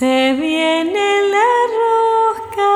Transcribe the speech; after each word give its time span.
Se 0.00 0.32
viene 0.32 1.28
la 1.28 1.44
rosca. 1.76 2.70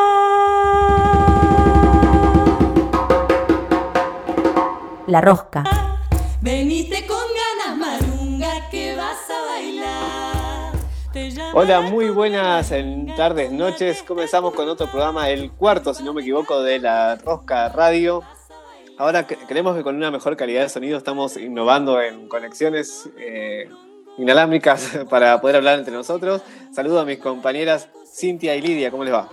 La 5.07 5.23
rosca. 5.23 5.65
Venite 6.43 7.07
con 7.07 7.17
ganas, 7.17 7.79
marunga, 7.79 8.69
que 8.71 8.95
vas 8.95 9.31
a 9.31 9.41
bailar. 9.47 10.73
Te 11.15 11.35
Hola, 11.55 11.81
muy 11.81 12.11
buenas 12.11 12.71
en 12.73 13.07
tardes, 13.17 13.51
noches. 13.51 14.03
Comenzamos 14.03 14.53
con 14.53 14.69
otro 14.69 14.87
programa, 14.91 15.31
el 15.31 15.51
cuarto, 15.51 15.95
si 15.95 16.03
no 16.03 16.13
me 16.13 16.21
equivoco, 16.21 16.63
de 16.63 16.79
la 16.79 17.17
Rosca 17.17 17.71
Radio. 17.71 18.23
Ahora 18.99 19.27
creemos 19.27 19.75
que 19.75 19.83
con 19.83 19.97
una 19.97 20.11
mejor 20.11 20.37
calidad 20.37 20.61
de 20.61 20.69
sonido 20.69 20.99
estamos 20.99 21.39
innovando 21.39 22.03
en 22.03 22.29
conexiones 22.29 23.09
eh, 23.17 23.71
inalámbricas 24.19 24.99
para 25.11 25.41
poder 25.41 25.57
hablar 25.57 25.79
entre 25.79 25.95
nosotros. 25.95 26.43
Saludo 26.73 27.01
a 27.01 27.05
mis 27.05 27.19
compañeras 27.19 27.89
Cintia 28.07 28.55
y 28.57 28.61
Lidia, 28.63 28.91
¿cómo 28.91 29.05
les 29.05 29.13
va? 29.15 29.29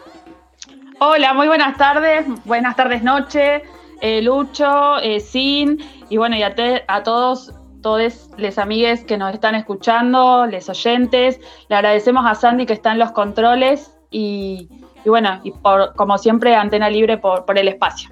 Hola, 0.99 1.33
muy 1.33 1.47
buenas 1.47 1.77
tardes, 1.77 2.25
buenas 2.45 2.75
tardes 2.75 3.01
noche, 3.03 3.63
eh, 4.01 4.21
Lucho, 4.21 4.99
eh, 4.99 5.19
Sin, 5.19 5.79
y 6.09 6.17
bueno, 6.17 6.35
y 6.35 6.43
a, 6.43 6.53
te- 6.53 6.83
a 6.87 7.01
todos, 7.03 7.53
todos 7.81 8.29
les 8.37 8.57
amigues 8.59 9.03
que 9.03 9.17
nos 9.17 9.33
están 9.33 9.55
escuchando, 9.55 10.45
les 10.45 10.69
oyentes, 10.69 11.39
le 11.69 11.75
agradecemos 11.75 12.23
a 12.27 12.35
Sandy 12.35 12.65
que 12.67 12.73
está 12.73 12.91
en 12.91 12.99
los 12.99 13.11
controles 13.13 13.91
y, 14.11 14.69
y 15.03 15.09
bueno, 15.09 15.41
y 15.43 15.51
por, 15.51 15.95
como 15.95 16.17
siempre, 16.19 16.53
Antena 16.55 16.89
Libre 16.89 17.17
por, 17.17 17.45
por 17.45 17.57
el 17.57 17.67
espacio. 17.67 18.11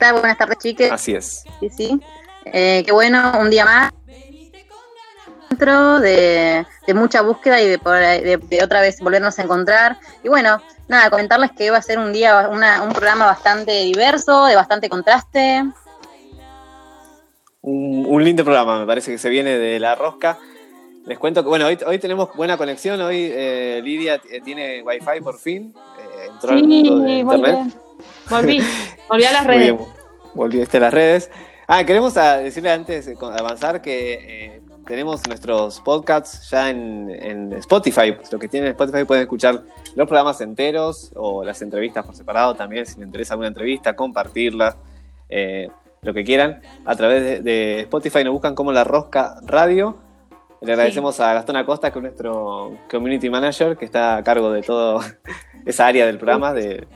Buenas 0.00 0.36
tardes, 0.38 0.58
chiques. 0.58 0.90
Así 0.90 1.14
es. 1.14 1.44
Sí, 1.60 1.68
sí. 1.68 2.00
Eh, 2.46 2.82
qué 2.84 2.92
bueno, 2.92 3.32
un 3.40 3.50
día 3.50 3.64
más. 3.64 3.92
Dentro 5.56 6.00
de, 6.00 6.64
de 6.86 6.94
mucha 6.94 7.20
búsqueda 7.20 7.60
y 7.60 7.66
de, 7.68 7.76
de- 7.76 8.38
de 8.38 8.64
otra 8.64 8.80
vez 8.80 8.98
volvernos 9.00 9.38
a 9.38 9.42
encontrar. 9.42 9.98
Y 10.24 10.28
bueno, 10.30 10.62
nada, 10.88 11.10
comentarles 11.10 11.50
que 11.52 11.70
va 11.70 11.76
a 11.76 11.82
ser 11.82 11.98
un 11.98 12.10
día, 12.10 12.48
una- 12.50 12.82
un 12.82 12.90
programa 12.94 13.26
bastante 13.26 13.82
diverso, 13.82 14.46
de 14.46 14.56
bastante 14.56 14.88
contraste. 14.88 15.62
Un, 17.60 18.06
un 18.08 18.24
lindo 18.24 18.44
programa, 18.44 18.80
me 18.80 18.86
parece 18.86 19.12
que 19.12 19.18
se 19.18 19.28
viene 19.28 19.58
de 19.58 19.78
la 19.78 19.94
Rosca. 19.94 20.38
Les 21.04 21.18
cuento 21.18 21.42
que, 21.42 21.50
bueno, 21.50 21.66
hoy, 21.66 21.78
hoy 21.86 21.98
tenemos 21.98 22.34
buena 22.34 22.56
conexión. 22.56 22.98
Hoy 23.02 23.30
eh, 23.30 23.82
Lidia 23.84 24.18
t- 24.18 24.40
tiene 24.40 24.82
Wi-Fi 24.82 25.20
por 25.22 25.38
fin. 25.38 25.74
eh, 25.98 26.28
entró 26.32 26.52
al 26.52 26.60
Sí, 26.60 26.66
mundo 26.66 26.98
de 27.04 27.12
Internet. 27.18 27.54
bien. 27.56 27.74
Volví, 28.30 28.62
volví 29.06 29.24
a 29.24 29.32
las 29.32 29.42
Muy 29.46 29.54
redes. 29.54 29.64
bien, 29.64 29.78
volviste 30.32 30.76
a 30.78 30.80
las 30.80 30.94
redes. 30.94 31.30
Ah, 31.68 31.84
queremos 31.84 32.16
a- 32.16 32.38
decirle 32.38 32.70
antes 32.72 33.04
de 33.06 33.16
avanzar 33.20 33.82
que 33.82 34.14
eh, 34.14 34.61
tenemos 34.86 35.26
nuestros 35.26 35.80
podcasts 35.80 36.50
ya 36.50 36.70
en, 36.70 37.10
en 37.10 37.52
Spotify. 37.54 38.16
Los 38.30 38.40
que 38.40 38.48
tienen 38.48 38.70
Spotify 38.70 39.04
pueden 39.04 39.22
escuchar 39.22 39.62
los 39.94 40.08
programas 40.08 40.40
enteros 40.40 41.12
o 41.14 41.44
las 41.44 41.62
entrevistas 41.62 42.04
por 42.04 42.14
separado 42.14 42.54
también, 42.54 42.86
si 42.86 42.98
les 42.98 43.06
interesa 43.06 43.34
alguna 43.34 43.48
entrevista, 43.48 43.94
compartirla, 43.94 44.76
eh, 45.28 45.68
lo 46.02 46.12
que 46.12 46.24
quieran. 46.24 46.60
A 46.84 46.96
través 46.96 47.22
de, 47.22 47.40
de 47.40 47.80
Spotify 47.80 48.24
nos 48.24 48.32
buscan 48.32 48.54
como 48.54 48.72
La 48.72 48.84
Rosca 48.84 49.36
Radio. 49.44 49.96
Le 50.60 50.72
agradecemos 50.72 51.18
a 51.20 51.34
Gastón 51.34 51.56
Acosta, 51.56 51.90
que 51.90 51.98
es 51.98 52.02
nuestro 52.02 52.78
community 52.90 53.28
manager, 53.28 53.76
que 53.76 53.84
está 53.84 54.16
a 54.16 54.22
cargo 54.22 54.52
de 54.52 54.62
toda 54.62 55.04
esa 55.66 55.86
área 55.86 56.06
del 56.06 56.18
programa, 56.18 56.52
de, 56.52 56.86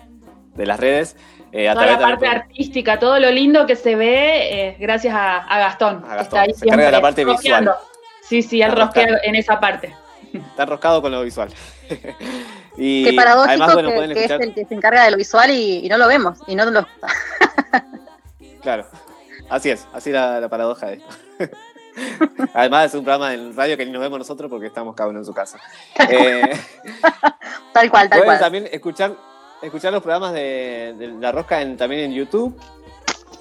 de 0.55 0.67
las 0.67 0.79
redes. 0.79 1.17
Eh, 1.53 1.69
a 1.69 1.75
Toda 1.75 1.87
la 1.87 1.99
parte 1.99 2.27
artística, 2.27 2.99
todo 2.99 3.19
lo 3.19 3.31
lindo 3.31 3.67
que 3.67 3.77
se 3.77 3.95
ve, 3.97 4.69
eh, 4.69 4.77
gracias 4.79 5.15
a, 5.15 5.39
a 5.39 5.59
Gastón. 5.59 6.05
A 6.05 6.17
Gastón, 6.17 6.21
Está 6.21 6.41
ahí 6.43 6.55
se 6.55 6.67
encarga 6.67 6.87
de 6.87 6.93
la 6.93 7.01
parte 7.01 7.25
visual. 7.25 7.75
Sí, 8.23 8.43
sí, 8.43 8.61
él 8.61 8.71
Está 8.71 8.85
rosquea 8.85 9.21
en 9.23 9.35
esa 9.37 9.61
parte. 9.61 9.95
Está 10.33 10.65
enroscado 10.65 11.01
con 11.01 11.13
lo 11.13 11.23
visual. 11.23 11.49
y 12.77 13.05
Qué 13.05 13.13
paradójico 13.13 13.51
además, 13.51 13.75
bueno, 13.75 14.15
que, 14.15 14.25
es 14.25 14.31
el 14.31 14.55
que 14.55 14.65
se 14.65 14.75
encarga 14.75 15.05
de 15.05 15.13
lo 15.13 15.17
visual 15.17 15.51
y, 15.51 15.87
y 15.87 15.89
no 15.89 15.97
lo 15.97 16.09
vemos. 16.09 16.39
Y 16.47 16.57
no 16.57 16.65
lo, 16.65 16.87
Claro, 18.63 18.85
así 19.49 19.71
es, 19.71 19.87
así 19.93 20.11
la, 20.11 20.41
la 20.41 20.49
paradoja 20.49 20.89
de 20.89 20.95
esto. 20.95 21.15
además, 22.55 22.87
es 22.87 22.95
un 22.95 23.05
programa 23.05 23.33
en 23.33 23.57
radio 23.57 23.77
que 23.77 23.87
ni 23.87 23.93
nos 23.93 24.03
vemos 24.03 24.19
nosotros 24.19 24.51
porque 24.51 24.67
estamos 24.67 24.95
cada 24.95 25.09
uno 25.11 25.21
en 25.21 25.25
su 25.25 25.33
casa. 25.33 25.59
Eh, 26.11 26.51
tal 27.73 27.91
cual, 27.91 28.09
tal 28.09 28.19
pueden 28.19 28.25
cual. 28.25 28.39
también 28.41 28.69
escuchar, 28.73 29.15
escuchar 29.63 29.93
los 29.93 30.03
programas 30.03 30.33
de, 30.33 30.95
La 31.21 31.33
Rosca 31.33 31.63
en- 31.63 31.77
también 31.77 32.03
en 32.03 32.13
YouTube, 32.13 32.59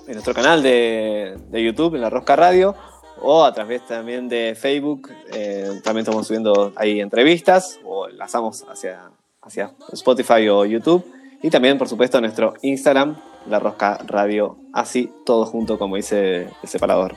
en 0.07 0.13
nuestro 0.13 0.33
canal 0.33 0.61
de, 0.63 1.37
YouTube, 1.51 1.95
en 1.95 2.01
La 2.01 2.09
Rosca 2.09 2.35
Radio, 2.35 2.75
o 3.21 3.43
a 3.45 3.53
través 3.53 3.85
también 3.85 4.27
de 4.27 4.55
Facebook. 4.59 5.09
eh, 5.33 5.79
también 5.83 6.03
estamos 6.03 6.27
subiendo 6.27 6.73
ahí 6.75 6.99
entrevistas 6.99 7.79
o 7.83 8.07
lanzamos 8.09 8.63
hacia, 8.69 9.09
hacia 9.41 9.71
Spotify 9.93 10.47
o 10.49 10.65
YouTube. 10.65 11.05
Y 11.41 11.49
también, 11.49 11.77
por 11.77 11.87
supuesto, 11.87 12.19
nuestro 12.21 12.55
Instagram, 12.61 13.15
La 13.49 13.59
Rosca 13.59 13.99
Radio, 14.07 14.57
así 14.73 15.11
todo 15.25 15.45
junto, 15.45 15.77
como 15.77 15.95
dice 15.95 16.49
el 16.63 16.69
separador. 16.69 17.15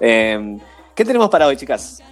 Eh, 0.00 0.58
¿Qué 0.94 1.04
tenemos 1.04 1.28
para 1.30 1.46
hoy, 1.46 1.56
chicas? 1.56 2.02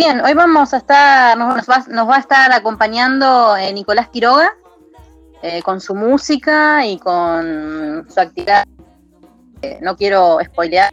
Bien, 0.00 0.18
hoy 0.24 0.32
vamos 0.32 0.72
a 0.72 0.78
estar, 0.78 1.36
nos, 1.36 1.68
va, 1.68 1.84
nos 1.88 2.08
va 2.08 2.16
a 2.16 2.20
estar 2.20 2.50
acompañando 2.52 3.54
eh, 3.58 3.70
Nicolás 3.70 4.08
Quiroga 4.08 4.50
eh, 5.42 5.60
con 5.62 5.78
su 5.78 5.94
música 5.94 6.86
y 6.86 6.98
con 6.98 8.06
su 8.08 8.18
actividad. 8.18 8.66
No 9.82 9.94
quiero 9.98 10.38
spoilear, 10.42 10.90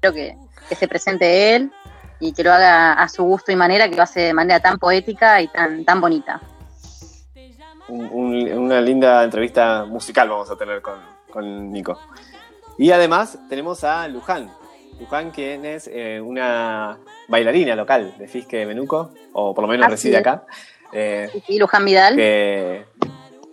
quiero 0.00 0.12
que, 0.12 0.36
se 0.74 0.88
presente 0.88 1.54
él 1.54 1.70
y 2.18 2.32
que 2.32 2.42
lo 2.42 2.52
haga 2.52 2.94
a 2.94 3.08
su 3.08 3.22
gusto 3.22 3.52
y 3.52 3.56
manera, 3.56 3.88
que 3.88 3.94
lo 3.94 4.02
hace 4.02 4.18
de 4.22 4.34
manera 4.34 4.58
tan 4.58 4.76
poética 4.76 5.40
y 5.40 5.46
tan, 5.46 5.84
tan 5.84 6.00
bonita. 6.00 6.40
un- 7.86 8.08
un- 8.12 8.52
una 8.52 8.80
linda 8.80 9.22
entrevista 9.22 9.84
musical 9.84 10.28
vamos 10.28 10.50
a 10.50 10.56
tener 10.56 10.82
con, 10.82 10.98
con 11.32 11.70
Nico. 11.70 11.96
Y 12.78 12.90
además 12.90 13.38
tenemos 13.48 13.84
a 13.84 14.08
Luján. 14.08 14.50
Luján, 15.00 15.30
quien 15.30 15.64
es 15.64 15.88
eh, 15.92 16.20
una 16.20 16.98
bailarina 17.28 17.74
local 17.74 18.14
de 18.18 18.28
Fisque 18.28 18.66
Menuco, 18.66 19.10
o 19.32 19.54
por 19.54 19.62
lo 19.62 19.68
menos 19.68 19.86
Así 19.86 19.92
reside 19.94 20.14
es. 20.14 20.20
acá. 20.20 20.44
Eh, 20.92 21.28
Y 21.48 21.58
Luján 21.58 21.84
Vidal, 21.84 22.16
que 22.16 22.84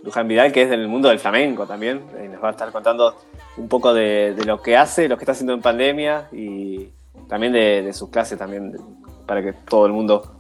Luján 0.04 0.28
Vidal, 0.28 0.52
que 0.52 0.64
es 0.64 0.70
del 0.70 0.88
mundo 0.88 1.10
del 1.10 1.20
flamenco 1.20 1.66
también, 1.66 2.02
y 2.24 2.28
nos 2.28 2.44
va 2.44 2.50
a 2.50 2.52
estar 2.52 2.72
contando 2.72 3.16
un 3.58 3.68
poco 3.70 3.94
de, 3.94 4.34
de 4.36 4.46
lo 4.46 4.62
que 4.62 4.76
hace, 4.78 5.08
lo 5.08 5.18
que 5.18 5.24
está 5.24 5.32
haciendo 5.32 5.54
en 5.54 5.62
pandemia 5.62 6.28
y 6.32 6.90
también 7.28 7.54
de, 7.54 7.82
de 7.82 7.94
sus 7.94 8.10
clases 8.10 8.38
también, 8.38 8.76
para 9.26 9.42
que 9.42 9.54
todo 9.54 9.86
el 9.86 9.94
mundo 9.94 10.34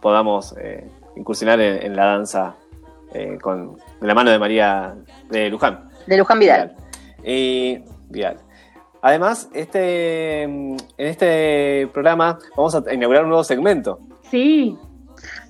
podamos 0.00 0.54
eh, 0.58 0.88
incursionar 1.16 1.60
en, 1.60 1.82
en 1.86 1.96
la 1.96 2.06
danza 2.06 2.56
eh, 3.14 3.38
con, 3.40 3.76
de 4.00 4.06
la 4.06 4.14
mano 4.14 4.30
de 4.30 4.38
María 4.38 4.94
de 5.28 5.48
Luján. 5.50 5.88
de 6.06 6.16
Luján 6.16 6.38
Vidal. 6.38 6.74
Y 7.24 7.78
Vidal. 8.08 8.38
Además, 9.02 9.48
este, 9.52 10.42
en 10.42 10.76
este 10.98 11.88
programa 11.92 12.38
vamos 12.56 12.74
a 12.74 12.82
inaugurar 12.92 13.22
un 13.24 13.30
nuevo 13.30 13.44
segmento. 13.44 13.98
Sí. 14.30 14.76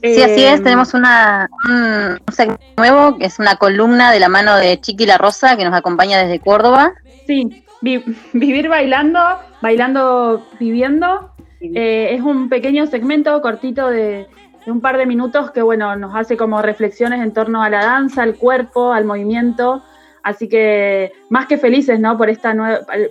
Sí, 0.03 0.23
así 0.23 0.43
Eh, 0.45 0.53
es, 0.55 0.63
tenemos 0.63 0.95
una, 0.95 1.49
un, 1.69 2.19
un 2.27 2.33
segmento 2.35 2.63
nuevo, 2.77 3.19
que 3.19 3.27
es 3.27 3.39
una 3.39 3.57
columna 3.57 4.11
de 4.13 4.19
la 4.21 4.29
mano 4.29 4.57
de 4.57 4.81
Chiqui 4.81 5.07
La 5.07 5.19
Rosa, 5.19 5.57
que 5.57 5.65
nos 5.65 5.75
acompaña 5.75 6.19
desde 6.19 6.41
Córdoba. 6.41 6.93
Sí, 7.27 7.65
vi- 7.81 8.05
vivir 8.33 8.69
bailando, 8.69 9.21
bailando 9.63 10.47
viviendo. 10.59 11.33
Eh, 11.61 12.15
es 12.15 12.23
un 12.23 12.49
pequeño 12.49 12.87
segmento 12.87 13.41
cortito 13.43 13.89
de, 13.89 14.27
de 14.65 14.73
un 14.73 14.81
par 14.81 14.97
de 14.97 15.07
minutos 15.07 15.51
que, 15.51 15.61
bueno, 15.63 15.95
nos 15.97 16.15
hace 16.17 16.37
como 16.37 16.63
reflexiones 16.63 17.21
en 17.21 17.33
torno 17.33 17.63
a 17.63 17.69
la 17.69 17.85
danza, 17.85 18.23
al 18.23 18.35
cuerpo, 18.37 18.93
al 18.93 19.05
movimiento. 19.05 19.83
Así 20.23 20.49
que 20.49 21.13
más 21.29 21.47
que 21.47 21.57
felices, 21.59 21.99
¿no? 22.01 22.17
Por 22.19 22.29
esta, 22.29 22.55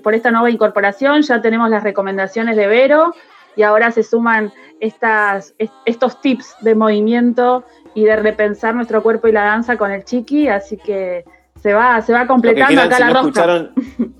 por 0.03 0.13
esta 0.13 0.31
nueva 0.31 0.49
incorporación, 0.49 1.21
ya 1.23 1.41
tenemos 1.41 1.69
las 1.69 1.83
recomendaciones 1.83 2.55
de 2.55 2.67
Vero 2.67 3.13
y 3.55 3.63
ahora 3.63 3.91
se 3.91 4.03
suman 4.03 4.51
estas, 4.79 5.53
est- 5.57 5.73
estos 5.85 6.21
tips 6.21 6.55
de 6.61 6.75
movimiento 6.75 7.63
y 7.95 8.03
de 8.05 8.15
repensar 8.15 8.75
nuestro 8.75 9.01
cuerpo 9.03 9.27
y 9.27 9.31
la 9.31 9.43
danza 9.43 9.75
con 9.77 9.91
el 9.91 10.03
chiqui, 10.05 10.47
así 10.47 10.77
que 10.77 11.25
se 11.61 11.73
va, 11.73 12.01
se 12.01 12.13
va 12.13 12.27
completando 12.27 12.67
quieran, 12.67 12.85
acá 12.87 12.95
si 12.95 13.01
la 13.01 13.07
no 13.09 13.21
rosca. 13.23 13.71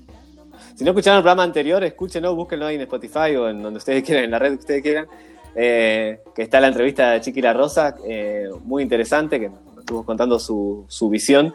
Si 0.74 0.84
no 0.84 0.92
escucharon 0.92 1.18
el 1.18 1.22
programa 1.22 1.42
anterior, 1.42 1.84
escúchenlo, 1.84 2.34
búsquenlo 2.34 2.64
ahí 2.66 2.76
en 2.76 2.80
Spotify 2.82 3.36
o 3.36 3.50
en 3.50 3.62
donde 3.62 3.76
ustedes 3.78 4.02
quieran, 4.06 4.24
en 4.24 4.30
la 4.30 4.38
red 4.38 4.52
que 4.52 4.58
ustedes 4.60 4.82
quieran. 4.82 5.06
eh, 5.54 6.20
que 6.34 6.42
está 6.42 6.58
la 6.60 6.68
entrevista 6.68 7.10
de 7.10 7.20
Chiqui 7.20 7.42
La 7.42 7.52
Rosa, 7.52 7.96
eh, 8.06 8.48
muy 8.64 8.82
interesante, 8.82 9.38
que 9.38 9.48
nos 9.50 9.78
estuvo 9.78 10.04
contando 10.04 10.38
su, 10.38 10.86
su 10.88 11.10
visión. 11.10 11.52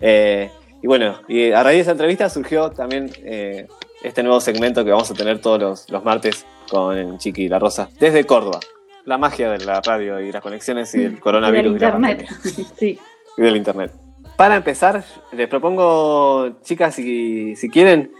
Eh, 0.00 0.48
y 0.82 0.86
bueno, 0.86 1.20
y 1.26 1.50
a 1.50 1.62
raíz 1.62 1.78
de 1.78 1.82
esa 1.82 1.90
entrevista 1.92 2.28
surgió 2.28 2.70
también 2.70 3.10
eh, 3.24 3.66
este 4.02 4.22
nuevo 4.22 4.40
segmento 4.40 4.84
que 4.84 4.92
vamos 4.92 5.10
a 5.10 5.14
tener 5.14 5.40
todos 5.40 5.60
los, 5.60 5.90
los 5.90 6.04
martes 6.04 6.46
con 6.70 7.18
Chiqui 7.18 7.48
La 7.48 7.58
Rosa, 7.58 7.88
desde 7.98 8.24
Córdoba. 8.24 8.60
La 9.04 9.18
magia 9.18 9.50
de 9.50 9.64
la 9.64 9.80
radio 9.80 10.20
y 10.20 10.30
las 10.30 10.42
conexiones 10.42 10.94
y 10.94 11.02
el 11.02 11.20
coronavirus. 11.20 11.72
Del 11.72 11.76
y 11.76 11.80
la 11.80 11.86
internet. 11.88 12.28
Sí. 12.76 12.98
y 13.36 13.42
del 13.42 13.56
internet. 13.56 13.92
Para 14.36 14.54
empezar, 14.54 15.02
les 15.32 15.48
propongo, 15.48 16.60
chicas, 16.62 16.94
si, 16.94 17.56
si 17.56 17.68
quieren, 17.68 18.12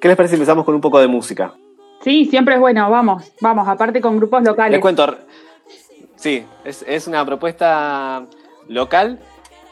¿qué 0.00 0.06
les 0.06 0.16
parece 0.16 0.36
si 0.36 0.36
empezamos 0.36 0.64
con 0.64 0.76
un 0.76 0.80
poco 0.80 1.00
de 1.00 1.08
música? 1.08 1.54
Sí, 2.02 2.26
siempre 2.26 2.54
es 2.54 2.60
bueno, 2.60 2.88
vamos, 2.88 3.32
vamos, 3.40 3.66
aparte 3.66 4.00
con 4.00 4.16
grupos 4.16 4.44
locales. 4.44 4.72
Les 4.72 4.80
cuento, 4.80 5.16
sí, 6.14 6.44
es, 6.64 6.84
es 6.86 7.08
una 7.08 7.26
propuesta 7.26 8.26
local 8.68 9.18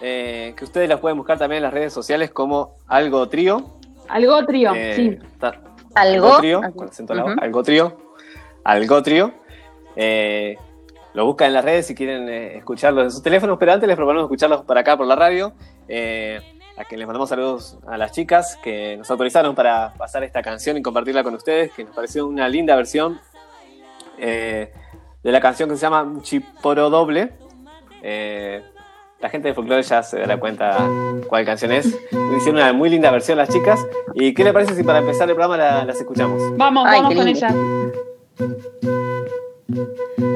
eh, 0.00 0.54
que 0.56 0.64
ustedes 0.64 0.88
la 0.88 1.00
pueden 1.00 1.18
buscar 1.18 1.38
también 1.38 1.58
en 1.58 1.62
las 1.64 1.72
redes 1.74 1.92
sociales 1.92 2.30
como 2.30 2.76
Algo 2.86 3.28
Trío. 3.28 3.78
Algo 4.08 4.44
trío, 4.46 4.72
Eh, 4.74 4.92
sí. 4.96 5.18
está- 5.32 5.60
Algo. 5.94 6.38
Trío, 6.38 6.60
con 6.74 6.88
acento 6.88 7.12
en 7.12 7.16
la 7.18 7.24
O, 7.24 7.28
Ujú. 7.32 7.40
Algo 7.42 7.62
Trío. 7.62 7.96
Algo 8.64 9.02
Trío. 9.02 9.32
Eh, 9.96 10.56
lo 11.14 11.26
buscan 11.26 11.48
en 11.48 11.54
las 11.54 11.64
redes 11.64 11.86
si 11.86 11.94
quieren 11.94 12.28
eh, 12.28 12.56
escucharlos 12.58 13.04
en 13.04 13.10
sus 13.10 13.22
teléfonos, 13.22 13.56
pero 13.58 13.72
antes 13.72 13.86
les 13.88 13.96
proponemos 13.96 14.24
escucharlos 14.26 14.62
por 14.62 14.78
acá, 14.78 14.96
por 14.96 15.06
la 15.06 15.16
radio. 15.16 15.52
Eh, 15.88 16.40
a 16.76 16.84
que 16.84 16.96
les 16.96 17.06
mandamos 17.08 17.28
saludos 17.28 17.76
a 17.88 17.98
las 17.98 18.12
chicas 18.12 18.56
que 18.62 18.96
nos 18.96 19.10
autorizaron 19.10 19.54
para 19.56 19.94
pasar 19.94 20.22
esta 20.22 20.42
canción 20.42 20.76
y 20.76 20.82
compartirla 20.82 21.24
con 21.24 21.34
ustedes, 21.34 21.72
que 21.72 21.82
nos 21.82 21.92
pareció 21.94 22.24
una 22.26 22.48
linda 22.48 22.76
versión 22.76 23.18
eh, 24.16 24.72
de 25.24 25.32
la 25.32 25.40
canción 25.40 25.68
que 25.68 25.74
se 25.74 25.82
llama 25.82 26.20
Chiporo 26.22 26.88
Doble. 26.88 27.32
La 29.20 29.28
gente 29.30 29.48
de 29.48 29.54
folclore 29.54 29.82
ya 29.82 30.02
se 30.02 30.18
dará 30.20 30.38
cuenta 30.38 30.76
cuál 31.26 31.44
canción 31.44 31.72
es. 31.72 31.86
Hicieron 32.36 32.56
una 32.62 32.72
muy 32.72 32.88
linda 32.88 33.10
versión 33.10 33.36
las 33.38 33.48
chicas. 33.48 33.84
¿Y 34.14 34.32
qué 34.32 34.44
le 34.44 34.52
parece 34.52 34.74
si 34.76 34.84
para 34.84 35.00
empezar 35.00 35.28
el 35.28 35.34
programa 35.34 35.56
la- 35.56 35.84
las 35.84 35.98
escuchamos? 35.98 36.40
Vamos, 36.56 36.86
Ay, 36.88 37.00
vamos 37.02 37.14
con 37.16 37.24
lindo. 37.24 37.38
ella. 37.38 37.54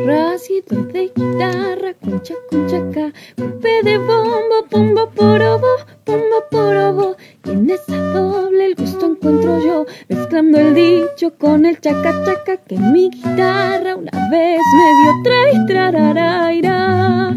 Rasito 0.04 0.74
de 0.82 1.12
guitarra, 1.14 1.94
concha, 2.02 2.34
conchaca, 2.50 3.12
golpe 3.36 3.82
de 3.84 3.98
bombo, 3.98 4.66
bombo, 4.70 5.10
porobo, 5.10 5.68
bombo, 6.04 6.44
porobo. 6.50 7.16
Y 7.44 7.50
en 7.50 7.70
esa 7.70 7.96
doble 8.12 8.66
el 8.66 8.74
gusto 8.74 9.06
encuentro 9.06 9.60
yo, 9.60 9.86
mezclando 10.08 10.58
el 10.58 10.74
dicho 10.74 11.32
con 11.38 11.64
el 11.66 11.80
chaca, 11.80 12.12
chaca, 12.24 12.56
que 12.56 12.76
mi 12.78 13.10
guitarra 13.10 13.94
una 13.94 14.10
vez 14.30 14.60
me 14.76 14.88
dio 15.02 15.12
trai, 15.22 15.66
trararaira, 15.66 17.36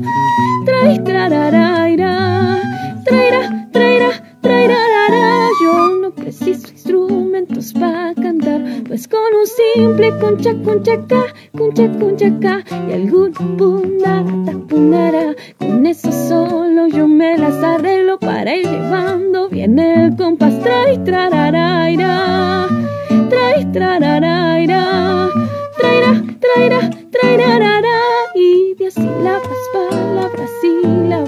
trai, 0.66 1.04
trararaira, 1.04 2.62
traira, 3.06 3.70
traira, 3.72 4.10
trairarara. 4.42 5.50
Yo 5.64 5.96
no 6.02 6.12
preciso 6.12 6.68
instrumentos 6.72 7.74
para 7.74 8.14
cantar, 8.16 8.62
pues 8.88 9.08
con 9.08 9.20
un 9.40 9.48
simple 9.48 10.18
concha, 10.20 10.54
conchaca, 10.64 11.24
concha, 11.58 11.88
conchaca 12.00 12.64
y 12.90 12.94
algún 12.94 13.32
punara, 13.58 14.24
punara. 14.68 15.36
Con 15.60 15.86
eso 15.86 16.12
solo 16.12 16.88
yo 16.88 17.08
me 17.08 17.38
las 17.38 17.64
arreglo 17.64 18.20
para 18.20 18.56
ir 18.56 18.68
llevando 18.68 19.50
bien 19.50 19.78
el 19.80 20.16
compás. 20.16 20.60
Trai, 20.62 20.98
trararaira, 21.04 22.68
trai, 23.30 23.72
trararaira, 23.72 25.30
traira, 25.78 26.24
traira, 26.40 26.90
trairarara. 27.12 28.05
Sílabas, 28.96 29.62
palabras 29.74 30.52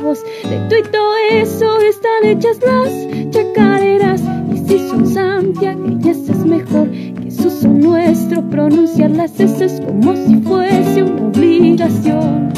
voz 0.01 0.23
de 0.23 0.57
tu 0.69 0.75
y 0.75 0.83
todo 0.89 1.15
eso 1.31 1.81
están 1.81 2.23
hechas 2.23 2.59
las 2.65 3.31
chacareras. 3.31 4.21
Y 4.53 4.57
si 4.59 4.87
son 4.87 5.05
santiagueñas 5.05 6.29
es 6.29 6.45
mejor 6.45 6.89
que 6.89 7.29
su 7.29 7.67
nuestro 7.67 8.41
pronunciar 8.49 9.11
las 9.11 9.37
S 9.37 9.83
como 9.85 10.15
si 10.15 10.37
fuese 10.37 11.03
una 11.03 11.27
obligación. 11.27 12.53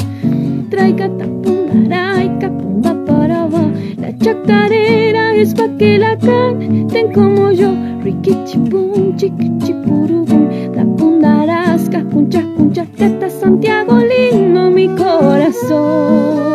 Traiga 0.70 1.08
tapunaraica, 1.08 2.48
pumba 2.56 3.04
para 3.04 3.46
va. 3.48 3.68
La 3.96 4.16
chacarera 4.16 5.34
es 5.34 5.54
pa' 5.54 5.76
que 5.76 5.98
la 5.98 6.16
canten 6.18 7.12
como 7.12 7.50
yo. 7.50 7.74
Riquichipum, 8.04 9.16
chiquichipurubum. 9.16 10.69
Cuncha, 11.70 12.42
cuncha, 12.56 12.84
cata 12.98 13.30
Santiago 13.30 13.96
lindo 13.98 14.70
mi 14.72 14.88
corazón. 14.88 16.50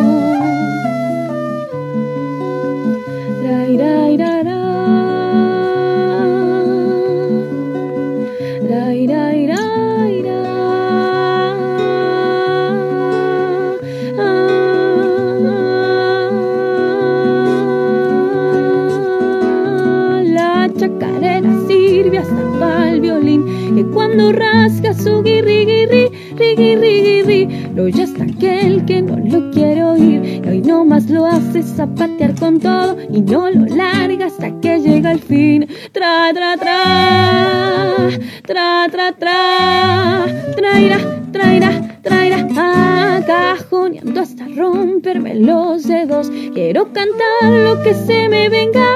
Cuando 24.16 24.32
rasga 24.32 24.94
su 24.94 25.22
guirri 25.22 25.66
guirri 25.66 26.08
rigui 26.36 26.74
rigui 26.76 27.68
lo 27.74 27.86
ya 27.86 28.04
está 28.04 28.24
aquel 28.24 28.82
que 28.86 29.02
no 29.02 29.16
lo 29.18 29.50
quiere 29.50 29.84
oír 29.84 30.42
y 30.42 30.48
hoy 30.48 30.62
nomás 30.62 31.10
lo 31.10 31.26
hace 31.26 31.62
zapatear 31.62 32.34
con 32.34 32.58
todo 32.58 32.96
y 33.10 33.20
no 33.20 33.50
lo 33.50 33.66
larga 33.66 34.26
hasta 34.26 34.58
que 34.60 34.80
llega 34.80 35.12
el 35.12 35.18
fin. 35.20 35.68
Tra 35.92 36.32
tra 36.32 36.56
tra 36.56 38.08
tra 38.46 38.88
tra 38.90 39.12
tra 39.12 40.26
traira 40.56 40.98
traira 41.30 41.85
traira 42.06 42.46
ah, 42.56 43.20
cajoneando 43.26 44.20
hasta 44.20 44.46
romperme 44.56 45.34
los 45.34 45.82
dedos. 45.84 46.30
Quiero 46.54 46.92
cantar 46.92 47.50
lo 47.50 47.82
que 47.82 47.94
se 47.94 48.28
me 48.28 48.48
venga 48.48 48.86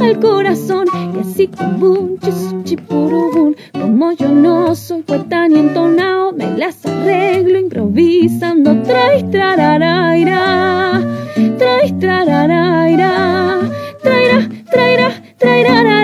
al 0.00 0.18
corazón 0.18 0.86
y 1.14 1.20
así 1.20 1.48
como 1.48 1.92
un 1.92 2.64
chipurubun 2.64 3.56
como 3.72 4.12
yo 4.12 4.28
no 4.28 4.74
soy 4.74 5.02
poeta 5.02 5.46
ni 5.48 5.60
entonado 5.60 6.32
me 6.32 6.56
las 6.56 6.84
arreglo 6.86 7.58
improvisando. 7.58 8.82
Trai 8.82 9.30
trararaira 9.30 11.02
trai 11.58 11.92
trararaira. 12.00 13.60
Traira 14.02 14.48
traira 14.70 15.08
trairarara 15.38 16.03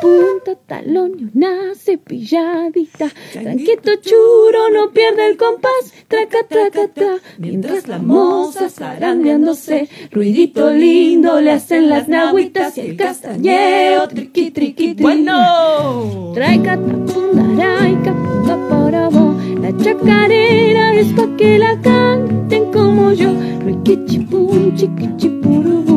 punta 0.00 0.54
talón 0.66 1.12
y 1.18 1.36
una 1.36 1.74
cepilladita 1.74 3.10
tranquito 3.32 3.90
churo 4.00 4.70
no 4.70 4.90
pierde 4.92 5.28
el 5.28 5.36
compás 5.36 5.92
traca 6.08 6.38
traca 6.48 6.88
tra 6.88 7.18
mientras 7.38 7.86
la 7.88 7.98
moza 7.98 8.68
zarandeándose 8.68 9.88
ruidito 10.10 10.70
lindo 10.70 11.40
le 11.40 11.52
hacen 11.52 11.88
las 11.88 12.08
nahuitas 12.08 12.76
y 12.78 12.80
el 12.80 12.96
castañeo 12.96 14.08
triqui 14.08 14.50
triqui 14.50 14.94
tri 14.94 15.02
Bueno. 15.02 16.32
Traica 16.34 16.76
tapundaraica, 16.76 18.12
punga 18.12 18.56
porabo. 18.68 19.34
La 19.60 19.76
chacarera 19.76 20.94
es 20.94 21.12
pa' 21.12 21.36
que 21.36 21.58
la 21.58 21.80
canten 21.80 22.72
como 22.72 23.12
yo. 23.12 23.30
Riquichipum, 23.64 24.76
chiquichipurubum. 24.76 25.89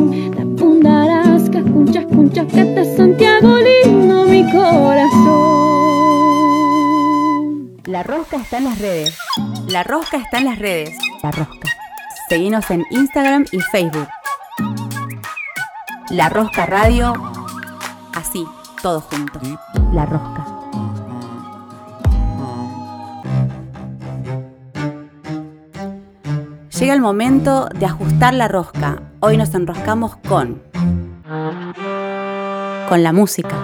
Cuncha, 2.14 2.46
cata 2.46 2.84
Santiago 2.96 3.56
lindo 3.58 4.24
mi 4.26 4.44
corazón. 4.52 5.24
La 7.86 8.02
rosca 8.04 8.36
está 8.36 8.58
en 8.58 8.64
las 8.64 8.78
redes. 8.78 9.18
La 9.68 9.82
rosca 9.82 10.18
está 10.18 10.38
en 10.38 10.44
las 10.44 10.58
redes. 10.58 10.96
La 11.22 11.32
rosca. 11.32 11.68
Seguinos 12.28 12.70
en 12.70 12.84
Instagram 12.90 13.46
y 13.50 13.60
Facebook. 13.60 14.08
La 16.10 16.28
Rosca 16.28 16.66
Radio. 16.66 17.14
Así, 18.14 18.46
todo 18.80 19.00
junto. 19.00 19.40
La 19.92 20.06
Rosca. 20.06 20.46
Llega 26.78 26.94
el 26.94 27.00
momento 27.00 27.68
de 27.74 27.86
ajustar 27.86 28.34
la 28.34 28.46
rosca. 28.46 29.00
Hoy 29.20 29.36
nos 29.38 29.54
enroscamos 29.54 30.16
con. 30.28 30.62
Con 32.88 33.02
la 33.02 33.12
música. 33.12 33.56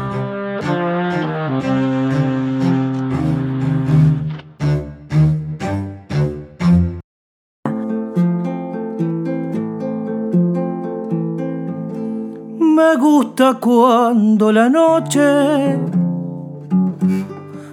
Me 12.60 12.96
gusta 12.96 13.54
cuando 13.60 14.52
la 14.52 14.68
noche 14.68 15.78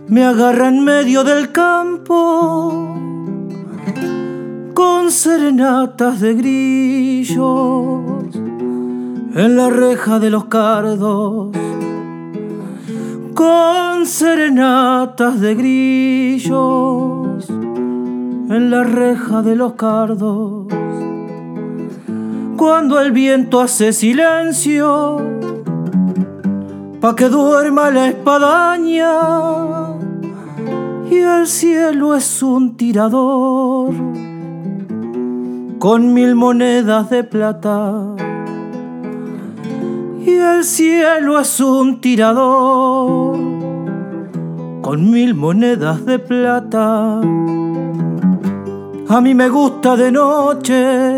me 0.07 0.23
agarra 0.23 0.69
en 0.69 0.83
medio 0.83 1.23
del 1.23 1.51
campo 1.51 2.95
con 4.73 5.11
serenatas 5.11 6.19
de 6.19 6.33
grillos 6.35 8.16
en 9.35 9.55
la 9.55 9.69
reja 9.69 10.19
de 10.19 10.29
los 10.29 10.45
cardos 10.45 11.51
con 13.33 14.05
serenatas 14.05 15.39
de 15.39 15.55
grillos 15.55 17.49
en 17.49 18.71
la 18.71 18.83
reja 18.83 19.41
de 19.41 19.55
los 19.55 19.73
cardos. 19.73 20.67
Cuando 22.55 22.99
el 22.99 23.11
viento 23.11 23.59
hace 23.59 23.93
silencio 23.93 25.17
pa' 27.01 27.15
que 27.15 27.29
duerma 27.29 27.91
la 27.91 28.07
espadaña 28.07 29.11
y 31.11 31.17
el 31.17 31.45
cielo 31.45 32.15
es 32.15 32.41
un 32.41 32.75
tirador 32.75 33.93
con 35.77 36.13
mil 36.13 36.33
monedas 36.35 37.09
de 37.09 37.23
plata 37.23 38.15
y 40.27 40.35
el 40.35 40.63
cielo 40.65 41.39
es 41.39 41.59
un 41.61 42.01
tirador 42.01 43.37
con 44.81 45.09
mil 45.09 45.33
monedas 45.33 46.05
de 46.05 46.19
plata. 46.19 47.21
A 49.09 49.21
mí 49.21 49.33
me 49.33 49.47
gusta 49.47 49.95
de 49.95 50.11
noche 50.11 51.17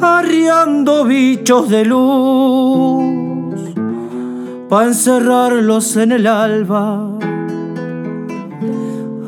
arriando 0.00 1.04
bichos 1.04 1.68
de 1.68 1.84
luz, 1.84 3.04
pa' 4.70 4.86
encerrarlos 4.86 5.94
en 5.98 6.12
el 6.12 6.26
alba, 6.26 7.15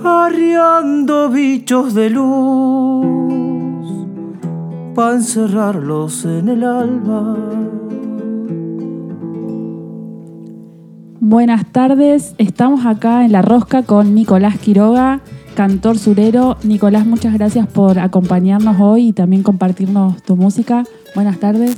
arriando 0.08 1.28
bichos 1.30 1.94
de 1.94 2.10
luz, 2.10 3.06
pa' 4.94 5.14
encerrarlos 5.14 6.24
en 6.24 6.48
el 6.48 6.64
alba. 6.64 7.36
Buenas 11.20 11.70
tardes, 11.72 12.34
estamos 12.38 12.86
acá 12.86 13.24
en 13.24 13.32
La 13.32 13.42
Rosca 13.42 13.82
con 13.82 14.14
Nicolás 14.14 14.58
Quiroga, 14.58 15.20
cantor 15.54 15.98
surero. 15.98 16.56
Nicolás, 16.62 17.04
muchas 17.06 17.34
gracias 17.34 17.66
por 17.66 17.98
acompañarnos 17.98 18.80
hoy 18.80 19.08
y 19.08 19.12
también 19.12 19.42
compartirnos 19.42 20.22
tu 20.22 20.36
música. 20.36 20.84
Buenas 21.14 21.38
tardes. 21.38 21.76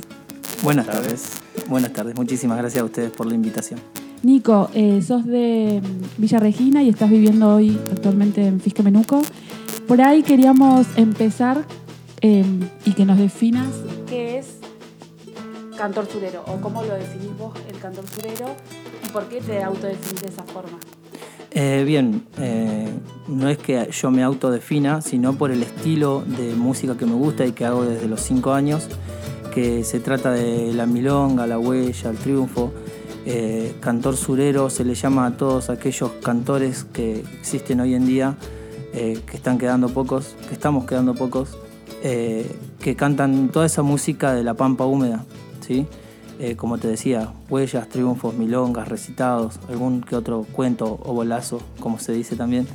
Buenas 0.63 0.85
tardes, 0.85 1.33
buenas 1.67 1.91
tardes. 1.91 2.15
Muchísimas 2.15 2.57
gracias 2.57 2.81
a 2.81 2.85
ustedes 2.85 3.11
por 3.11 3.27
la 3.27 3.35
invitación. 3.35 3.79
Nico, 4.23 4.69
eh, 4.73 5.01
sos 5.01 5.25
de 5.25 5.81
mm, 5.81 6.21
Villa 6.21 6.39
Regina 6.39 6.83
y 6.83 6.89
estás 6.89 7.09
viviendo 7.09 7.55
hoy 7.55 7.77
actualmente 7.91 8.45
en 8.45 8.59
Fisque 8.59 8.83
Menuco. 8.83 9.21
Por 9.87 10.01
ahí 10.01 10.23
queríamos 10.23 10.87
empezar 10.95 11.65
eh, 12.21 12.45
y 12.85 12.93
que 12.93 13.05
nos 13.05 13.17
definas 13.17 13.67
qué 14.07 14.37
es 14.37 14.57
cantor 15.75 16.05
surero 16.05 16.43
o 16.47 16.61
cómo 16.61 16.83
lo 16.83 16.93
definís 16.93 17.35
vos 17.39 17.53
el 17.67 17.77
cantor 17.79 18.05
surero 18.07 18.45
y 19.03 19.07
por 19.09 19.27
qué 19.27 19.41
te 19.41 19.63
autodefinís 19.63 20.21
de 20.21 20.27
esa 20.27 20.43
forma. 20.43 20.77
Eh, 21.53 21.83
bien, 21.85 22.25
eh, 22.37 22.87
no 23.27 23.49
es 23.49 23.57
que 23.57 23.89
yo 23.91 24.11
me 24.11 24.23
autodefina, 24.23 25.01
sino 25.01 25.33
por 25.33 25.51
el 25.51 25.63
estilo 25.63 26.23
de 26.25 26.53
música 26.53 26.95
que 26.95 27.05
me 27.05 27.13
gusta 27.13 27.45
y 27.45 27.51
que 27.51 27.65
hago 27.65 27.83
desde 27.83 28.07
los 28.07 28.21
cinco 28.21 28.53
años, 28.53 28.87
que 29.53 29.83
se 29.83 29.99
trata 29.99 30.31
de 30.31 30.73
la 30.73 30.85
milonga, 30.85 31.47
la 31.47 31.59
huella, 31.59 32.11
el 32.11 32.17
triunfo. 32.17 32.71
Eh, 33.25 33.75
cantor 33.81 34.17
surero 34.17 34.69
se 34.71 34.83
le 34.83 34.95
llama 34.95 35.27
a 35.27 35.37
todos 35.37 35.69
aquellos 35.69 36.11
cantores 36.23 36.83
que 36.85 37.19
existen 37.39 37.79
hoy 37.79 37.93
en 37.93 38.05
día, 38.07 38.35
eh, 38.93 39.19
que 39.27 39.37
están 39.37 39.57
quedando 39.59 39.89
pocos, 39.89 40.35
que 40.47 40.53
estamos 40.53 40.85
quedando 40.85 41.13
pocos, 41.13 41.49
eh, 42.03 42.49
que 42.79 42.95
cantan 42.95 43.49
toda 43.49 43.67
esa 43.67 43.83
música 43.83 44.33
de 44.33 44.43
la 44.43 44.55
pampa 44.55 44.85
húmeda, 44.85 45.25
¿sí? 45.65 45.85
Como 46.57 46.79
te 46.79 46.87
decía, 46.87 47.31
huellas, 47.51 47.87
triunfos, 47.87 48.33
milongas, 48.33 48.87
recitados, 48.87 49.59
algún 49.69 50.01
que 50.01 50.15
otro 50.15 50.43
cuento 50.51 50.99
o 51.03 51.13
bolazo, 51.13 51.61
como 51.79 51.99
se 51.99 52.13
dice 52.13 52.35
también, 52.35 52.65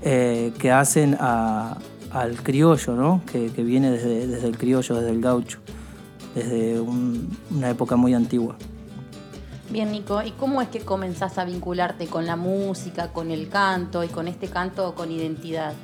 que 0.00 0.70
hacen 0.72 1.16
al 1.20 2.36
criollo, 2.44 2.94
¿no? 2.94 3.20
que, 3.26 3.48
viene 3.48 3.90
desde, 3.90 4.46
el 4.46 4.56
criollo, 4.56 4.94
desde 4.94 5.10
el 5.10 5.20
gaucho, 5.20 5.58
desde 6.36 6.78
un- 6.80 7.36
una 7.50 7.70
época 7.70 7.96
muy 7.96 8.14
antigua. 8.14 8.54
Bien, 9.70 9.92
Nico, 9.92 10.22
¿y 10.22 10.30
cómo 10.30 10.62
es 10.62 10.68
que 10.68 10.80
comenzás 10.80 11.36
a 11.36 11.44
vincularte 11.44 12.06
con 12.06 12.24
la 12.24 12.36
música, 12.36 13.12
con 13.12 13.30
el 13.30 13.50
canto 13.50 14.02
y 14.02 14.08
con 14.08 14.26
este 14.26 14.48
canto 14.48 14.94
con 14.94 15.12
identidad? 15.12 15.74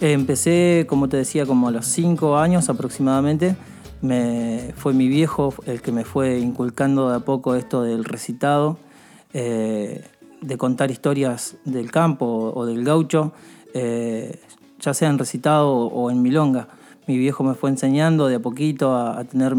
Eh, 0.00 0.12
empecé, 0.12 0.86
como 0.88 1.08
te 1.08 1.18
decía, 1.18 1.46
como 1.46 1.68
a 1.68 1.70
los 1.70 1.86
cinco 1.86 2.36
años 2.36 2.68
aproximadamente. 2.68 3.54
Me, 4.00 4.74
fue 4.76 4.92
mi 4.92 5.06
viejo 5.06 5.54
el 5.66 5.80
que 5.80 5.92
me 5.92 6.04
fue 6.04 6.40
inculcando 6.40 7.10
de 7.10 7.16
a 7.16 7.20
poco 7.20 7.54
esto 7.54 7.84
del 7.84 8.04
recitado, 8.04 8.78
eh, 9.32 10.04
de 10.40 10.58
contar 10.58 10.90
historias 10.90 11.54
del 11.64 11.92
campo 11.92 12.52
o 12.52 12.66
del 12.66 12.82
gaucho, 12.82 13.32
eh, 13.72 14.40
ya 14.80 14.94
sea 14.94 15.08
en 15.08 15.18
recitado 15.18 15.70
o 15.72 16.10
en 16.10 16.22
milonga. 16.22 16.66
Mi 17.06 17.16
viejo 17.18 17.44
me 17.44 17.54
fue 17.54 17.70
enseñando 17.70 18.26
de 18.26 18.34
a 18.34 18.40
poquito 18.40 18.96
a, 18.96 19.22
tener, 19.22 19.54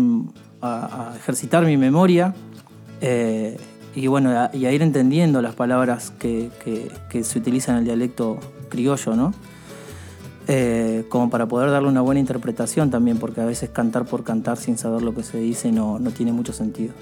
a 0.61 1.13
ejercitar 1.15 1.65
mi 1.65 1.77
memoria 1.77 2.35
eh, 3.03 3.57
y 3.95 4.07
bueno, 4.07 4.31
a, 4.31 4.49
y 4.53 4.65
a 4.65 4.71
ir 4.71 4.81
entendiendo 4.81 5.39
las 5.43 5.53
palabras 5.53 6.11
que, 6.17 6.49
que- 6.63 6.89
que 7.09 7.23
se 7.23 7.37
utilizan 7.37 7.75
en 7.75 7.79
el 7.79 7.85
dialecto 7.85 8.39
criollo, 8.69 9.15
¿no? 9.15 9.33
Eh, 10.47 11.05
como 11.09 11.29
para 11.29 11.45
poder 11.47 11.69
darle 11.69 11.87
una 11.87 12.01
buena 12.01 12.19
interpretación 12.19 12.89
también, 12.89 13.17
porque 13.17 13.39
a 13.41 13.45
veces 13.45 13.69
cantar 13.69 14.05
por 14.05 14.23
cantar 14.23 14.57
sin 14.57 14.77
saber 14.77 15.01
lo 15.03 15.13
que 15.13 15.23
se 15.23 15.37
dice 15.39 15.71
no, 15.71 15.99
no 15.99 16.09
tiene 16.11 16.33
mucho 16.33 16.51
sentido. 16.53 16.93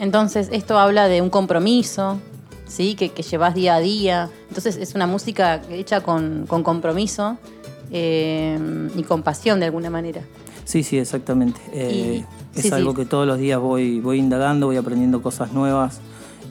Entonces, 0.00 0.48
esto 0.50 0.78
habla 0.78 1.08
de 1.08 1.20
un 1.20 1.30
compromiso, 1.30 2.18
¿sí? 2.66 2.94
Que, 2.94 3.10
que 3.10 3.22
llevas 3.22 3.54
día 3.54 3.74
a 3.76 3.80
día. 3.80 4.30
Entonces, 4.48 4.76
es 4.76 4.94
una 4.94 5.06
música 5.06 5.60
hecha 5.70 6.00
con, 6.00 6.46
con 6.48 6.62
compromiso 6.62 7.36
eh, 7.92 8.58
y 8.96 9.02
con 9.02 9.22
pasión 9.22 9.60
de 9.60 9.66
alguna 9.66 9.90
manera. 9.90 10.22
Sí, 10.64 10.82
sí, 10.82 10.96
exactamente. 10.98 11.60
Eh, 11.72 12.24
es 12.54 12.62
sí, 12.62 12.70
algo 12.72 12.90
sí. 12.92 12.98
que 12.98 13.04
todos 13.04 13.26
los 13.26 13.38
días 13.38 13.60
voy, 13.60 14.00
voy 14.00 14.18
indagando, 14.18 14.66
voy 14.66 14.76
aprendiendo 14.76 15.22
cosas 15.22 15.52
nuevas, 15.52 16.00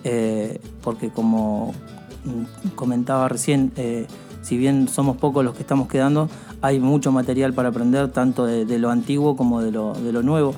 eh, 0.04 0.60
porque 0.84 1.10
como 1.10 1.74
comentaba 2.76 3.28
recién, 3.28 3.72
eh, 3.76 4.08
si 4.42 4.58
bien 4.58 4.88
somos 4.88 5.18
pocos 5.18 5.44
los 5.44 5.56
que 5.56 5.62
estamos 5.62 5.88
quedando, 5.88 6.30
hay 6.62 6.80
mucho 6.80 7.12
material 7.12 7.54
para 7.54 7.70
aprender, 7.70 8.10
tanto 8.12 8.46
de, 8.46 8.66
de 8.66 8.80
lo 8.80 8.90
antiguo 8.90 9.36
como 9.36 9.62
de 9.62 9.72
lo, 9.72 9.94
de 9.94 10.12
lo 10.12 10.24
nuevo. 10.24 10.54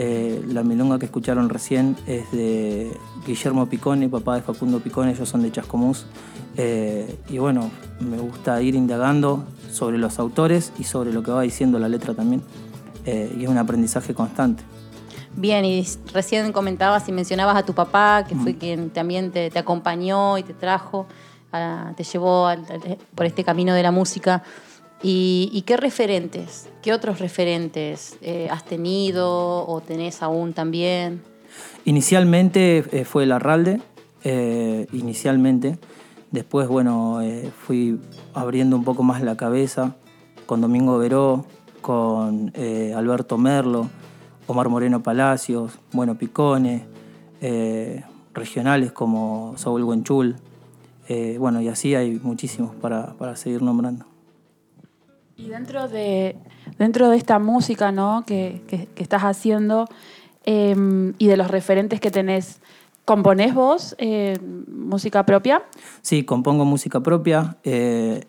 Eh, 0.00 0.44
la 0.46 0.62
milonga 0.62 1.00
que 1.00 1.06
escucharon 1.06 1.48
recién 1.48 1.96
es 2.06 2.30
de 2.30 2.96
Guillermo 3.26 3.66
Picone, 3.66 4.08
papá 4.08 4.36
de 4.36 4.42
Facundo 4.42 4.78
Picone, 4.78 5.10
ellos 5.10 5.28
son 5.28 5.42
de 5.42 5.50
Chascomús. 5.50 6.06
Eh, 6.56 7.18
y 7.28 7.38
bueno, 7.38 7.68
me 7.98 8.16
gusta 8.18 8.62
ir 8.62 8.76
indagando 8.76 9.44
sobre 9.72 9.98
los 9.98 10.20
autores 10.20 10.72
y 10.78 10.84
sobre 10.84 11.12
lo 11.12 11.24
que 11.24 11.32
va 11.32 11.42
diciendo 11.42 11.80
la 11.80 11.88
letra 11.88 12.14
también. 12.14 12.42
Eh, 13.06 13.34
y 13.38 13.42
es 13.42 13.50
un 13.50 13.58
aprendizaje 13.58 14.14
constante. 14.14 14.62
Bien, 15.40 15.64
y 15.64 15.86
recién 16.12 16.50
comentabas 16.52 17.08
y 17.08 17.12
mencionabas 17.12 17.56
a 17.56 17.62
tu 17.64 17.72
papá, 17.72 18.24
que 18.28 18.34
fue 18.34 18.56
quien 18.56 18.90
también 18.90 19.30
te, 19.30 19.50
te 19.50 19.58
acompañó 19.60 20.36
y 20.36 20.42
te 20.42 20.52
trajo, 20.52 21.06
a- 21.52 21.92
te 21.96 22.02
llevó 22.02 22.46
al- 22.48 22.66
al- 22.68 22.98
por 23.14 23.24
este 23.24 23.44
camino 23.44 23.72
de 23.72 23.84
la 23.84 23.92
música. 23.92 24.42
¿Y, 25.00 25.48
y 25.52 25.62
qué 25.62 25.76
referentes, 25.76 26.68
qué 26.82 26.92
otros 26.92 27.20
referentes 27.20 28.18
eh, 28.20 28.48
has 28.50 28.64
tenido 28.64 29.64
o 29.68 29.80
tenés 29.80 30.22
aún 30.24 30.52
también? 30.54 31.22
Inicialmente 31.84 32.84
eh, 32.90 33.04
fue 33.04 33.22
el 33.22 33.30
Arralde, 33.30 33.80
eh, 34.24 34.88
inicialmente. 34.92 35.78
Después, 36.32 36.66
bueno, 36.66 37.20
fui 37.64 38.00
abriendo 38.34 38.74
un 38.76 38.82
poco 38.82 39.04
más 39.04 39.22
la 39.22 39.36
cabeza 39.36 39.94
con 40.46 40.60
Domingo 40.60 40.98
Veró, 40.98 41.46
con 41.80 42.52
Alberto 42.96 43.38
Merlo, 43.38 43.88
Omar 44.48 44.68
Moreno 44.68 45.02
Palacios, 45.02 45.78
Bueno 45.92 46.16
Picone, 46.16 46.84
eh, 47.40 48.02
regionales 48.34 48.90
como 48.92 49.54
Saúl 49.56 49.84
Buenchul. 49.84 50.36
eh, 51.08 51.36
bueno, 51.38 51.60
y 51.62 51.68
así 51.68 51.94
hay 51.94 52.18
muchísimos 52.22 52.74
para, 52.74 53.14
para 53.14 53.34
seguir 53.36 53.62
nombrando. 53.62 54.04
Y 55.36 55.48
dentro 55.48 55.86
de, 55.88 56.36
dentro 56.78 57.08
de 57.08 57.16
esta 57.16 57.38
música 57.38 57.92
¿no? 57.92 58.24
que, 58.26 58.60
que- 58.68 58.86
que 58.94 59.02
estás 59.02 59.22
haciendo 59.22 59.86
eh, 60.44 61.12
y 61.18 61.26
de 61.28 61.36
los 61.36 61.48
referentes 61.50 62.00
que 62.00 62.10
tenés, 62.10 62.60
¿componés 63.04 63.54
vos 63.54 63.94
eh, 63.98 64.38
música 64.70 65.24
propia? 65.24 65.62
Sí, 66.02 66.24
compongo 66.24 66.64
música 66.64 67.00
propia. 67.00 67.56
eh, 67.64 68.24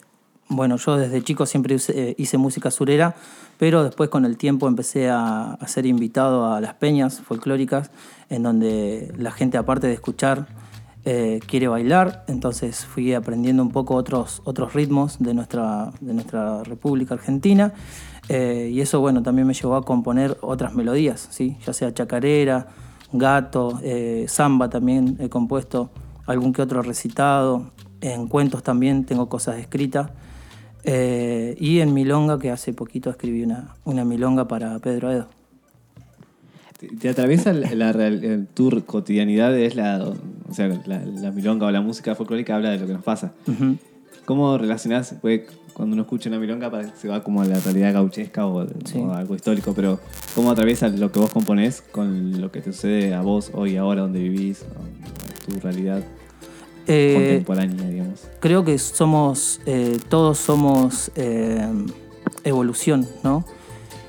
bueno, 0.49 0.77
yo 0.77 0.97
desde 0.97 1.23
chico 1.23 1.45
siempre 1.45 1.75
hice, 1.75 2.09
eh, 2.09 2.15
hice 2.17 2.37
música 2.37 2.71
surera, 2.71 3.15
pero 3.57 3.83
después 3.83 4.09
con 4.09 4.25
el 4.25 4.37
tiempo 4.37 4.67
empecé 4.67 5.09
a, 5.09 5.53
a 5.53 5.67
ser 5.67 5.85
invitado 5.85 6.51
a 6.51 6.59
las 6.59 6.73
peñas 6.73 7.21
folclóricas, 7.21 7.91
en 8.29 8.43
donde 8.43 9.13
la 9.17 9.31
gente, 9.31 9.57
aparte 9.57 9.87
de 9.87 9.93
escuchar, 9.93 10.47
eh, 11.05 11.39
quiere 11.47 11.69
bailar, 11.69 12.25
entonces 12.27 12.85
fui 12.85 13.13
aprendiendo 13.13 13.63
un 13.63 13.71
poco 13.71 13.95
otros, 13.95 14.41
otros 14.43 14.73
ritmos 14.73 15.17
de 15.19 15.33
nuestra, 15.33 15.91
de 16.01 16.13
nuestra 16.13 16.63
República 16.63 17.13
Argentina. 17.13 17.73
Eh, 18.27 18.69
y 18.71 18.81
eso 18.81 18.99
bueno 18.99 19.23
también 19.23 19.47
me 19.47 19.53
llevó 19.53 19.75
a 19.75 19.83
componer 19.83 20.37
otras 20.41 20.75
melodías, 20.75 21.27
¿sí? 21.31 21.57
ya 21.65 21.73
sea 21.73 21.93
chacarera, 21.93 22.67
gato, 23.13 23.79
eh, 23.81 24.25
samba 24.27 24.69
también 24.69 25.17
he 25.19 25.29
compuesto 25.29 25.89
algún 26.27 26.53
que 26.53 26.61
otro 26.61 26.81
recitado, 26.81 27.71
en 28.01 28.27
cuentos 28.27 28.61
también 28.61 29.05
tengo 29.05 29.29
cosas 29.29 29.57
escritas 29.57 30.11
y 31.59 31.79
en 31.79 31.93
milonga 31.93 32.39
que 32.39 32.51
hace 32.51 32.73
poquito 32.73 33.09
escribí 33.09 33.43
una, 33.43 33.75
una 33.85 34.05
milonga 34.05 34.47
para 34.47 34.77
Pedro 34.79 35.11
Edo. 35.11 35.27
¿Te, 36.79 36.87
te 36.87 37.09
atraviesa 37.09 37.51
la, 37.51 37.73
la 37.75 37.91
eh, 38.07 38.45
tu 38.53 38.83
cotidianidad? 38.85 39.57
Es 39.57 39.75
la, 39.75 40.01
o 40.49 40.53
sea, 40.53 40.67
la, 40.85 40.99
la 41.03 41.31
milonga 41.31 41.67
o 41.67 41.71
la 41.71 41.81
música 41.81 42.15
folclórica 42.15 42.55
habla 42.55 42.69
de 42.71 42.79
lo 42.79 42.87
que 42.87 42.93
nos 42.93 43.03
pasa. 43.03 43.33
Ujú. 43.47 43.75
¿Cómo 44.25 44.57
relacionás, 44.57 45.15
pues, 45.21 45.41
cuando 45.73 45.93
uno 45.95 46.03
escucha 46.03 46.29
una 46.29 46.39
milonga 46.39 46.69
se 46.95 47.07
va 47.07 47.23
como 47.23 47.41
a 47.41 47.45
la 47.45 47.59
realidad 47.59 47.93
gauchesca 47.93 48.45
o, 48.45 48.65
Sí. 48.85 48.97
o 48.99 49.11
algo 49.13 49.35
histórico, 49.35 49.73
pero 49.73 49.99
¿cómo 50.35 50.51
atraviesa 50.51 50.87
lo 50.89 51.11
que 51.11 51.19
vos 51.19 51.31
componés 51.31 51.81
con 51.81 52.39
lo 52.39 52.51
que 52.51 52.61
te 52.61 52.71
sucede 52.71 53.13
a 53.13 53.21
vos 53.21 53.51
hoy, 53.53 53.75
ahora, 53.77 54.01
donde 54.01 54.19
vivís, 54.19 54.63
tu 55.47 55.59
realidad 55.59 56.03
Eh, 56.89 57.13
contemporánea, 57.45 57.87
digamos? 57.89 58.27
creo 58.39 58.65
que 58.65 58.77
somos, 58.79 59.61
eh, 59.65 59.97
todos 60.09 60.37
somos 60.39 61.11
eh, 61.15 61.65
evolución, 62.43 63.07
¿no? 63.23 63.45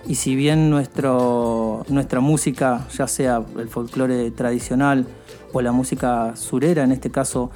Y 0.07 0.15
si 0.17 0.35
bien 0.35 0.71
nuestro, 0.71 1.85
nuestra 1.89 2.21
música, 2.21 2.87
ya 2.97 3.07
sea 3.07 3.45
el 3.59 3.69
folclore 3.69 4.31
tradicional 4.31 5.07
o 5.53 5.61
la 5.61 5.73
música 5.73 6.35
surera, 6.37 6.83
en 6.83 6.91
este 6.93 7.11
caso, 7.11 7.51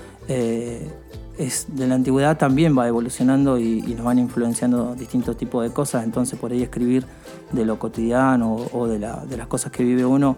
es 1.39 1.67
de 1.69 1.87
la 1.89 1.95
antigüedad, 1.97 2.37
también 2.37 2.77
va 2.79 2.87
evolucionando 2.87 3.59
y, 3.59 3.79
y 3.87 3.95
nos 3.95 4.05
van 4.05 4.19
influenciando 4.19 4.95
distintos 4.95 5.37
tipos 5.37 5.65
de 5.65 5.71
cosas. 5.71 6.05
Entonces, 6.05 6.39
por 6.39 6.53
ahí 6.53 6.63
escribir 6.63 7.05
de 7.51 7.65
lo 7.65 7.79
cotidiano 7.79 8.55
o, 8.55 8.79
o 8.79 8.87
de, 8.89 8.99
la- 9.01 9.25
de 9.29 9.37
las 9.37 9.47
cosas 9.49 9.73
que 9.73 9.83
vive 9.83 10.05
uno. 10.05 10.37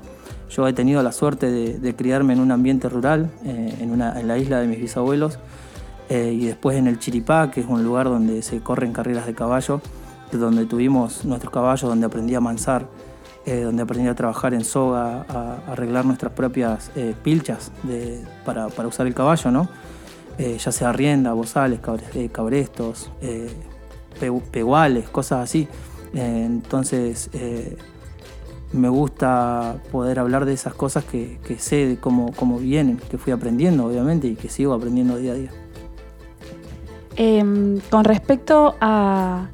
Yo 0.50 0.66
he 0.68 0.72
tenido 0.72 1.02
la 1.02 1.12
suerte 1.12 1.50
de, 1.50 1.94
criarme 1.96 2.32
en 2.32 2.40
un 2.40 2.52
ambiente 2.52 2.88
rural, 2.88 3.30
eh, 3.44 3.76
en, 3.80 3.90
una, 3.90 4.18
en 4.20 4.28
la 4.28 4.38
isla 4.38 4.60
de 4.60 4.66
mis 4.68 4.80
bisabuelos, 4.80 5.38
eh, 6.08 6.32
y 6.32 6.46
después 6.46 6.76
en 6.76 6.86
el 6.86 6.98
Chiripá, 7.00 7.50
que 7.50 7.60
es 7.60 7.66
un 7.66 7.82
lugar 7.82 8.06
donde 8.06 8.42
se 8.42 8.60
corren 8.60 8.92
carreras 8.92 9.26
de 9.26 9.34
caballo, 9.34 9.80
de 10.30 10.38
donde 10.38 10.64
tuvimos 10.66 11.24
nuestros 11.24 11.52
caballos, 11.52 11.88
donde 11.88 12.06
aprendí 12.06 12.34
a 12.36 12.40
mansar, 12.40 12.86
eh, 13.44 13.62
donde 13.62 13.82
aprendí 13.82 14.08
a 14.08 14.14
trabajar 14.14 14.54
en 14.54 14.64
soga, 14.64 15.24
a, 15.28 15.58
a 15.66 15.72
arreglar 15.72 16.04
nuestras 16.04 16.32
propias 16.32 16.90
pilchas 17.22 17.72
de- 17.82 18.24
para, 18.44 18.68
para 18.68 18.88
usar 18.88 19.06
el 19.06 19.14
caballo, 19.14 19.50
¿no? 19.50 19.68
Ya 20.38 20.70
sea 20.70 20.92
rienda, 20.92 21.32
bozales, 21.32 21.80
cabre- 21.80 22.28
cabrestos, 22.30 23.10
pe- 24.20 24.30
peguales, 24.52 25.08
cosas 25.08 25.42
así. 25.44 25.66
Entonces, 26.12 27.30
me 28.72 28.88
gusta 28.88 29.76
poder 29.92 30.18
hablar 30.18 30.44
de 30.44 30.52
esas 30.52 30.74
cosas 30.74 31.04
que, 31.04 31.38
que 31.46 31.58
sé 31.58 31.86
de 31.86 31.96
cómo, 31.98 32.32
cómo 32.36 32.58
vienen, 32.58 32.96
que 32.98 33.16
fui 33.18 33.32
aprendiendo, 33.32 33.86
obviamente, 33.86 34.26
y 34.26 34.34
que 34.36 34.48
sigo 34.48 34.74
aprendiendo 34.74 35.16
día 35.16 35.32
a 35.32 35.34
día. 35.34 35.50
Em, 37.16 37.80
con 37.90 38.04
respecto 38.04 38.74
a... 38.80 39.48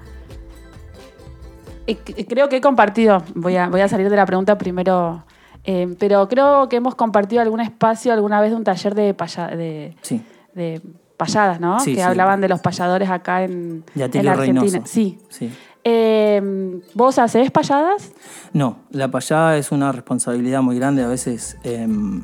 eh, 1.86 1.96
c- 2.04 2.26
Creo 2.26 2.48
que 2.48 2.56
he 2.56 2.60
compartido, 2.60 3.22
voy 3.34 3.56
a, 3.56 3.68
voy 3.68 3.80
a 3.80 3.88
salir 3.88 4.10
de 4.10 4.16
la 4.16 4.26
pregunta 4.26 4.58
primero, 4.58 5.24
em, 5.64 5.94
pero 5.94 6.26
creo 6.28 6.68
que 6.68 6.76
hemos 6.76 6.94
compartido 6.96 7.40
algún 7.42 7.60
espacio 7.60 8.12
alguna 8.12 8.40
vez 8.40 8.50
de 8.50 8.56
un 8.56 8.64
taller 8.64 8.94
de, 8.94 9.14
paya- 9.14 9.48
de, 9.54 9.94
Sí. 10.02 10.24
de 10.54 10.80
payadas, 11.16 11.60
¿no? 11.60 11.78
Sí, 11.78 11.92
que 11.92 12.00
sí. 12.00 12.02
hablaban 12.02 12.40
de 12.40 12.48
los 12.48 12.60
payadores 12.60 13.08
acá 13.08 13.44
en, 13.44 13.84
en 13.94 14.24
la 14.24 14.32
Argentina. 14.32 14.34
Reynoso. 14.34 14.80
Sí. 14.86 15.18
sí. 15.28 15.52
Em, 15.84 16.80
¿Vos 16.94 17.18
hacés 17.18 17.50
payadas? 17.50 18.12
No, 18.52 18.78
la 18.90 19.10
payada 19.10 19.56
es 19.56 19.72
una 19.72 19.90
responsabilidad 19.90 20.62
muy 20.62 20.76
grande. 20.76 21.02
A 21.02 21.08
veces 21.08 21.56
em, 21.64 22.22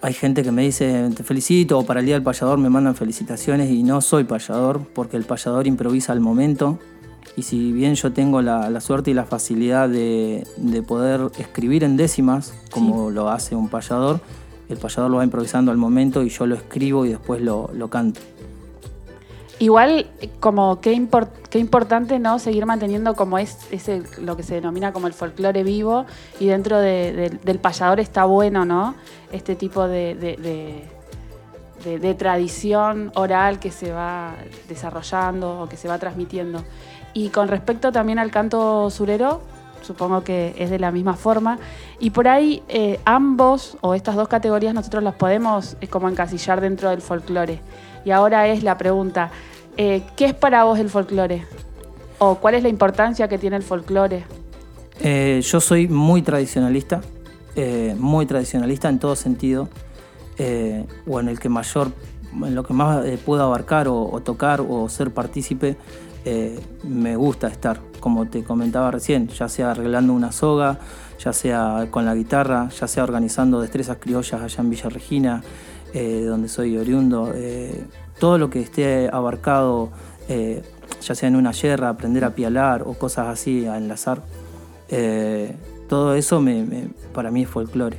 hay 0.00 0.12
gente 0.12 0.42
que 0.42 0.50
me 0.50 0.62
dice 0.62 1.10
te 1.14 1.22
felicito 1.22 1.78
o 1.78 1.86
para 1.86 2.00
el 2.00 2.06
día 2.06 2.16
del 2.16 2.24
payador 2.24 2.58
me 2.58 2.70
mandan 2.70 2.94
felicitaciones 2.94 3.70
y 3.70 3.82
no 3.82 4.00
soy 4.00 4.24
payador 4.24 4.82
porque 4.94 5.16
el 5.16 5.24
payador 5.24 5.66
improvisa 5.66 6.12
al 6.12 6.20
momento. 6.20 6.78
Y 7.36 7.42
si 7.42 7.72
bien 7.72 7.94
yo 7.94 8.12
tengo 8.12 8.40
la, 8.40 8.70
la 8.70 8.80
suerte 8.80 9.10
y 9.10 9.14
la 9.14 9.26
facilidad 9.26 9.88
de, 9.88 10.46
de 10.56 10.82
poder 10.82 11.30
escribir 11.38 11.84
en 11.84 11.96
décimas, 11.96 12.54
como 12.70 13.10
lo 13.10 13.28
hace 13.28 13.54
un 13.54 13.68
payador, 13.68 14.20
el 14.68 14.78
payador 14.78 15.10
lo 15.10 15.18
va 15.18 15.24
improvisando 15.24 15.70
al 15.70 15.76
momento 15.76 16.22
y 16.22 16.30
yo 16.30 16.46
lo 16.46 16.54
escribo 16.54 17.04
y 17.04 17.10
después 17.10 17.40
lo, 17.40 17.70
lo 17.74 17.88
canto. 17.88 18.20
Igual, 19.58 20.06
como 20.38 20.82
qué, 20.82 20.92
impor- 20.94 21.30
qué 21.48 21.58
importante 21.58 22.18
no 22.18 22.38
seguir 22.38 22.66
manteniendo 22.66 23.14
como 23.14 23.38
es 23.38 23.56
lo 24.18 24.36
que 24.36 24.42
se 24.42 24.56
denomina 24.56 24.92
como 24.92 25.06
el 25.06 25.14
folclore 25.14 25.62
vivo 25.62 26.04
y 26.38 26.46
dentro 26.46 26.78
de- 26.78 27.12
de- 27.12 27.30
del 27.30 27.58
payador 27.58 27.98
está 28.00 28.26
bueno, 28.26 28.66
¿no? 28.66 28.94
Este 29.32 29.56
tipo 29.56 29.88
de- 29.88 30.14
de 30.14 32.14
tradición 32.14 33.12
oral 33.14 33.60
que 33.60 33.70
se 33.70 33.92
va 33.92 34.34
desarrollando 34.68 35.60
o 35.62 35.68
que 35.68 35.76
se 35.76 35.86
va 35.88 35.98
transmitiendo. 35.98 36.62
Y 37.14 37.28
con 37.28 37.48
respecto 37.48 37.92
también 37.92 38.18
al 38.18 38.30
canto 38.32 38.90
surero, 38.90 39.40
supongo 39.82 40.22
que 40.24 40.54
es 40.58 40.68
de 40.68 40.80
la 40.80 40.90
misma 40.90 41.14
forma. 41.14 41.58
Y 42.00 42.10
por 42.10 42.26
ahí 42.28 42.62
eh, 42.68 42.98
ambos 43.04 43.78
o 43.80 43.94
estas 43.94 44.16
dos 44.16 44.26
categorías 44.28 44.74
nosotros 44.74 45.02
las 45.02 45.14
podemos 45.14 45.76
eh, 45.80 45.86
como 45.86 46.08
encasillar 46.08 46.60
dentro 46.60 46.90
del 46.90 47.00
folclore. 47.00 47.60
Y 48.06 48.12
ahora 48.12 48.46
es 48.46 48.62
la 48.62 48.78
pregunta, 48.78 49.32
eh, 49.76 50.04
¿qué 50.16 50.26
es 50.26 50.32
para 50.32 50.62
vos 50.62 50.78
el 50.78 50.88
folclore? 50.90 51.44
¿O 52.20 52.36
cuál 52.36 52.54
es 52.54 52.62
la 52.62 52.68
importancia 52.68 53.26
que 53.26 53.36
tiene 53.36 53.56
el 53.56 53.64
folclore? 53.64 54.24
Eh, 55.00 55.42
yo 55.42 55.60
soy 55.60 55.88
muy 55.88 56.22
tradicionalista, 56.22 57.00
eh, 57.56 57.96
muy 57.98 58.24
tradicionalista 58.24 58.88
en 58.88 59.00
todo 59.00 59.16
sentido, 59.16 59.68
o 61.08 61.18
en 61.18 61.28
el 61.28 61.40
que 61.40 61.48
mayor, 61.48 61.90
en 62.32 62.54
lo 62.54 62.62
que 62.62 62.74
más 62.74 63.04
puedo 63.24 63.42
abarcar 63.42 63.88
o, 63.88 64.08
o 64.08 64.20
tocar 64.20 64.60
o 64.60 64.88
ser 64.88 65.12
partícipe, 65.12 65.76
me 66.84 67.16
gusta 67.16 67.48
estar, 67.48 67.80
como 67.98 68.28
te 68.28 68.44
comentaba 68.44 68.92
recién, 68.92 69.26
ya 69.28 69.48
sea 69.48 69.72
arreglando 69.72 70.12
una 70.12 70.30
soga, 70.30 70.78
ya 71.18 71.32
sea 71.32 71.88
con 71.90 72.04
la 72.04 72.14
guitarra, 72.14 72.68
ya 72.68 72.86
sea 72.86 73.02
organizando 73.02 73.60
destrezas 73.60 73.96
criollas 73.98 74.40
allá 74.40 74.60
en 74.60 74.70
Villa 74.70 74.90
Regina, 74.90 75.42
eh, 75.96 76.24
donde 76.26 76.48
soy 76.48 76.76
oriundo, 76.76 77.32
eh, 77.34 77.84
todo 78.20 78.36
lo 78.36 78.50
que 78.50 78.60
esté 78.60 79.08
abarcado, 79.10 79.88
eh, 80.28 80.62
ya 81.00 81.14
sea 81.14 81.28
en 81.28 81.36
una 81.36 81.52
yerra, 81.52 81.88
aprender 81.88 82.22
a 82.24 82.34
pialar 82.34 82.82
o 82.82 82.92
cosas 82.94 83.28
así, 83.28 83.64
a 83.66 83.78
enlazar, 83.78 84.20
eh, 84.90 85.56
todo 85.88 86.14
eso 86.14 86.40
me- 86.40 86.88
para 87.14 87.30
mí 87.30 87.42
es 87.44 87.48
folclore. 87.48 87.98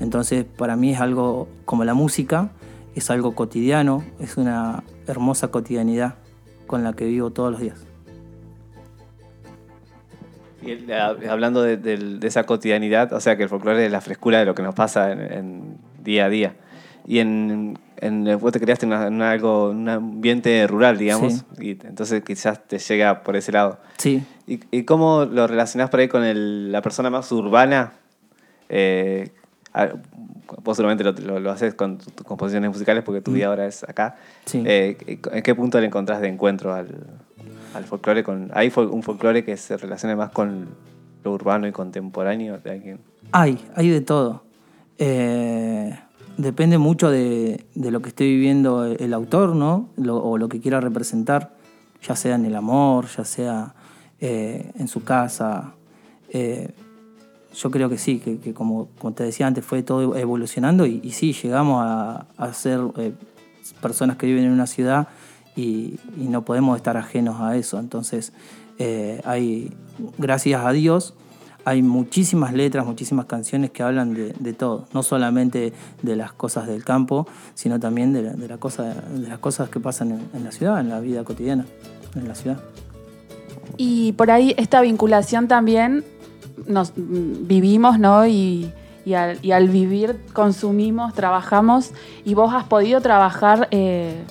Entonces, 0.00 0.44
para 0.44 0.74
mí 0.76 0.90
es 0.92 1.00
algo 1.00 1.46
como 1.64 1.84
la 1.84 1.94
música, 1.94 2.50
es 2.96 3.10
algo 3.10 3.34
cotidiano, 3.34 4.02
es 4.18 4.36
una 4.36 4.82
hermosa 5.06 5.48
cotidianidad 5.48 6.14
con 6.66 6.82
la 6.82 6.94
que 6.94 7.04
vivo 7.06 7.30
todos 7.30 7.52
los 7.52 7.60
días. 7.60 7.78
Y 10.62 10.90
hablando 11.28 11.62
de, 11.62 11.76
de 11.76 12.26
esa 12.26 12.42
cotidianidad, 12.44 13.12
o 13.12 13.20
sea 13.20 13.36
que 13.36 13.44
el 13.44 13.48
folclore 13.48 13.86
es 13.86 13.92
la 13.92 14.00
frescura 14.00 14.40
de 14.40 14.46
lo 14.46 14.54
que 14.54 14.62
nos 14.62 14.74
pasa 14.74 15.12
en, 15.12 15.20
en 15.20 15.76
día 16.02 16.24
a 16.24 16.28
día. 16.28 16.56
Y 17.06 17.20
en, 17.20 17.78
en- 17.98 18.38
vos 18.40 18.52
te 18.52 18.58
creaste 18.60 18.84
en, 18.86 18.92
una- 18.92 19.06
en 19.06 19.22
algo, 19.22 19.70
un 19.70 19.88
ambiente 19.88 20.66
rural, 20.66 20.98
digamos, 20.98 21.44
y 21.60 21.70
entonces 21.70 22.22
quizás 22.24 22.66
te 22.66 22.78
llega 22.78 23.22
por 23.22 23.36
ese 23.36 23.52
lado. 23.52 23.78
Sí, 23.98 24.24
¿Y, 24.48 24.60
y 24.70 24.82
cómo 24.84 25.24
lo 25.24 25.46
relacionás 25.46 25.88
por 25.90 26.00
ahí 26.00 26.08
con 26.08 26.24
el- 26.24 26.70
la 26.72 26.82
persona 26.82 27.08
más 27.10 27.30
urbana? 27.32 27.92
Eh, 28.68 29.30
vos 30.62 30.76
seguramente 30.76 31.04
lo, 31.04 31.12
lo- 31.12 31.40
lo 31.40 31.50
haces 31.50 31.74
con 31.74 31.98
tus 31.98 32.12
composiciones 32.26 32.70
musicales 32.70 33.02
porque 33.04 33.20
tu 33.20 33.32
vida 33.32 33.46
ahora 33.46 33.66
es 33.66 33.84
acá. 33.84 34.16
Sí. 34.44 34.62
Eh, 34.66 35.18
¿En 35.32 35.42
qué 35.42 35.54
punto 35.54 35.80
le 35.80 35.86
encontrás 35.86 36.20
de 36.20 36.28
encuentro 36.28 36.74
al, 36.74 36.88
al 37.74 37.84
folclore? 37.84 38.24
Con, 38.24 38.50
¿Hay 38.54 38.72
un 38.76 39.02
folclore 39.02 39.44
que 39.44 39.56
se 39.56 39.76
relacione 39.76 40.16
más 40.16 40.30
con 40.30 40.68
lo 41.22 41.32
urbano 41.32 41.66
y 41.68 41.72
contemporáneo? 41.72 42.58
de 42.58 42.70
alguien? 42.70 42.98
Hay, 43.32 43.64
hay 43.74 43.90
de 43.90 44.00
todo. 44.00 44.44
Eh, 44.98 45.96
depende 46.36 46.78
mucho 46.78 47.10
de, 47.10 47.66
de 47.74 47.90
lo 47.90 48.02
que 48.02 48.10
esté 48.10 48.24
viviendo 48.24 48.84
el, 48.84 49.14
autor, 49.14 49.54
¿no? 49.54 49.88
O 50.08 50.38
lo 50.38 50.48
que 50.48 50.60
quiera 50.60 50.80
representar, 50.80 51.56
ya 52.02 52.16
sea 52.16 52.34
en 52.34 52.44
el 52.44 52.54
amor, 52.54 53.06
ya 53.16 53.24
sea 53.24 53.74
eh, 54.20 54.72
en 54.78 54.88
su 54.88 55.04
casa. 55.04 55.74
Eh, 56.30 56.70
yo 57.54 57.70
creo 57.70 57.88
que 57.88 57.98
sí, 57.98 58.18
que, 58.18 58.52
como, 58.52 58.88
te 59.14 59.24
decía 59.24 59.46
antes, 59.46 59.64
fue 59.64 59.82
todo 59.82 60.14
evolucionando 60.16 60.84
y, 60.84 61.10
sí, 61.12 61.32
llegamos 61.32 61.82
a, 61.82 62.26
a 62.36 62.52
ser 62.52 62.80
eh, 62.98 63.12
personas 63.80 64.16
que 64.16 64.26
viven 64.26 64.44
en 64.44 64.52
una 64.52 64.66
ciudad 64.66 65.08
y, 65.54 65.98
y 66.18 66.28
no 66.28 66.44
podemos 66.44 66.76
estar 66.76 66.98
ajenos 66.98 67.40
a 67.40 67.56
eso. 67.56 67.78
Entonces, 67.78 68.32
hay, 69.24 69.72
gracias 70.18 70.62
a 70.66 70.72
Dios, 70.72 71.14
hay 71.66 71.82
muchísimas 71.82 72.54
letras, 72.54 72.86
muchísimas 72.86 73.26
canciones 73.26 73.72
que 73.72 73.82
hablan 73.82 74.14
de, 74.14 74.52
todo, 74.52 74.86
no 74.94 75.02
solamente 75.02 75.72
de 76.00 76.14
las 76.16 76.32
cosas 76.32 76.68
del 76.68 76.84
campo, 76.84 77.26
sino 77.54 77.80
también 77.80 78.12
de, 78.12 78.22
la- 78.22 78.32
de, 78.34 78.46
de 78.46 79.28
las 79.28 79.38
cosas 79.40 79.68
que 79.68 79.80
pasan 79.80 80.20
en, 80.32 80.44
la 80.44 80.52
ciudad, 80.52 80.78
en 80.80 80.88
la 80.88 81.00
vida 81.00 81.24
cotidiana, 81.24 81.66
en 82.14 82.28
la 82.28 82.36
ciudad. 82.36 82.60
Y 83.76 84.12
por 84.12 84.30
ahí 84.30 84.54
esta 84.58 84.80
vinculación 84.80 85.48
también 85.48 86.04
nos 86.68 86.92
mm, 86.96 87.46
vivimos, 87.48 87.98
¿no? 87.98 88.26
Y, 88.28 88.70
y 89.04 89.14
al, 89.14 89.38
y 89.42 89.50
al 89.50 89.68
vivir 89.68 90.20
consumimos, 90.32 91.14
trabajamos 91.14 91.90
y 92.24 92.34
vos 92.34 92.54
has 92.54 92.64
podido 92.64 93.00
trabajar 93.00 93.66
eh, 93.72 94.22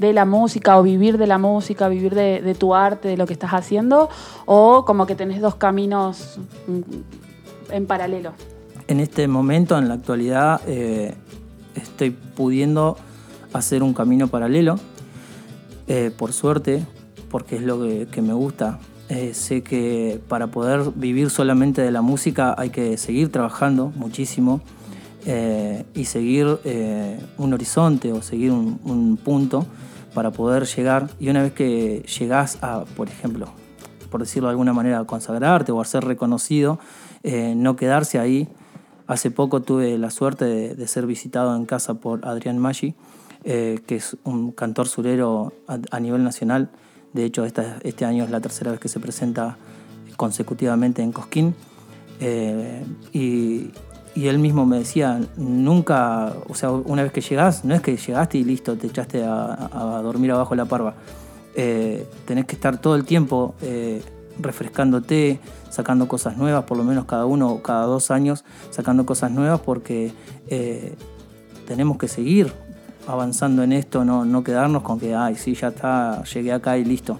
de 0.00 0.14
la 0.14 0.24
música 0.24 0.78
o 0.78 0.82
vivir 0.82 1.18
de 1.18 1.26
la 1.26 1.36
música, 1.36 1.88
vivir 1.88 2.14
de, 2.14 2.56
tu 2.58 2.74
arte, 2.74 3.08
de 3.08 3.16
lo 3.18 3.26
que 3.26 3.34
estás 3.34 3.50
haciendo, 3.50 4.08
o 4.46 4.86
como 4.86 5.06
que 5.06 5.14
tenés 5.14 5.42
dos 5.42 5.56
caminos 5.56 6.38
mm, 6.66 7.72
en 7.72 7.86
paralelo. 7.86 8.32
En 8.88 8.98
este 8.98 9.28
momento, 9.28 9.76
en 9.76 9.88
la 9.88 9.94
actualidad, 9.94 10.62
eh, 10.66 11.14
estoy 11.74 12.10
pudiendo 12.10 12.96
hacer 13.52 13.82
un 13.82 13.92
camino 13.92 14.28
paralelo, 14.28 14.76
eh, 15.86 16.10
por 16.16 16.32
suerte, 16.32 16.82
porque 17.30 17.56
es 17.56 17.62
lo 17.62 17.78
que, 17.82 18.22
me 18.22 18.32
gusta. 18.32 18.78
Eh, 19.10 19.34
sé 19.34 19.62
que 19.62 20.18
para 20.28 20.46
poder 20.46 20.92
vivir 20.94 21.28
solamente 21.28 21.82
de 21.82 21.90
la 21.90 22.00
música 22.00 22.54
hay 22.56 22.70
que 22.70 22.96
seguir 22.96 23.30
trabajando 23.30 23.92
muchísimo 23.96 24.62
y 25.94 26.04
seguir 26.06 26.58
un 27.36 27.52
horizonte 27.52 28.10
o 28.10 28.22
seguir 28.22 28.52
un 28.52 29.18
punto 29.22 29.66
para 30.14 30.30
poder 30.30 30.66
llegar. 30.66 31.10
Y 31.18 31.28
una 31.28 31.42
vez 31.42 31.52
que 31.52 32.04
llegás 32.18 32.58
a, 32.62 32.84
por 32.96 33.08
ejemplo, 33.08 33.48
por 34.10 34.20
decirlo 34.20 34.48
de 34.48 34.52
alguna 34.52 34.72
manera, 34.72 35.04
consagrarte 35.04 35.72
o 35.72 35.80
a 35.80 35.84
ser 35.84 36.04
reconocido, 36.04 36.78
eh, 37.22 37.54
no 37.56 37.76
quedarse 37.76 38.18
ahí. 38.18 38.48
Hace 39.06 39.30
poco 39.30 39.62
tuve 39.62 39.98
la 39.98 40.10
suerte 40.10 40.74
de, 40.74 40.86
ser 40.86 41.06
visitado 41.06 41.56
en 41.56 41.66
casa 41.66 41.94
por 41.94 42.26
Adrián 42.26 42.58
Maggi, 42.58 42.94
eh, 43.44 43.80
que 43.86 43.96
es 43.96 44.16
un 44.24 44.52
cantor 44.52 44.86
surero 44.86 45.52
a, 45.66 46.00
nivel 46.00 46.22
nacional. 46.22 46.70
De 47.12 47.24
hecho, 47.24 47.44
este 47.44 48.04
año 48.04 48.22
es 48.24 48.30
la 48.30 48.40
tercera 48.40 48.70
vez 48.70 48.78
que 48.78 48.88
se 48.88 49.00
presenta 49.00 49.56
consecutivamente 50.16 51.02
en 51.02 51.10
Cosquín. 51.10 51.54
Eh, 52.20 52.84
y, 53.12 53.70
y 54.14 54.26
él 54.26 54.38
mismo 54.38 54.66
me 54.66 54.78
decía, 54.78 55.20
nunca, 55.36 56.32
o 56.48 56.54
sea, 56.54 56.70
una 56.70 57.02
vez 57.02 57.12
que 57.12 57.20
llegás, 57.20 57.64
no 57.64 57.74
es 57.74 57.80
que 57.80 57.96
llegaste 57.96 58.38
y 58.38 58.44
listo, 58.44 58.76
te 58.76 58.88
echaste 58.88 59.24
a, 59.24 59.68
a 59.72 60.02
dormir 60.02 60.32
abajo 60.32 60.54
la 60.54 60.64
parva. 60.64 60.94
Eh, 61.54 62.06
tenés 62.26 62.46
que 62.46 62.54
estar 62.54 62.80
todo 62.80 62.94
el 62.94 63.04
tiempo 63.04 63.54
eh, 63.62 64.02
refrescándote, 64.38 65.40
sacando 65.68 66.08
cosas 66.08 66.36
nuevas, 66.36 66.64
por 66.64 66.76
lo 66.76 66.84
menos 66.84 67.04
cada 67.04 67.26
uno 67.26 67.50
o 67.50 67.62
cada 67.62 67.84
dos 67.84 68.10
años, 68.10 68.44
sacando 68.70 69.04
cosas 69.06 69.30
nuevas 69.30 69.60
porque 69.60 70.12
eh, 70.48 70.94
tenemos 71.66 71.98
que 71.98 72.08
seguir 72.08 72.52
avanzando 73.06 73.62
en 73.62 73.72
esto, 73.72 74.04
no, 74.04 74.24
no 74.24 74.44
quedarnos 74.44 74.82
con 74.82 75.00
que, 75.00 75.14
ay, 75.14 75.36
sí, 75.36 75.54
ya 75.54 75.68
está, 75.68 76.22
llegué 76.24 76.52
acá 76.52 76.78
y 76.78 76.84
listo. 76.84 77.18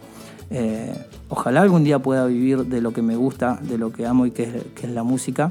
Eh, 0.50 0.92
ojalá 1.28 1.62
algún 1.62 1.84
día 1.84 2.00
pueda 2.00 2.26
vivir 2.26 2.66
de 2.66 2.80
lo 2.80 2.92
que 2.92 3.02
me 3.02 3.16
gusta, 3.16 3.58
de 3.62 3.78
lo 3.78 3.92
que 3.92 4.06
amo 4.06 4.26
y 4.26 4.30
que 4.30 4.44
es, 4.44 4.52
que 4.74 4.86
es 4.86 4.92
la 4.92 5.02
música. 5.02 5.50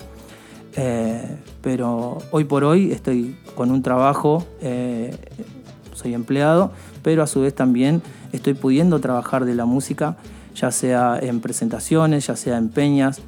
Eh, 0.75 1.37
pero 1.61 2.19
hoy 2.31 2.43
por 2.43 2.63
hoy 2.63 2.91
estoy 2.91 3.35
con 3.55 3.71
un 3.71 3.81
trabajo, 3.81 4.45
eh, 4.61 5.15
soy 5.93 6.13
empleado, 6.13 6.71
pero 7.03 7.23
a 7.23 7.27
su 7.27 7.41
vez 7.41 7.53
también 7.53 8.01
estoy 8.31 8.53
pudiendo 8.53 8.99
trabajar 8.99 9.45
de 9.45 9.55
la 9.55 9.65
música, 9.65 10.17
ya 10.55 10.71
sea 10.71 11.19
en 11.21 11.41
presentaciones, 11.41 12.27
ya 12.27 12.35
sea 12.35 12.57
en 12.57 12.69
peñas. 12.69 13.21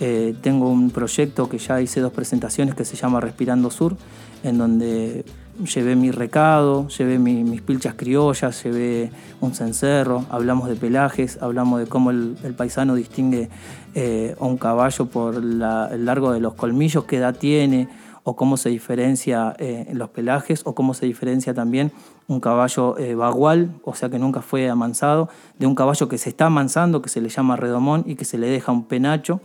Eh, 0.00 0.34
tengo 0.40 0.68
un 0.68 0.90
proyecto 0.90 1.48
que 1.48 1.58
ya 1.58 1.80
hice 1.80 2.00
dos 2.00 2.12
presentaciones 2.12 2.74
que 2.74 2.84
se 2.84 2.96
llama 2.96 3.20
Respirando 3.20 3.70
Sur, 3.70 3.96
en 4.42 4.58
donde 4.58 5.24
llevé 5.62 5.96
mi 5.96 6.10
recado, 6.10 6.88
llevé 6.88 7.18
mi- 7.18 7.44
mis 7.44 7.62
pilchas 7.62 7.94
criollas, 7.94 8.62
llevé 8.64 9.10
un 9.40 9.54
cencerro, 9.54 10.24
hablamos 10.30 10.68
de 10.68 10.76
pelajes, 10.76 11.38
hablamos 11.40 11.80
de 11.80 11.86
cómo 11.86 12.10
el, 12.10 12.36
paisano 12.56 12.94
distingue 12.94 13.48
eh, 13.94 14.34
a 14.40 14.44
un 14.44 14.56
caballo 14.56 15.06
por 15.06 15.36
el 15.36 15.58
largo 15.58 16.32
de 16.32 16.40
los 16.40 16.54
colmillos, 16.54 17.04
qué 17.04 17.16
edad 17.18 17.36
tiene, 17.36 17.88
o 18.26 18.36
cómo 18.36 18.56
se 18.56 18.70
diferencia 18.70 19.54
eh, 19.58 19.86
los 19.92 20.08
pelajes, 20.10 20.62
o 20.64 20.74
cómo 20.74 20.94
se 20.94 21.04
diferencia 21.06 21.52
también 21.54 21.92
un 22.26 22.40
caballo 22.40 22.96
eh, 22.98 23.14
bagual, 23.14 23.70
o 23.84 23.94
sea 23.94 24.08
que 24.08 24.18
nunca 24.18 24.40
fue 24.40 24.68
amansado, 24.70 25.28
de 25.58 25.66
un 25.66 25.74
caballo 25.74 26.08
que 26.08 26.16
se 26.18 26.30
está 26.30 26.46
amansando, 26.46 27.02
que 27.02 27.10
se 27.10 27.20
le 27.20 27.28
llama 27.28 27.56
redomón 27.56 28.02
y 28.06 28.14
que 28.16 28.24
se 28.24 28.38
le 28.38 28.48
deja 28.48 28.72
un 28.72 28.84
penacho, 28.84 29.40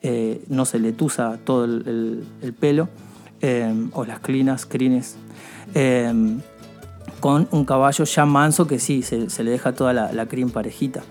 eh, 0.00 0.42
no 0.48 0.64
se 0.64 0.78
le 0.78 0.92
tusa 0.92 1.38
todo 1.44 1.64
el, 1.66 1.84
el- 1.86 2.24
el 2.42 2.52
pelo, 2.54 2.88
o 3.92 4.04
las 4.04 4.20
clinas, 4.20 4.66
crines, 4.66 5.16
eh, 5.74 6.12
con 7.20 7.46
un 7.52 7.64
caballo 7.64 8.04
ya 8.04 8.26
manso 8.26 8.66
que 8.66 8.78
sí, 8.78 9.02
se, 9.02 9.28
le 9.44 9.50
deja 9.50 9.72
toda 9.72 9.92
la, 9.92 10.12
la 10.12 10.26
crin 10.26 10.50
parejita, 10.50 11.02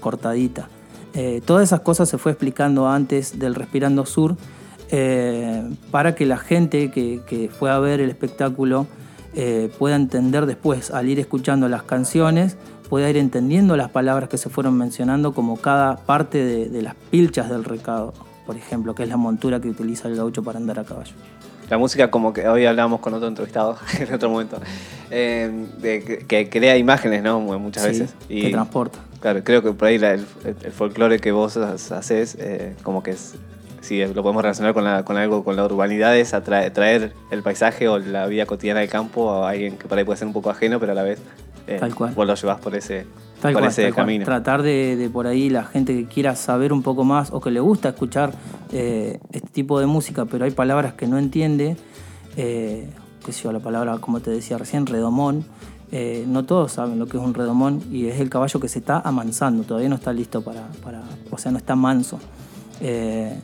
cortadita. 0.00 0.68
Eh, 1.14 1.42
todas 1.44 1.64
esas 1.64 1.80
cosas 1.80 2.08
se 2.08 2.18
fue 2.18 2.32
explicando 2.32 2.88
antes 2.88 3.38
del 3.38 3.54
Respirando 3.54 4.06
Sur 4.06 4.36
eh, 4.90 5.62
para 5.90 6.14
que 6.14 6.26
la 6.26 6.38
gente 6.38 6.90
que, 6.90 7.20
que 7.26 7.50
fue 7.50 7.70
a 7.70 7.78
ver 7.78 8.00
el 8.00 8.08
espectáculo 8.08 8.86
eh, 9.34 9.70
pueda 9.78 9.96
entender 9.96 10.46
después, 10.46 10.90
al 10.90 11.08
ir 11.08 11.18
escuchando 11.20 11.68
las 11.68 11.82
canciones, 11.82 12.56
pueda 12.88 13.10
ir 13.10 13.18
entendiendo 13.18 13.76
las 13.76 13.90
palabras 13.90 14.30
que 14.30 14.38
se 14.38 14.48
fueron 14.48 14.78
mencionando 14.78 15.34
como 15.34 15.58
cada 15.58 15.96
parte 15.96 16.42
de, 16.42 16.70
de 16.70 16.82
las 16.82 16.94
pilchas 17.10 17.50
del 17.50 17.64
recado, 17.64 18.14
por 18.46 18.56
ejemplo, 18.56 18.94
que 18.94 19.02
es 19.02 19.08
la 19.10 19.18
montura 19.18 19.60
que 19.60 19.68
utiliza 19.68 20.08
el 20.08 20.16
gaucho 20.16 20.42
para 20.42 20.58
andar 20.58 20.78
a 20.78 20.84
caballo. 20.84 21.12
La 21.70 21.76
música, 21.78 22.10
como 22.10 22.32
que 22.32 22.48
hoy 22.48 22.64
hablábamos 22.64 23.00
con 23.00 23.12
otro 23.14 23.28
entrevistado 23.28 23.76
en 24.00 24.14
otro 24.14 24.30
momento, 24.30 24.58
eh, 25.10 25.50
de 25.78 26.02
que, 26.02 26.18
que 26.26 26.48
crea 26.48 26.76
imágenes, 26.76 27.22
¿no? 27.22 27.40
Mu- 27.40 27.58
Muchas 27.58 27.82
Sí, 27.82 27.88
veces. 27.90 28.14
que 28.28 28.50
transporta. 28.50 28.98
Claro, 29.20 29.42
creo 29.44 29.62
que 29.62 29.72
por 29.72 29.88
ahí 29.88 29.98
la- 29.98 30.12
el, 30.14 30.24
el 30.44 30.72
folclore 30.72 31.18
que 31.18 31.32
vos 31.32 31.56
ha- 31.56 31.74
haces, 31.74 32.36
eh, 32.40 32.74
como 32.82 33.02
que 33.02 33.10
es, 33.10 33.34
si 33.82 34.04
lo 34.04 34.22
podemos 34.22 34.42
relacionar 34.42 34.72
con, 34.74 34.84
la- 34.84 35.04
con 35.04 35.16
algo, 35.18 35.44
con 35.44 35.56
la 35.56 35.64
urbanidad, 35.64 36.16
es 36.16 36.32
atraer, 36.34 36.72
traer 36.72 37.12
el 37.30 37.42
paisaje 37.42 37.86
o 37.88 37.98
la 37.98 38.26
vida 38.26 38.46
cotidiana 38.46 38.80
del 38.80 38.88
campo 38.88 39.44
a 39.44 39.50
alguien 39.50 39.76
que 39.76 39.86
por 39.88 39.98
ahí 39.98 40.04
puede 40.04 40.16
ser 40.18 40.26
un 40.28 40.32
poco 40.32 40.48
ajeno, 40.50 40.80
pero 40.80 40.92
a 40.92 40.94
la 40.94 41.02
vez 41.02 41.18
eh, 41.68 41.76
Tal 41.78 41.94
cual. 41.94 42.14
vos 42.14 42.26
lo 42.26 42.34
llevas 42.34 42.60
por 42.60 42.74
ese, 42.74 43.06
Tal 43.40 43.52
por 43.52 43.62
cual, 43.62 43.70
ese 43.72 43.82
tal 43.84 43.94
cual. 43.94 44.06
camino. 44.06 44.24
Tratar 44.24 44.62
de, 44.62 44.96
de 44.96 45.10
por 45.10 45.26
ahí 45.26 45.50
la 45.50 45.64
gente 45.64 45.94
que 45.94 46.06
quiera 46.06 46.34
saber 46.36 46.72
un 46.72 46.82
poco 46.82 47.04
más 47.04 47.30
o 47.32 47.40
que 47.40 47.50
le 47.50 47.60
gusta 47.60 47.90
escuchar 47.90 48.32
eh, 48.72 49.20
este 49.32 49.48
tipo 49.50 49.78
de 49.80 49.86
música, 49.86 50.24
pero 50.24 50.44
hay 50.44 50.50
palabras 50.50 50.94
que 50.94 51.06
no 51.06 51.18
entiende, 51.18 51.76
eh, 52.36 52.88
qué 53.24 53.32
sé 53.32 53.44
yo, 53.44 53.52
la 53.52 53.60
palabra, 53.60 53.98
como 53.98 54.20
te 54.20 54.30
decía 54.30 54.58
recién, 54.58 54.86
redomón. 54.86 55.44
eh, 55.90 56.24
no 56.28 56.44
todos 56.44 56.72
saben 56.72 56.98
lo 56.98 57.06
que 57.06 57.16
es 57.16 57.22
un 57.22 57.32
redomón 57.32 57.82
y 57.90 58.06
es 58.08 58.20
el 58.20 58.28
caballo 58.28 58.60
que 58.60 58.68
se 58.68 58.78
está 58.78 59.00
amansando, 59.00 59.62
todavía 59.64 59.88
no 59.88 59.94
está 59.94 60.12
listo 60.12 60.42
para, 60.42 60.66
para 60.84 61.00
o 61.30 61.38
sea, 61.38 61.50
no 61.52 61.56
está 61.58 61.74
manso. 61.76 62.18
Eh, 62.80 63.38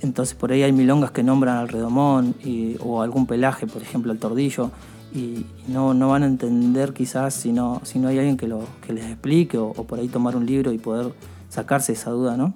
entonces 0.00 0.34
por 0.34 0.52
ahí 0.52 0.62
hay 0.62 0.72
milongas 0.72 1.12
que 1.12 1.22
nombran 1.22 1.56
al 1.56 1.68
redomón 1.68 2.34
y- 2.44 2.76
o 2.80 3.02
algún 3.02 3.26
pelaje, 3.26 3.66
por 3.66 3.80
ejemplo, 3.82 4.12
al 4.12 4.18
tordillo, 4.18 4.70
y, 5.14 5.46
no, 5.68 5.94
no 5.94 6.08
van 6.08 6.22
a 6.22 6.26
entender 6.26 6.92
quizás 6.92 7.34
si 7.34 7.52
no, 7.52 7.80
si 7.84 7.98
no 7.98 8.08
hay 8.08 8.18
alguien 8.18 8.36
que, 8.36 8.48
lo, 8.48 8.64
que 8.86 8.92
les 8.92 9.06
explique 9.06 9.58
o, 9.58 9.68
o 9.68 9.84
por 9.84 9.98
ahí 9.98 10.08
tomar 10.08 10.36
un 10.36 10.46
libro 10.46 10.72
y 10.72 10.78
poder 10.78 11.12
sacarse 11.48 11.92
esa 11.92 12.10
duda, 12.10 12.36
¿no? 12.36 12.54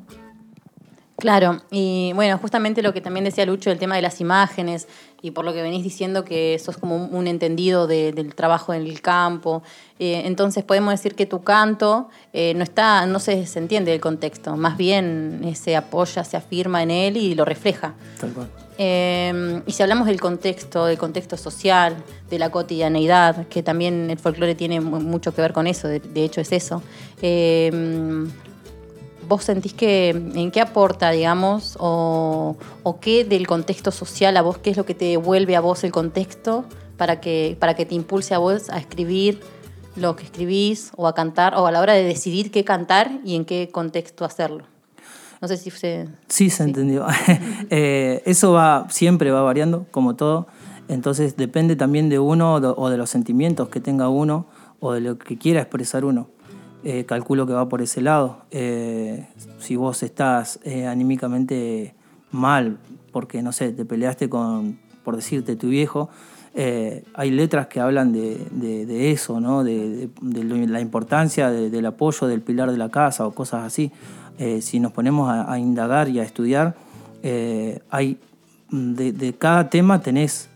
Claro, 1.19 1.63
y 1.71 2.13
bueno, 2.15 2.37
justamente 2.37 2.83
lo 2.83 2.93
que 2.93 3.01
también 3.01 3.25
decía 3.25 3.47
Lucho, 3.47 3.71
el 3.71 3.79
tema 3.79 3.97
de 3.97 4.03
las 4.03 4.21
imágenes, 4.21 4.87
y 5.27 5.33
por 5.33 5.45
lo 5.45 5.53
que 5.53 5.61
venís 5.63 5.83
diciendo 5.83 6.25
que 6.25 6.57
sos 6.65 6.77
como 6.77 6.95
un, 7.07 7.27
entendido 7.27 7.87
de- 7.89 8.13
del 8.13 8.35
trabajo 8.35 8.73
en 8.73 8.83
el 8.83 9.01
campo, 9.01 9.63
eh, 9.99 10.23
entonces 10.25 10.63
podemos 10.63 10.93
decir 10.93 11.15
que 11.17 11.27
tu 11.27 11.43
canto 11.43 12.09
eh, 12.33 12.55
no 12.55 12.63
está, 12.63 13.07
no 13.07 13.19
se, 13.19 13.45
se 13.47 13.59
entiende 13.59 13.93
el 13.93 14.01
contexto, 14.01 14.57
más 14.57 14.77
bien 14.77 15.41
eh, 15.45 15.55
se 15.57 15.75
apoya, 15.75 16.23
se 16.23 16.37
afirma 16.37 16.83
en 16.83 16.91
él 16.93 17.17
y 17.17 17.35
lo 17.35 17.45
refleja. 17.45 17.95
Tal 18.21 18.33
cual. 18.33 18.49
Eh, 18.79 19.63
y 19.67 19.73
si 19.73 19.83
hablamos 19.83 20.07
del 20.07 20.21
contexto, 20.21 20.85
del 20.85 20.99
contexto 20.99 21.37
social, 21.39 21.97
de 22.31 22.39
la 22.39 22.51
cotidianeidad, 22.51 23.47
que 23.49 23.63
también 23.63 24.11
el 24.11 24.19
folclore 24.19 24.55
tiene 24.55 24.81
mu- 24.81 25.01
mucho 25.01 25.35
que 25.35 25.41
ver 25.41 25.53
con 25.55 25.67
eso, 25.67 25.89
de, 25.89 25.99
de 26.01 26.23
hecho 26.25 26.41
es 26.43 26.53
eso. 26.53 26.83
¿Vos 29.29 29.45
sentís 29.45 29.75
que 29.75 30.11
en 30.11 30.51
qué 30.51 30.61
aporta, 30.61 31.11
digamos, 31.11 31.77
o, 31.81 32.57
o 32.83 33.01
qué 33.01 33.25
del 33.25 33.47
contexto 33.47 33.91
social 33.91 34.37
a 34.37 34.43
vos, 34.43 34.59
qué 34.59 34.71
es 34.71 34.77
lo 34.77 34.87
que 34.87 34.95
te 34.95 35.07
devuelve 35.07 35.57
a 35.57 35.61
vos 35.61 35.83
el 35.85 35.93
contexto 35.93 36.65
para 36.97 37.21
que, 37.21 37.57
para 37.59 37.75
que 37.75 37.87
te 37.87 37.95
impulse 37.95 38.35
a 38.35 38.39
vos 38.39 38.71
a 38.71 38.79
escribir 38.79 39.41
lo 39.97 40.15
que 40.15 40.25
escribís 40.25 40.93
o 40.97 41.09
a 41.09 41.15
cantar, 41.15 41.55
o 41.55 41.67
a 41.67 41.73
la 41.73 41.81
hora 41.81 41.95
de 41.95 42.05
decidir 42.05 42.51
qué 42.51 42.65
cantar 42.65 43.11
y 43.25 43.35
en 43.35 43.45
qué 43.45 43.71
contexto 43.73 44.25
hacerlo? 44.25 44.65
No 45.41 45.49
sé 45.49 45.57
si 45.57 45.71
se... 45.71 46.09
Sí, 46.29 46.51
se 46.51 46.63
entendió. 46.63 47.07
Eh, 47.71 48.23
eso 48.27 48.53
va, 48.53 48.87
siempre 48.91 49.31
va 49.31 49.43
variando, 49.43 49.87
como 49.91 50.15
todo. 50.15 50.47
Entonces 50.89 51.37
depende 51.37 51.75
también 51.75 52.09
de 52.09 52.19
uno 52.19 52.55
o 52.55 52.91
de 52.91 52.97
los 52.97 53.11
sentimientos 53.11 53.69
que 53.69 53.81
tenga 53.81 54.09
uno 54.09 54.47
o 54.79 54.93
de 54.93 55.01
lo 55.01 55.19
que 55.19 55.37
quiera 55.37 55.61
expresar 55.61 56.05
uno. 56.05 56.29
Eh, 56.89 57.05
calculo 57.05 57.49
que 57.49 57.53
va 57.53 57.69
por 57.69 57.83
ese 57.83 58.01
lado. 58.01 58.45
Eh, 58.53 59.27
si 59.59 59.75
vos 59.75 60.05
estás 60.05 60.61
eh, 60.63 60.87
anímicamente 60.87 61.97
mal, 62.31 62.79
porque 63.11 63.43
no 63.43 63.51
sé, 63.51 63.73
te 63.73 63.85
peleaste 63.85 64.29
con, 64.29 64.79
por 65.03 65.17
decirte, 65.17 65.57
tu 65.57 65.71
viejo, 65.71 66.11
hay 66.55 67.33
letras 67.33 67.67
que 67.67 67.81
hablan 67.81 68.13
de, 68.13 69.11
eso, 69.11 69.41
¿no? 69.41 69.65
de, 69.65 70.11
la 70.23 70.81
importancia 70.81 71.51
de- 71.51 71.71
del 71.71 71.87
apoyo 71.87 72.29
del 72.29 72.41
pilar 72.41 72.71
de 72.71 72.79
la 72.79 72.89
casa 72.89 73.27
o 73.27 73.33
cosas 73.33 73.65
así. 73.65 73.91
Si 74.61 74.79
nos 74.79 74.93
ponemos 74.93 75.29
a, 75.29 75.59
indagar 75.59 76.09
y 76.09 76.21
a 76.21 76.23
estudiar, 76.23 76.77
hay 77.91 78.19
de, 78.71 79.13
de 79.13 79.33
cada 79.35 79.69
tema 79.71 80.01
tenés 80.01 80.49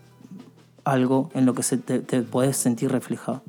algo 0.85 1.29
en 1.35 1.45
lo 1.45 1.55
que 1.55 1.65
se 1.65 1.77
te, 1.77 1.99
te 1.99 2.23
podés 2.23 2.57
sentir 2.57 2.93
reflejado. 2.93 3.43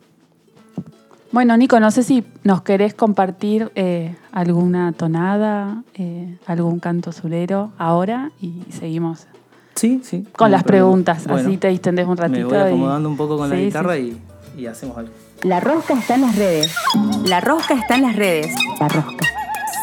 Bueno, 1.31 1.55
Nico, 1.55 1.79
no 1.79 1.91
sé 1.91 2.03
si 2.03 2.25
nos 2.43 2.61
querés 2.61 2.93
compartir 2.93 3.71
eh, 3.75 4.15
alguna 4.33 4.91
tonada, 4.91 5.83
eh, 5.93 6.37
algún 6.45 6.79
canto 6.79 7.11
surero 7.13 7.71
ahora 7.77 8.31
y 8.41 8.63
seguimos 8.71 9.27
Sí, 9.75 10.01
sí. 10.03 10.27
con 10.35 10.51
las 10.51 10.63
preguntas. 10.63 11.25
Bueno, 11.27 11.47
Así 11.47 11.57
te 11.57 11.69
distendés 11.69 12.05
un 12.07 12.17
ratito. 12.17 12.49
Me 12.49 12.57
voy 12.57 12.57
y- 12.57 12.67
acomodando 12.73 13.09
un 13.09 13.15
poco 13.17 13.37
con 13.37 13.49
la 13.49 13.55
Sí, 13.55 13.61
guitarra 13.65 13.95
sí. 13.95 14.21
Y, 14.57 14.61
y 14.61 14.65
hacemos 14.67 14.97
algo. 14.97 15.11
La 15.43 15.59
rosca 15.61 15.93
está 15.93 16.15
en 16.15 16.21
las 16.21 16.35
redes. 16.35 16.75
La 17.25 17.39
rosca 17.39 17.75
está 17.75 17.95
en 17.95 18.01
las 18.03 18.15
redes. 18.17 18.53
La 18.79 18.89
rosca. 18.89 19.25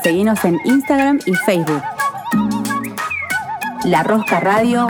Seguinos 0.03 0.45
en 0.45 0.59
Instagram 0.65 1.19
y 1.27 1.35
Facebook. 1.35 1.83
La 3.85 4.03
Rosca 4.03 4.39
Radio. 4.39 4.87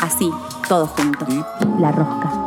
Así, 0.00 0.30
todos 0.68 0.88
juntos. 0.90 1.28
La 1.78 1.92
Rosca. 1.92 2.39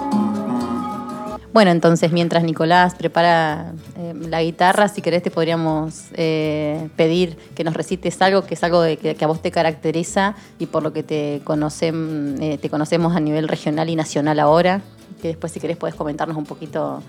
Bueno, 1.54 1.70
entonces 1.70 2.12
mientras 2.12 2.44
Nicolás 2.44 2.96
prepara 2.96 3.74
eh, 3.96 4.16
la 4.28 4.42
guitarra, 4.42 4.88
si 4.88 5.04
querés 5.04 5.22
te 5.22 5.30
podríamos 5.30 6.06
eh, 6.14 6.90
pedir 6.96 7.38
que 7.54 7.64
nos 7.64 7.76
recites 7.76 8.20
algo 8.24 8.44
que 8.44 8.56
es 8.56 8.64
algo 8.64 8.82
que, 8.82 9.16
a 9.22 9.28
vos 9.28 9.40
te 9.40 9.52
caracteriza 9.52 10.36
y 10.58 10.66
por 10.66 10.82
lo 10.82 10.94
que 10.94 11.04
te, 11.04 11.36
eh, 11.36 12.58
te 12.60 12.70
conocemos 12.72 13.16
a 13.16 13.20
nivel 13.20 13.48
regional 13.48 13.88
y 13.88 13.96
nacional 13.96 14.40
ahora. 14.40 14.82
Que 15.22 15.28
después 15.28 15.52
si 15.52 15.60
querés 15.60 15.78
podés 15.78 15.94
comentarnos 15.94 16.36
un 16.36 16.46
poquito 16.46 17.04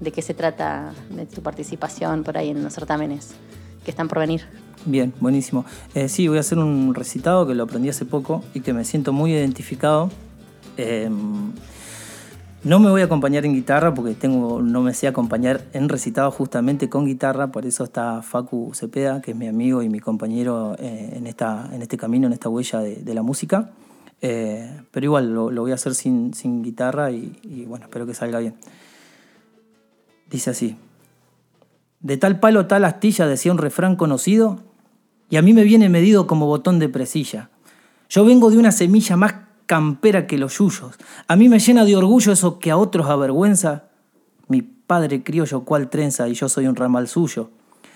de 0.00 0.10
qué 0.12 0.22
se 0.22 0.32
trata 0.32 0.94
de 1.10 1.26
tu 1.26 1.42
participación 1.42 2.24
por 2.24 2.38
ahí 2.38 2.48
en 2.48 2.64
los 2.64 2.72
certámenes 2.72 3.34
que 3.84 3.90
están 3.90 4.08
por 4.08 4.18
venir. 4.20 4.46
Bien, 4.86 5.12
buenísimo. 5.20 5.66
Sí, 6.08 6.26
voy 6.26 6.38
a 6.38 6.40
hacer 6.40 6.56
un 6.56 6.94
recitado 6.94 7.46
que 7.46 7.54
lo 7.54 7.64
aprendí 7.64 7.90
hace 7.90 8.06
poco 8.06 8.42
y 8.54 8.60
que 8.60 8.72
me 8.72 8.86
siento 8.86 9.12
muy 9.12 9.34
identificado. 9.34 10.10
No 12.62 12.78
me 12.78 12.90
voy 12.90 13.00
a 13.00 13.06
acompañar 13.06 13.46
en 13.46 13.54
guitarra 13.54 13.94
porque 13.94 14.14
tengo, 14.14 14.60
no 14.60 14.82
me 14.82 14.92
sé 14.92 15.08
acompañar 15.08 15.64
en 15.72 15.88
recitado 15.88 16.30
justamente 16.30 16.90
con 16.90 17.06
guitarra, 17.06 17.50
por 17.50 17.64
eso 17.64 17.84
está 17.84 18.20
Facu 18.20 18.72
Cepeda, 18.74 19.22
que 19.22 19.30
es 19.30 19.36
mi 19.36 19.48
amigo 19.48 19.82
y 19.82 19.88
mi 19.88 19.98
compañero 19.98 20.76
eh, 20.78 21.14
en, 21.14 21.26
esta, 21.26 21.70
en 21.72 21.80
este 21.80 21.96
camino, 21.96 22.26
en 22.26 22.34
esta 22.34 22.50
huella 22.50 22.80
de, 22.80 23.14
la 23.14 23.22
música. 23.22 23.70
Eh, 24.20 24.82
pero 24.90 25.06
igual 25.06 25.32
lo, 25.32 25.50
lo 25.50 25.62
voy 25.62 25.70
a 25.72 25.76
hacer 25.76 25.94
sin, 25.94 26.34
sin 26.34 26.62
guitarra 26.62 27.10
y, 27.10 27.32
y 27.42 27.64
bueno, 27.64 27.86
espero 27.86 28.06
que 28.06 28.12
salga 28.12 28.40
bien. 28.40 28.54
Dice 30.28 30.50
así. 30.50 30.76
De 32.00 32.18
tal 32.18 32.40
palo 32.40 32.66
tal 32.66 32.84
astilla 32.84 33.26
decía 33.26 33.52
un 33.52 33.58
refrán 33.58 33.96
conocido, 33.96 34.60
y 35.30 35.36
a 35.36 35.42
mí 35.42 35.54
me 35.54 35.64
viene 35.64 35.88
medido 35.88 36.26
como 36.26 36.46
botón 36.46 36.78
de 36.78 36.90
presilla. 36.90 37.48
Yo 38.10 38.24
vengo 38.26 38.50
de 38.50 38.58
una 38.58 38.72
semilla 38.72 39.16
más 39.16 39.34
campera 39.70 40.26
que 40.26 40.36
los 40.36 40.58
yuyos. 40.58 40.96
A 41.28 41.36
mí 41.36 41.48
me 41.48 41.60
llena 41.60 41.84
de 41.84 41.94
orgullo 41.94 42.32
eso 42.32 42.58
que 42.58 42.72
a 42.72 42.76
otros 42.76 43.08
avergüenza. 43.08 43.84
Mi 44.48 44.62
padre 44.62 45.22
criollo 45.22 45.60
cual 45.64 45.88
trenza 45.88 46.26
y 46.26 46.34
yo 46.34 46.48
soy 46.48 46.66
un 46.66 46.74
ramal 46.74 47.06
suyo. 47.06 47.52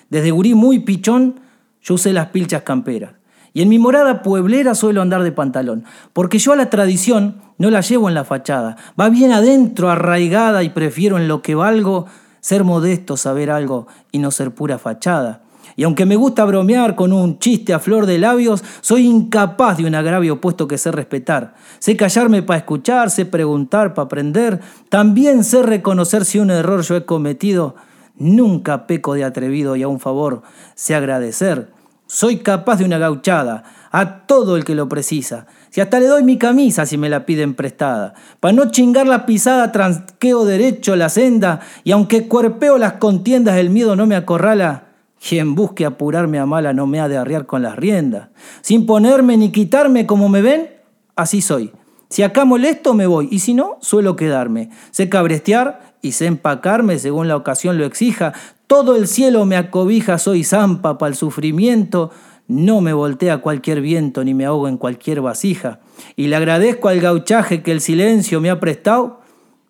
Desde 0.08 0.30
gurí 0.30 0.54
muy 0.54 0.78
pichón, 0.78 1.40
yo 1.82 1.94
usé 1.96 2.12
las 2.12 2.28
pilchas 2.28 2.62
camperas. 2.62 3.14
Y 3.52 3.62
en 3.62 3.68
mi 3.70 3.80
morada 3.80 4.22
pueblera 4.22 4.76
suelo 4.76 5.02
andar 5.02 5.24
de 5.24 5.32
pantalón, 5.32 5.82
porque 6.12 6.38
yo 6.38 6.52
a 6.52 6.56
la 6.56 6.70
tradición 6.70 7.42
no 7.58 7.70
la 7.70 7.80
llevo 7.80 8.08
en 8.08 8.14
la 8.14 8.22
fachada. 8.22 8.76
Va 8.98 9.08
bien 9.08 9.32
adentro, 9.32 9.90
arraigada, 9.90 10.62
y 10.62 10.68
prefiero 10.68 11.18
en 11.18 11.26
lo 11.26 11.42
que 11.42 11.56
valgo 11.56 12.06
ser 12.38 12.62
modesto, 12.62 13.16
saber 13.16 13.50
algo 13.50 13.88
y 14.12 14.20
no 14.20 14.30
ser 14.30 14.54
pura 14.54 14.78
fachada. 14.78 15.42
Y 15.76 15.84
aunque 15.84 16.06
me 16.06 16.16
gusta 16.16 16.44
bromear 16.44 16.94
con 16.94 17.12
un 17.12 17.38
chiste 17.38 17.72
a 17.72 17.78
flor 17.78 18.06
de 18.06 18.18
labios, 18.18 18.62
soy 18.80 19.06
incapaz 19.06 19.78
de 19.78 19.86
un 19.86 19.94
agravio 19.94 20.40
puesto 20.40 20.68
que 20.68 20.78
sé 20.78 20.92
respetar. 20.92 21.54
Sé 21.78 21.96
callarme 21.96 22.42
para 22.42 22.58
escuchar, 22.58 23.10
sé 23.10 23.26
preguntar 23.26 23.94
para 23.94 24.06
aprender. 24.06 24.60
También 24.88 25.44
sé 25.44 25.62
reconocer 25.62 26.24
si 26.24 26.38
un 26.38 26.50
error 26.50 26.82
yo 26.82 26.96
he 26.96 27.04
cometido. 27.04 27.74
Nunca 28.16 28.86
peco 28.86 29.14
de 29.14 29.24
atrevido 29.24 29.74
y 29.74 29.82
a 29.82 29.88
un 29.88 29.98
favor 29.98 30.42
sé 30.74 30.94
agradecer. 30.94 31.72
Soy 32.06 32.38
capaz 32.38 32.76
de 32.76 32.84
una 32.84 32.98
gauchada 32.98 33.64
a 33.90 34.26
todo 34.26 34.56
el 34.56 34.64
que 34.64 34.74
lo 34.74 34.88
precisa. 34.88 35.46
Si 35.70 35.80
hasta 35.80 35.98
le 35.98 36.06
doy 36.06 36.22
mi 36.22 36.38
camisa 36.38 36.86
si 36.86 36.96
me 36.96 37.08
la 37.08 37.26
piden 37.26 37.54
prestada. 37.54 38.14
Para 38.38 38.52
no 38.52 38.70
chingar 38.70 39.06
la 39.06 39.26
pisada, 39.26 39.72
transqueo 39.72 40.44
derecho 40.44 40.94
la 40.94 41.08
senda. 41.08 41.60
Y 41.82 41.90
aunque 41.90 42.28
cuerpeo 42.28 42.78
las 42.78 42.94
contiendas, 42.94 43.56
el 43.56 43.70
miedo 43.70 43.96
no 43.96 44.06
me 44.06 44.14
acorrala. 44.14 44.93
Quien 45.26 45.54
busque 45.54 45.86
apurarme 45.86 46.38
a 46.38 46.44
mala 46.44 46.74
no 46.74 46.86
me 46.86 47.00
ha 47.00 47.08
de 47.08 47.16
arriar 47.16 47.46
con 47.46 47.62
las 47.62 47.76
riendas. 47.76 48.28
Sin 48.60 48.84
ponerme 48.84 49.38
ni 49.38 49.50
quitarme 49.50 50.04
como 50.04 50.28
me 50.28 50.42
ven, 50.42 50.68
así 51.16 51.40
soy. 51.40 51.72
Si 52.10 52.22
acá 52.22 52.44
molesto 52.44 52.92
me 52.92 53.06
voy 53.06 53.28
y 53.30 53.38
si 53.38 53.54
no, 53.54 53.78
suelo 53.80 54.16
quedarme. 54.16 54.68
Sé 54.90 55.08
cabrestear 55.08 55.94
y 56.02 56.12
sé 56.12 56.26
empacarme 56.26 56.98
según 56.98 57.26
la 57.26 57.36
ocasión 57.36 57.78
lo 57.78 57.86
exija. 57.86 58.34
Todo 58.66 58.96
el 58.96 59.08
cielo 59.08 59.46
me 59.46 59.56
acobija, 59.56 60.18
soy 60.18 60.44
zampa 60.44 60.98
para 60.98 61.08
el 61.08 61.16
sufrimiento. 61.16 62.10
No 62.46 62.82
me 62.82 62.92
voltea 62.92 63.38
cualquier 63.38 63.80
viento 63.80 64.24
ni 64.24 64.34
me 64.34 64.44
ahogo 64.44 64.68
en 64.68 64.76
cualquier 64.76 65.22
vasija. 65.22 65.80
Y 66.16 66.26
le 66.26 66.36
agradezco 66.36 66.88
al 66.88 67.00
gauchaje 67.00 67.62
que 67.62 67.72
el 67.72 67.80
silencio 67.80 68.42
me 68.42 68.50
ha 68.50 68.60
prestado, 68.60 69.22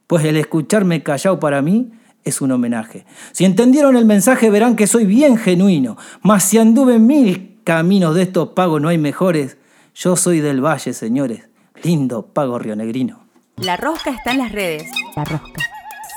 pues 0.09 0.25
el 0.25 0.37
escucharme 0.37 1.05
callado 1.05 1.39
para 1.39 1.63
mí 1.63 1.93
es 2.25 2.41
un 2.41 2.53
homenaje. 2.53 3.05
Si 3.33 3.45
entendieron 3.45 3.97
el 3.97 4.05
mensaje 4.05 4.51
verán 4.51 4.77
que 4.77 4.87
soy 4.87 5.05
bien 5.07 5.37
genuino, 5.37 5.97
mas 6.23 6.45
si 6.45 6.59
anduve 6.59 6.99
mil 6.99 7.61
caminos 7.65 8.15
de 8.15 8.23
estos 8.23 8.51
pagos 8.51 8.81
no 8.81 8.89
hay 8.89 8.99
mejores. 8.99 9.57
Yo 9.95 10.17
soy 10.17 10.41
del 10.41 10.65
valle, 10.65 10.93
señores, 10.93 11.49
lindo 11.83 12.27
pago 12.27 12.59
rionegrino. 12.59 13.21
La 13.57 13.77
Rosca 13.77 14.11
está 14.11 14.33
en 14.33 14.39
las 14.39 14.53
redes. 14.53 14.91
La 15.15 15.25
Rosca. 15.25 15.63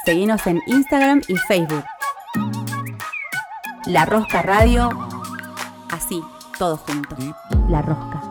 Seguinos 0.06 0.48
en 0.48 0.60
Instagram 0.66 1.22
y 1.28 1.36
Facebook. 1.36 1.84
La 3.86 4.06
Rosca 4.06 4.42
Radio. 4.42 4.90
Así, 5.92 6.22
todos 6.58 6.80
juntos. 6.82 7.20
La 7.70 7.82
Rosca. 7.82 8.27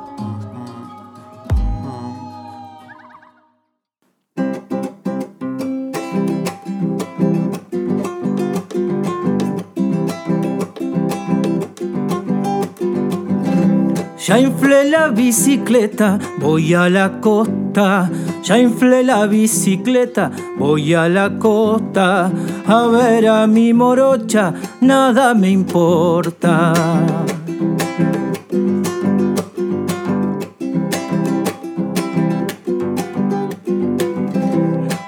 Ya 14.26 14.40
inflé 14.40 14.90
la 14.90 15.06
bicicleta, 15.06 16.18
voy 16.40 16.74
a 16.74 16.88
la 16.90 17.20
costa. 17.20 18.10
Ya 18.42 18.58
inflé 18.58 19.04
la 19.04 19.24
bicicleta, 19.26 20.32
voy 20.58 20.94
a 20.94 21.08
la 21.08 21.38
costa. 21.38 22.32
A 22.66 22.86
ver 22.88 23.28
a 23.28 23.46
mi 23.46 23.72
morocha, 23.72 24.52
nada 24.80 25.32
me 25.32 25.50
importa. 25.50 26.72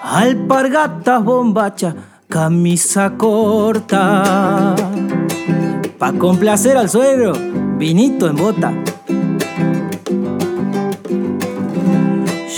Alpargatas, 0.04 1.24
bombacha, 1.24 1.92
camisa 2.28 3.14
corta. 3.16 4.76
Pa' 5.98 6.12
complacer 6.12 6.76
al 6.76 6.88
suegro, 6.88 7.32
vinito 7.76 8.28
en 8.28 8.36
bota. 8.36 8.72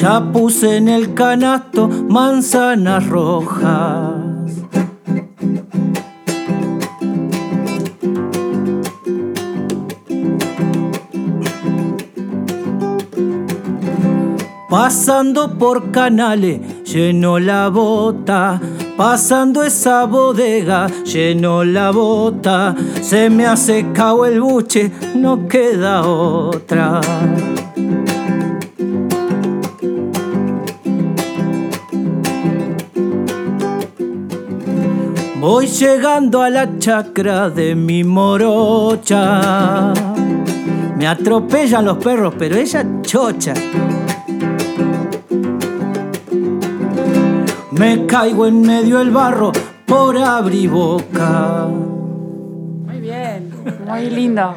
Ya 0.01 0.33
puse 0.33 0.79
en 0.79 0.89
el 0.89 1.13
canasto 1.13 1.87
manzanas 1.89 3.07
rojas. 3.07 4.15
Pasando 14.71 15.59
por 15.59 15.91
canales, 15.91 16.85
lleno 16.85 17.39
la 17.39 17.69
bota. 17.69 18.59
Pasando 18.97 19.63
esa 19.63 20.07
bodega, 20.07 20.87
lleno 21.05 21.63
la 21.63 21.91
bota. 21.91 22.75
Se 23.03 23.29
me 23.29 23.47
ha 23.47 23.55
secado 23.55 24.25
el 24.25 24.41
buche, 24.41 24.91
no 25.15 25.47
queda 25.47 26.07
otra. 26.07 27.03
Voy 35.41 35.67
llegando 35.69 36.43
a 36.43 36.51
la 36.51 36.79
chacra 36.79 37.49
de 37.49 37.75
mi 37.75 38.05
morocha. 38.05 39.95
Me 40.99 41.07
atropellan 41.07 41.87
los 41.87 41.97
perros, 41.97 42.35
pero 42.39 42.57
ella 42.57 42.85
chocha. 43.01 43.55
Me 47.71 48.05
caigo 48.05 48.47
en 48.47 48.61
medio 48.61 48.99
del 48.99 49.11
barro 49.11 49.51
por 49.87 50.19
abrir 50.19 50.69
boca. 50.69 51.67
Muy 51.67 53.01
bien, 53.01 53.51
muy 53.89 54.11
lindo. 54.11 54.55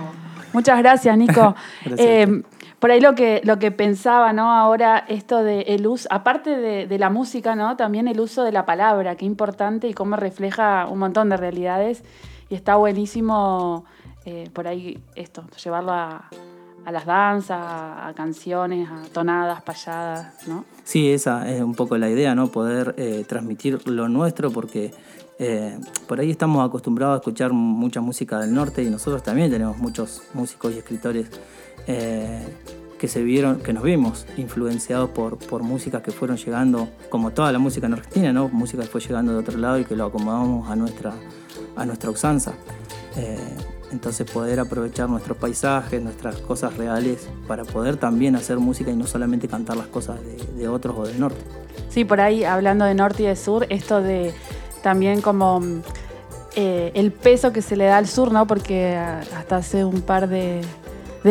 Muchas 0.51 0.79
gracias, 0.79 1.17
Nico. 1.17 1.55
Gracias. 1.85 2.07
Eh, 2.07 2.43
por 2.83 2.91
ahí 2.91 2.99
lo 2.99 3.15
que, 3.15 3.39
lo 3.45 3.59
que 3.59 3.71
pensaba, 3.71 4.33
¿no? 4.33 4.51
Ahora 4.51 5.05
esto 5.07 5.41
de 5.41 5.61
el 5.61 5.87
uso, 5.87 6.05
aparte 6.11 6.57
de, 6.57 6.85
de 6.85 6.99
la 6.99 7.09
música, 7.09 7.55
¿no? 7.55 7.77
También 7.77 8.09
el 8.09 8.19
uso 8.19 8.43
de 8.43 8.51
la 8.51 8.65
palabra, 8.65 9.15
qué 9.15 9.23
importante 9.23 9.87
y 9.87 9.93
cómo 9.93 10.17
refleja 10.17 10.85
un 10.91 10.99
montón 10.99 11.29
de 11.29 11.37
realidades. 11.37 12.03
Y 12.49 12.55
está 12.55 12.75
buenísimo 12.75 13.85
eh, 14.25 14.49
por 14.51 14.67
ahí 14.67 15.01
esto, 15.15 15.45
llevarlo 15.63 15.93
a, 15.93 16.29
a 16.83 16.91
las 16.91 17.05
danzas, 17.05 17.57
a, 17.57 18.11
canciones, 18.17 18.89
a 18.89 19.03
tonadas, 19.13 19.61
payadas, 19.61 20.45
¿no? 20.45 20.65
Sí, 20.83 21.09
esa 21.09 21.49
es 21.49 21.61
un 21.61 21.75
poco 21.75 21.97
la 21.97 22.09
idea, 22.09 22.35
¿no? 22.35 22.49
Poder 22.49 22.95
eh, 22.97 23.23
transmitir 23.25 23.87
lo 23.87 24.09
nuestro 24.09 24.51
porque 24.51 24.91
eh, 25.45 25.77
por 26.07 26.21
ahí 26.21 26.31
estamos 26.31 26.65
acostumbrados 26.65 27.15
a 27.15 27.17
escuchar 27.17 27.51
mucha 27.51 27.99
música 27.99 28.39
del 28.39 28.53
norte 28.53 28.81
y 28.81 28.89
nosotros 28.89 29.23
también 29.23 29.51
tenemos 29.51 29.77
muchos 29.77 30.21
músicos 30.33 30.73
y 30.73 30.77
escritores 30.77 31.27
eh, 31.85 32.41
que 32.97 33.09
se 33.09 33.21
vieron, 33.23 33.59
que 33.59 33.73
nos 33.73 33.83
vimos 33.83 34.25
influenciados 34.37 35.09
por, 35.09 35.37
por 35.37 35.61
músicas 35.61 36.01
que 36.01 36.11
fueron 36.11 36.37
llegando, 36.37 36.87
como 37.09 37.31
toda 37.31 37.51
la 37.51 37.59
música 37.59 37.87
en 37.87 37.93
Argentina, 37.93 38.31
¿no? 38.31 38.47
Música 38.47 38.83
que 38.83 38.87
fue 38.87 39.01
llegando 39.01 39.33
de 39.33 39.39
otro 39.39 39.57
lado 39.57 39.79
y 39.79 39.83
que 39.83 39.97
lo 39.97 40.05
acomodamos 40.05 40.69
a 40.69 40.77
nuestra, 40.77 41.13
a 41.75 41.85
nuestra 41.85 42.09
usanza. 42.09 42.53
Eh, 43.17 43.37
entonces 43.91 44.29
poder 44.31 44.61
aprovechar 44.61 45.09
nuestros 45.09 45.37
paisajes, 45.37 46.01
nuestras 46.01 46.37
cosas 46.37 46.77
reales, 46.77 47.27
para 47.49 47.65
poder 47.65 47.97
también 47.97 48.37
hacer 48.37 48.59
música 48.59 48.91
y 48.91 48.95
no 48.95 49.07
solamente 49.07 49.49
cantar 49.49 49.75
las 49.75 49.87
cosas 49.87 50.19
de, 50.23 50.37
de 50.57 50.67
otros 50.69 50.95
o 50.97 51.05
del 51.05 51.19
norte. 51.19 51.41
Sí, 51.89 52.05
por 52.05 52.21
ahí 52.21 52.45
hablando 52.45 52.85
de 52.85 52.95
norte 52.95 53.23
y 53.23 53.25
de 53.25 53.35
sur, 53.35 53.67
esto 53.69 54.01
de 54.01 54.33
también 54.83 55.21
como 55.21 55.59
mm, 55.61 55.81
eh, 56.55 56.91
el 56.93 57.11
peso 57.11 57.51
que 57.51 57.63
se 57.63 57.75
le 57.75 57.85
da 57.85 57.97
al 57.97 58.07
sur, 58.07 58.31
¿no? 58.31 58.45
Porque 58.45 58.95
ah, 58.95 59.21
hasta 59.35 59.55
hace 59.55 59.83
un 59.83 60.01
par 60.01 60.27
de, 60.27 60.61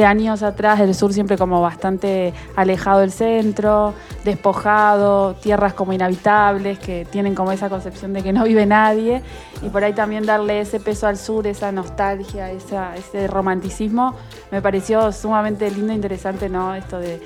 años 0.04 0.42
atrás 0.42 0.80
el 0.80 0.94
sur 0.94 1.12
siempre 1.12 1.36
como 1.36 1.60
bastante 1.60 2.32
alejado 2.56 3.00
del 3.00 3.12
centro, 3.12 3.92
despojado, 4.24 5.34
tierras 5.34 5.74
como 5.74 5.92
inhabitables, 5.92 6.78
que 6.78 7.06
tienen 7.10 7.34
como 7.34 7.52
esa 7.52 7.68
concepción 7.68 8.14
de 8.14 8.22
que 8.22 8.32
no 8.32 8.44
vive 8.44 8.64
nadie. 8.66 9.22
Y 9.60 9.68
por 9.68 9.84
ahí 9.84 9.92
también 9.92 10.24
darle 10.24 10.60
ese 10.60 10.80
peso 10.80 11.06
al 11.06 11.18
sur, 11.18 11.46
esa 11.46 11.70
nostalgia, 11.70 12.50
ese 12.50 13.28
romanticismo, 13.28 14.16
me 14.50 14.62
pareció 14.62 15.12
sumamente 15.12 15.70
lindo 15.70 15.92
e 15.92 15.96
interesante, 15.96 16.48
¿no? 16.48 16.74
Esto 16.74 16.98
de- 16.98 17.20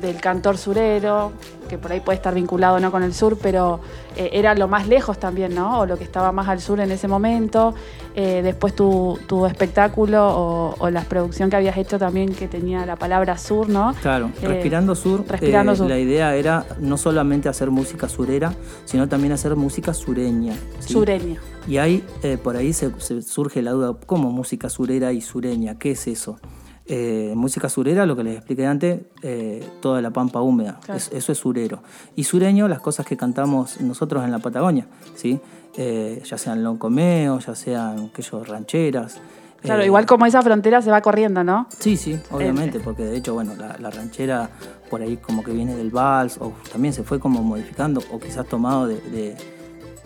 del 0.00 0.20
cantor 0.20 0.56
surero, 0.58 1.32
que 1.68 1.78
por 1.78 1.90
ahí 1.92 2.00
puede 2.00 2.16
estar 2.16 2.32
vinculado 2.34 2.78
no 2.80 2.90
con 2.92 3.02
el 3.02 3.12
sur, 3.12 3.38
pero 3.42 3.80
eh, 4.16 4.30
era 4.32 4.54
lo 4.54 4.68
más 4.68 4.86
lejos 4.86 5.18
también, 5.18 5.54
¿no? 5.54 5.80
O 5.80 5.86
lo 5.86 5.98
que 5.98 6.04
estaba 6.04 6.30
más 6.32 6.48
al 6.48 6.60
sur 6.60 6.78
en 6.80 6.90
ese 6.92 7.08
momento. 7.08 7.74
Eh, 8.14 8.40
después 8.42 8.74
tu, 8.74 9.18
tu 9.26 9.44
espectáculo 9.46 10.26
o, 10.28 10.74
o 10.78 10.90
la 10.90 11.02
producción 11.02 11.50
que 11.50 11.56
habías 11.56 11.76
hecho 11.76 11.98
también 11.98 12.32
que 12.34 12.48
tenía 12.48 12.86
la 12.86 12.96
palabra 12.96 13.36
sur, 13.36 13.68
¿no? 13.68 13.94
Claro, 14.00 14.30
Eh, 14.42 14.46
Respirando 14.48 14.94
Sur, 14.94 15.24
Respirando 15.28 15.74
Sur. 15.76 15.88
la 15.88 15.98
idea 15.98 16.34
era 16.34 16.64
no 16.80 16.96
solamente 16.96 17.48
hacer 17.48 17.70
música 17.70 18.08
surera, 18.08 18.54
sino 18.84 19.08
también 19.08 19.32
hacer 19.32 19.54
música 19.56 19.92
sureña. 19.92 20.54
¿sí? 20.80 20.92
Sureña. 20.92 21.40
Y 21.68 21.78
ahí, 21.78 22.04
por 22.44 22.56
ahí 22.56 22.72
se, 22.72 22.92
se 23.00 23.20
surge 23.22 23.60
la 23.60 23.72
duda, 23.72 23.96
¿cómo 24.06 24.30
música 24.30 24.70
surera 24.70 25.12
y 25.12 25.20
sureña? 25.20 25.76
¿Qué 25.78 25.90
es 25.90 26.06
eso? 26.06 26.38
Eh, 26.88 27.32
música 27.34 27.68
surera, 27.68 28.06
lo 28.06 28.14
que 28.14 28.22
les 28.22 28.36
expliqué 28.36 28.64
antes, 28.66 29.00
eh, 29.22 29.68
toda 29.80 30.00
la 30.00 30.10
pampa 30.12 30.40
húmeda, 30.40 30.78
Claro. 30.84 30.98
Es- 30.98 31.10
eso 31.12 31.32
es 31.32 31.38
surero. 31.38 31.82
Y 32.14 32.24
sureño, 32.24 32.68
las 32.68 32.78
cosas 32.80 33.04
que 33.06 33.16
cantamos 33.16 33.80
nosotros 33.80 34.24
en 34.24 34.30
la 34.30 34.38
Patagonia, 34.38 34.86
¿sí? 35.16 35.40
Eh, 35.76 36.22
ya 36.24 36.38
sean 36.38 36.62
loncomeos, 36.62 37.46
ya 37.46 37.54
sean 37.56 38.10
yo, 38.16 38.44
rancheras. 38.44 39.18
Claro, 39.62 39.84
igual 39.84 40.06
como 40.06 40.26
esa 40.26 40.42
frontera 40.42 40.80
se 40.80 40.92
va 40.92 41.00
corriendo, 41.00 41.42
¿no? 41.42 41.66
Sí, 41.80 41.96
sí, 41.96 42.16
obviamente, 42.30 42.78
porque 42.78 43.02
de 43.04 43.16
hecho, 43.16 43.34
bueno, 43.34 43.54
la, 43.56 43.76
la 43.80 43.90
ranchera 43.90 44.48
por 44.88 45.02
ahí 45.02 45.16
como 45.16 45.42
que 45.42 45.50
viene 45.52 45.74
del 45.74 45.90
vals, 45.90 46.38
o 46.40 46.52
también 46.70 46.94
se 46.94 47.02
fue 47.02 47.18
como 47.18 47.42
modificando, 47.42 48.00
o 48.12 48.20
quizás 48.20 48.46
tomado 48.46 48.86
de, 48.86 49.00
de 49.10 49.36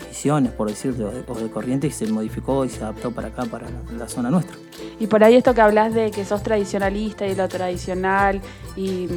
visiones, 0.08 0.52
por 0.52 0.68
decirte, 0.68 1.04
o 1.04 1.10
de, 1.10 1.50
corrientes, 1.50 1.90
y 1.90 2.06
se 2.06 2.12
modificó 2.12 2.64
y 2.64 2.68
se 2.68 2.82
adaptó 2.82 3.10
para 3.10 3.28
acá, 3.28 3.44
para 3.44 3.66
la, 3.96 4.08
zona 4.08 4.30
nuestra. 4.30 4.56
Y 4.98 5.06
por 5.06 5.22
ahí 5.24 5.36
esto 5.36 5.54
que 5.54 5.60
hablas 5.60 5.94
de 5.94 6.10
que 6.10 6.24
sos 6.24 6.42
tradicionalista 6.42 7.26
y 7.26 7.34
lo 7.34 7.48
tradicional 7.48 8.40
y, 8.76 9.08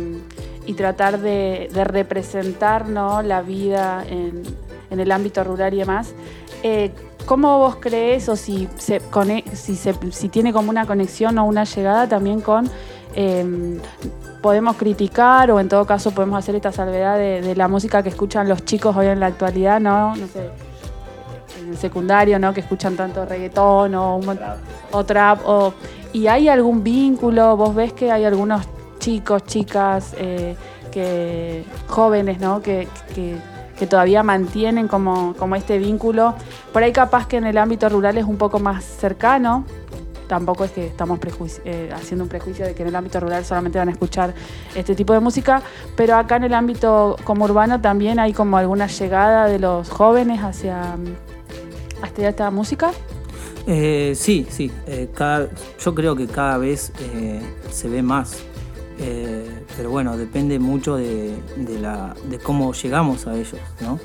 tratar 0.75 1.19
de, 1.19 1.69
representar 1.83 2.89
¿no? 2.89 3.21
la 3.21 3.41
vida 3.41 4.03
en, 4.07 4.43
el 4.89 5.11
ámbito 5.11 5.43
rural 5.43 5.73
y 5.73 5.77
demás, 5.77 6.13
eh, 6.61 6.91
¿cómo 7.25 7.57
vos 7.57 7.77
crees 7.79 8.29
o 8.29 8.35
si, 8.35 8.67
se 8.77 9.01
si, 9.53 9.75
se- 9.75 10.11
si 10.11 10.29
tiene 10.29 10.53
como 10.53 10.69
una 10.69 10.85
conexión 10.85 11.37
o 11.39 11.45
una 11.45 11.63
llegada 11.63 12.07
también 12.07 12.41
con... 12.41 12.69
eh, 13.15 13.79
podemos 14.43 14.75
criticar 14.75 15.49
o 15.51 15.59
en 15.59 15.69
todo 15.69 15.85
caso 15.85 16.11
podemos 16.11 16.37
hacer 16.37 16.53
esta 16.55 16.71
salvedad 16.71 17.17
de, 17.17 17.55
la 17.55 17.69
música 17.69 18.03
que 18.03 18.09
escuchan 18.09 18.49
los 18.49 18.65
chicos 18.65 18.95
hoy 18.95 19.07
en 19.07 19.21
la 19.21 19.27
actualidad, 19.27 19.79
¿no? 19.79 20.15
No 20.15 20.27
sé, 20.27 20.49
el 21.73 21.77
secundario, 21.79 22.39
¿no? 22.39 22.53
Que 22.53 22.61
escuchan 22.61 22.95
tanto 22.95 23.25
reggaetón 23.25 23.93
o, 23.95 24.17
un 24.17 24.25
mon- 24.25 24.39
o 24.91 25.03
trap. 25.03 25.39
O, 25.45 25.73
¿Y 26.13 26.27
hay 26.27 26.47
algún 26.47 26.83
vínculo? 26.83 27.57
¿Vos 27.57 27.73
ves 27.75 27.93
que 27.93 28.11
hay 28.11 28.23
algunos 28.25 28.65
chicos, 28.99 29.43
chicas, 29.45 30.13
eh, 30.17 30.55
que 30.91 31.65
jóvenes, 31.87 32.39
¿no? 32.39 32.61
Que, 32.61 32.87
que- 33.13 33.37
que 33.77 33.87
todavía 33.87 34.21
mantienen 34.21 34.87
como, 34.87 35.33
como 35.37 35.55
este 35.55 35.79
vínculo. 35.79 36.35
Por 36.71 36.83
ahí 36.83 36.91
capaz 36.93 37.25
que 37.27 37.37
en 37.37 37.45
el 37.45 37.57
ámbito 37.57 37.89
rural 37.89 38.17
es 38.19 38.23
un 38.25 38.37
poco 38.37 38.59
más 38.59 38.83
cercano. 38.83 39.65
Tampoco 40.27 40.63
es 40.63 40.71
que 40.71 40.87
estamos 40.87 41.19
eh, 41.65 41.89
haciendo 41.93 42.23
un 42.23 42.29
prejuicio 42.29 42.65
de 42.65 42.75
que 42.75 42.83
en 42.83 42.89
el 42.89 42.95
ámbito 42.95 43.19
rural 43.19 43.43
solamente 43.43 43.77
van 43.79 43.89
a 43.89 43.91
escuchar 43.91 44.33
este 44.73 44.95
tipo 44.95 45.11
de 45.13 45.19
música, 45.19 45.61
pero 45.97 46.15
acá 46.15 46.37
en 46.37 46.45
el 46.45 46.53
ámbito 46.53 47.17
como 47.23 47.43
urbano 47.45 47.81
también 47.81 48.19
hay 48.19 48.31
como 48.31 48.57
alguna 48.57 48.87
llegada 48.87 49.47
de 49.47 49.59
los 49.59 49.89
jóvenes 49.89 50.39
hacia, 50.41 50.95
esta 52.03 52.51
música. 52.51 52.91
Eh, 53.65 54.13
sí, 54.15 54.45
sí, 54.49 54.71
eh, 54.87 55.09
yo 55.83 55.95
creo 55.95 56.15
que 56.15 56.27
cada 56.27 56.57
vez 56.57 56.91
eh, 56.99 57.41
se 57.71 57.87
ve 57.87 58.01
más, 58.01 58.39
pero 59.75 59.89
bueno, 59.89 60.17
depende 60.17 60.59
mucho 60.59 60.97
de, 60.97 61.35
de 61.57 62.39
cómo 62.39 62.73
llegamos 62.73 63.27
a 63.27 63.35
ellos, 63.35 63.59
¿no? 63.81 63.99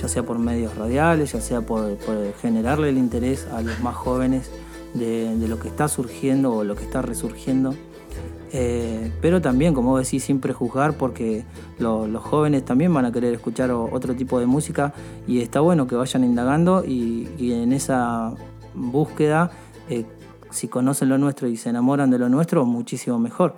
ya 0.00 0.08
sea 0.08 0.24
por 0.24 0.38
medios 0.38 0.76
radiales, 0.76 1.32
ya 1.32 1.40
sea 1.40 1.60
por, 1.60 1.96
generarle 2.40 2.88
el 2.88 2.98
interés 2.98 3.46
a 3.52 3.62
los 3.62 3.80
más 3.80 3.94
jóvenes 3.94 4.50
de 4.92 5.48
lo 5.48 5.58
que 5.58 5.68
está 5.68 5.88
surgiendo 5.88 6.52
o 6.52 6.64
lo 6.64 6.76
que 6.76 6.84
está 6.84 7.02
resurgiendo. 7.02 7.74
Eh, 8.56 9.10
pero 9.20 9.42
también, 9.42 9.74
como 9.74 9.90
vos 9.90 10.04
decís, 10.04 10.22
sin 10.22 10.38
prejuzgar, 10.38 10.96
porque 10.96 11.44
lo- 11.80 12.06
los 12.06 12.22
jóvenes 12.22 12.64
también 12.64 12.94
van 12.94 13.04
a 13.04 13.10
querer 13.10 13.34
escuchar 13.34 13.72
otro 13.72 14.14
tipo 14.14 14.38
de 14.38 14.46
música 14.46 14.94
y 15.26 15.40
está 15.40 15.58
bueno 15.58 15.88
que 15.88 15.96
vayan 15.96 16.22
indagando 16.22 16.84
y, 16.84 17.28
en 17.52 17.72
esa 17.72 18.32
búsqueda, 18.72 19.50
eh, 19.90 20.04
si 20.50 20.68
conocen 20.68 21.08
lo 21.08 21.18
nuestro 21.18 21.48
y 21.48 21.56
se 21.56 21.70
enamoran 21.70 22.10
de 22.10 22.18
lo 22.20 22.28
nuestro, 22.28 22.64
muchísimo 22.64 23.18
mejor. 23.18 23.56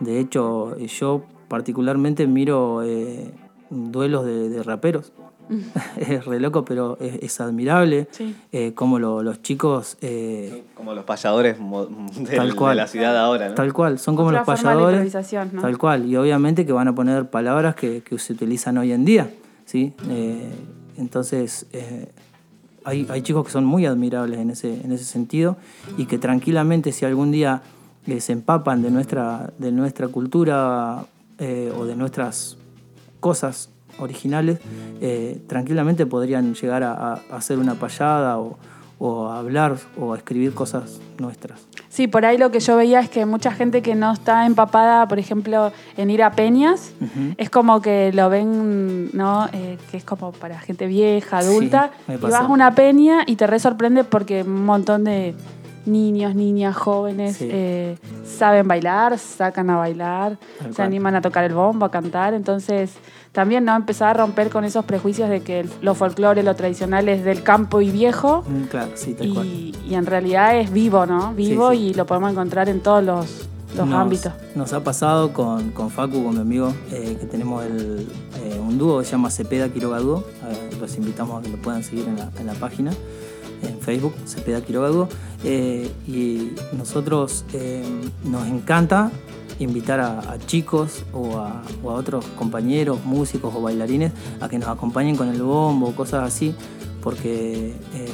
De 0.00 0.18
hecho, 0.18 0.76
yo 0.76 1.22
particularmente 1.46 2.26
miro 2.26 2.82
eh, 2.82 3.30
duelos 3.70 4.24
de 4.26 4.60
raperos. 4.64 5.12
es 5.96 6.24
re 6.24 6.40
loco, 6.40 6.64
pero 6.64 6.96
es, 7.00 7.16
es 7.22 7.40
admirable 7.40 8.08
Sí. 8.10 8.34
eh, 8.52 8.72
cómo 8.74 8.98
lo- 8.98 9.22
los 9.22 9.42
chicos... 9.42 9.96
eh, 10.00 10.64
Como 10.74 10.94
los 10.94 11.04
payadores 11.04 11.56
del- 11.58 12.28
Tal 12.36 12.54
cual. 12.54 12.76
de 12.76 12.82
la 12.82 12.86
ciudad 12.88 13.16
ahora, 13.18 13.48
¿no? 13.50 13.54
Tal 13.54 13.72
cual, 13.72 13.98
son 13.98 14.16
como 14.16 14.28
Otra 14.28 14.40
los 14.40 14.46
forma 14.46 14.58
de 14.58 14.64
payadores. 14.76 14.96
improvisación, 14.98 15.50
¿no? 15.52 15.62
Tal 15.62 15.78
cual, 15.78 16.06
y 16.06 16.16
obviamente 16.16 16.64
que 16.66 16.72
van 16.72 16.88
a 16.88 16.94
poner 16.94 17.28
palabras 17.30 17.74
que, 17.74 18.02
que 18.02 18.18
se 18.18 18.32
utilizan 18.32 18.78
hoy 18.78 18.92
en 18.92 19.04
día. 19.04 19.30
¿sí? 19.66 19.92
Eh, 20.08 20.50
entonces, 20.96 21.66
eh, 21.72 22.08
hay, 22.84 23.06
hay 23.10 23.22
chicos 23.22 23.46
que 23.46 23.52
son 23.52 23.64
muy 23.64 23.86
admirables 23.86 24.38
en 24.40 24.50
ese, 24.50 24.80
en 24.84 24.92
ese 24.92 25.04
sentido 25.04 25.56
y 25.98 26.06
que 26.06 26.18
tranquilamente, 26.18 26.92
si 26.92 27.04
algún 27.04 27.30
día 27.30 27.62
eh, 28.06 28.20
se 28.20 28.32
empapan 28.32 28.82
de 28.82 28.90
nuestra, 28.90 29.52
de 29.58 29.70
nuestra 29.72 30.08
cultura 30.08 31.04
eh, 31.38 31.72
o 31.76 31.84
de 31.86 31.94
nuestras 31.96 32.56
cosas 33.20 33.70
originales, 33.98 34.58
eh, 35.00 35.40
tranquilamente 35.46 36.06
podrían 36.06 36.54
llegar 36.54 36.82
a, 36.82 36.92
a 36.92 37.20
hacer 37.30 37.58
una 37.58 37.74
payada 37.74 38.38
o, 38.38 38.58
o 38.98 39.28
a 39.28 39.38
hablar 39.38 39.76
o 39.98 40.12
a 40.12 40.16
escribir 40.16 40.54
cosas 40.54 41.00
nuestras. 41.18 41.66
Sí, 41.88 42.06
por 42.06 42.24
ahí 42.24 42.38
lo 42.38 42.50
que 42.50 42.60
yo 42.60 42.76
veía 42.76 43.00
es 43.00 43.10
que 43.10 43.26
mucha 43.26 43.50
gente 43.52 43.82
que 43.82 43.94
no 43.94 44.12
está 44.12 44.46
empapada, 44.46 45.06
por 45.08 45.18
ejemplo, 45.18 45.72
en 45.96 46.08
ir 46.08 46.22
a 46.22 46.30
peñas, 46.30 46.92
es 47.36 47.50
como 47.50 47.82
que 47.82 48.12
lo 48.14 48.30
ven, 48.30 49.10
¿no? 49.12 49.46
Eh, 49.52 49.76
que 49.90 49.98
es 49.98 50.04
como 50.04 50.32
para 50.32 50.58
gente 50.58 50.86
vieja, 50.86 51.38
adulta. 51.38 51.90
Sí, 52.06 52.14
y 52.14 52.16
vas 52.16 52.34
a 52.34 52.46
una 52.46 52.74
peña 52.74 53.24
y 53.26 53.36
te 53.36 53.46
re 53.46 53.58
sorprende 53.58 54.04
porque 54.04 54.42
un 54.42 54.64
montón 54.64 55.04
de 55.04 55.34
niños, 55.86 56.34
niñas, 56.34 56.76
jóvenes 56.76 57.36
Sí. 57.36 57.48
eh, 57.50 57.98
saben 58.24 58.68
bailar, 58.68 59.18
sacan 59.18 59.70
a 59.70 59.76
bailar, 59.76 60.38
se 60.60 60.68
cual. 60.74 60.86
animan 60.86 61.14
a 61.16 61.20
tocar 61.20 61.44
el 61.44 61.54
bombo, 61.54 61.86
a 61.86 61.90
cantar. 61.90 62.34
Entonces, 62.34 62.92
también 63.32 63.64
no 63.64 63.74
empezar 63.74 64.08
a 64.10 64.14
romper 64.24 64.50
con 64.50 64.64
esos 64.64 64.84
prejuicios 64.84 65.28
de 65.28 65.40
que 65.40 65.60
el- 65.60 65.70
lo 65.80 65.94
folclore, 65.94 66.42
lo 66.42 66.54
tradicional 66.54 67.08
es 67.08 67.24
del 67.24 67.42
campo 67.42 67.80
y 67.80 67.90
viejo. 67.90 68.44
Mm, 68.46 68.64
Claro, 68.64 68.90
sí, 68.94 69.14
tal 69.14 69.32
cual. 69.34 69.46
Y, 69.46 69.74
y 69.88 69.94
en 69.94 70.06
realidad 70.06 70.56
es 70.58 70.70
vivo, 70.72 71.06
¿no? 71.06 71.32
Vivo 71.34 71.70
Sí, 71.72 71.76
sí. 71.78 71.82
y 71.88 71.94
lo 71.94 72.06
podemos 72.06 72.30
encontrar 72.32 72.68
en 72.68 72.80
todos 72.80 73.02
los, 73.02 73.48
los 73.76 73.86
Nos- 73.86 73.98
ámbitos. 74.00 74.32
Nos 74.54 74.72
ha 74.74 74.84
pasado 74.84 75.32
con, 75.32 75.70
con 75.70 75.88
Facu, 75.90 76.22
con 76.22 76.34
mi 76.34 76.40
amigo, 76.40 76.74
eh, 76.90 77.16
que 77.18 77.26
tenemos 77.26 77.64
el, 77.64 78.06
eh, 78.44 78.60
un 78.60 78.76
dúo 78.76 78.98
que 78.98 79.04
se 79.06 79.12
llama 79.12 79.30
Cepeda 79.30 79.68
Quiroga 79.70 79.98
Dúo. 79.98 80.24
Los 80.78 80.96
invitamos 80.96 81.38
a 81.38 81.42
que 81.42 81.48
lo 81.48 81.56
puedan 81.62 81.82
seguir 81.82 82.06
en 82.08 82.16
la, 82.18 82.28
en 82.38 82.46
la 82.46 82.54
página, 82.54 82.90
en 83.62 83.80
Facebook, 83.80 84.14
Cepeda 84.26 84.60
Quiroga. 84.60 85.08
Eh, 85.44 85.90
y 86.06 86.52
nosotros 86.76 87.44
eh, 87.52 87.84
nos 88.24 88.46
encanta 88.46 89.10
invitar 89.58 90.00
a, 90.00 90.38
chicos 90.46 91.04
o 91.12 91.38
a, 91.38 91.62
otros 91.82 92.24
compañeros, 92.36 93.04
músicos 93.04 93.54
o 93.54 93.62
bailarines 93.62 94.12
a 94.40 94.48
que 94.48 94.58
nos 94.58 94.68
acompañen 94.68 95.16
con 95.16 95.28
el 95.28 95.42
bombo, 95.42 95.94
cosas 95.94 96.24
así, 96.24 96.54
porque 97.02 97.74
eh, 97.94 98.08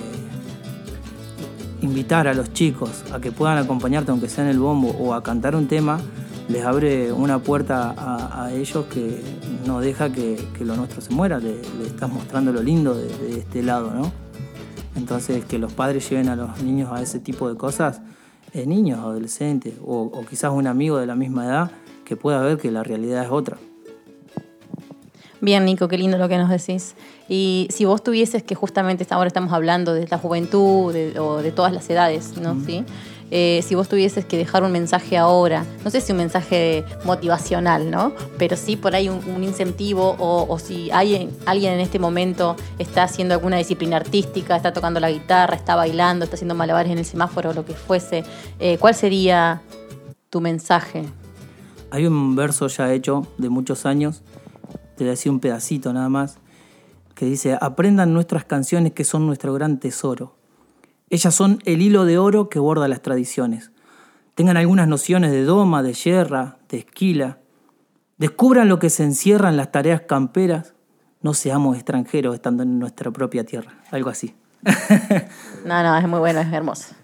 invitar 1.83 2.29
a 2.29 2.35
los 2.35 2.53
chicos 2.53 3.05
a 3.13 3.21
que 3.21 3.33
puedan 3.33 3.59
acompañarte, 3.59 4.11
aunque 4.11 4.29
sea 4.29 4.45
en 4.45 4.51
el 4.51 4.59
bombo, 4.59 4.91
o 4.99 5.15
a 5.15 5.23
cantar 5.23 5.55
un 5.55 5.69
tema, 5.69 6.01
les 6.49 6.65
abre 6.65 7.13
una 7.13 7.39
puerta 7.39 7.95
a, 7.97 8.53
ellos 8.53 8.87
que 8.87 9.23
no 9.67 9.81
deja 9.81 10.11
que, 10.11 10.39
lo 10.61 10.77
nuestro 10.77 11.03
se 11.03 11.13
muera. 11.13 11.39
Le 11.39 11.61
estás 11.87 12.11
mostrando 12.11 12.53
lo 12.53 12.63
lindo 12.63 12.95
de, 12.95 13.07
de 13.07 13.39
este 13.41 13.63
lado, 13.63 13.93
¿no? 13.95 14.28
Entonces, 14.99 15.45
que 15.45 15.59
los 15.59 15.73
padres 15.73 16.11
lleven 16.11 16.29
a 16.29 16.37
los 16.37 16.61
niños 16.63 16.91
a 16.93 17.01
ese 17.01 17.21
tipo 17.21 17.49
de 17.49 17.57
cosas, 17.57 18.01
eh, 18.53 18.67
niños, 18.67 18.99
adolescentes, 18.99 19.75
o, 19.85 20.03
o 20.13 20.27
quizás 20.27 20.53
un 20.53 20.67
amigo 20.67 20.99
de 20.99 21.07
la 21.07 21.15
misma 21.15 21.47
edad, 21.47 21.71
que 22.05 22.17
pueda 22.17 22.41
ver 22.43 22.59
que 22.59 22.71
la 22.71 22.83
realidad 22.83 23.23
es 23.25 23.31
otra. 23.31 23.57
Bien, 25.41 25.65
Nico, 25.65 25.87
qué 25.87 25.97
lindo 25.97 26.19
lo 26.19 26.29
que 26.29 26.37
nos 26.37 26.51
decís. 26.51 26.97
Y 27.29 27.69
si 27.71 27.85
vos 27.85 28.03
tuvieses 28.03 28.43
que 28.43 28.57
justamente 28.57 29.07
ahora 29.11 29.29
estamos 29.29 29.53
hablando 29.53 29.95
de 29.95 30.09
la 30.09 30.19
juventud 30.19 30.93
de- 30.93 31.19
o 31.21 31.37
de 31.43 31.53
todas 31.53 31.73
las 31.73 31.89
edades, 31.91 32.37
¿no? 32.39 32.57
¿Sí? 32.67 32.85
Eh, 33.31 33.61
si 33.67 33.75
vos 33.75 33.89
tuvieses 33.89 34.25
que 34.25 34.37
dejar 34.37 34.63
un 34.63 34.73
mensaje 34.73 35.19
ahora, 35.19 35.65
no 35.85 35.91
sé 35.91 36.01
si 36.01 36.13
un 36.13 36.19
mensaje 36.19 36.85
motivacional, 37.05 37.91
¿no? 37.91 38.13
Pero 38.39 38.57
sí 38.57 38.77
por 38.77 38.95
ahí 38.95 39.09
un, 39.09 39.45
incentivo 39.45 40.17
o, 40.19 40.47
o 40.49 40.59
si 40.59 40.91
hay, 40.91 41.31
alguien 41.47 41.75
en 41.75 41.81
este 41.81 41.99
momento 41.99 42.57
está 42.79 43.03
haciendo 43.03 43.35
alguna 43.35 43.57
disciplina 43.57 43.97
artística, 43.97 44.57
está 44.57 44.73
tocando 44.73 45.01
la 45.01 45.11
guitarra, 45.11 45.57
está 45.57 45.77
bailando, 45.77 46.25
está 46.25 46.37
haciendo 46.37 46.55
malabares 46.55 46.93
en 46.93 46.99
el 46.99 47.05
semáforo, 47.05 47.53
lo 47.53 47.65
que 47.65 47.75
fuese, 47.75 48.25
eh, 48.59 48.79
¿cuál 48.79 48.95
sería 48.95 49.63
tu 50.31 50.41
mensaje? 50.41 51.05
Hay 51.91 52.07
un 52.07 52.37
verso 52.37 52.67
ya 52.69 52.93
hecho 52.93 53.27
de 53.39 53.49
muchos 53.49 53.87
años, 53.87 54.23
te 54.97 55.05
voy 55.05 55.15
a 55.15 55.31
un 55.31 55.41
pedacito 55.41 55.93
nada 55.93 56.09
más, 56.09 56.39
que 57.15 57.27
dice, 57.27 57.59
aprendan 57.61 58.13
nuestras 58.13 58.45
canciones 58.45 58.93
que 58.93 59.05
son 59.05 59.27
nuestro 59.27 59.53
gran 59.53 59.81
tesoro. 59.81 60.38
Ellas 61.11 61.35
son 61.35 61.61
el 61.65 61.83
hilo 61.83 62.05
de 62.05 62.19
oro 62.19 62.49
que 62.49 62.59
borda 62.59 62.89
las 62.89 63.03
tradiciones. 63.03 63.71
Tengan 64.35 64.57
algunas 64.57 64.87
nociones 64.87 65.33
de 65.33 65.43
doma, 65.43 65.83
de 65.83 65.95
yerra, 65.95 66.59
de 66.69 66.79
esquila. 66.79 67.39
Descubran 68.19 68.69
lo 68.69 68.79
que 68.79 68.91
se 68.91 69.05
encierra 69.05 69.49
en 69.49 69.57
las 69.57 69.73
tareas 69.73 70.03
camperas. 70.03 70.75
No 71.23 71.35
seamos 71.35 71.77
extranjeros 71.77 72.35
estando 72.35 72.63
en 72.63 72.79
nuestra 72.79 73.11
propia 73.11 73.45
tierra. 73.45 73.73
Algo 73.91 74.11
así. 74.11 74.35
No, 75.65 75.83
no, 75.83 75.99
es 75.99 76.09
muy 76.09 76.19
bueno, 76.19 76.41
es 76.41 76.53
hermoso. 76.53 76.95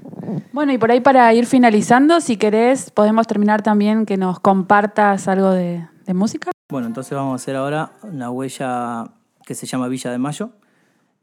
Bueno, 0.53 0.73
y 0.73 0.79
por 0.79 0.91
ahí 0.91 1.01
para 1.01 1.33
ir 1.35 1.45
finalizando, 1.45 2.21
si 2.21 2.37
querés, 2.37 2.91
podemos 2.91 3.27
terminar 3.27 3.63
también 3.63 4.07
que 4.07 4.17
nos 4.17 4.41
compartas 4.41 5.29
algo 5.29 5.51
de, 5.51 5.87
de 6.07 6.15
música. 6.15 6.51
Bueno, 6.71 6.87
entonces 6.87 7.15
vamos 7.15 7.33
a 7.33 7.35
hacer 7.37 7.57
ahora 7.57 7.93
una 8.03 8.31
huella 8.31 9.05
que 9.45 9.55
se 9.55 9.67
llama 9.67 9.89
Villa 9.89 10.11
de 10.11 10.19
Mayo. 10.19 10.51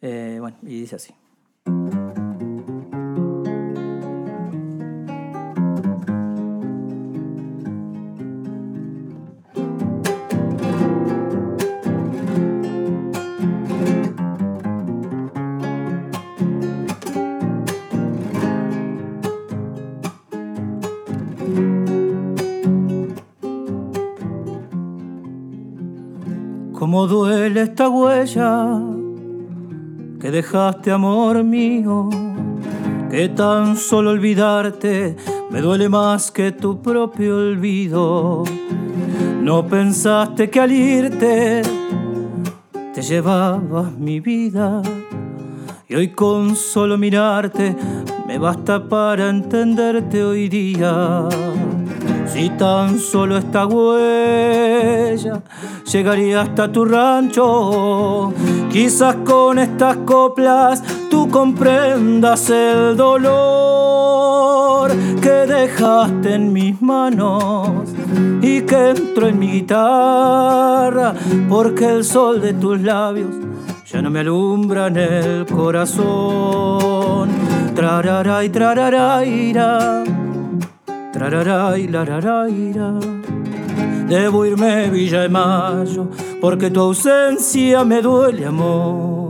Eh, 0.02 0.38
bueno, 0.40 0.58
y 0.62 0.82
dice 0.82 0.98
así. 0.98 1.14
Cómo 26.92 27.08
duele 27.08 27.62
esta 27.62 27.88
huella 27.88 28.78
que 30.20 30.30
dejaste, 30.30 30.92
amor 30.92 31.42
mío, 31.42 32.10
que 33.10 33.30
tan 33.30 33.78
solo 33.78 34.10
olvidarte 34.10 35.16
me 35.50 35.62
duele 35.62 35.88
más 35.88 36.32
que 36.32 36.52
tu 36.52 36.82
propio 36.82 37.38
olvido. 37.38 38.44
No 39.42 39.66
pensaste 39.66 40.50
que 40.50 40.60
al 40.60 40.74
irte 40.74 41.62
te 42.94 43.02
llevabas 43.02 43.94
mi 43.98 44.20
vida 44.20 44.82
y 45.88 45.96
hoy 45.96 46.10
con 46.10 46.58
solo 46.58 46.98
mirarte 46.98 47.74
me 48.28 48.38
basta 48.38 48.90
para 48.90 49.30
entenderte 49.30 50.26
hoy 50.26 50.50
día. 50.50 51.30
Si 52.32 52.50
tan 52.52 52.98
solo 52.98 53.38
esta 53.38 53.66
huella 53.66 55.42
llegaría 55.92 56.42
hasta 56.42 56.72
tu 56.72 56.86
rancho, 56.86 58.34
quizás 58.72 59.18
con 59.26 59.60
estas 59.60 59.98
coplas 60.06 60.82
tú 61.10 61.28
comprendas 61.28 62.50
el 62.50 62.96
dolor 62.96 64.92
que 65.22 65.30
dejaste 65.30 66.36
en 66.36 66.54
mis 66.54 66.82
manos 66.82 67.90
y 68.42 68.62
que 68.62 68.92
entró 68.92 69.28
en 69.28 69.38
mi 69.38 69.52
guitarra, 69.52 71.14
porque 71.50 71.86
el 71.86 72.06
sol 72.06 72.40
de 72.40 72.54
tus 72.54 72.80
labios 72.80 73.36
ya 73.86 74.02
no 74.02 74.10
me 74.10 74.22
alumbra 74.22 74.88
en 74.88 74.96
el 74.96 75.46
corazón. 75.46 77.30
Trararay, 77.76 78.48
trararaira. 78.50 80.21
Trararay, 81.14 81.88
lararaira. 81.88 83.00
Debo 84.08 84.46
irme 84.46 84.90
Villa 84.90 85.22
de 85.22 85.30
Mayo 85.30 86.10
porque 86.40 86.70
tu 86.70 86.80
ausencia 86.82 87.86
me 87.86 88.02
duele, 88.02 88.46
amor. 88.46 89.21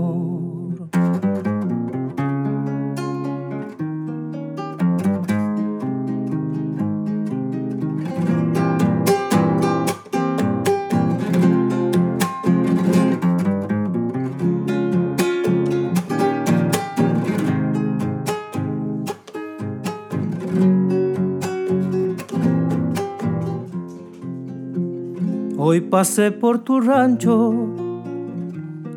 Hoy 25.72 25.80
pasé 25.80 26.32
por 26.32 26.66
tu 26.66 26.82
rancho, 26.82 27.54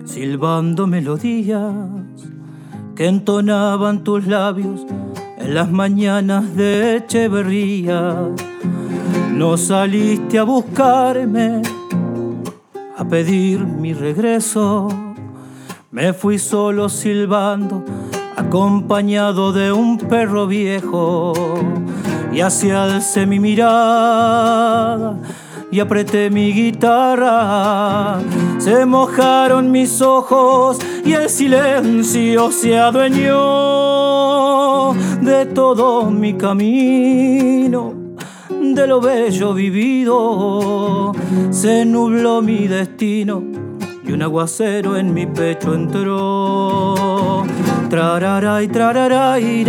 silbando 0.05 0.89
melodías 0.89 1.73
que 2.97 3.07
entonaban 3.07 4.03
tus 4.03 4.27
labios 4.27 4.85
en 5.39 5.55
las 5.55 5.71
mañanas 5.71 6.57
de 6.57 6.97
Echeverría. 6.97 8.29
No 9.35 9.57
saliste 9.57 10.37
a 10.41 10.43
buscarme, 10.43 11.63
a 12.99 13.05
pedir 13.05 13.61
mi 13.61 13.93
regreso. 13.93 14.89
Me 15.93 16.13
fui 16.13 16.41
solo 16.41 16.89
silbando, 16.89 17.85
acompañado 18.37 19.53
de 19.53 19.71
un 19.71 19.97
perro 19.97 20.49
viejo. 20.49 21.35
Y 22.33 22.41
hacia 22.41 22.83
alcé 22.83 23.27
mi 23.27 23.39
mirada 23.39 25.21
y 25.75 25.81
apreté 25.81 26.31
mi 26.31 26.53
guitarra. 26.53 28.21
Se 28.59 28.87
mojaron 28.87 29.73
mis 29.73 30.01
ojos 30.01 30.79
y 31.05 31.15
el 31.15 31.29
silencio 31.29 32.53
se 32.53 32.79
adueñó 32.79 33.33
de 35.21 35.47
todo 35.47 36.09
mi 36.13 36.35
camino, 36.35 37.93
de 38.49 38.87
lo 38.87 39.01
bello 39.01 39.53
vivido, 39.53 41.11
se 41.51 41.85
nubló 41.85 42.41
mi 42.41 42.69
destino 42.69 43.43
y 44.07 44.13
un 44.13 44.23
aguacero 44.23 44.97
en 44.97 45.13
mi 45.13 45.27
pecho 45.27 45.75
entró. 45.75 47.43
Trararay, 47.91 48.69
trararay. 48.69 49.65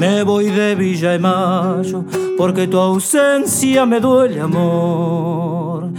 Me 0.00 0.22
voy 0.22 0.46
de 0.46 0.74
Villa 0.76 1.10
de 1.10 1.18
Mayo 1.18 2.06
porque 2.38 2.66
tu 2.66 2.78
ausencia 2.78 3.84
me 3.84 4.00
duele, 4.00 4.40
amor. 4.40 5.92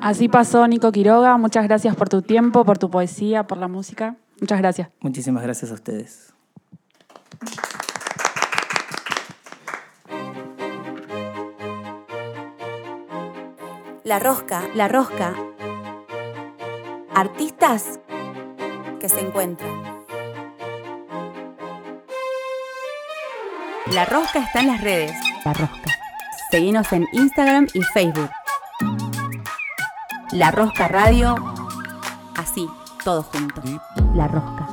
Así 0.00 0.28
pasó 0.28 0.68
Nico 0.68 0.92
Quiroga. 0.92 1.36
Muchas 1.38 1.64
gracias 1.64 1.96
por 1.96 2.08
tu 2.08 2.22
tiempo, 2.22 2.64
por 2.64 2.78
tu 2.78 2.88
poesía, 2.88 3.48
por 3.48 3.58
la 3.58 3.66
música. 3.66 4.14
Muchas 4.40 4.60
gracias. 4.60 4.90
Muchísimas 5.00 5.42
gracias 5.42 5.72
a 5.72 5.74
ustedes. 5.74 6.25
La 14.06 14.20
rosca, 14.20 14.62
la 14.76 14.86
rosca. 14.86 15.34
Artistas 17.12 17.98
que 19.00 19.08
se 19.08 19.18
encuentran. 19.18 19.82
La 23.92 24.04
rosca 24.04 24.44
está 24.44 24.60
en 24.60 24.68
las 24.68 24.80
redes. 24.80 25.10
La 25.44 25.54
rosca. 25.54 25.90
Seguinos 26.52 26.92
en 26.92 27.08
Instagram 27.10 27.66
y 27.74 27.82
Facebook. 27.82 28.30
La 30.30 30.52
Rosca 30.52 30.86
Radio. 30.86 31.34
Así, 32.36 32.68
todo 33.02 33.24
junto. 33.24 33.60
La 34.14 34.28
Rosca. 34.28 34.68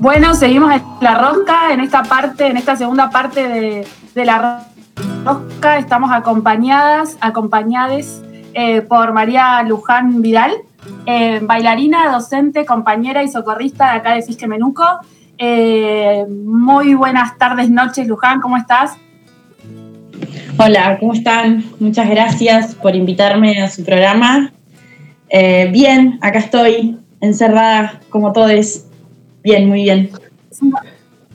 Bueno, 0.00 0.34
seguimos 0.34 0.72
en 0.72 0.82
la 1.00 1.14
rosca, 1.14 1.72
en 1.72 1.78
esta 1.78 2.02
parte, 2.02 2.48
en 2.48 2.56
esta 2.56 2.74
segunda 2.74 3.08
parte 3.10 3.46
de, 3.46 3.88
de 4.16 4.24
la 4.24 4.38
rosca, 4.38 4.73
estamos 5.78 6.10
acompañadas, 6.12 7.16
acompañades 7.20 8.22
eh, 8.52 8.82
por 8.82 9.12
María 9.12 9.62
Luján 9.62 10.22
Vidal, 10.22 10.52
eh, 11.06 11.40
bailarina, 11.42 12.10
docente, 12.12 12.64
compañera 12.64 13.22
y 13.22 13.28
socorrista 13.28 13.92
de 13.92 13.98
acá 13.98 14.14
de 14.14 14.22
Fisque 14.22 14.46
Menuco. 14.46 14.84
Eh, 15.38 16.24
muy 16.28 16.94
buenas 16.94 17.36
tardes, 17.38 17.70
noches, 17.70 18.06
Luján, 18.06 18.40
¿cómo 18.40 18.56
estás? 18.56 18.96
Hola, 20.58 20.98
¿cómo 21.00 21.14
están? 21.14 21.64
Muchas 21.80 22.08
gracias 22.08 22.74
por 22.76 22.94
invitarme 22.94 23.62
a 23.62 23.68
su 23.68 23.84
programa. 23.84 24.52
Bien, 25.30 26.18
acá 26.22 26.38
estoy, 26.38 26.96
encerrada 27.20 28.00
como 28.08 28.32
todos. 28.32 28.84
Bien, 29.42 29.68
muy 29.68 29.82
bien. 29.82 30.10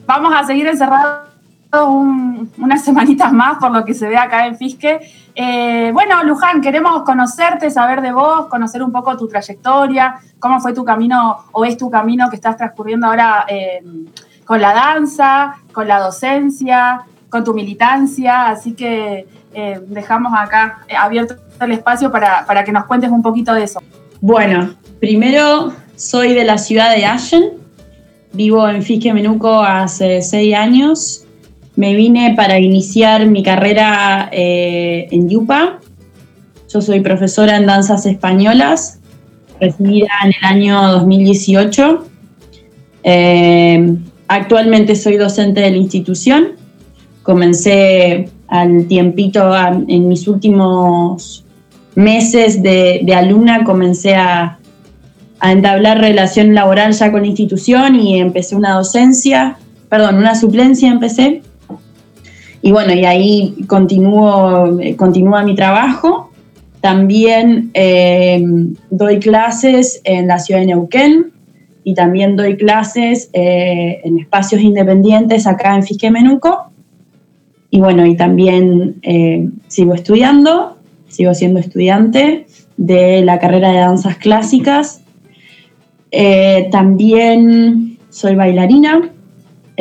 Vamos 0.06 0.32
a 0.34 0.44
seguir 0.44 0.66
encerrados 0.66 1.29
un- 1.72 2.50
unas 2.58 2.84
semanitas 2.84 3.32
más 3.32 3.58
por 3.58 3.70
lo 3.70 3.84
que 3.84 3.94
se 3.94 4.08
ve 4.08 4.16
acá 4.16 4.46
en 4.46 4.56
Fisque. 4.56 5.00
Eh, 5.34 5.90
bueno, 5.92 6.22
Luján, 6.24 6.60
queremos 6.60 7.02
conocerte, 7.04 7.70
saber 7.70 8.00
de 8.02 8.12
vos, 8.12 8.46
conocer 8.46 8.82
un 8.82 8.90
poco 8.90 9.16
tu 9.16 9.28
trayectoria, 9.28 10.16
cómo 10.38 10.60
fue 10.60 10.72
tu 10.72 10.84
camino 10.84 11.44
o 11.52 11.64
es 11.64 11.76
tu 11.76 11.88
camino 11.90 12.28
que 12.28 12.36
estás 12.36 12.56
transcurriendo 12.56 13.06
ahora 13.06 13.44
eh, 13.48 13.82
con 14.44 14.60
la 14.60 14.74
danza, 14.74 15.54
con 15.72 15.86
la 15.86 16.00
docencia, 16.00 17.02
con 17.28 17.44
tu 17.44 17.54
militancia. 17.54 18.48
Así 18.48 18.72
que 18.72 19.28
eh, 19.54 19.80
dejamos 19.86 20.32
acá 20.36 20.80
abierto 20.98 21.36
el 21.60 21.72
espacio 21.72 22.10
para, 22.10 22.44
para 22.46 22.64
que 22.64 22.72
nos 22.72 22.84
cuentes 22.86 23.10
un 23.10 23.22
poquito 23.22 23.54
de 23.54 23.64
eso. 23.64 23.80
Bueno, 24.20 24.74
primero 24.98 25.72
soy 25.94 26.34
de 26.34 26.44
la 26.44 26.58
ciudad 26.58 26.90
de 26.94 27.06
Ashen. 27.06 27.44
Vivo 28.32 28.68
en 28.68 28.82
Fisque 28.82 29.12
Menuco 29.12 29.62
hace 29.62 30.20
seis 30.22 30.54
años. 30.54 31.24
Me 31.80 31.94
vine 31.94 32.34
para 32.36 32.58
iniciar 32.58 33.24
mi 33.24 33.42
carrera 33.42 34.28
eh, 34.32 35.08
en 35.12 35.30
Yupa. 35.30 35.78
Yo 36.68 36.82
soy 36.82 37.00
profesora 37.00 37.56
en 37.56 37.64
danzas 37.64 38.04
españolas, 38.04 38.98
recibida 39.58 40.08
en 40.22 40.28
el 40.28 40.44
año 40.44 40.88
2018. 40.88 42.04
Eh, 43.02 43.96
actualmente 44.28 44.94
soy 44.94 45.16
docente 45.16 45.62
de 45.62 45.70
la 45.70 45.78
institución. 45.78 46.48
Comencé 47.22 48.28
al 48.48 48.84
tiempito, 48.86 49.50
en 49.88 50.06
mis 50.06 50.28
últimos 50.28 51.46
meses 51.94 52.62
de, 52.62 53.00
de 53.04 53.14
alumna, 53.14 53.64
comencé 53.64 54.16
a, 54.16 54.58
a 55.38 55.50
entablar 55.50 55.98
relación 55.98 56.54
laboral 56.54 56.92
ya 56.92 57.10
con 57.10 57.22
la 57.22 57.28
institución 57.28 57.96
y 57.96 58.20
empecé 58.20 58.54
una 58.54 58.74
docencia, 58.74 59.56
perdón, 59.88 60.16
una 60.16 60.34
suplencia 60.34 60.90
empecé. 60.90 61.40
Y 62.70 62.72
bueno, 62.72 62.94
y 62.94 63.04
ahí 63.04 63.64
continúo, 63.66 64.78
eh, 64.78 64.94
continúa 64.94 65.42
mi 65.42 65.56
trabajo. 65.56 66.30
También 66.80 67.72
eh, 67.74 68.46
doy 68.90 69.18
clases 69.18 70.00
en 70.04 70.28
la 70.28 70.38
ciudad 70.38 70.60
de 70.60 70.66
Neuquén 70.66 71.32
y 71.82 71.94
también 71.94 72.36
doy 72.36 72.56
clases 72.56 73.28
eh, 73.32 74.00
en 74.04 74.20
espacios 74.20 74.62
independientes 74.62 75.48
acá 75.48 75.74
en 75.74 75.82
Fisque 75.82 76.12
Menuco. 76.12 76.70
Y 77.70 77.80
bueno, 77.80 78.06
y 78.06 78.14
también 78.14 79.00
sigo 79.66 79.92
estudiando, 79.92 80.76
sigo 81.08 81.34
siendo 81.34 81.58
estudiante 81.58 82.46
de 82.76 83.22
la 83.22 83.40
carrera 83.40 83.72
de 83.72 83.78
danzas 83.78 84.16
clásicas. 84.16 85.02
También 86.70 87.98
soy 88.10 88.36
bailarina, 88.36 89.10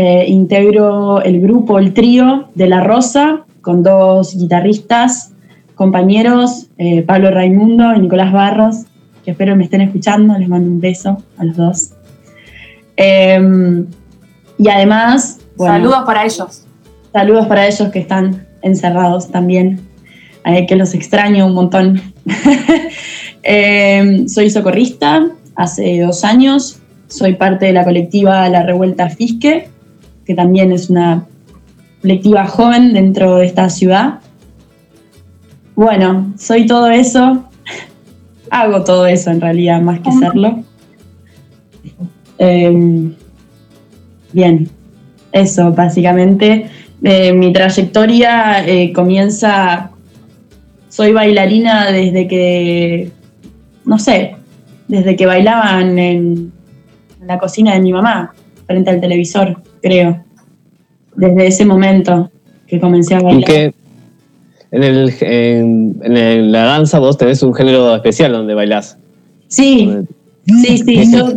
eh, 0.01 0.29
integro 0.29 1.21
el 1.21 1.41
grupo, 1.41 1.77
el 1.77 1.93
trío 1.93 2.47
de 2.55 2.69
La 2.69 2.79
Rosa, 2.79 3.43
con 3.59 3.83
dos 3.83 4.33
guitarristas, 4.33 5.33
compañeros, 5.75 6.67
eh, 6.77 7.01
Pablo 7.01 7.31
Raimundo 7.31 7.93
y 7.93 7.99
Nicolás 7.99 8.31
Barros, 8.31 8.85
que 9.25 9.31
espero 9.31 9.57
me 9.57 9.65
estén 9.65 9.81
escuchando, 9.81 10.37
les 10.37 10.47
mando 10.47 10.71
un 10.71 10.79
beso 10.79 11.21
a 11.37 11.43
los 11.43 11.57
dos. 11.57 11.89
Eh, 12.95 13.83
y 14.57 14.69
además, 14.69 15.41
bueno, 15.57 15.73
Saludos 15.73 16.03
para 16.05 16.23
ellos. 16.23 16.65
Saludos 17.11 17.47
para 17.47 17.67
ellos 17.67 17.89
que 17.89 17.99
están 17.99 18.47
encerrados 18.61 19.29
también, 19.29 19.81
eh, 20.45 20.65
que 20.65 20.77
los 20.77 20.93
extraño 20.93 21.45
un 21.45 21.55
montón. 21.55 22.01
Eh, 23.41 24.25
soy 24.27 24.49
socorrista 24.49 25.29
hace 25.55 26.01
dos 26.01 26.25
años, 26.25 26.81
soy 27.07 27.35
parte 27.35 27.67
de 27.67 27.71
la 27.71 27.85
colectiva 27.85 28.47
La 28.49 28.63
Revuelta 28.63 29.07
Fisque, 29.07 29.69
que 30.29 30.35
también 30.35 30.71
es 30.71 30.91
una 30.91 31.25
colectiva 32.03 32.45
joven 32.45 32.93
dentro 32.93 33.37
de 33.37 33.47
esta 33.47 33.67
ciudad. 33.67 34.19
Bueno, 35.73 36.35
soy 36.37 36.67
todo 36.67 36.91
eso, 36.91 37.45
hago 38.51 38.83
todo 38.83 39.07
eso 39.07 39.31
en 39.31 39.41
realidad, 39.41 39.81
más 39.81 40.01
que 40.01 40.11
serlo. 40.11 40.63
Eh, 42.37 43.11
bien, 44.31 44.69
eso 45.31 45.71
básicamente. 45.71 46.69
Eh, 47.01 47.33
mi 47.33 47.51
trayectoria 47.51 48.63
eh, 48.67 48.93
comienza, 48.93 49.89
soy 50.89 51.11
bailarina 51.11 51.91
desde 51.91 52.27
que, 52.27 53.11
no 53.83 53.97
sé, 53.97 54.35
desde 54.87 55.15
que 55.15 55.25
bailaban 55.25 55.97
en, 55.97 56.51
en 57.19 57.27
la 57.27 57.39
cocina 57.39 57.73
de 57.73 57.79
mi 57.79 57.91
mamá, 57.91 58.35
frente 58.67 58.91
al 58.91 59.01
televisor, 59.01 59.59
creo. 59.81 60.23
Desde 61.15 61.47
ese 61.47 61.65
momento 61.65 62.31
que 62.67 62.79
comencé 62.79 63.15
a 63.15 63.19
¿Y 63.19 63.23
bailar. 63.23 63.43
qué? 63.45 63.73
En, 64.71 64.83
el, 64.83 65.13
en, 65.21 66.51
la 66.51 66.63
danza 66.63 66.99
vos 66.99 67.17
tenés 67.17 67.41
un 67.41 67.53
género 67.53 67.95
especial 67.95 68.31
donde 68.31 68.53
bailás. 68.53 68.97
Sí, 69.47 69.91
sí, 70.45 70.77
sí. 70.77 71.11
Yo 71.11 71.33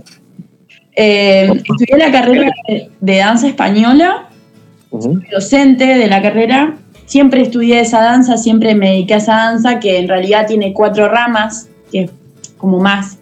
eh, 0.97 1.51
estudié 1.51 1.97
la 1.97 2.12
carrera 2.12 2.51
de, 2.68 2.90
de 3.01 3.16
danza 3.16 3.49
española, 3.49 4.28
docente 4.90 5.86
de 5.86 6.07
la 6.07 6.20
carrera. 6.20 6.76
Siempre 7.07 7.43
estudié 7.43 7.80
esa 7.80 8.03
danza, 8.03 8.36
siempre 8.36 8.74
me 8.74 8.90
dediqué 8.90 9.14
a 9.14 9.18
esa 9.18 9.34
danza 9.34 9.80
que 9.80 9.99
en 9.99 10.09
realidad 10.09 10.47
tiene 10.47 10.72
cuatro 10.72 11.09
ramas, 11.09 11.68
que 11.90 12.03
es 12.03 12.11
como 12.59 12.78
más 12.78 13.18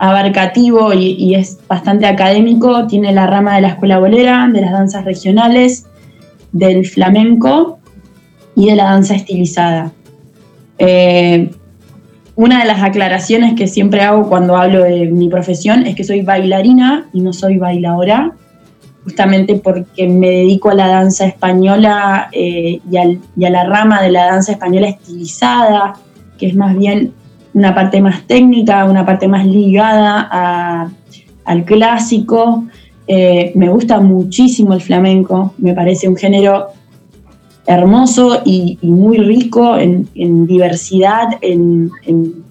abarcativo 0.00 0.94
y, 0.94 1.34
es 1.34 1.58
bastante 1.68 2.06
académico. 2.06 2.86
Tiene 2.86 3.12
la 3.12 3.26
rama 3.26 3.54
de 3.54 3.60
la 3.60 3.68
escuela 3.68 3.98
bolera, 3.98 4.48
de 4.50 4.62
las 4.62 4.72
danzas 4.72 5.04
regionales, 5.04 5.86
del 6.52 6.86
flamenco 6.86 7.78
y 8.56 8.70
de 8.70 8.76
la 8.76 8.84
danza 8.84 9.14
estilizada. 9.14 9.92
Eh, 10.78 11.50
una 12.34 12.60
de 12.60 12.64
las 12.64 12.82
aclaraciones 12.82 13.54
que 13.54 13.66
siempre 13.66 14.00
hago 14.00 14.26
cuando 14.26 14.56
hablo 14.56 14.82
de 14.82 15.06
mi 15.06 15.28
profesión 15.28 15.86
es 15.86 15.94
que 15.94 16.04
soy 16.04 16.22
bailarina 16.22 17.10
y 17.12 17.20
no 17.20 17.32
soy 17.34 17.58
bailadora. 17.58 18.32
justamente 19.04 19.54
porque 19.56 20.08
me 20.08 20.28
dedico 20.28 20.70
a 20.70 20.74
la 20.74 20.86
danza 20.86 21.26
española 21.26 22.28
eh, 22.32 22.80
y, 22.90 23.20
y 23.36 23.44
a 23.44 23.50
la 23.50 23.64
rama 23.64 24.02
de 24.02 24.10
la 24.10 24.26
danza 24.26 24.52
española 24.52 24.88
estilizada, 24.88 25.94
que 26.38 26.46
es 26.46 26.54
más 26.54 26.76
bien 26.76 27.14
una 27.54 27.74
parte 27.74 28.00
más 28.00 28.26
técnica, 28.26 28.84
una 28.84 29.04
parte 29.04 29.28
más 29.28 29.46
ligada 29.46 30.90
al 31.44 31.64
clásico. 31.64 32.64
Eh, 33.06 33.52
me 33.54 33.68
gusta 33.68 34.00
muchísimo 34.00 34.72
el 34.74 34.80
flamenco, 34.80 35.54
me 35.58 35.74
parece 35.74 36.08
un 36.08 36.16
género 36.16 36.68
hermoso 37.66 38.42
y, 38.44 38.78
muy 38.82 39.18
rico 39.18 39.76
en, 39.76 40.08
en 40.14 40.46
diversidad, 40.46 41.38
en, 41.40 41.90
en 42.06 42.44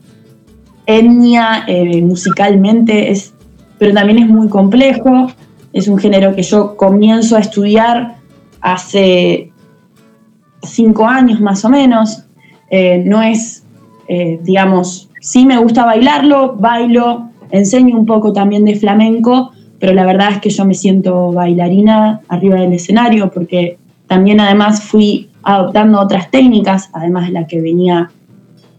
etnia, 0.86 1.66
eh, 1.68 2.02
musicalmente, 2.02 3.12
es, 3.12 3.34
pero 3.78 3.94
también 3.94 4.20
es 4.20 4.28
muy 4.28 4.50
complejo. 4.50 5.32
Es 5.72 5.88
un 5.88 6.00
género 6.00 6.36
que 6.36 6.42
yo 6.42 6.76
comienzo 6.76 7.36
a 7.36 7.40
estudiar 7.40 8.16
hace 8.60 9.52
cinco 10.64 11.06
años 11.06 11.40
más 11.40 11.64
o 11.64 11.70
menos. 11.70 12.24
Eh, 12.72 13.04
no 13.06 13.22
es, 13.22 13.59
eh, 14.12 14.40
digamos, 14.42 15.08
sí 15.22 15.46
me 15.46 15.60
gusta 15.60 15.86
bailarlo, 15.86 16.56
bailo, 16.56 17.30
enseño 17.52 17.96
un 17.96 18.08
poco 18.08 18.34
también 18.34 18.66
de 18.66 18.76
flamenco, 18.76 19.52
pero 19.80 19.94
la 19.94 20.04
verdad 20.04 20.32
es 20.32 20.40
que 20.40 20.50
yo 20.50 20.66
me 20.66 20.74
siento 20.74 21.32
bailarina 21.32 22.22
arriba 22.28 22.56
del 22.56 22.74
escenario 22.74 23.30
porque 23.30 23.78
también 24.08 24.40
además 24.40 24.82
fui 24.82 25.30
adoptando 25.44 26.00
otras 26.00 26.32
técnicas, 26.32 26.90
además 26.92 27.28
de 27.28 27.34
la 27.34 27.46
que 27.46 27.62
venía 27.62 28.10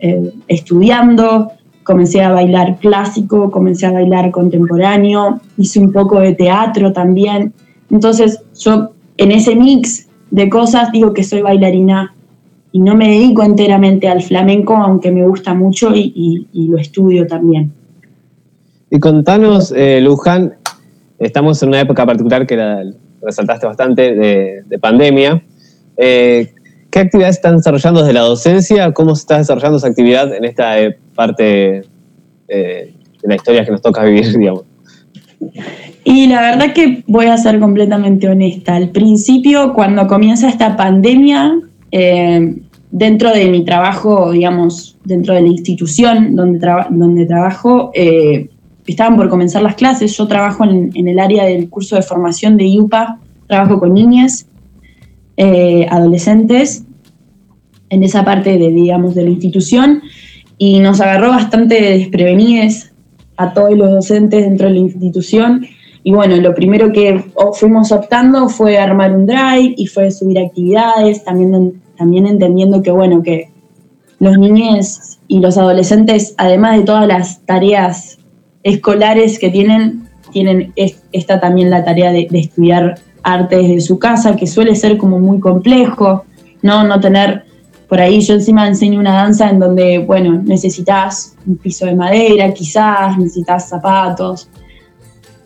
eh, 0.01 0.33
estudiando. 0.49 1.53
Comencé 1.85 2.23
a 2.23 2.33
bailar 2.33 2.79
clásico, 2.79 3.53
comencé 3.53 3.87
a 3.87 3.93
bailar 3.93 4.33
contemporáneo, 4.33 5.41
hice 5.57 5.79
un 5.79 5.93
poco 5.93 6.19
de 6.19 6.35
teatro 6.35 6.93
también. 6.93 7.55
Entonces 7.89 8.43
yo 8.59 8.91
en 9.17 9.31
ese 9.31 9.55
mix 9.55 10.09
de 10.33 10.51
cosas 10.51 10.91
digo 10.91 11.13
que 11.15 11.23
soy 11.23 11.41
bailarina 11.41 12.17
y 12.73 12.81
no 12.81 12.95
me 12.95 13.09
dedico 13.09 13.43
enteramente 13.43 14.09
al 14.09 14.23
flamenco, 14.23 14.75
aunque 14.77 15.11
me 15.11 15.27
gusta 15.27 15.55
mucho 15.55 15.95
y, 15.95 16.13
y- 16.15 16.47
y 16.53 16.69
lo 16.69 16.79
estudio 16.79 17.27
también. 17.27 17.73
Y 18.91 18.99
contanos, 18.99 19.73
eh, 19.77 20.01
Luján, 20.01 20.55
estamos 21.19 21.63
en 21.63 21.69
una 21.71 21.81
época 21.81 22.05
particular 22.07 22.47
que 22.47 22.57
la 22.57 22.85
resaltaste 23.23 23.67
bastante 23.67 24.15
de, 24.15 24.63
de 24.67 24.79
pandemia. 24.79 25.43
Eh, 25.97 26.53
¿Qué 26.91 26.99
actividades 26.99 27.37
están 27.37 27.57
desarrollando 27.59 28.01
desde 28.01 28.15
la 28.15 28.23
docencia? 28.23 28.93
¿Cómo 28.93 29.15
se 29.15 29.21
está 29.21 29.39
desarrollando 29.39 29.79
esa 29.79 29.87
actividad 29.89 30.35
en 30.35 30.45
esta 30.45 30.81
eh, 30.81 30.97
parte 31.15 31.83
eh, 32.49 32.95
de 33.23 33.29
la 33.29 33.35
historia 33.37 33.65
que 33.65 33.71
nos 33.71 33.83
toca 33.83 34.03
vivir, 34.05 34.27
digamos? 34.39 34.65
Y 36.05 36.27
la 36.27 36.41
verdad 36.41 36.73
que 36.75 37.05
voy 37.07 37.27
a 37.27 37.37
ser 37.37 37.61
completamente 37.61 38.29
honesta. 38.29 38.75
Al 38.75 38.89
principio, 38.91 39.73
cuando 39.75 40.07
comienza 40.07 40.49
esta 40.49 40.77
pandemia, 40.77 41.61
eh, 41.91 42.57
dentro 42.91 43.33
de 43.33 43.47
mi 43.49 43.65
trabajo, 43.65 44.33
digamos, 44.33 44.97
dentro 45.05 45.35
de 45.35 45.43
la 45.43 45.49
institución 45.49 46.35
donde, 46.35 46.59
traba- 46.59 46.89
donde 46.91 47.27
trabajo, 47.27 47.91
eh, 47.95 48.49
estaban 48.87 49.17
por 49.17 49.29
comenzar 49.29 49.63
las 49.63 49.77
clases. 49.77 50.17
Yo 50.17 50.27
trabajo 50.27 50.65
en, 50.65 51.09
el 51.09 51.19
área 51.19 51.45
del 51.45 51.69
curso 51.69 51.97
de 51.97 52.03
formación 52.03 52.57
de 52.57 52.65
IUPA, 52.65 53.21
trabajo 53.47 53.79
con 53.79 53.95
niñas, 53.95 54.47
eh, 55.37 55.87
adolescentes, 55.91 56.85
en 57.89 58.03
esa 58.05 58.25
parte 58.25 58.59
de, 58.59 58.71
digamos, 58.71 59.15
de 59.15 59.25
la 59.25 59.31
institución, 59.31 60.03
y 60.59 60.81
nos 60.81 61.01
agarró 61.01 61.31
bastante 61.31 61.81
desprevenides 61.81 62.93
a 63.37 63.53
todos 63.55 63.77
los 63.77 63.91
docentes 63.91 64.45
dentro 64.45 64.69
de 64.69 64.75
la 64.75 64.81
institución. 64.81 65.67
Y 66.03 66.13
bueno, 66.13 66.37
lo 66.37 66.55
primero 66.55 66.93
que 66.93 67.25
fuimos 67.55 67.93
optando 67.93 68.49
fue 68.49 68.79
armar 68.79 69.15
un 69.15 69.27
drive 69.27 69.75
y 69.77 69.87
fue 69.87 70.11
subir 70.11 70.39
actividades, 70.39 71.25
también, 71.25 71.81
también 71.99 72.27
entendiendo 72.27 72.83
que, 72.83 72.91
bueno, 72.91 73.23
que 73.23 73.51
los 74.19 74.39
niños 74.39 75.19
y 75.29 75.41
los 75.41 75.59
adolescentes, 75.59 76.35
además 76.39 76.79
de 76.79 76.85
todas 76.85 77.07
las 77.07 77.41
tareas 77.45 78.19
escolares 78.63 79.39
que 79.39 79.51
tienen, 79.51 80.09
tienen 80.33 80.73
es- 80.77 81.03
esta 81.13 81.41
también 81.41 81.71
la 81.71 81.85
tarea 81.85 82.13
de, 82.13 82.27
de 82.31 82.39
estudiar 82.41 82.97
arte 83.23 83.57
desde 83.57 83.81
su 83.81 83.99
casa, 83.99 84.37
que 84.37 84.47
suele 84.47 84.75
ser 84.77 84.97
como 84.97 85.19
muy 85.19 85.41
complejo, 85.41 86.25
¿no? 86.63 86.85
No 86.85 87.01
tener, 87.01 87.45
por 87.89 88.01
ahí 88.01 88.21
yo 88.21 88.35
encima 88.35 88.67
enseño 88.67 88.99
una 89.01 89.13
danza 89.15 89.51
en 89.51 89.59
donde, 89.59 89.99
bueno, 89.99 90.41
necesitas 90.45 91.37
un 91.47 91.57
piso 91.57 91.85
de 91.87 91.95
madera, 91.95 92.53
quizás, 92.55 93.19
necesitas 93.19 93.69
zapatos, 93.69 94.49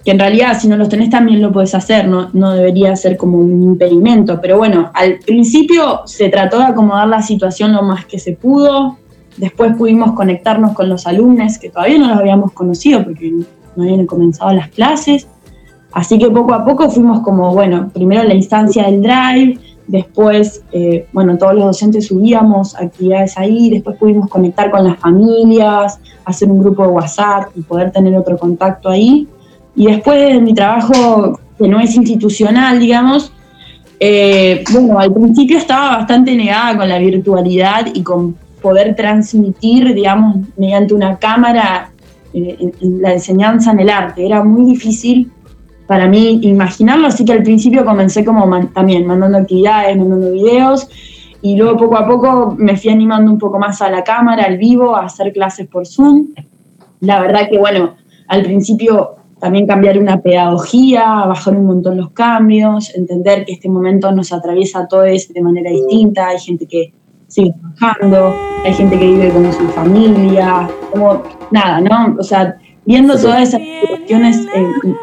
que 0.05 0.11
en 0.11 0.19
realidad 0.19 0.59
si 0.61 0.69
no 0.69 0.77
los 0.77 0.89
tenés 0.89 1.09
también 1.09 1.41
lo 1.41 1.51
puedes 1.51 1.75
hacer, 1.75 2.07
no, 2.07 2.29
no 2.35 2.53
debería 2.53 2.95
ser 2.95 3.17
como 3.17 3.39
un 3.39 3.63
impedimento, 3.63 4.41
pero 4.41 4.59
bueno, 4.59 4.91
al 4.93 5.19
principio 5.19 6.03
se 6.05 6.29
trató 6.29 6.59
de 6.59 6.65
acomodar 6.65 7.09
la 7.09 7.23
situación 7.23 7.73
lo 7.73 7.83
más 7.83 8.05
que 8.05 8.19
se 8.19 8.33
pudo, 8.33 8.99
después 9.39 9.75
pudimos 9.77 10.13
conectarnos 10.13 10.73
con 10.73 10.89
los 10.89 11.07
alumnos 11.07 11.59
que 11.59 11.71
todavía 11.71 11.99
no 11.99 12.09
los 12.09 12.19
habíamos 12.19 12.53
conocido 12.53 13.03
porque 13.03 13.33
no 13.77 13.83
habían 13.83 14.07
comenzado 14.07 14.53
las 14.53 14.69
clases, 14.69 15.27
así 15.93 16.19
que 16.19 16.31
poco 16.31 16.53
a 16.53 16.65
poco 16.65 16.91
fuimos 16.91 17.21
como, 17.21 17.55
bueno, 17.55 17.91
primero 17.93 18.25
la 18.25 18.35
instancia 18.35 18.85
del 18.85 19.01
drive, 19.01 19.59
después, 19.87 20.63
eh, 20.73 21.07
bueno, 21.13 21.37
todos 21.39 21.55
los 21.55 21.65
docentes 21.65 22.07
subíamos 22.09 22.75
actividades 22.75 23.39
ahí, 23.39 23.71
después 23.71 23.97
pudimos 23.97 24.29
conectar 24.29 24.71
con 24.71 24.85
las 24.85 24.99
familias, 24.99 25.99
hacer 26.25 26.51
un 26.51 26.61
grupo 26.61 26.83
de 26.83 26.89
WhatsApp 26.89 27.49
y 27.55 27.63
poder 27.63 27.91
tener 27.91 28.15
otro 28.17 28.39
contacto 28.39 28.89
ahí. 28.89 29.29
Y 29.77 29.87
después 29.87 30.21
de 30.21 30.41
mi 30.41 30.55
trabajo, 30.55 31.39
que 31.59 31.69
no 31.69 31.81
es 31.81 31.95
institucional, 31.97 32.79
digamos, 32.79 33.33
eh, 33.99 34.65
bueno, 34.73 34.99
al 34.99 35.13
principio 35.13 35.59
estaba 35.59 35.99
bastante 35.99 36.35
negada 36.35 36.77
con 36.77 36.89
la 36.89 36.99
virtualidad 36.99 37.87
y 37.95 38.03
con 38.03 38.37
poder 38.61 38.95
transmitir, 38.97 39.95
digamos, 39.95 40.37
mediante 40.57 40.95
una 40.95 41.19
cámara 41.19 41.91
eh, 42.33 42.73
la 42.81 43.13
enseñanza 43.13 43.73
en 43.73 43.81
el 43.81 43.91
arte. 43.91 44.27
Era 44.27 44.43
muy 44.43 44.65
difícil 44.73 45.31
para 45.87 46.09
mí 46.09 46.41
imaginarlo, 46.43 47.09
así 47.09 47.25
que 47.25 47.33
al 47.33 47.43
principio 47.43 47.85
comencé 47.85 48.25
como 48.25 48.49
también 48.69 49.07
mandando 49.07 49.39
actividades, 49.39 49.97
mandando 49.97 50.33
videos, 50.33 50.89
y 51.43 51.57
luego 51.57 51.77
poco 51.77 51.97
a 51.99 52.07
poco 52.07 52.55
me 52.59 52.77
fui 52.77 52.91
animando 52.91 53.31
un 53.31 53.39
poco 53.39 53.59
más 53.59 53.83
a 53.83 53.91
la 53.91 54.03
cámara, 54.03 54.45
al 54.45 54.57
vivo, 54.57 54.97
a 54.97 55.05
hacer 55.05 55.33
clases 55.33 55.67
por 55.67 55.87
Zoom. 55.87 56.29
La 57.01 57.21
verdad 57.21 57.49
que, 57.51 57.59
bueno, 57.59 57.97
al 58.29 58.43
principio 58.45 59.17
también 59.39 59.67
cambiar 59.67 59.99
una 59.99 60.21
pedagogía, 60.21 61.05
bajar 61.27 61.57
un 61.57 61.67
montón 61.67 61.97
los 61.97 62.11
cambios, 62.11 62.95
entender 62.95 63.45
que 63.45 63.53
este 63.53 63.69
momento 63.69 64.11
nos 64.13 64.33
atraviesa 64.33 64.81
a 64.81 64.89
todos 64.89 65.29
de 65.29 65.43
manera 65.43 65.71
distinta, 65.71 66.29
hay 66.29 66.39
gente 66.39 66.67
que 66.67 66.93
sigue 67.29 67.55
trabajando, 67.79 68.35
hay 68.65 68.73
gente 68.73 68.99
que 68.99 69.07
vive 69.07 69.31
con 69.31 69.53
su 69.53 69.69
familia, 69.69 70.69
como 70.93 71.23
nada, 71.51 71.81
¿no? 71.81 72.17
O 72.19 72.23
sea, 72.23 72.57
viendo 72.85 73.17
todas 73.17 73.49
esas 73.49 73.61
situaciones 73.81 74.47
en, 74.55 74.97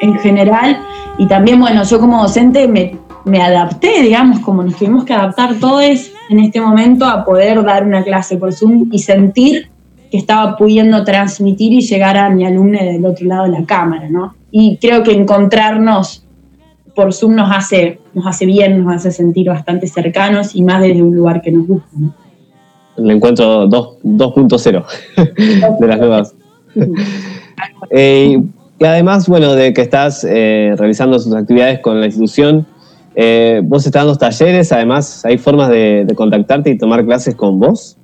en 0.00 0.18
general. 0.18 0.78
Y 1.18 1.26
también, 1.26 1.60
bueno, 1.60 1.84
yo 1.84 2.00
como 2.00 2.22
docente 2.22 2.66
me, 2.66 2.98
me 3.24 3.42
adapté, 3.42 4.02
digamos, 4.02 4.40
como 4.40 4.62
nos 4.62 4.76
tuvimos 4.76 5.04
que 5.04 5.12
adaptar 5.12 5.56
todos 5.56 6.10
en 6.30 6.40
este 6.40 6.60
momento 6.60 7.04
a 7.04 7.24
poder 7.24 7.62
dar 7.62 7.84
una 7.84 8.02
clase 8.02 8.36
por 8.36 8.52
Zoom 8.52 8.88
y 8.90 8.98
sentir 9.00 9.70
que 10.10 10.18
estaba 10.18 10.56
pudiendo 10.56 11.04
transmitir 11.04 11.72
y 11.72 11.80
llegar 11.80 12.16
a 12.16 12.30
mi 12.30 12.44
alumno 12.44 12.78
del 12.78 13.04
otro 13.04 13.26
lado 13.26 13.44
de 13.44 13.50
la 13.50 13.64
cámara, 13.64 14.08
¿no? 14.10 14.34
Y 14.50 14.76
creo 14.78 15.02
que 15.02 15.12
encontrarnos 15.12 16.24
por 16.94 17.14
Zoom 17.14 17.36
nos 17.36 17.50
hace, 17.54 18.00
nos 18.14 18.26
hace 18.26 18.46
bien, 18.46 18.82
nos 18.84 18.96
hace 18.96 19.12
sentir 19.12 19.48
bastante 19.48 19.86
cercanos 19.86 20.54
y 20.56 20.62
más 20.62 20.82
desde 20.82 21.02
un 21.02 21.14
lugar 21.14 21.40
que 21.40 21.52
nos 21.52 21.66
gusta, 21.66 21.88
¿no? 21.96 22.12
El 22.96 23.10
encuentro 23.12 23.66
dos- 23.68 23.96
2.0 24.02 24.84
de 25.78 25.86
las 25.86 25.98
nuevas. 25.98 26.34
Eh, 27.90 28.40
y 28.78 28.84
además, 28.84 29.28
bueno, 29.28 29.54
de 29.54 29.74
que 29.74 29.82
estás 29.82 30.24
eh, 30.24 30.74
realizando 30.78 31.18
sus 31.18 31.34
actividades 31.34 31.80
con 31.80 32.00
la 32.00 32.06
institución, 32.06 32.66
eh, 33.14 33.60
vos 33.64 33.84
estás 33.84 34.04
dando 34.04 34.16
talleres, 34.16 34.72
además, 34.72 35.24
¿hay 35.26 35.36
formas 35.36 35.68
de, 35.68 36.04
de 36.06 36.14
contactarte 36.14 36.70
y 36.70 36.78
tomar 36.78 37.04
clases 37.04 37.34
con 37.34 37.60
vos? 37.60 37.98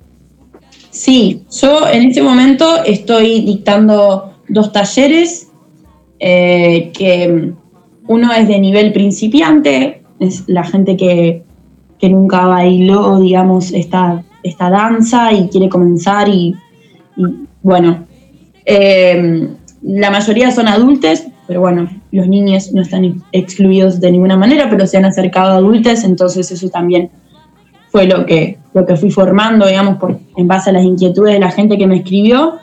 Sí, 0.97 1.43
yo 1.61 1.87
en 1.87 2.07
este 2.07 2.23
momento 2.23 2.83
estoy 2.83 3.41
dictando 3.41 4.33
dos 4.49 4.71
talleres, 4.71 5.47
eh, 6.19 6.91
que 6.91 7.53
uno 8.07 8.33
es 8.33 8.47
de 8.47 8.59
nivel 8.59 8.91
principiante, 8.93 10.01
es 10.19 10.45
la 10.47 10.63
gente 10.63 10.97
que, 10.97 11.43
que 11.99 12.09
nunca 12.09 12.47
bailó, 12.47 13.19
digamos, 13.19 13.73
esta, 13.73 14.23
esta 14.41 14.71
danza 14.71 15.31
y 15.33 15.49
quiere 15.49 15.69
comenzar 15.69 16.29
y, 16.29 16.55
y, 17.15 17.23
bueno, 17.61 18.07
eh, 18.65 19.49
la 19.83 20.09
mayoría 20.09 20.49
son 20.49 20.67
adultos, 20.67 21.25
pero 21.45 21.61
bueno, 21.61 21.91
los 22.11 22.27
niños 22.27 22.73
no 22.73 22.81
están 22.81 23.23
excluidos 23.31 24.01
de 24.01 24.11
ninguna 24.11 24.35
manera, 24.35 24.67
pero 24.67 24.87
se 24.87 24.97
han 24.97 25.05
acercado 25.05 25.51
a 25.51 25.57
adultos, 25.57 26.03
entonces 26.03 26.49
eso 26.49 26.69
también 26.69 27.11
fue 27.97 28.05
lo 28.05 28.27
que, 28.27 28.59
lo 28.75 28.85
que 28.85 28.95
fui 28.95 29.09
formando, 29.09 29.65
digamos, 29.65 29.97
por, 29.97 30.19
en 30.35 30.47
base 30.47 30.69
a 30.69 30.73
las 30.73 30.83
inquietudes 30.83 31.33
de 31.33 31.39
la 31.39 31.49
gente 31.49 31.79
que 31.79 31.87
me 31.87 31.95
escribió. 31.95 32.57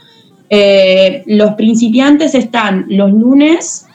Eh, 0.49 1.25
los 1.27 1.55
principiantes 1.55 2.37
están 2.37 2.87
los 2.89 3.11
lunes 3.11 3.87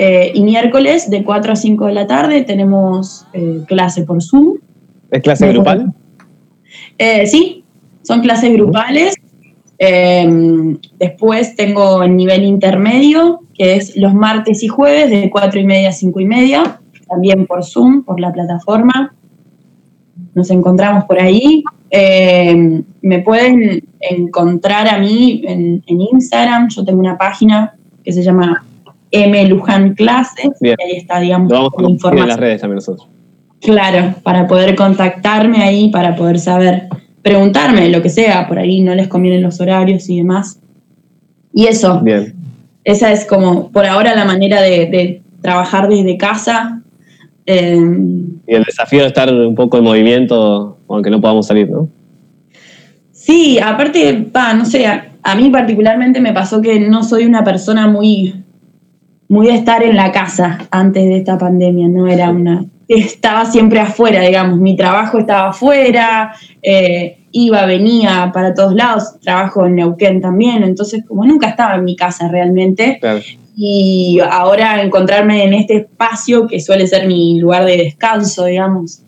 Eh, 0.00 0.30
y 0.32 0.42
miércoles 0.42 1.10
de 1.10 1.24
4 1.24 1.52
a 1.54 1.56
5 1.56 1.86
de 1.86 1.92
la 1.92 2.06
tarde 2.06 2.44
tenemos 2.44 3.26
eh, 3.32 3.64
clase 3.66 4.04
por 4.04 4.22
Zoom. 4.22 4.58
¿Es 5.10 5.20
clase 5.22 5.48
grupal? 5.48 5.92
Sí, 7.26 7.64
son 8.02 8.20
clases 8.20 8.52
grupales. 8.52 9.16
Eh, 9.80 10.76
después 11.00 11.56
tengo 11.56 12.04
el 12.04 12.14
nivel 12.14 12.44
intermedio, 12.44 13.40
que 13.54 13.74
es 13.74 13.96
los 13.96 14.14
martes 14.14 14.62
y 14.62 14.68
jueves 14.68 15.10
de 15.10 15.28
4 15.30 15.58
y 15.58 15.64
media 15.64 15.88
a 15.88 15.92
5 15.92 16.20
y 16.20 16.26
media, 16.26 16.80
también 17.08 17.46
por 17.46 17.64
Zoom, 17.64 18.04
por 18.04 18.20
la 18.20 18.30
plataforma. 18.30 19.17
Nos 20.38 20.50
encontramos 20.50 21.04
por 21.04 21.18
ahí. 21.20 21.64
Eh, 21.90 22.80
me 23.02 23.18
pueden 23.18 23.82
encontrar 23.98 24.86
a 24.88 24.96
mí 24.98 25.42
en, 25.44 25.82
en 25.84 26.00
Instagram. 26.00 26.68
Yo 26.68 26.84
tengo 26.84 27.00
una 27.00 27.18
página 27.18 27.74
que 28.04 28.12
se 28.12 28.22
llama 28.22 28.64
M 29.10 29.44
Luján 29.46 29.94
Clases. 29.94 30.50
Bien. 30.60 30.76
Y 30.78 30.82
ahí 30.84 30.96
está, 30.98 31.18
digamos, 31.18 31.50
Lo 31.50 31.56
vamos 31.56 31.70
compartir 31.72 31.88
en 31.88 31.94
información. 31.94 32.28
las 32.28 32.36
redes 32.38 32.60
también 32.60 32.76
nosotros. 32.76 33.08
Claro, 33.60 34.14
para 34.22 34.46
poder 34.46 34.76
contactarme 34.76 35.60
ahí, 35.64 35.90
para 35.90 36.14
poder 36.14 36.38
saber, 36.38 36.86
preguntarme 37.22 37.88
lo 37.88 38.00
que 38.00 38.10
sea, 38.10 38.46
por 38.46 38.60
ahí 38.60 38.80
no 38.80 38.94
les 38.94 39.08
convienen 39.08 39.42
los 39.42 39.60
horarios 39.60 40.08
y 40.08 40.18
demás. 40.18 40.60
Y 41.52 41.66
eso, 41.66 42.00
Bien. 42.00 42.34
esa 42.84 43.10
es 43.10 43.24
como 43.26 43.72
por 43.72 43.84
ahora 43.86 44.14
la 44.14 44.24
manera 44.24 44.62
de, 44.62 44.86
de 44.86 45.22
trabajar 45.42 45.88
desde 45.88 46.16
casa. 46.16 46.77
Eh, 47.50 47.80
Y 48.46 48.54
el 48.54 48.62
desafío 48.64 49.00
de 49.00 49.06
estar 49.06 49.32
un 49.32 49.54
poco 49.54 49.78
en 49.78 49.84
movimiento, 49.84 50.76
aunque 50.86 51.08
no 51.08 51.18
podamos 51.18 51.46
salir, 51.46 51.70
¿no? 51.70 51.88
sí, 53.10 53.58
aparte, 53.58 54.26
pa, 54.32 54.52
no 54.54 54.64
sé, 54.64 54.86
a, 54.86 55.12
a 55.22 55.34
mí 55.34 55.50
particularmente 55.50 56.20
me 56.20 56.32
pasó 56.32 56.60
que 56.60 56.78
no 56.80 57.02
soy 57.02 57.24
una 57.24 57.44
persona 57.44 57.86
muy, 57.86 58.34
muy 59.28 59.46
de 59.46 59.54
estar 59.54 59.82
en 59.82 59.96
la 59.96 60.12
casa 60.12 60.58
antes 60.70 61.04
de 61.04 61.16
esta 61.18 61.36
pandemia, 61.38 61.88
no 61.88 62.06
era 62.06 62.30
una... 62.30 62.64
Estaba 62.86 63.44
siempre 63.44 63.80
afuera, 63.80 64.20
digamos, 64.22 64.58
mi 64.58 64.76
trabajo 64.76 65.18
estaba 65.18 65.50
afuera, 65.50 66.32
eh, 66.62 67.18
iba, 67.32 67.66
venía 67.66 68.30
para 68.32 68.54
todos 68.54 68.74
lados, 68.74 69.20
trabajo 69.20 69.66
en 69.66 69.76
Neuquén 69.76 70.22
también, 70.22 70.62
entonces 70.62 71.04
como 71.06 71.26
nunca 71.26 71.48
estaba 71.48 71.74
en 71.76 71.84
mi 71.84 71.96
casa 71.96 72.28
realmente, 72.28 72.98
Claro. 73.00 73.20
Y 73.60 74.20
ahora 74.20 74.80
encontrarme 74.80 75.42
en 75.42 75.52
este 75.52 75.78
espacio 75.78 76.46
que 76.46 76.60
suele 76.60 76.86
ser 76.86 77.08
mi 77.08 77.40
lugar 77.40 77.64
de 77.64 77.76
descanso, 77.76 78.44
digamos, 78.44 79.02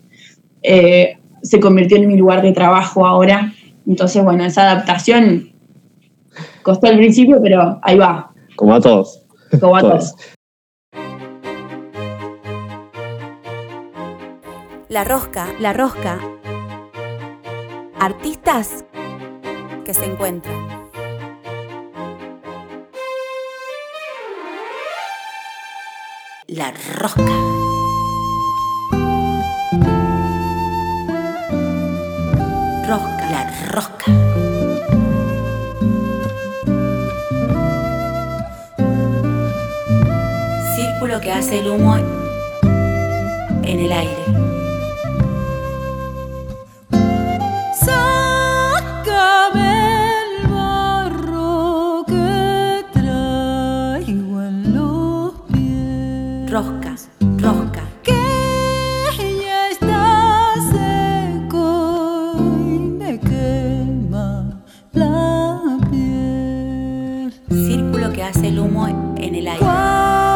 eh, 0.61 1.17
se 1.41 1.61
convirtió 1.61 1.95
en 1.95 2.09
mi 2.09 2.17
lugar 2.17 2.41
de 2.41 2.51
trabajo 2.51 3.05
ahora. 3.07 3.53
Entonces, 3.87 4.21
bueno, 4.25 4.43
esa 4.43 4.63
adaptación 4.69 5.53
costó 6.63 6.87
al 6.87 6.97
principio, 6.97 7.39
pero 7.41 7.79
ahí 7.81 7.97
va, 7.97 8.33
Como 8.57 8.75
a 8.75 8.81
todos. 8.81 9.25
como 9.61 9.77
a 9.77 9.79
Todos. 9.79 10.15
todos. 10.17 10.33
La 14.89 15.05
rosca, 15.05 15.47
la 15.61 15.71
rosca. 15.71 16.19
Artistas 17.97 18.83
que 19.85 19.93
se 19.93 20.03
encuentran. 20.03 20.80
La 26.53 26.73
rosca. 26.97 27.21
Rosca, 32.89 33.31
la 33.31 33.67
rosca. 33.69 34.05
Círculo 40.75 41.21
que 41.21 41.31
hace 41.31 41.59
el 41.59 41.69
humo 41.69 41.95
en 41.95 43.79
el 43.79 43.91
aire. 43.93 44.50
El 68.43 68.59
humo 68.59 68.87
en 68.87 69.35
el 69.35 69.47
aire. 69.47 70.30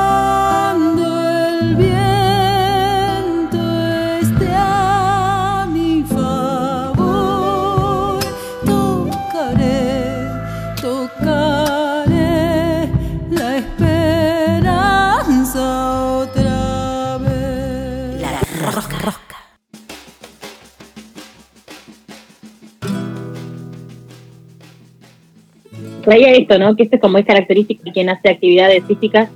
Traía 26.06 26.32
esto, 26.32 26.58
¿no? 26.58 26.76
Que 26.76 26.84
esto 26.84 26.96
es 26.96 27.02
como 27.02 27.18
es 27.18 27.26
característico 27.26 27.84
de 27.84 27.92
quien 27.92 28.10
hace 28.10 28.30
actividades 28.30 28.84
físicas, 28.86 29.30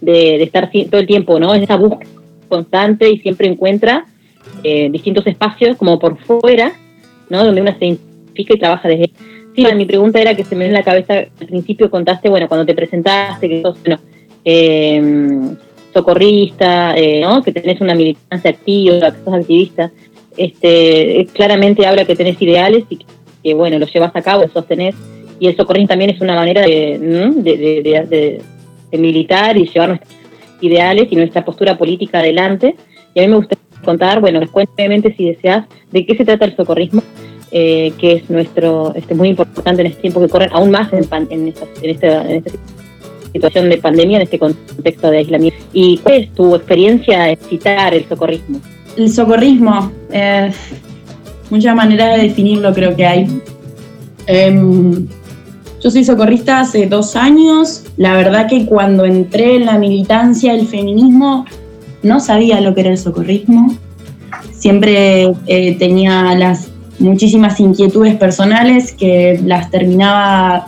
de, 0.00 0.42
estar 0.42 0.70
todo 0.70 1.00
el 1.00 1.06
tiempo, 1.06 1.40
¿no? 1.40 1.54
En 1.54 1.62
esa 1.62 1.76
búsqueda 1.76 2.10
constante 2.48 3.10
y 3.10 3.18
siempre 3.18 3.48
encuentra 3.48 4.06
eh, 4.62 4.88
distintos 4.90 5.26
espacios 5.26 5.76
como 5.76 5.98
por 5.98 6.16
fuera, 6.18 6.72
¿no? 7.28 7.44
Donde 7.44 7.60
uno 7.60 7.74
se 7.78 7.86
identifica 7.86 8.54
y 8.54 8.58
trabaja 8.58 8.88
desde... 8.88 9.10
Sí, 9.54 9.66
mi 9.74 9.86
pregunta 9.86 10.20
era 10.20 10.36
que 10.36 10.44
se 10.44 10.54
me 10.54 10.66
en 10.66 10.74
la 10.74 10.82
cabeza, 10.82 11.14
al 11.14 11.46
principio 11.46 11.90
contaste, 11.90 12.28
bueno, 12.28 12.46
cuando 12.46 12.66
te 12.66 12.74
presentaste, 12.74 13.48
que 13.48 13.62
sos, 13.62 13.78
bueno, 13.82 13.98
eh, 14.44 15.56
socorrista, 15.94 16.94
eh, 16.94 17.22
¿no? 17.22 17.42
Que 17.42 17.52
tenés 17.52 17.80
una 17.80 17.94
militancia 17.94 18.50
activa, 18.50 19.12
que 19.12 19.24
sos 19.24 19.34
activista. 19.34 19.90
Este, 20.36 21.26
claramente 21.32 21.86
habla 21.86 22.04
que 22.04 22.14
tenés 22.14 22.40
ideales 22.42 22.84
y 22.90 22.98
que, 23.42 23.54
bueno, 23.54 23.78
los 23.78 23.90
llevas 23.92 24.14
a 24.14 24.20
cabo, 24.20 24.46
sostenés 24.52 24.94
y 25.40 25.48
el 25.48 25.56
socorrismo 25.56 25.88
también 25.88 26.10
es 26.10 26.20
una 26.20 26.34
manera 26.34 26.62
de, 26.62 26.98
de- 26.98 27.56
de- 28.08 28.42
de 28.90 28.98
militar 28.98 29.56
y 29.56 29.66
llevar 29.66 29.88
nuestros 29.90 30.14
ideales 30.60 31.08
y 31.10 31.16
nuestra 31.16 31.44
postura 31.44 31.76
política 31.76 32.20
adelante. 32.20 32.76
Y 33.14 33.20
a 33.20 33.22
mí 33.22 33.28
me 33.28 33.36
gustaría 33.36 33.62
contar, 33.84 34.20
bueno, 34.20 34.40
les 34.40 34.50
cuento 34.50 34.72
brevemente 34.74 35.14
si 35.16 35.26
deseas, 35.28 35.66
de 35.90 36.06
qué 36.06 36.16
se 36.16 36.24
trata 36.24 36.44
el 36.44 36.56
socorrismo, 36.56 37.02
eh, 37.50 37.92
que 37.98 38.12
es 38.12 38.30
nuestro, 38.30 38.92
este, 38.94 39.14
muy 39.14 39.28
importante 39.30 39.82
en 39.82 39.88
este 39.88 40.02
tiempo 40.02 40.20
que 40.20 40.28
corren, 40.28 40.50
aún 40.52 40.70
más 40.70 40.92
en, 40.92 41.04
pan- 41.04 41.28
en, 41.30 41.48
esta, 41.48 41.66
en, 41.82 41.90
esta, 41.90 42.30
en 42.30 42.36
esta 42.36 42.50
situación 43.32 43.68
de 43.68 43.78
pandemia, 43.78 44.16
en 44.18 44.22
este 44.22 44.38
contexto 44.38 45.10
de 45.10 45.18
aislamiento. 45.18 45.58
¿Y 45.72 45.98
cuál 45.98 46.14
es 46.22 46.32
tu 46.34 46.54
experiencia 46.54 47.30
en 47.30 47.36
citar 47.38 47.92
el 47.94 48.04
socorrismo? 48.08 48.60
El 48.96 49.10
socorrismo, 49.10 49.92
eh, 50.12 50.50
muchas 51.50 51.74
maneras 51.76 52.16
de 52.16 52.28
definirlo 52.28 52.72
creo 52.72 52.96
que 52.96 53.04
hay. 53.06 53.26
Em, 54.26 55.06
yo 55.86 55.90
soy 55.92 56.02
socorrista 56.02 56.58
hace 56.58 56.88
dos 56.88 57.14
años. 57.14 57.84
La 57.96 58.16
verdad 58.16 58.48
que 58.48 58.66
cuando 58.66 59.04
entré 59.04 59.54
en 59.54 59.66
la 59.66 59.78
militancia 59.78 60.52
del 60.52 60.66
feminismo 60.66 61.44
no 62.02 62.18
sabía 62.18 62.60
lo 62.60 62.74
que 62.74 62.80
era 62.80 62.90
el 62.90 62.98
socorrismo. 62.98 63.72
Siempre 64.50 65.32
eh, 65.46 65.76
tenía 65.78 66.34
las 66.34 66.70
muchísimas 66.98 67.60
inquietudes 67.60 68.16
personales 68.16 68.92
que 68.94 69.40
las 69.44 69.70
terminaba 69.70 70.66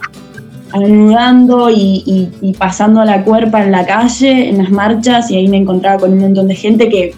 anudando 0.71 1.69
y, 1.69 2.31
pasando 2.57 3.05
la 3.05 3.25
cuerpa 3.25 3.65
en 3.65 3.73
la 3.73 3.85
calle, 3.87 4.51
en 4.51 4.59
las 4.59 4.71
marchas, 4.71 5.33
y 5.33 5.37
ahí 5.37 5.49
me 5.49 5.57
encontraba 5.57 5.99
con 5.99 6.13
un 6.13 6.21
montón 6.21 6.47
de 6.47 6.55
gente 6.55 6.89
que, 6.89 7.13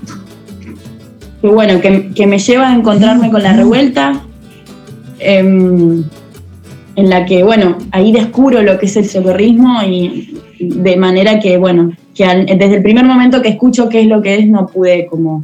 que 1.43 1.49
bueno, 1.49 1.83
que 1.83 2.27
me 2.27 2.39
lleva 2.39 2.71
a 2.71 2.75
encontrarme 2.75 3.31
con 3.31 3.43
la 3.43 3.53
revuelta, 3.53 4.23
em, 5.19 6.03
en 7.01 7.09
la 7.09 7.25
que, 7.25 7.43
bueno, 7.43 7.79
ahí 7.93 8.13
descubro 8.13 8.63
lo 8.63 8.79
que 8.79 8.87
es 8.87 8.97
el 8.97 9.07
socorrismo 9.09 9.83
y 9.83 10.35
de 10.59 10.97
manera 10.97 11.41
que, 11.41 11.57
bueno, 11.57 11.93
que 12.15 12.25
al- 12.25 12.45
desde 12.45 12.77
el 12.77 12.83
primer 12.83 13.07
momento 13.07 13.41
que 13.41 13.49
escucho 13.49 13.89
qué 13.89 14.01
es 14.03 14.07
lo 14.07 14.21
que 14.21 14.35
es, 14.39 14.47
no 14.47 14.67
pude 14.67 15.07
como 15.07 15.43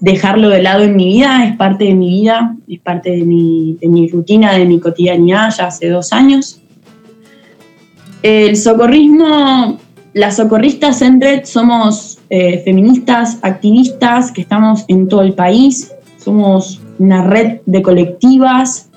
dejarlo 0.00 0.48
de 0.48 0.62
lado 0.62 0.84
en 0.84 0.96
mi 0.96 1.06
vida, 1.06 1.44
es 1.44 1.56
parte 1.56 1.84
de 1.84 1.94
mi 1.94 2.08
vida, 2.08 2.56
es 2.66 2.80
parte 2.80 3.10
de 3.10 3.24
mi, 3.24 4.08
rutina, 4.10 4.54
de 4.54 4.64
mi 4.64 4.80
cotidianidad 4.80 5.52
ya 5.56 5.66
hace 5.66 5.88
dos 5.90 6.12
años. 6.12 6.62
El 8.22 8.56
socorrismo, 8.56 9.78
las 10.14 10.36
socorristas 10.36 11.02
en 11.02 11.20
red 11.20 11.44
somos 11.44 12.18
eh, 12.30 12.62
feministas, 12.64 13.38
activistas 13.42 14.32
que 14.32 14.40
estamos 14.40 14.84
en 14.88 15.08
todo 15.08 15.22
el 15.22 15.34
país, 15.34 15.92
somos 16.16 16.80
una 16.98 17.24
red 17.24 17.58
de 17.66 17.82
colectivas 17.82 18.87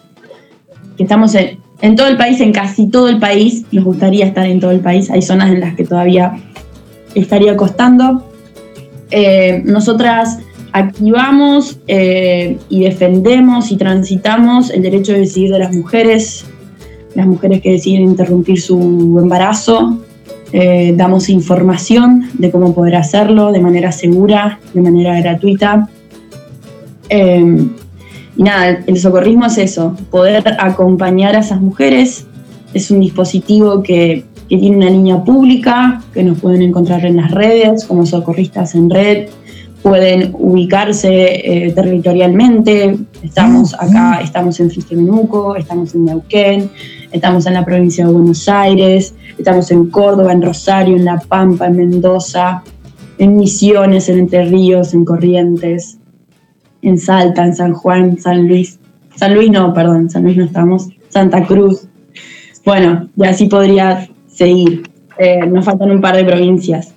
estamos 1.01 1.35
en, 1.35 1.59
en 1.81 1.95
todo 1.95 2.07
el 2.07 2.17
país, 2.17 2.39
en 2.39 2.51
casi 2.51 2.87
todo 2.87 3.09
el 3.09 3.19
país, 3.19 3.65
nos 3.71 3.83
gustaría 3.83 4.25
estar 4.25 4.45
en 4.45 4.59
todo 4.59 4.71
el 4.71 4.79
país, 4.79 5.09
hay 5.09 5.21
zonas 5.21 5.51
en 5.51 5.59
las 5.59 5.75
que 5.75 5.83
todavía 5.83 6.33
estaría 7.15 7.57
costando. 7.57 8.27
Eh, 9.09 9.61
nosotras 9.65 10.39
activamos 10.73 11.79
eh, 11.87 12.57
y 12.69 12.83
defendemos 12.83 13.71
y 13.71 13.77
transitamos 13.77 14.69
el 14.69 14.81
derecho 14.83 15.13
de 15.13 15.19
decidir 15.19 15.51
de 15.51 15.59
las 15.59 15.75
mujeres, 15.75 16.45
las 17.15 17.27
mujeres 17.27 17.61
que 17.61 17.71
deciden 17.71 18.03
interrumpir 18.03 18.61
su 18.61 19.19
embarazo. 19.21 19.99
Eh, 20.53 20.93
damos 20.97 21.29
información 21.29 22.29
de 22.33 22.51
cómo 22.51 22.75
poder 22.75 22.97
hacerlo 22.97 23.51
de 23.51 23.59
manera 23.59 23.91
segura, 23.91 24.59
de 24.73 24.81
manera 24.81 25.19
gratuita. 25.19 25.89
Eh, 27.09 27.67
y 28.37 28.43
nada, 28.43 28.79
el 28.85 28.97
socorrismo 28.97 29.45
es 29.45 29.57
eso, 29.57 29.95
poder 30.09 30.43
acompañar 30.59 31.35
a 31.35 31.39
esas 31.39 31.61
mujeres. 31.61 32.27
Es 32.73 32.89
un 32.89 33.01
dispositivo 33.01 33.83
que, 33.83 34.25
que 34.47 34.57
tiene 34.57 34.77
una 34.77 34.89
línea 34.89 35.23
pública, 35.23 36.01
que 36.13 36.23
nos 36.23 36.39
pueden 36.39 36.61
encontrar 36.61 37.05
en 37.05 37.17
las 37.17 37.31
redes 37.31 37.85
como 37.85 38.05
socorristas 38.05 38.75
en 38.75 38.89
red, 38.89 39.27
pueden 39.81 40.31
ubicarse 40.33 41.65
eh, 41.67 41.71
territorialmente. 41.71 42.97
Estamos 43.23 43.73
acá, 43.73 44.21
estamos 44.21 44.59
en 44.59 44.71
Menuco, 44.91 45.55
estamos 45.55 45.95
en 45.95 46.05
Neuquén, 46.05 46.69
estamos 47.11 47.45
en 47.45 47.53
la 47.53 47.65
provincia 47.65 48.05
de 48.05 48.13
Buenos 48.13 48.47
Aires, 48.47 49.15
estamos 49.37 49.71
en 49.71 49.89
Córdoba, 49.89 50.31
en 50.33 50.41
Rosario, 50.41 50.95
en 50.95 51.05
La 51.05 51.19
Pampa, 51.19 51.67
en 51.67 51.77
Mendoza, 51.77 52.63
en 53.17 53.37
Misiones, 53.37 54.09
en 54.09 54.19
Entre 54.19 54.45
Ríos, 54.45 54.93
en 54.93 55.05
Corrientes, 55.05 55.97
en 56.81 56.97
Salta, 56.97 57.45
en 57.45 57.55
San 57.55 57.73
Juan, 57.73 58.17
San 58.19 58.47
Luis. 58.47 58.79
San 59.15 59.33
Luis 59.33 59.51
no, 59.51 59.73
perdón, 59.73 60.09
San 60.09 60.23
Luis 60.23 60.37
no 60.37 60.45
estamos, 60.45 60.89
Santa 61.09 61.45
Cruz. 61.45 61.87
Bueno, 62.65 63.09
y 63.15 63.25
así 63.25 63.47
podría 63.47 64.07
seguir. 64.27 64.83
Eh, 65.17 65.45
nos 65.45 65.65
faltan 65.65 65.91
un 65.91 66.01
par 66.01 66.15
de 66.15 66.23
provincias. 66.23 66.93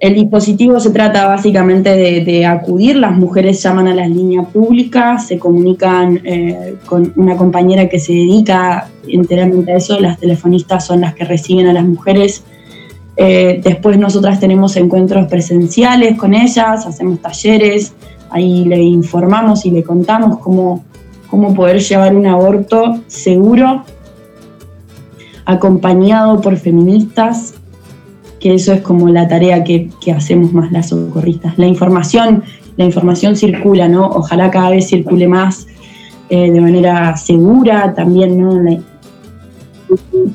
El 0.00 0.14
dispositivo 0.14 0.78
se 0.80 0.90
trata 0.90 1.26
básicamente 1.26 1.90
de, 1.96 2.46
acudir, 2.46 2.96
las 2.96 3.16
mujeres 3.16 3.62
llaman 3.62 3.86
a 3.88 3.94
la 3.94 4.06
línea 4.06 4.42
pública, 4.42 5.18
se 5.18 5.38
comunican 5.38 6.20
eh, 6.24 6.74
con 6.84 7.12
una 7.16 7.36
compañera 7.36 7.88
que 7.88 7.98
se 7.98 8.12
dedica 8.12 8.88
enteramente 9.06 9.72
a 9.72 9.76
eso, 9.76 9.98
las 10.00 10.18
telefonistas 10.18 10.84
son 10.84 11.00
las 11.00 11.14
que 11.14 11.24
reciben 11.24 11.68
a 11.68 11.72
las 11.72 11.84
mujeres. 11.84 12.44
Eh, 13.16 13.60
después 13.62 13.96
nosotras 13.96 14.40
tenemos 14.40 14.76
encuentros 14.76 15.28
presenciales 15.28 16.18
con 16.18 16.34
ellas, 16.34 16.84
hacemos 16.84 17.20
talleres, 17.20 17.94
ahí 18.34 18.64
le 18.64 18.82
informamos 18.82 19.64
y 19.64 19.70
le 19.70 19.84
contamos 19.84 20.38
cómo, 20.38 20.84
cómo 21.30 21.54
poder 21.54 21.78
llevar 21.78 22.16
un 22.16 22.26
aborto 22.26 23.00
seguro, 23.06 23.84
acompañado 25.44 26.40
por 26.40 26.56
feministas 26.56 27.54
que 28.40 28.54
eso 28.54 28.72
es 28.74 28.82
como 28.82 29.08
la 29.08 29.28
tarea 29.28 29.64
que, 29.64 29.88
hacemos 30.14 30.52
más 30.52 30.70
las 30.70 30.90
socorristas. 30.90 31.56
La 31.56 31.66
información, 31.66 32.42
la 32.76 32.84
información 32.84 33.36
circula, 33.36 33.88
¿no? 33.88 34.06
Ojalá 34.06 34.50
cada 34.50 34.68
vez 34.70 34.88
circule 34.88 35.26
más 35.28 35.66
eh, 36.28 36.50
de 36.50 36.60
manera 36.60 37.16
segura, 37.16 37.94
también, 37.94 38.38
¿no? 38.38 38.60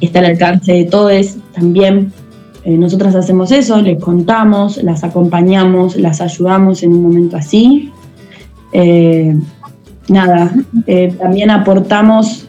está 0.02 0.20
al 0.20 0.26
alcance 0.26 0.72
de 0.72 0.86
todos, 0.86 1.36
también. 1.54 2.12
Eh, 2.70 2.78
nosotras 2.78 3.16
hacemos 3.16 3.52
eso, 3.52 3.82
les 3.82 4.00
contamos, 4.00 4.78
las 4.84 5.04
acompañamos, 5.04 5.96
las 5.96 6.22
ayudamos 6.22 6.84
en 6.84 6.92
un 6.94 7.02
momento 7.02 7.36
así. 7.36 7.92
Eh, 8.72 9.36
nada, 10.08 10.54
también 11.18 11.50
aportamos 11.50 12.48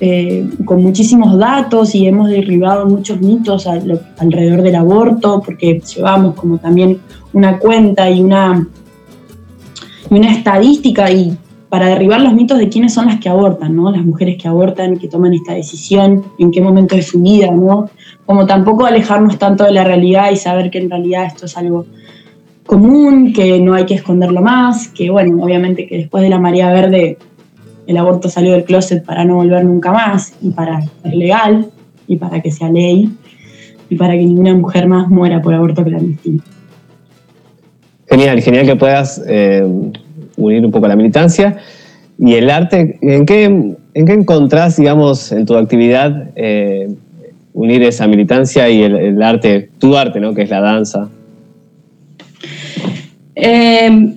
eh, 0.00 0.48
con 0.64 0.82
muchísimos 0.82 1.38
datos 1.38 1.94
y 1.94 2.06
hemos 2.06 2.30
derribado 2.30 2.86
muchos 2.86 3.20
mitos 3.20 3.66
alrededor 3.66 4.62
del 4.62 4.76
aborto, 4.76 5.42
porque 5.44 5.82
llevamos 5.94 6.34
como 6.34 6.56
también 6.56 7.00
una 7.34 7.58
cuenta 7.58 8.08
y 8.08 8.22
una, 8.22 8.66
una 10.08 10.32
estadística 10.32 11.10
y 11.10 11.36
para 11.68 11.86
derribar 11.86 12.20
los 12.20 12.32
mitos 12.32 12.58
de 12.58 12.68
quiénes 12.68 12.94
son 12.94 13.06
las 13.06 13.20
que 13.20 13.28
abortan, 13.28 13.76
¿no? 13.76 13.90
Las 13.90 14.04
mujeres 14.04 14.40
que 14.40 14.48
abortan, 14.48 14.96
que 14.96 15.08
toman 15.08 15.34
esta 15.34 15.54
decisión, 15.54 16.24
en 16.38 16.50
qué 16.50 16.60
momento 16.60 16.96
de 16.96 17.02
su 17.02 17.20
vida, 17.20 17.50
¿no? 17.50 17.90
Como 18.24 18.46
tampoco 18.46 18.86
alejarnos 18.86 19.38
tanto 19.38 19.64
de 19.64 19.72
la 19.72 19.84
realidad 19.84 20.30
y 20.30 20.36
saber 20.36 20.70
que 20.70 20.78
en 20.78 20.90
realidad 20.90 21.26
esto 21.26 21.46
es 21.46 21.56
algo 21.56 21.86
común, 22.64 23.32
que 23.32 23.60
no 23.60 23.74
hay 23.74 23.86
que 23.86 23.94
esconderlo 23.94 24.40
más, 24.40 24.88
que 24.88 25.10
bueno, 25.10 25.42
obviamente 25.42 25.86
que 25.86 25.96
después 25.96 26.22
de 26.22 26.30
la 26.30 26.38
marea 26.38 26.72
verde 26.72 27.18
el 27.86 27.96
aborto 27.96 28.28
salió 28.28 28.52
del 28.52 28.64
closet 28.64 29.04
para 29.04 29.24
no 29.24 29.36
volver 29.36 29.64
nunca 29.64 29.90
más 29.90 30.34
y 30.42 30.50
para 30.50 30.82
ser 30.82 31.14
legal 31.14 31.70
y 32.06 32.16
para 32.16 32.40
que 32.40 32.50
sea 32.50 32.70
ley 32.70 33.10
y 33.88 33.96
para 33.96 34.12
que 34.12 34.18
ninguna 34.18 34.54
mujer 34.54 34.86
más 34.86 35.08
muera 35.08 35.40
por 35.40 35.54
aborto 35.54 35.82
clandestino. 35.82 36.42
Genial, 38.06 38.40
genial 38.42 38.66
que 38.66 38.76
puedas 38.76 39.22
eh, 39.26 39.66
unir 40.38 40.64
un 40.64 40.70
poco 40.70 40.88
la 40.88 40.96
militancia 40.96 41.58
y 42.18 42.34
el 42.34 42.48
arte. 42.48 42.98
¿En 43.02 43.26
qué, 43.26 43.44
en 43.44 44.06
qué 44.06 44.12
encontrás, 44.12 44.76
digamos, 44.76 45.30
en 45.32 45.44
tu 45.44 45.56
actividad 45.56 46.30
eh, 46.36 46.88
unir 47.52 47.82
esa 47.82 48.06
militancia 48.06 48.68
y 48.68 48.82
el, 48.82 49.22
arte, 49.22 49.70
tu 49.78 49.96
arte, 49.96 50.20
¿no? 50.20 50.32
Que 50.32 50.42
es 50.42 50.50
la 50.50 50.60
danza. 50.60 51.08
Eh, 53.34 54.14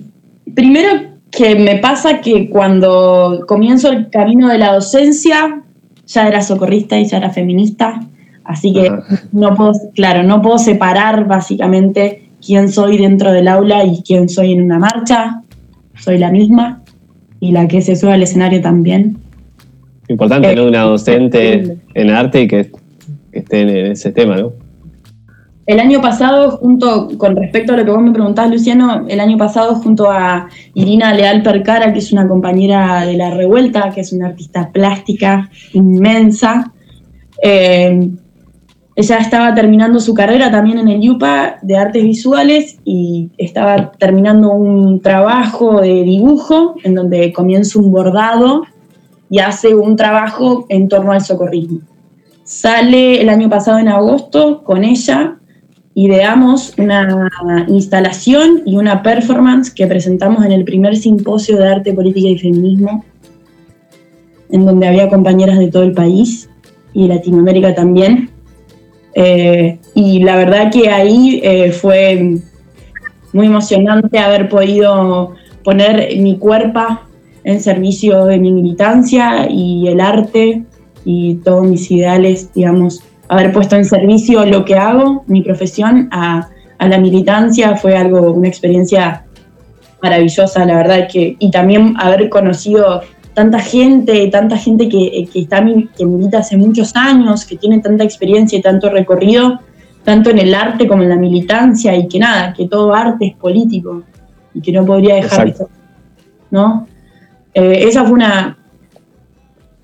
primero 0.54 1.12
que 1.30 1.54
me 1.54 1.76
pasa 1.76 2.20
que 2.20 2.48
cuando 2.50 3.44
comienzo 3.48 3.90
el 3.90 4.10
camino 4.10 4.48
de 4.48 4.58
la 4.58 4.74
docencia, 4.74 5.62
ya 6.06 6.28
era 6.28 6.42
socorrista 6.42 6.98
y 6.98 7.06
ya 7.06 7.16
era 7.16 7.30
feminista, 7.30 8.00
así 8.44 8.72
que 8.72 8.92
no 9.32 9.54
puedo, 9.54 9.72
claro, 9.94 10.22
no 10.22 10.42
puedo 10.42 10.58
separar 10.58 11.26
básicamente 11.26 12.28
quién 12.44 12.68
soy 12.68 12.98
dentro 12.98 13.32
del 13.32 13.48
aula 13.48 13.84
y 13.84 14.02
quién 14.02 14.28
soy 14.28 14.52
en 14.52 14.62
una 14.62 14.78
marcha, 14.78 15.42
soy 16.02 16.18
la 16.18 16.30
misma 16.30 16.82
y 17.40 17.52
la 17.52 17.68
que 17.68 17.80
se 17.80 17.96
sube 17.96 18.12
al 18.12 18.22
escenario 18.22 18.60
también. 18.60 19.18
Importante, 20.08 20.54
¿no? 20.54 20.62
Eh, 20.62 20.68
una 20.68 20.82
docente 20.82 21.78
en 21.94 22.10
arte 22.10 22.42
y 22.42 22.48
que 22.48 22.70
esté 23.32 23.60
en 23.60 23.92
ese 23.92 24.12
tema, 24.12 24.36
¿no? 24.36 24.52
El 25.64 25.78
año 25.78 26.00
pasado, 26.00 26.58
junto 26.58 27.16
con 27.16 27.36
respecto 27.36 27.72
a 27.72 27.76
lo 27.76 27.84
que 27.84 27.90
vos 27.92 28.02
me 28.02 28.10
preguntás, 28.10 28.50
Luciano, 28.50 29.06
el 29.08 29.20
año 29.20 29.38
pasado 29.38 29.76
junto 29.76 30.10
a 30.10 30.48
Irina 30.74 31.14
Leal 31.14 31.42
Percara, 31.42 31.92
que 31.92 32.00
es 32.00 32.12
una 32.12 32.26
compañera 32.26 33.06
de 33.06 33.16
La 33.16 33.30
Revuelta, 33.30 33.90
que 33.90 34.00
es 34.00 34.12
una 34.12 34.26
artista 34.26 34.70
plástica 34.72 35.50
inmensa, 35.72 36.72
eh, 37.42 38.10
ella 38.94 39.18
estaba 39.18 39.54
terminando 39.54 40.00
su 40.00 40.12
carrera 40.14 40.50
también 40.50 40.78
en 40.78 40.88
el 40.88 41.02
IUPA 41.02 41.58
de 41.62 41.76
artes 41.76 42.02
visuales 42.02 42.78
y 42.84 43.30
estaba 43.38 43.92
terminando 43.92 44.50
un 44.50 45.00
trabajo 45.00 45.80
de 45.80 46.02
dibujo 46.02 46.74
en 46.84 46.94
donde 46.94 47.32
comienza 47.32 47.78
un 47.78 47.90
bordado 47.90 48.64
y 49.30 49.38
hace 49.38 49.74
un 49.74 49.96
trabajo 49.96 50.66
en 50.68 50.88
torno 50.88 51.12
al 51.12 51.22
socorrismo. 51.22 51.80
Sale 52.44 53.22
el 53.22 53.30
año 53.30 53.48
pasado 53.48 53.78
en 53.78 53.88
agosto 53.88 54.62
con 54.62 54.84
ella 54.84 55.38
ideamos 55.94 56.74
una 56.78 57.30
instalación 57.68 58.62
y 58.64 58.76
una 58.76 59.02
performance 59.02 59.70
que 59.70 59.86
presentamos 59.86 60.44
en 60.44 60.52
el 60.52 60.64
primer 60.64 60.96
simposio 60.96 61.58
de 61.58 61.68
arte, 61.68 61.92
política 61.92 62.28
y 62.28 62.38
feminismo, 62.38 63.04
en 64.50 64.66
donde 64.66 64.86
había 64.86 65.08
compañeras 65.08 65.58
de 65.58 65.68
todo 65.68 65.82
el 65.82 65.92
país 65.92 66.48
y 66.92 67.08
Latinoamérica 67.08 67.74
también. 67.74 68.31
Eh, 69.14 69.78
y 69.94 70.22
la 70.22 70.36
verdad 70.36 70.70
que 70.72 70.88
ahí 70.88 71.40
eh, 71.42 71.70
fue 71.72 72.38
muy 73.32 73.46
emocionante 73.46 74.18
haber 74.18 74.48
podido 74.48 75.34
poner 75.64 76.16
mi 76.18 76.38
cuerpo 76.38 76.80
en 77.44 77.60
servicio 77.60 78.24
de 78.26 78.38
mi 78.38 78.52
militancia 78.52 79.48
y 79.50 79.88
el 79.88 80.00
arte 80.00 80.64
y 81.04 81.36
todos 81.36 81.66
mis 81.66 81.90
ideales, 81.90 82.52
digamos, 82.54 83.02
haber 83.28 83.52
puesto 83.52 83.76
en 83.76 83.84
servicio 83.84 84.44
lo 84.46 84.64
que 84.64 84.76
hago, 84.76 85.24
mi 85.26 85.42
profesión, 85.42 86.08
a, 86.12 86.48
la 86.78 86.98
militancia 86.98 87.76
fue 87.76 87.96
algo, 87.96 88.32
una 88.32 88.48
experiencia 88.48 89.24
maravillosa, 90.02 90.64
la 90.64 90.76
verdad, 90.76 91.08
que, 91.08 91.36
y 91.38 91.50
también 91.52 91.94
haber 91.98 92.28
conocido 92.28 93.02
tanta 93.34 93.58
gente, 93.58 94.28
tanta 94.28 94.56
gente 94.56 94.88
que, 94.88 95.28
que, 95.32 95.40
está, 95.40 95.64
que 95.96 96.06
milita 96.06 96.38
hace 96.38 96.56
muchos 96.56 96.94
años, 96.94 97.44
que 97.44 97.56
tiene 97.56 97.80
tanta 97.80 98.04
experiencia 98.04 98.58
y 98.58 98.62
tanto 98.62 98.90
recorrido, 98.90 99.60
tanto 100.04 100.30
en 100.30 100.38
el 100.38 100.54
arte 100.54 100.86
como 100.86 101.02
en 101.02 101.08
la 101.08 101.16
militancia, 101.16 101.96
y 101.96 102.08
que 102.08 102.18
nada, 102.18 102.52
que 102.52 102.68
todo 102.68 102.92
arte 102.94 103.26
es 103.26 103.36
político, 103.36 104.02
y 104.52 104.60
que 104.60 104.72
no 104.72 104.84
podría 104.84 105.14
dejar 105.14 105.52
de 105.52 105.66
¿no? 106.50 106.86
Eh, 107.54 107.84
esa 107.86 108.04
fue 108.04 108.12
una, 108.12 108.58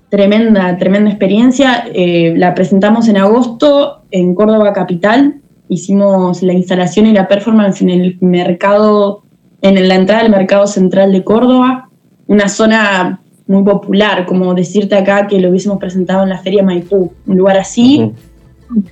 tremenda, 0.09 0.77
tremenda 0.77 1.09
experiencia. 1.09 1.85
Eh, 1.93 2.33
la 2.35 2.53
presentamos 2.53 3.07
en 3.07 3.17
agosto 3.17 4.01
en 4.11 4.35
Córdoba 4.35 4.73
Capital. 4.73 5.35
Hicimos 5.69 6.41
la 6.41 6.53
instalación 6.53 7.05
y 7.05 7.13
la 7.13 7.27
performance 7.27 7.81
en 7.81 7.89
el 7.89 8.17
mercado, 8.21 9.23
en 9.61 9.87
la 9.87 9.95
entrada 9.95 10.23
del 10.23 10.31
mercado 10.31 10.67
central 10.67 11.11
de 11.11 11.23
Córdoba, 11.23 11.89
una 12.27 12.49
zona 12.49 13.21
muy 13.49 13.63
popular, 13.63 14.25
como 14.25 14.53
decirte 14.53 14.95
acá 14.95 15.27
que 15.27 15.41
lo 15.41 15.49
hubiésemos 15.49 15.79
presentado 15.79 16.23
en 16.23 16.29
la 16.29 16.37
Feria 16.37 16.63
Maipú, 16.63 17.11
un 17.27 17.37
lugar 17.37 17.57
así, 17.57 18.13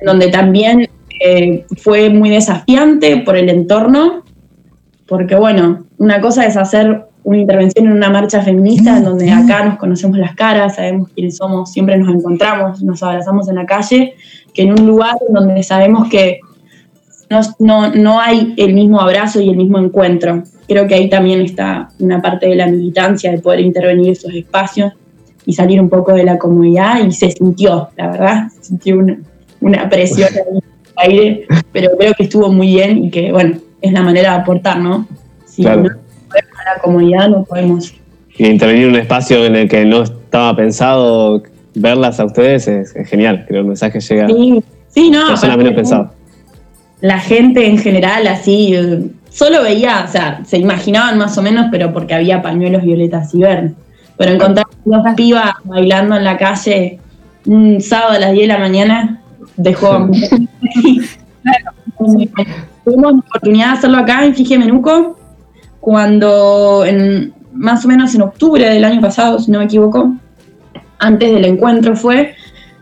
donde 0.05 0.27
también 0.27 0.89
Eh, 1.19 1.65
fue 1.77 2.11
muy 2.11 2.29
desafiante 2.29 3.17
por 3.25 3.35
el 3.35 3.49
entorno, 3.49 4.21
porque 5.07 5.35
bueno, 5.35 5.87
una 5.97 6.21
cosa 6.21 6.45
es 6.45 6.55
hacer 6.55 7.07
una 7.23 7.39
intervención 7.39 7.87
en 7.87 7.93
una 7.93 8.11
marcha 8.11 8.43
feminista 8.43 8.97
en 8.97 9.03
donde 9.03 9.31
acá 9.31 9.65
nos 9.65 9.79
conocemos 9.79 10.19
las 10.19 10.35
caras, 10.35 10.75
sabemos 10.75 11.09
quiénes 11.15 11.37
somos, 11.37 11.71
siempre 11.71 11.97
nos 11.97 12.13
encontramos, 12.13 12.83
nos 12.83 13.01
abrazamos 13.01 13.49
en 13.49 13.55
la 13.55 13.65
calle, 13.65 14.13
que 14.53 14.61
en 14.61 14.79
un 14.79 14.85
lugar 14.85 15.15
donde 15.27 15.63
sabemos 15.63 16.07
que 16.07 16.39
no, 17.31 17.41
no, 17.57 17.89
no 17.95 18.21
hay 18.21 18.53
el 18.55 18.75
mismo 18.75 19.01
abrazo 19.01 19.41
y 19.41 19.49
el 19.49 19.57
mismo 19.57 19.79
encuentro. 19.79 20.43
Creo 20.67 20.87
que 20.87 20.95
ahí 20.95 21.09
también 21.09 21.41
está 21.41 21.89
una 21.99 22.21
parte 22.21 22.47
de 22.47 22.55
la 22.55 22.67
militancia, 22.67 23.31
de 23.31 23.39
poder 23.39 23.61
intervenir 23.61 24.11
esos 24.11 24.33
espacios 24.33 24.93
y 25.45 25.53
salir 25.53 25.79
un 25.79 25.89
poco 25.89 26.13
de 26.13 26.23
la 26.25 26.37
comodidad 26.37 27.05
y 27.05 27.11
se 27.11 27.31
sintió, 27.31 27.89
la 27.95 28.11
verdad, 28.11 28.47
se 28.59 28.63
sintió 28.65 28.97
una, 28.97 29.17
una 29.61 29.89
presión 29.89 30.27
ahí 30.29 30.41
en 30.49 30.55
el 30.57 30.63
aire, 30.97 31.47
pero 31.71 31.89
creo 31.97 32.13
que 32.13 32.23
estuvo 32.23 32.51
muy 32.51 32.67
bien 32.67 33.05
y 33.05 33.09
que, 33.11 33.31
bueno, 33.31 33.57
es 33.81 33.93
la 33.93 34.01
manera 34.01 34.31
de 34.33 34.37
aportar, 34.41 34.79
¿no? 34.79 35.07
Si 35.45 35.61
Claro. 35.61 35.83
no 35.83 35.89
podemos 35.89 36.51
la 36.75 36.81
comodidad, 36.81 37.29
no 37.29 37.43
podemos. 37.45 37.93
Y 38.37 38.45
intervenir 38.45 38.83
en 38.83 38.89
un 38.89 38.95
espacio 38.97 39.45
en 39.45 39.55
el 39.55 39.69
que 39.69 39.85
no 39.85 40.03
estaba 40.03 40.55
pensado 40.55 41.41
verlas 41.75 42.19
a 42.19 42.25
ustedes 42.25 42.67
es, 42.67 42.95
es 42.95 43.07
genial. 43.09 43.45
Creo 43.47 43.59
que 43.59 43.61
el 43.61 43.65
mensaje 43.67 43.99
llega 44.01 44.27
Sí, 44.27 44.63
sí, 44.89 45.09
no. 45.09 45.25
a 45.25 45.29
personas 45.29 45.57
menos 45.57 45.73
pensadas. 45.73 46.11
La 46.99 47.19
gente 47.19 47.65
en 47.67 47.77
general, 47.77 48.27
así, 48.27 48.75
solo 49.37 49.61
veía, 49.61 50.03
o 50.07 50.11
sea, 50.11 50.41
se 50.45 50.57
imaginaban 50.57 51.19
más 51.19 51.37
o 51.37 51.43
menos, 51.43 51.67
pero 51.69 51.93
porque 51.93 52.15
había 52.15 52.41
pañuelos 52.41 52.81
violetas 52.81 53.35
y 53.35 53.39
verdes. 53.39 53.73
Pero 54.17 54.31
encontrar 54.31 54.65
dos 54.83 55.03
pibas 55.15 55.51
bailando 55.63 56.15
en 56.15 56.23
la 56.23 56.37
calle 56.37 56.99
un 57.45 57.79
sábado 57.79 58.13
a 58.13 58.19
las 58.19 58.31
10 58.31 58.47
de 58.47 58.53
la 58.53 58.57
mañana 58.57 59.21
dejó. 59.55 60.09
Tuvimos 62.83 63.13
la 63.13 63.19
oportunidad 63.19 63.67
de 63.67 63.73
hacerlo 63.73 63.97
acá 63.99 64.25
en 64.25 64.33
Fije 64.33 64.57
Menuco, 64.57 65.19
cuando 65.79 66.83
en, 66.83 67.31
más 67.53 67.85
o 67.85 67.89
menos 67.89 68.15
en 68.15 68.23
octubre 68.23 68.67
del 68.67 68.85
año 68.85 69.01
pasado, 69.01 69.37
si 69.37 69.51
no 69.51 69.59
me 69.59 69.65
equivoco, 69.65 70.13
antes 70.97 71.31
del 71.31 71.45
encuentro 71.45 71.95
fue, 71.95 72.33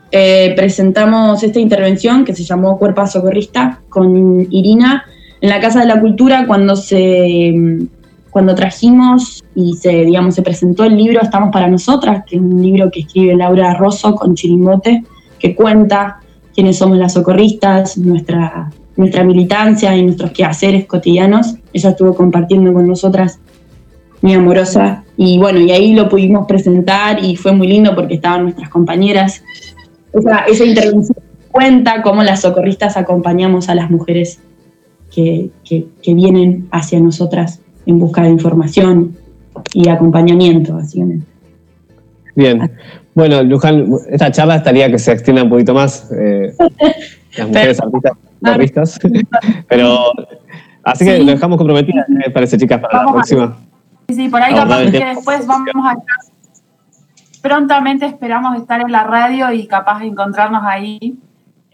eh, 0.10 0.54
presentamos 0.56 1.44
esta 1.44 1.60
intervención 1.60 2.24
que 2.24 2.34
se 2.34 2.46
llamó 2.46 2.80
Cuerpo 2.80 3.06
Socorrista 3.06 3.82
con 3.90 4.48
Irina 4.52 5.04
en 5.42 5.50
la 5.50 5.60
Casa 5.60 5.82
de 5.82 5.88
la 5.88 6.00
Cultura 6.00 6.46
cuando 6.48 6.76
se 6.76 7.88
cuando 8.30 8.54
trajimos 8.54 9.44
y 9.56 9.76
se 9.76 10.04
digamos 10.04 10.36
se 10.36 10.42
presentó 10.42 10.84
el 10.84 10.98
libro 10.98 11.22
Estamos 11.22 11.52
para 11.52 11.68
nosotras, 11.68 12.24
que 12.26 12.36
es 12.36 12.42
un 12.42 12.62
libro 12.62 12.92
que 12.92 13.02
escribe 13.02 13.36
Laura 13.36 13.74
Rosso 13.76 14.16
con 14.16 14.36
Chirimbote, 14.36 15.04
que 15.40 15.56
cuenta 15.56 16.20
quiénes 16.54 16.78
somos 16.78 16.98
las 16.98 17.14
socorristas, 17.14 17.98
nuestra 17.98 18.72
nuestra 18.98 19.24
militancia 19.24 19.96
y 19.96 20.04
nuestros 20.04 20.32
quehaceres 20.32 20.86
cotidianos. 20.86 21.56
Ella 21.74 21.90
estuvo 21.90 22.16
compartiendo 22.16 22.74
con 22.74 22.88
nosotras 22.88 23.40
muy 24.22 24.34
amorosa. 24.34 25.04
Y 25.18 25.38
bueno, 25.38 25.60
y 25.60 25.72
ahí 25.72 25.94
lo 25.94 26.10
pudimos 26.10 26.48
presentar 26.48 27.24
y 27.24 27.36
fue 27.36 27.52
muy 27.52 27.68
lindo 27.68 27.96
porque 27.96 28.16
estaban 28.16 28.44
nuestras 28.44 28.70
compañeras. 28.70 29.44
Esa, 30.14 30.40
esa 30.40 30.66
intervención 30.66 31.18
cuenta 31.52 32.02
cómo 32.02 32.24
las 32.24 32.42
socorristas 32.42 32.98
acompañamos 32.98 33.70
a 33.70 33.76
las 33.76 33.90
mujeres 33.90 34.40
que, 35.14 35.50
que- 35.64 35.88
que 36.02 36.14
vienen 36.14 36.68
hacia 36.72 37.00
nosotras 37.00 37.60
en 37.86 38.00
busca 38.00 38.24
de 38.24 38.30
información 38.30 39.16
y 39.74 39.88
acompañamiento, 39.90 40.74
básicamente. 40.76 41.26
Bien. 42.36 42.72
Bueno, 43.14 43.42
Luján, 43.44 43.88
esta 44.10 44.30
charla 44.32 44.58
estaría 44.58 44.90
que 44.92 45.00
se 45.00 45.12
extienda 45.14 45.44
un 45.44 45.50
poquito 45.50 45.74
más. 45.74 46.12
eh, 46.12 46.54
las 47.38 47.48
mujeres 47.48 47.80
artistas. 48.44 49.00
Pero, 49.70 50.12
así 50.84 51.06
que 51.06 51.18
Sí. 51.18 51.24
lo 51.24 51.32
dejamos 51.32 51.58
comprometidas, 51.58 52.06
¿qué 52.08 52.14
les 52.14 52.34
parece, 52.34 52.58
chicas, 52.58 52.80
para 52.82 52.98
Vamos 53.00 53.06
la 53.06 53.12
a- 53.12 53.14
próxima? 53.24 53.58
Sí, 54.10 54.16
sí, 54.16 54.30
por 54.30 54.42
ahí 54.42 54.54
capaz 54.54 54.92
que 54.92 55.06
después 55.06 55.48
vamos 55.48 55.66
a 55.84 55.96
prontamente 57.42 58.06
esperamos 58.06 58.58
estar 58.58 58.82
en 58.82 58.92
la 58.92 59.04
radio 59.04 59.52
y 59.52 59.68
capaz 59.68 60.00
de 60.00 60.08
encontrarnos 60.08 60.64
ahí 60.66 61.16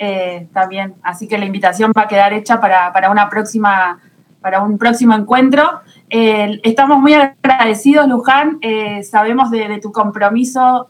eh, 0.03 0.47
también. 0.51 0.95
Así 1.03 1.27
que 1.27 1.37
la 1.37 1.45
invitación 1.45 1.93
va 1.95 2.01
a 2.01 2.07
quedar 2.07 2.33
hecha 2.33 2.59
para, 2.59 2.91
para 2.91 3.11
una 3.11 3.29
próxima, 3.29 3.99
para 4.41 4.63
un 4.63 4.79
próximo 4.79 5.13
encuentro. 5.13 5.81
Eh, 6.09 6.59
estamos 6.63 6.97
muy 6.97 7.13
agradecidos, 7.13 8.07
Luján. 8.07 8.57
eh, 8.61 9.03
sabemos 9.03 9.51
de, 9.51 9.79
tu 9.79 9.91
compromiso 9.91 10.87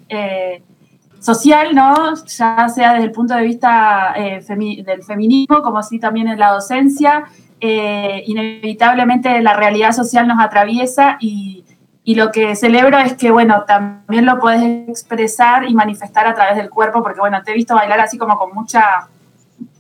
social, 1.20 1.76
¿no? 1.76 2.16
Ya 2.26 2.70
sea 2.70 2.94
desde 2.94 3.04
el 3.04 3.12
punto 3.12 3.36
de 3.36 3.44
vista 3.44 4.16
del 4.16 5.04
feminismo, 5.04 5.62
como 5.62 5.80
así 5.80 6.00
también 6.00 6.30
en 6.30 6.40
la 6.40 6.52
docencia. 6.52 7.26
Inevitablemente 7.60 9.42
la 9.42 9.56
realidad 9.56 9.92
social 9.92 10.26
nos 10.26 10.40
atraviesa 10.40 11.18
y, 11.20 11.66
y 12.04 12.16
lo 12.16 12.32
que 12.32 12.56
celebro 12.56 12.98
es 12.98 13.14
que, 13.14 13.30
bueno, 13.30 13.64
también 13.68 14.26
lo 14.26 14.40
puedes 14.40 14.90
expresar 14.90 15.70
y 15.70 15.74
manifestar 15.74 16.26
a 16.26 16.34
través 16.34 16.56
del 16.56 16.70
cuerpo, 16.70 17.04
porque, 17.04 17.20
bueno, 17.20 17.42
te 17.44 17.52
he 17.52 17.56
visto 17.56 17.76
bailar 17.76 18.00
así 18.00 18.18
como 18.18 18.38
con 18.38 18.54
mucha, 18.54 19.08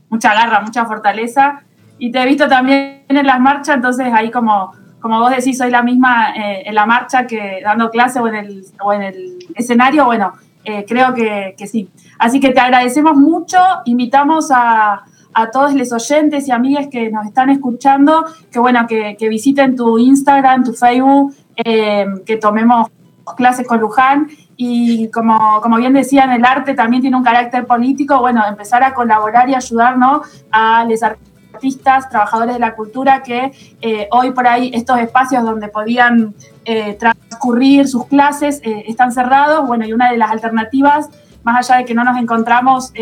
mucha 0.09 0.33
garra, 0.33 0.61
mucha 0.61 0.85
fortaleza, 0.85 1.63
y 1.97 2.11
te 2.11 2.21
he 2.21 2.25
visto 2.25 2.47
también 2.47 3.05
en 3.07 3.25
las 3.25 3.39
marchas, 3.39 3.75
entonces 3.75 4.07
ahí 4.13 4.29
como, 4.29 4.71
como 4.99 5.19
vos 5.19 5.31
decís, 5.31 5.57
soy 5.57 5.71
la 5.71 5.81
misma 5.81 6.33
eh, 6.35 6.63
en 6.65 6.75
la 6.75 6.85
marcha 6.85 7.25
que 7.25 7.59
dando 7.63 7.89
clase 7.89 8.19
o 8.19 8.27
en 8.27 8.35
el, 8.35 8.65
o 8.79 8.93
en 8.93 9.01
el 9.01 9.39
escenario, 9.55 10.05
bueno, 10.05 10.33
eh, 10.63 10.85
creo 10.87 11.15
que, 11.15 11.55
que 11.57 11.65
sí. 11.65 11.89
Así 12.19 12.39
que 12.39 12.51
te 12.51 12.59
agradecemos 12.59 13.17
mucho, 13.17 13.57
invitamos 13.85 14.51
a, 14.51 15.05
a 15.33 15.51
todos 15.51 15.73
los 15.73 15.91
oyentes 15.91 16.47
y 16.47 16.51
amigas 16.51 16.87
que 16.87 17.09
nos 17.09 17.25
están 17.25 17.49
escuchando, 17.49 18.25
que 18.51 18.59
bueno, 18.59 18.85
que, 18.87 19.15
que 19.17 19.29
visiten 19.29 19.75
tu 19.75 19.97
Instagram, 19.97 20.63
tu 20.63 20.73
Facebook, 20.73 21.33
eh, 21.63 22.05
que 22.25 22.37
tomemos 22.37 22.89
clases 23.37 23.67
con 23.67 23.79
Luján 23.79 24.27
y 24.57 25.09
como, 25.09 25.61
como 25.61 25.77
bien 25.77 25.93
decían, 25.93 26.31
el 26.31 26.43
arte 26.43 26.73
también 26.73 27.01
tiene 27.01 27.17
un 27.17 27.23
carácter 27.23 27.65
político, 27.65 28.19
bueno, 28.19 28.43
empezar 28.47 28.83
a 28.83 28.93
colaborar 28.93 29.49
y 29.49 29.55
ayudarnos 29.55 30.27
a 30.51 30.85
los 30.85 31.01
artistas, 31.03 32.09
trabajadores 32.09 32.55
de 32.55 32.59
la 32.59 32.75
cultura 32.75 33.23
que 33.23 33.51
eh, 33.81 34.07
hoy 34.11 34.31
por 34.31 34.47
ahí 34.47 34.71
estos 34.73 34.99
espacios 34.99 35.43
donde 35.43 35.67
podían 35.67 36.35
eh, 36.65 36.93
transcurrir 36.95 37.87
sus 37.87 38.05
clases 38.07 38.61
están 38.63 39.11
cerrados, 39.11 39.65
bueno, 39.65 39.85
y 39.85 39.93
una 39.93 40.11
de 40.11 40.17
las 40.17 40.31
alternativas, 40.31 41.09
más 41.43 41.69
allá 41.69 41.79
de 41.79 41.85
que 41.85 41.93
no 41.93 42.03
nos 42.03 42.17
encontramos 42.17 42.93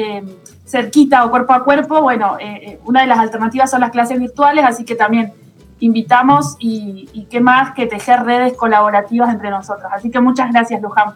cerquita 0.65 1.25
o 1.25 1.29
cuerpo 1.29 1.53
a 1.53 1.63
cuerpo, 1.63 2.01
bueno, 2.01 2.37
una 2.85 3.01
de 3.01 3.07
las 3.07 3.19
alternativas 3.19 3.71
son 3.71 3.81
las 3.81 3.91
clases 3.91 4.19
virtuales, 4.19 4.63
así 4.65 4.85
que 4.85 4.95
también 4.95 5.33
invitamos 5.79 6.55
y, 6.59 7.07
qué 7.29 7.39
más 7.39 7.73
que 7.73 7.85
tejer 7.85 8.23
redes 8.23 8.53
colaborativas 8.53 9.33
entre 9.33 9.49
nosotros. 9.49 9.91
Así 9.93 10.09
que 10.09 10.19
muchas 10.19 10.51
gracias, 10.51 10.81
Luján. 10.81 11.13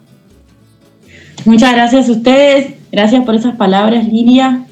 Muchas 1.45 1.73
gracias 1.73 2.07
a 2.07 2.11
ustedes, 2.11 2.75
gracias 2.91 3.25
por 3.25 3.35
esas 3.35 3.55
palabras, 3.55 4.05
Lilia. 4.05 4.63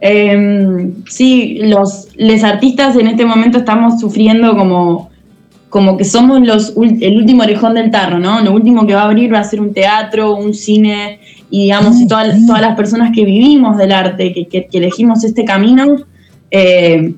Eh, 0.00 0.92
sí, 1.08 1.58
los 1.62 2.08
les 2.16 2.44
artistas 2.44 2.94
en 2.96 3.08
este 3.08 3.24
momento 3.24 3.58
estamos 3.58 3.98
sufriendo 3.98 4.56
como, 4.56 5.10
como 5.70 5.96
que 5.96 6.04
somos 6.04 6.38
el 6.76 7.16
último 7.16 7.42
orejón 7.42 7.74
del 7.74 7.90
tarro, 7.90 8.18
¿no? 8.18 8.40
Lo 8.40 8.52
último 8.52 8.86
que 8.86 8.94
va 8.94 9.02
a 9.02 9.04
abrir 9.06 9.32
va 9.32 9.40
a 9.40 9.44
ser 9.44 9.60
un 9.60 9.72
teatro, 9.72 10.36
un 10.36 10.54
cine, 10.54 11.20
y 11.50 11.62
digamos, 11.64 12.06
todas, 12.06 12.46
todas 12.46 12.60
las 12.60 12.76
personas 12.76 13.10
que 13.14 13.24
vivimos 13.24 13.76
del 13.78 13.92
arte, 13.92 14.32
que, 14.32 14.46
que- 14.46 14.66
que 14.66 14.78
elegimos 14.78 15.24
este 15.24 15.44
camino, 15.44 15.96
eh, 16.50 17.14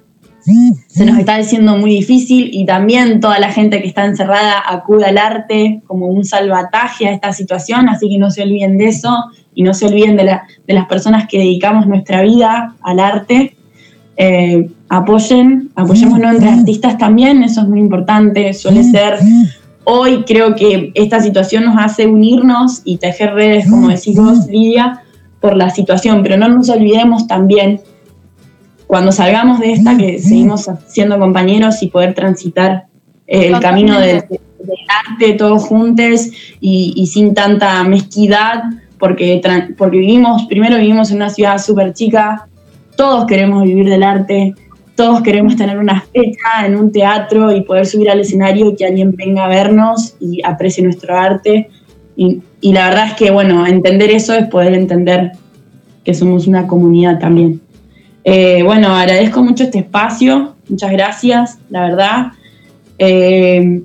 se 0.86 1.04
nos 1.04 1.18
está 1.18 1.36
haciendo 1.36 1.76
muy 1.76 1.90
difícil 1.90 2.50
y 2.52 2.64
también 2.66 3.20
toda 3.20 3.38
la 3.38 3.50
gente 3.52 3.80
que 3.80 3.88
está 3.88 4.04
encerrada 4.04 4.54
acude 4.66 5.04
al 5.06 5.18
arte 5.18 5.82
como 5.86 6.06
un 6.06 6.24
salvataje 6.24 7.06
a 7.08 7.12
esta 7.12 7.32
situación, 7.32 7.88
así 7.88 8.08
que 8.08 8.18
no 8.18 8.30
se 8.30 8.42
olviden 8.42 8.78
de 8.78 8.88
eso 8.88 9.14
y 9.54 9.62
no 9.62 9.74
se 9.74 9.86
olviden 9.86 10.16
de, 10.16 10.24
la- 10.24 10.42
de 10.66 10.74
las 10.74 10.86
personas 10.86 11.26
que 11.28 11.38
dedicamos 11.38 11.86
nuestra 11.86 12.22
vida 12.22 12.74
al 12.82 13.00
arte. 13.00 13.56
Eh, 14.16 14.68
apoyen, 14.88 15.70
apoyémonos 15.74 16.34
entre 16.34 16.50
artistas 16.50 16.98
también, 16.98 17.42
eso 17.42 17.62
es 17.62 17.68
muy 17.68 17.80
importante, 17.80 18.52
suele 18.54 18.84
ser... 18.84 19.18
Hoy 19.84 20.24
creo 20.24 20.54
que 20.54 20.92
esta 20.94 21.20
situación 21.20 21.64
nos 21.64 21.76
hace 21.78 22.06
unirnos 22.06 22.82
y 22.84 22.98
tejer 22.98 23.32
redes, 23.32 23.68
como 23.68 23.88
decís 23.88 24.14
vos, 24.14 24.46
Lidia, 24.46 25.02
por 25.40 25.56
la 25.56 25.70
situación, 25.70 26.22
pero 26.22 26.36
no 26.36 26.48
nos 26.48 26.68
olvidemos 26.68 27.26
también 27.26 27.80
cuando 28.90 29.12
salgamos 29.12 29.60
de 29.60 29.70
esta, 29.70 29.96
que 29.96 30.18
seguimos 30.18 30.68
siendo 30.88 31.16
compañeros 31.16 31.80
y 31.80 31.86
poder 31.86 32.12
transitar 32.12 32.86
el 33.28 33.60
camino 33.60 34.00
del, 34.00 34.24
del 34.28 34.78
arte 35.12 35.34
todos 35.34 35.62
juntos 35.62 36.26
y, 36.60 36.92
y 36.96 37.06
sin 37.06 37.32
tanta 37.32 37.84
mezquidad, 37.84 38.64
porque, 38.98 39.40
porque 39.78 39.98
vivimos, 39.98 40.44
primero 40.46 40.76
vivimos 40.76 41.12
en 41.12 41.18
una 41.18 41.30
ciudad 41.30 41.58
súper 41.58 41.94
chica, 41.94 42.48
todos 42.96 43.26
queremos 43.26 43.62
vivir 43.62 43.88
del 43.88 44.02
arte, 44.02 44.56
todos 44.96 45.22
queremos 45.22 45.54
tener 45.54 45.78
una 45.78 46.00
fecha 46.12 46.66
en 46.66 46.74
un 46.74 46.90
teatro 46.90 47.52
y 47.52 47.60
poder 47.60 47.86
subir 47.86 48.10
al 48.10 48.18
escenario 48.18 48.70
y 48.70 48.74
que 48.74 48.86
alguien 48.86 49.14
venga 49.14 49.44
a 49.44 49.48
vernos 49.48 50.16
y 50.18 50.42
aprecie 50.44 50.82
nuestro 50.82 51.16
arte. 51.16 51.70
Y, 52.16 52.42
y 52.60 52.72
la 52.72 52.88
verdad 52.88 53.06
es 53.06 53.14
que, 53.14 53.30
bueno, 53.30 53.68
entender 53.68 54.10
eso 54.10 54.34
es 54.34 54.48
poder 54.48 54.74
entender 54.74 55.30
que 56.02 56.12
somos 56.12 56.48
una 56.48 56.66
comunidad 56.66 57.20
también. 57.20 57.60
Eh, 58.24 58.62
bueno, 58.62 58.88
agradezco 58.94 59.42
mucho 59.42 59.64
este 59.64 59.78
espacio, 59.78 60.54
muchas 60.68 60.92
gracias, 60.92 61.58
la 61.70 61.82
verdad. 61.82 62.26
Eh, 62.98 63.80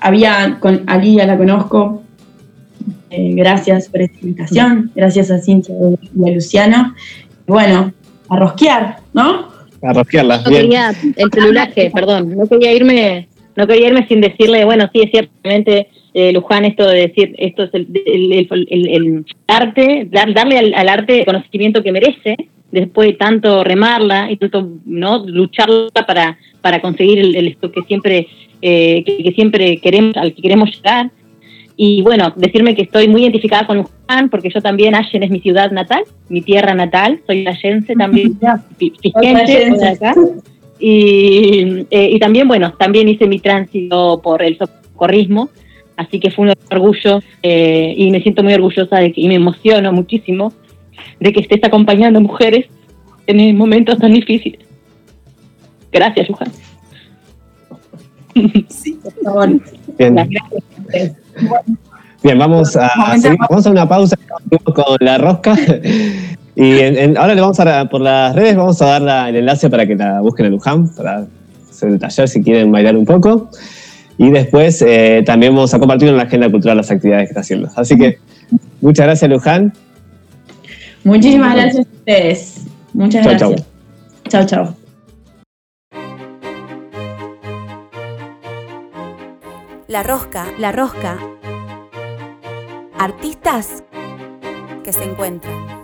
había, 0.00 0.58
con 0.60 0.82
Alía 0.86 1.26
la 1.26 1.36
conozco, 1.36 2.02
eh, 3.10 3.32
gracias 3.34 3.88
por 3.88 4.02
esta 4.02 4.18
invitación, 4.22 4.90
gracias 4.94 5.30
a 5.30 5.38
Cintia 5.38 5.74
y 6.14 6.28
a 6.28 6.32
Luciana. 6.34 6.94
Bueno, 7.46 7.92
a 8.28 8.36
rosquear, 8.38 8.98
¿no? 9.12 9.48
A 9.82 9.92
rosquearla. 9.92 10.38
No 10.42 10.50
bien. 10.50 10.62
quería, 10.62 10.92
el 11.16 11.30
celulaje, 11.32 11.90
perdón, 11.92 12.36
no 12.36 12.46
quería 12.46 12.72
irme, 12.72 13.28
no 13.56 13.66
quería 13.66 13.88
irme 13.88 14.06
sin 14.08 14.20
decirle, 14.20 14.64
bueno, 14.64 14.88
sí, 14.92 15.00
es 15.02 15.10
ciertamente, 15.10 15.88
eh, 16.14 16.32
Luján, 16.32 16.64
esto 16.64 16.86
de 16.88 17.00
decir, 17.08 17.34
esto 17.38 17.64
es 17.64 17.70
el, 17.74 17.88
el- 18.06 18.32
el- 18.32 18.66
el- 18.70 18.88
el 18.88 19.26
arte, 19.48 20.08
dar- 20.10 20.32
darle 20.32 20.58
al, 20.58 20.74
al 20.74 20.88
arte 20.88 21.20
el 21.20 21.24
conocimiento 21.26 21.82
que 21.82 21.92
merece, 21.92 22.36
después 22.74 23.08
de 23.08 23.14
tanto 23.14 23.64
remarla 23.64 24.30
y 24.30 24.36
tanto 24.36 24.68
no 24.84 25.24
lucharla 25.26 25.88
para, 26.06 26.38
para 26.60 26.80
conseguir 26.80 27.18
el, 27.18 27.34
el- 27.36 27.48
esto 27.48 27.70
que 27.72 27.82
siempre, 27.82 28.26
eh, 28.60 29.02
que, 29.04 29.22
que 29.22 29.32
siempre 29.32 29.78
queremos, 29.78 30.16
al 30.16 30.34
que 30.34 30.42
queremos 30.42 30.70
llegar. 30.74 31.10
Y 31.76 32.02
bueno, 32.02 32.32
decirme 32.36 32.76
que 32.76 32.82
estoy 32.82 33.08
muy 33.08 33.22
identificada 33.22 33.66
con 33.66 33.78
Luján, 33.78 34.28
porque 34.30 34.48
yo 34.48 34.60
también, 34.60 34.94
Allen 34.94 35.24
es 35.24 35.30
mi 35.30 35.40
ciudad 35.40 35.72
natal, 35.72 36.04
mi 36.28 36.40
tierra 36.40 36.72
natal, 36.74 37.20
soy 37.26 37.44
allense 37.46 37.94
también, 37.96 38.38
fi- 38.78 38.92
fisquense, 39.02 39.70
de 39.70 39.88
acá. 39.88 40.14
Y, 40.78 41.86
eh, 41.90 42.10
y 42.12 42.18
también, 42.18 42.46
bueno, 42.46 42.74
también 42.78 43.08
hice 43.08 43.26
mi 43.26 43.38
tránsito 43.40 44.20
por 44.22 44.42
el 44.42 44.56
socorrismo, 44.58 45.48
así 45.96 46.20
que 46.20 46.30
fue 46.30 46.46
un 46.46 46.52
orgullo 46.70 47.20
eh, 47.42 47.94
y 47.96 48.10
me 48.10 48.20
siento 48.22 48.42
muy 48.42 48.54
orgullosa 48.54 48.98
de 48.98 49.12
que, 49.12 49.20
y 49.20 49.28
me 49.28 49.34
emociono 49.36 49.92
muchísimo 49.92 50.52
de 51.20 51.32
que 51.32 51.40
estés 51.40 51.62
acompañando 51.64 52.20
mujeres 52.20 52.66
en 53.26 53.56
momentos 53.56 53.98
tan 53.98 54.12
difíciles. 54.12 54.60
Gracias, 55.92 56.28
Luján. 56.28 56.48
Por 58.34 59.24
favor. 59.24 59.48
Bien. 59.98 60.14
Gracias. 60.14 60.42
Bien, 62.22 62.38
vamos 62.38 62.74
a, 62.76 62.88
seguir- 63.18 63.38
vamos 63.48 63.66
a 63.66 63.70
una 63.70 63.88
pausa 63.88 64.16
con 64.74 64.96
la 65.00 65.18
rosca. 65.18 65.56
Y 66.56 66.78
en- 66.78 66.96
en- 66.96 67.18
ahora 67.18 67.34
le 67.34 67.40
vamos 67.40 67.58
a 67.58 67.64
dar- 67.64 67.88
por 67.90 68.00
las 68.00 68.32
redes 68.32 68.54
vamos 68.54 68.80
a 68.80 68.86
dar 68.86 69.02
la- 69.02 69.28
el 69.28 69.34
enlace 69.34 69.68
para 69.68 69.88
que 69.88 69.96
la 69.96 70.20
busquen 70.20 70.46
a 70.46 70.48
Luján, 70.50 70.88
para 70.94 71.26
hacer 71.68 71.88
el 71.88 71.98
taller 71.98 72.28
si 72.28 72.44
quieren 72.44 72.70
bailar 72.70 72.96
un 72.96 73.04
poco. 73.04 73.50
Y 74.18 74.30
después 74.30 74.80
eh, 74.86 75.24
también 75.26 75.52
vamos 75.52 75.74
a 75.74 75.80
compartir 75.80 76.08
en 76.10 76.16
la 76.16 76.22
agenda 76.22 76.48
cultural 76.48 76.76
las 76.76 76.92
actividades 76.92 77.24
que 77.24 77.30
está 77.30 77.40
haciendo. 77.40 77.68
Así 77.74 77.96
que 77.98 78.18
muchas 78.80 79.06
gracias, 79.06 79.28
Luján. 79.28 79.72
Muchísimas 81.04 81.54
gracias 81.54 81.86
a 81.86 81.90
ustedes. 81.90 82.66
Muchas 82.92 83.24
Chau, 83.24 83.50
gracias. 83.50 83.66
Chao, 84.28 84.46
chao. 84.46 84.76
La 89.86 90.02
rosca, 90.02 90.46
la 90.58 90.72
rosca. 90.72 91.18
Artistas 92.98 93.84
que 94.82 94.92
se 94.92 95.04
encuentran. 95.04 95.83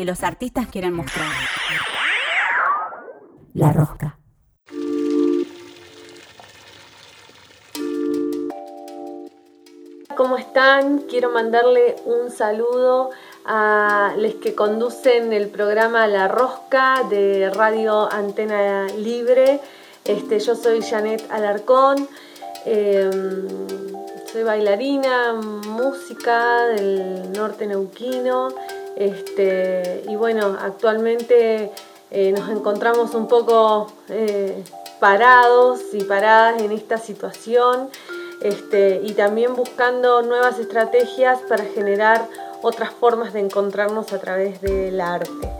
que 0.00 0.06
los 0.06 0.22
artistas 0.22 0.66
quieren 0.68 0.94
mostrar. 0.94 1.28
La 3.52 3.70
rosca. 3.70 4.18
¿Cómo 10.16 10.38
están? 10.38 11.00
Quiero 11.00 11.28
mandarle 11.32 11.96
un 12.06 12.30
saludo 12.30 13.10
a 13.44 14.14
los 14.16 14.36
que 14.36 14.54
conducen 14.54 15.34
el 15.34 15.48
programa 15.50 16.06
La 16.06 16.28
Rosca 16.28 17.02
de 17.10 17.50
Radio 17.50 18.10
Antena 18.10 18.86
Libre. 18.96 19.60
Este, 20.06 20.40
yo 20.40 20.56
soy 20.56 20.80
Janet 20.80 21.30
Alarcón, 21.30 22.08
em, 22.64 23.46
soy 24.32 24.44
bailarina, 24.44 25.34
música 25.34 26.68
del 26.68 27.32
norte 27.32 27.66
neuquino. 27.66 28.48
Este, 29.00 29.89
bueno, 30.20 30.56
actualmente 30.60 31.72
eh, 32.10 32.32
nos 32.32 32.50
encontramos 32.50 33.14
un 33.14 33.26
poco 33.26 33.90
eh, 34.10 34.62
parados 35.00 35.80
y 35.94 36.04
paradas 36.04 36.60
en 36.60 36.72
esta 36.72 36.98
situación 36.98 37.88
este, 38.42 39.00
y 39.02 39.14
también 39.14 39.56
buscando 39.56 40.20
nuevas 40.20 40.58
estrategias 40.58 41.40
para 41.48 41.64
generar 41.64 42.28
otras 42.60 42.90
formas 42.90 43.32
de 43.32 43.40
encontrarnos 43.40 44.12
a 44.12 44.18
través 44.18 44.60
del 44.60 45.00
arte. 45.00 45.50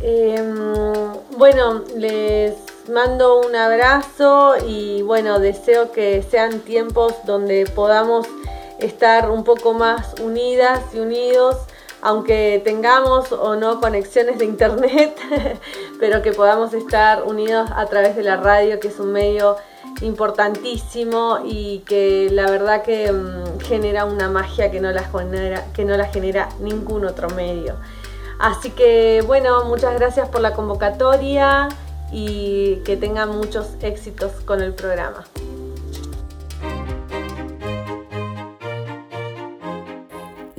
Em, 0.00 1.12
bueno, 1.36 1.82
les 1.96 2.54
mando 2.88 3.40
un 3.40 3.56
abrazo 3.56 4.54
y 4.64 5.02
bueno, 5.02 5.40
deseo 5.40 5.90
que 5.90 6.22
sean 6.22 6.60
tiempos 6.60 7.14
donde 7.26 7.66
podamos 7.66 8.28
estar 8.78 9.28
un 9.28 9.42
poco 9.42 9.72
más 9.74 10.14
unidas 10.20 10.82
y 10.94 11.00
unidos, 11.00 11.56
aunque 12.02 12.60
tengamos 12.64 13.32
o 13.32 13.56
no 13.56 13.80
conexiones 13.80 14.38
de 14.38 14.44
internet, 14.44 15.18
pero 16.00 16.22
que 16.22 16.32
podamos 16.32 16.74
estar 16.74 17.24
unidos 17.24 17.70
a 17.74 17.86
través 17.86 18.16
de 18.16 18.22
la 18.22 18.36
radio, 18.36 18.80
que 18.80 18.88
es 18.88 18.98
un 19.00 19.12
medio 19.12 19.56
importantísimo 20.00 21.40
y 21.44 21.80
que 21.80 22.28
la 22.30 22.50
verdad 22.50 22.82
que 22.82 23.10
mm, 23.10 23.60
genera 23.60 24.04
una 24.04 24.28
magia 24.28 24.70
que 24.70 24.80
no, 24.80 24.92
la 24.92 25.02
genera, 25.04 25.64
que 25.72 25.84
no 25.84 25.96
la 25.96 26.06
genera 26.06 26.48
ningún 26.60 27.04
otro 27.04 27.28
medio. 27.30 27.76
Así 28.38 28.70
que 28.70 29.22
bueno, 29.26 29.64
muchas 29.64 29.94
gracias 29.94 30.28
por 30.28 30.40
la 30.40 30.54
convocatoria 30.54 31.68
y 32.12 32.76
que 32.84 32.96
tengan 32.96 33.36
muchos 33.36 33.66
éxitos 33.80 34.32
con 34.44 34.62
el 34.62 34.72
programa. 34.74 35.24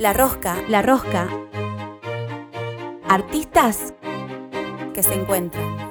La 0.00 0.14
rosca, 0.14 0.56
la 0.66 0.80
rosca. 0.80 1.28
Artistas 3.06 3.92
que 4.94 5.02
se 5.02 5.12
encuentran. 5.12 5.89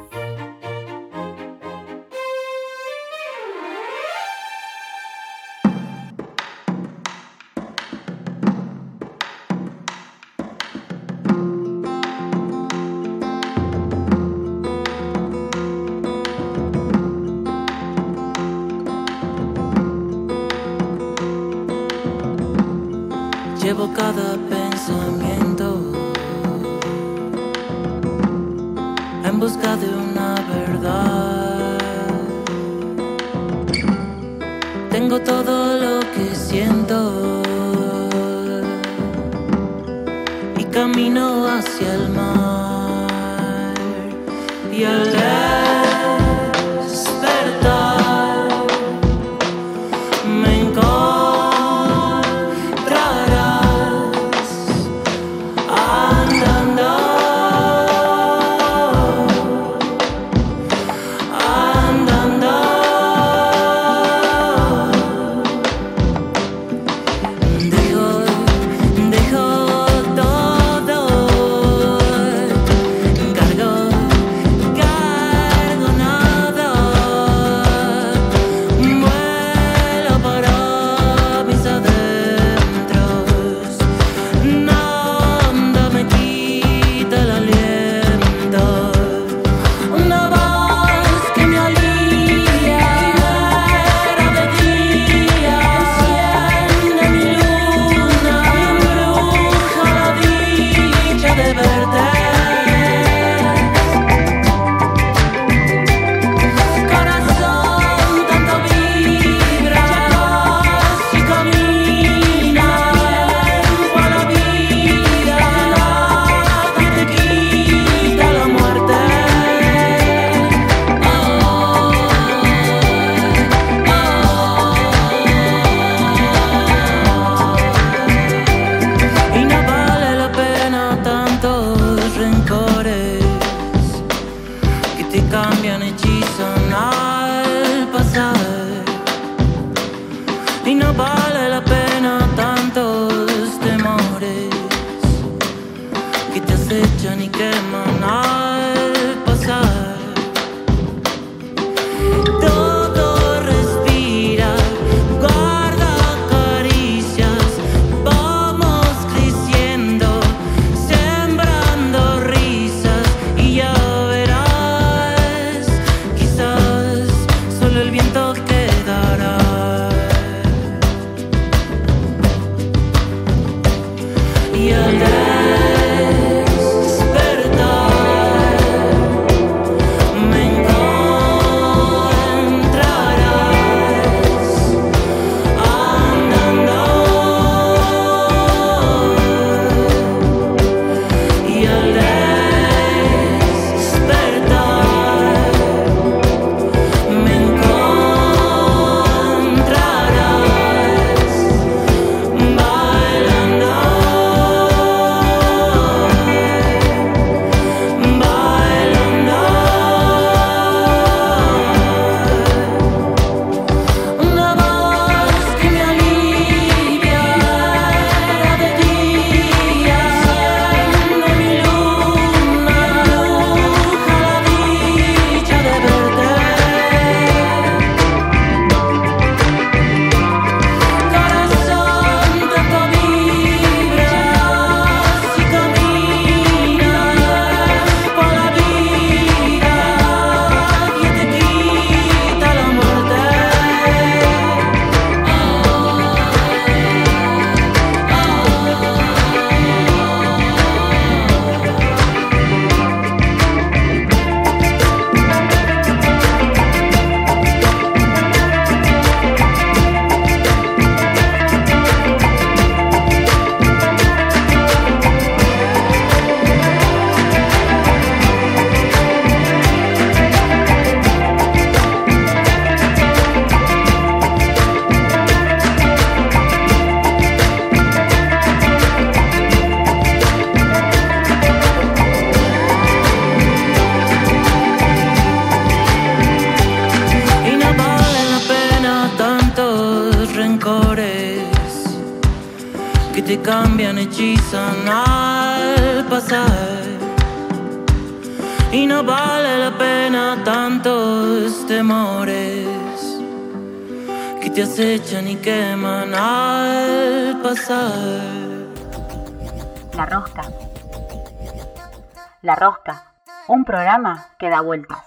La 312.49 312.55
Rosca, 312.55 313.13
un 313.47 313.63
programa 313.63 314.29
que 314.39 314.49
da 314.49 314.61
vueltas. 314.61 315.05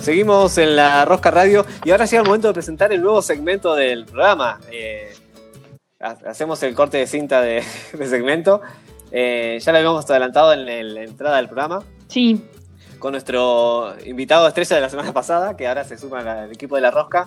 Seguimos 0.00 0.56
en 0.58 0.76
la 0.76 1.04
Rosca 1.04 1.30
Radio 1.30 1.66
y 1.84 1.90
ahora 1.90 2.06
llega 2.06 2.22
el 2.22 2.26
momento 2.26 2.48
de 2.48 2.54
presentar 2.54 2.92
el 2.92 3.02
nuevo 3.02 3.20
segmento 3.20 3.74
del 3.74 4.06
programa. 4.06 4.58
Eh, 4.70 5.12
ha- 6.00 6.16
hacemos 6.28 6.62
el 6.62 6.74
corte 6.74 6.98
de 6.98 7.06
cinta 7.06 7.40
de, 7.42 7.62
de 7.92 8.06
segmento. 8.06 8.62
Eh, 9.10 9.58
ya 9.60 9.72
lo 9.72 9.78
habíamos 9.78 10.08
adelantado 10.08 10.52
en 10.52 10.68
el- 10.68 10.94
la 10.94 11.02
entrada 11.02 11.36
del 11.36 11.46
programa. 11.46 11.82
Sí. 12.08 12.42
Con 12.98 13.12
nuestro 13.12 13.94
invitado 14.06 14.46
estrella 14.48 14.76
de 14.76 14.82
la 14.82 14.88
semana 14.90 15.12
pasada, 15.12 15.56
que 15.56 15.68
ahora 15.68 15.84
se 15.84 15.98
suma 15.98 16.20
al 16.20 16.50
equipo 16.52 16.74
de 16.76 16.80
la 16.82 16.90
Rosca. 16.90 17.26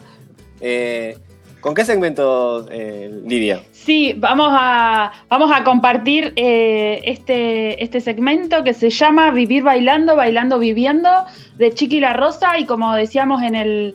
Eh, 0.62 1.18
¿Con 1.60 1.76
qué 1.76 1.86
segmento, 1.86 2.66
eh, 2.72 3.22
Lidia? 3.24 3.62
Sí, 3.72 4.16
vamos 4.18 4.48
a, 4.52 5.12
vamos 5.30 5.52
a 5.54 5.64
compartir 5.64 6.34
eh, 6.36 7.02
este, 7.04 7.84
este 7.84 8.02
segmento 8.02 8.64
que 8.64 8.74
se 8.74 8.90
llama 8.90 9.30
Vivir 9.30 9.62
Bailando, 9.62 10.16
Bailando 10.16 10.58
Viviendo, 10.58 11.10
de 11.58 11.72
Chiqui 11.72 12.00
La 12.00 12.14
Rosa. 12.14 12.58
Y 12.58 12.66
como 12.66 12.96
decíamos 12.96 13.44
en 13.44 13.54
el, 13.54 13.94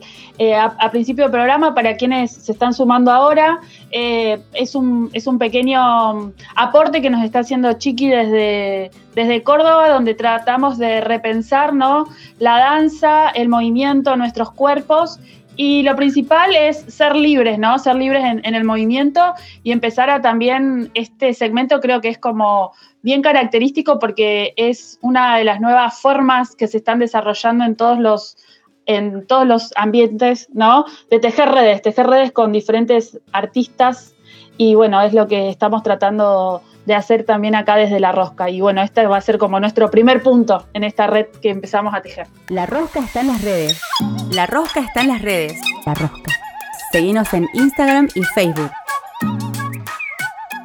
a, 0.55 0.91
principio 0.91 1.25
del 1.25 1.31
programa, 1.31 1.75
para 1.75 1.97
quienes 1.97 2.31
se 2.31 2.53
están 2.53 2.73
sumando 2.73 3.11
ahora, 3.11 3.59
es, 3.91 4.73
un, 4.73 5.09
es 5.11 5.27
un 5.27 5.37
pequeño 5.37 6.31
aporte 6.55 7.01
que 7.01 7.09
nos 7.09 7.25
está 7.25 7.39
haciendo 7.39 7.73
Chiqui 7.73 8.07
desde, 8.07 8.91
desde 9.13 9.43
Córdoba, 9.43 9.89
donde 9.89 10.13
tratamos 10.13 10.77
de 10.77 11.01
repensar 11.01 11.73
¿no? 11.73 12.07
la 12.39 12.59
danza, 12.59 13.27
el 13.27 13.49
movimiento, 13.49 14.15
nuestros 14.15 14.51
cuerpos 14.51 15.19
y 15.57 15.81
lo 15.81 15.95
principal 15.95 16.55
es 16.55 16.77
ser 16.87 17.15
libres, 17.15 17.57
¿no? 17.57 17.77
Ser 17.79 17.95
libres 17.95 18.23
en, 18.23 18.55
el 18.55 18.63
movimiento 18.63 19.33
y 19.63 19.71
empezar 19.71 20.09
a 20.09 20.21
también, 20.21 20.91
este 20.93 21.33
segmento 21.33 21.81
creo 21.81 21.99
que 21.99 22.09
es 22.09 22.19
como 22.19 22.73
bien 23.01 23.23
característico 23.23 23.97
porque 23.97 24.53
es 24.55 24.99
una 25.01 25.37
de 25.37 25.43
las 25.43 25.59
nuevas 25.59 25.99
formas 25.99 26.55
que 26.55 26.67
se 26.67 26.77
están 26.77 26.99
desarrollando 26.99 27.65
en 27.65 27.75
todos 27.75 27.99
los 27.99 28.37
en 28.85 29.27
todos 29.27 29.45
los 29.45 29.73
ambientes, 29.75 30.47
¿no? 30.53 30.85
De 31.09 31.19
tejer 31.19 31.49
redes, 31.49 31.81
tejer 31.81 32.07
redes 32.07 32.31
con 32.31 32.53
diferentes 32.53 33.19
artistas 33.33 34.15
y 34.57 34.75
bueno, 34.75 35.01
es 35.01 35.13
lo 35.13 35.27
que 35.27 35.49
estamos 35.49 35.83
tratando 35.83 36.61
de 36.87 36.95
hacer 36.95 37.25
también 37.25 37.53
acá 37.53 37.75
desde 37.75 37.99
la 37.99 38.13
rosca. 38.13 38.49
Y 38.49 38.61
bueno, 38.61 38.81
este 38.81 39.05
va 39.07 39.17
a 39.17 39.21
ser 39.21 39.37
como 39.37 39.59
nuestro 39.59 39.91
primer 39.91 40.23
punto 40.23 40.67
en 40.73 40.85
esta 40.85 41.05
red 41.05 41.25
que 41.41 41.49
empezamos 41.49 41.93
a 41.93 42.01
tejer. 42.01 42.27
La 42.47 42.65
Rosca 42.65 43.01
está 43.01 43.19
en 43.19 43.27
las 43.27 43.41
redes. 43.41 43.81
La 44.31 44.45
Rosca 44.45 44.79
está 44.79 45.01
en 45.01 45.09
las 45.09 45.21
redes. 45.21 45.59
La 45.85 45.93
Rosca. 45.93 46.31
Seguinos 46.93 47.33
en 47.33 47.45
Instagram 47.53 48.07
y 48.15 48.23
Facebook. 48.23 48.71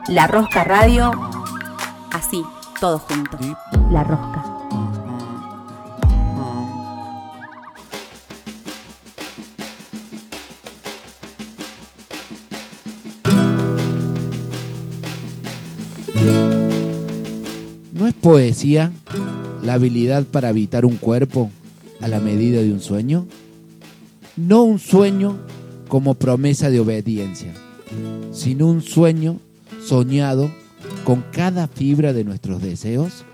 La 0.06 0.28
Rosca 0.28 0.62
Radio. 0.62 1.10
Así, 2.12 2.44
todo 2.78 3.00
junto. 3.00 3.36
La 3.90 4.04
Rosca. 4.04 4.51
Poesía 18.22 18.92
la 19.62 19.74
habilidad 19.74 20.24
para 20.24 20.48
habitar 20.48 20.86
un 20.86 20.96
cuerpo 20.96 21.50
a 22.00 22.08
la 22.08 22.20
medida 22.20 22.62
de 22.62 22.72
un 22.72 22.80
sueño? 22.80 23.26
No 24.36 24.62
un 24.62 24.78
sueño 24.78 25.36
como 25.88 26.14
promesa 26.14 26.70
de 26.70 26.80
obediencia, 26.80 27.52
sino 28.32 28.68
un 28.68 28.80
sueño 28.80 29.38
soñado 29.84 30.50
con 31.04 31.22
cada 31.32 31.66
fibra 31.68 32.12
de 32.12 32.24
nuestros 32.24 32.62
deseos. 32.62 33.24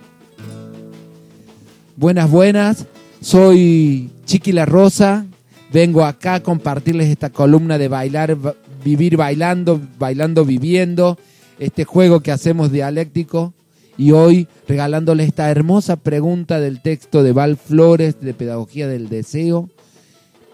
Buenas, 1.96 2.30
buenas, 2.30 2.86
soy 3.20 4.10
Chiqui 4.24 4.52
La 4.52 4.64
Rosa, 4.66 5.26
vengo 5.72 6.04
acá 6.04 6.34
a 6.34 6.42
compartirles 6.42 7.08
esta 7.08 7.30
columna 7.30 7.76
de 7.76 7.88
bailar, 7.88 8.34
ba- 8.36 8.54
vivir 8.84 9.16
bailando, 9.16 9.80
bailando 9.98 10.44
viviendo, 10.44 11.18
este 11.58 11.84
juego 11.84 12.20
que 12.20 12.30
hacemos 12.32 12.70
dialéctico 12.72 13.52
y 13.98 14.12
hoy 14.12 14.46
regalándoles 14.68 15.26
esta 15.26 15.50
hermosa 15.50 15.96
pregunta 15.96 16.60
del 16.60 16.80
texto 16.80 17.24
de 17.24 17.32
Val 17.32 17.56
Flores 17.56 18.20
de 18.20 18.32
Pedagogía 18.32 18.86
del 18.86 19.08
Deseo 19.08 19.68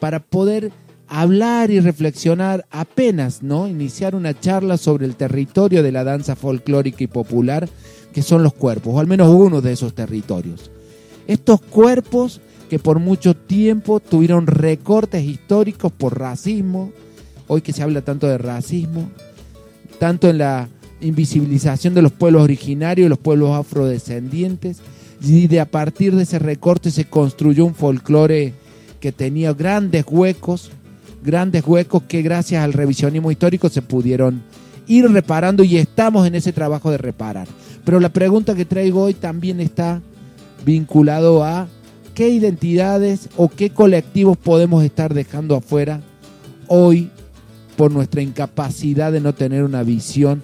para 0.01 0.21
poder 0.21 0.73
hablar 1.07 1.71
y 1.71 1.79
reflexionar 1.79 2.67
apenas, 2.71 3.43
¿no? 3.43 3.69
Iniciar 3.69 4.15
una 4.15 4.39
charla 4.39 4.79
sobre 4.79 5.05
el 5.05 5.15
territorio 5.15 5.83
de 5.83 5.93
la 5.93 6.05
danza 6.05 6.35
folclórica 6.35 7.05
y 7.05 7.07
popular 7.07 7.69
que 8.15 8.23
son 8.23 8.43
los 8.43 8.55
cuerpos, 8.55 8.95
o 8.95 9.01
al 9.01 9.07
menos 9.07 9.29
uno 9.29 9.61
de 9.61 9.73
esos 9.73 9.95
territorios. 9.95 10.71
Estos 11.27 11.61
cuerpos 11.61 12.41
que 12.71 12.79
por 12.79 12.99
mucho 12.99 13.35
tiempo 13.35 14.01
tuvieron 14.01 14.47
recortes 14.47 15.23
históricos 15.23 15.93
por 15.93 16.19
racismo, 16.19 16.93
hoy 17.47 17.61
que 17.61 17.73
se 17.75 17.83
habla 17.83 18.01
tanto 18.01 18.27
de 18.27 18.39
racismo, 18.39 19.11
tanto 19.99 20.31
en 20.31 20.39
la 20.39 20.69
invisibilización 21.01 21.95
de 21.95 22.03
los 22.03 22.13
pueblos 22.13 22.43
originarios, 22.43 23.09
los 23.09 23.19
pueblos 23.19 23.51
afrodescendientes, 23.51 24.79
y 25.23 25.47
de 25.47 25.61
a 25.61 25.67
partir 25.67 26.15
de 26.15 26.25
ese 26.25 26.39
recorte 26.39 26.91
se 26.91 27.07
construyó 27.07 27.65
un 27.65 27.75
folclore 27.75 28.55
que 29.01 29.13
tenía 29.13 29.53
grandes 29.53 30.05
huecos, 30.09 30.71
grandes 31.23 31.67
huecos 31.67 32.03
que 32.05 32.23
gracias 32.23 32.63
al 32.63 32.73
revisionismo 32.73 33.31
histórico 33.31 33.69
se 33.69 33.83
pudieron 33.83 34.43
ir 34.87 35.11
reparando 35.11 35.65
y 35.65 35.79
estamos 35.79 36.27
en 36.27 36.35
ese 36.35 36.53
trabajo 36.53 36.91
de 36.91 36.99
reparar. 36.99 37.49
Pero 37.85 38.01
la 38.01 38.11
pregunta 38.11 38.55
que 38.55 38.65
traigo 38.65 39.03
hoy 39.03 39.15
también 39.15 39.61
está 39.61 40.03
vinculado 40.65 41.45
a 41.45 41.69
qué 42.15 42.29
identidades 42.29 43.29
o 43.37 43.49
qué 43.49 43.71
colectivos 43.71 44.37
podemos 44.37 44.85
estar 44.85 45.15
dejando 45.15 45.57
afuera 45.57 46.01
hoy 46.69 47.11
por 47.77 47.91
nuestra 47.91 48.23
incapacidad 48.23 49.13
de 49.13 49.21
no 49.21 49.35
tener 49.35 49.65
una 49.65 49.83
visión 49.83 50.43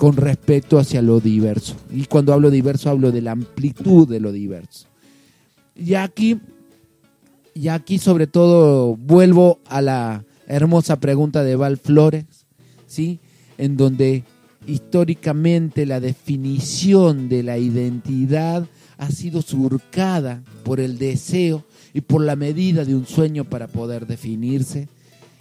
con 0.00 0.16
respecto 0.16 0.78
hacia 0.78 1.02
lo 1.02 1.20
diverso. 1.20 1.76
Y 1.90 2.06
cuando 2.06 2.32
hablo 2.32 2.50
diverso 2.50 2.88
hablo 2.88 3.12
de 3.12 3.20
la 3.20 3.32
amplitud 3.32 4.08
de 4.08 4.18
lo 4.18 4.32
diverso. 4.32 4.86
Y 5.76 5.92
aquí, 5.92 6.40
y 7.52 7.68
aquí 7.68 7.98
sobre 7.98 8.26
todo 8.26 8.96
vuelvo 8.96 9.60
a 9.66 9.82
la 9.82 10.24
hermosa 10.46 11.00
pregunta 11.00 11.44
de 11.44 11.54
Val 11.54 11.76
Flores, 11.76 12.24
¿sí? 12.86 13.20
En 13.58 13.76
donde 13.76 14.24
históricamente 14.66 15.84
la 15.84 16.00
definición 16.00 17.28
de 17.28 17.42
la 17.42 17.58
identidad 17.58 18.66
ha 18.96 19.10
sido 19.10 19.42
surcada 19.42 20.42
por 20.64 20.80
el 20.80 20.96
deseo 20.96 21.66
y 21.92 22.00
por 22.00 22.22
la 22.22 22.36
medida 22.36 22.86
de 22.86 22.94
un 22.94 23.04
sueño 23.04 23.44
para 23.44 23.68
poder 23.68 24.06
definirse. 24.06 24.88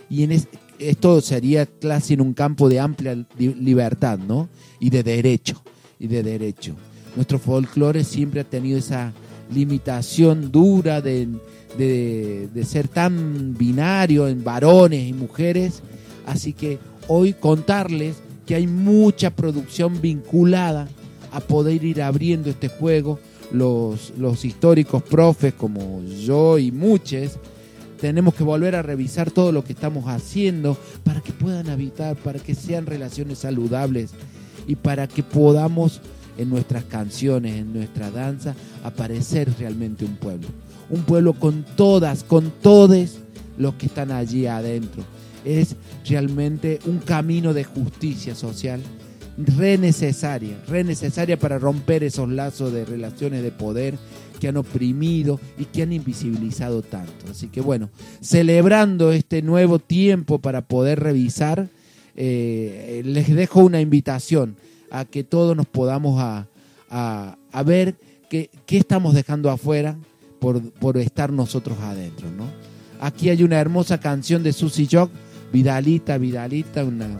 Y 0.09 0.23
en 0.23 0.33
esto 0.79 1.21
sería 1.21 1.65
casi 1.65 2.13
en 2.15 2.21
un 2.21 2.33
campo 2.33 2.69
de 2.69 2.79
amplia 2.79 3.13
li- 3.37 3.53
libertad, 3.55 4.17
¿no? 4.17 4.49
Y 4.79 4.89
de 4.89 5.03
derecho, 5.03 5.61
y 5.99 6.07
de 6.07 6.23
derecho. 6.23 6.75
Nuestro 7.15 7.37
folclore 7.39 8.03
siempre 8.03 8.41
ha 8.41 8.43
tenido 8.43 8.77
esa 8.77 9.11
limitación 9.53 10.51
dura 10.51 11.01
de, 11.01 11.27
de- 11.77 12.47
de 12.53 12.63
ser 12.63 12.87
tan 12.87 13.55
binario 13.57 14.27
en 14.27 14.43
varones 14.43 15.07
y 15.07 15.13
mujeres. 15.13 15.81
Así 16.25 16.53
que 16.53 16.79
hoy 17.07 17.33
contarles 17.33 18.17
que 18.45 18.55
hay 18.55 18.67
mucha 18.67 19.29
producción 19.31 20.01
vinculada 20.01 20.87
a 21.31 21.39
poder 21.39 21.83
ir 21.83 22.01
abriendo 22.01 22.49
este 22.49 22.69
juego. 22.69 23.19
Los, 23.51 24.13
los 24.15 24.45
históricos 24.45 25.01
profes 25.01 25.53
como 25.55 26.03
yo 26.03 26.59
y 26.59 26.71
muchos 26.71 27.31
tenemos 27.99 28.33
que 28.33 28.43
volver 28.43 28.75
a 28.75 28.81
revisar 28.81 29.31
todo 29.31 29.51
lo 29.51 29.63
que 29.63 29.73
estamos 29.73 30.05
haciendo 30.07 30.77
para 31.03 31.21
que 31.21 31.33
puedan 31.33 31.69
habitar, 31.69 32.15
para 32.15 32.39
que 32.39 32.55
sean 32.55 32.85
relaciones 32.85 33.39
saludables 33.39 34.11
y 34.67 34.75
para 34.75 35.07
que 35.07 35.23
podamos 35.23 36.01
en 36.37 36.49
nuestras 36.49 36.85
canciones, 36.85 37.57
en 37.57 37.73
nuestra 37.73 38.11
danza, 38.11 38.55
aparecer 38.83 39.49
realmente 39.59 40.05
un 40.05 40.15
pueblo. 40.15 40.47
Un 40.89 41.03
pueblo 41.03 41.33
con 41.33 41.65
todas, 41.75 42.23
con 42.23 42.51
todos 42.61 43.17
los 43.57 43.73
que 43.75 43.87
están 43.87 44.11
allí 44.11 44.45
adentro. 44.47 45.03
Es 45.43 45.75
realmente 46.07 46.79
un 46.85 46.99
camino 46.99 47.53
de 47.53 47.65
justicia 47.65 48.35
social 48.35 48.81
re 49.37 49.77
necesaria, 49.77 50.57
re 50.67 50.83
necesaria 50.83 51.37
para 51.37 51.59
romper 51.59 52.03
esos 52.03 52.29
lazos 52.29 52.73
de 52.73 52.85
relaciones 52.85 53.41
de 53.41 53.51
poder 53.51 53.95
que 54.39 54.47
han 54.47 54.57
oprimido 54.57 55.39
y 55.57 55.65
que 55.65 55.83
han 55.83 55.93
invisibilizado 55.93 56.81
tanto. 56.81 57.25
Así 57.29 57.47
que 57.47 57.61
bueno, 57.61 57.89
celebrando 58.21 59.11
este 59.11 59.41
nuevo 59.41 59.79
tiempo 59.79 60.39
para 60.39 60.61
poder 60.61 60.99
revisar, 61.01 61.67
eh, 62.15 63.01
les 63.05 63.33
dejo 63.35 63.59
una 63.61 63.81
invitación 63.81 64.55
a 64.91 65.05
que 65.05 65.23
todos 65.23 65.55
nos 65.55 65.65
podamos 65.67 66.19
a, 66.21 66.47
a- 66.89 67.63
ver 67.63 67.95
qué, 68.29 68.49
qué 68.65 68.77
estamos 68.77 69.13
dejando 69.13 69.49
afuera 69.51 69.97
por, 70.39 70.61
por 70.61 70.97
estar 70.97 71.31
nosotros 71.31 71.77
adentro. 71.79 72.27
¿no? 72.31 72.45
Aquí 72.99 73.29
hay 73.29 73.43
una 73.43 73.59
hermosa 73.59 73.99
canción 73.99 74.41
de 74.43 74.53
Susie 74.53 74.87
Jock, 74.91 75.11
Vidalita, 75.53 76.17
Vidalita, 76.17 76.83
una, 76.83 77.19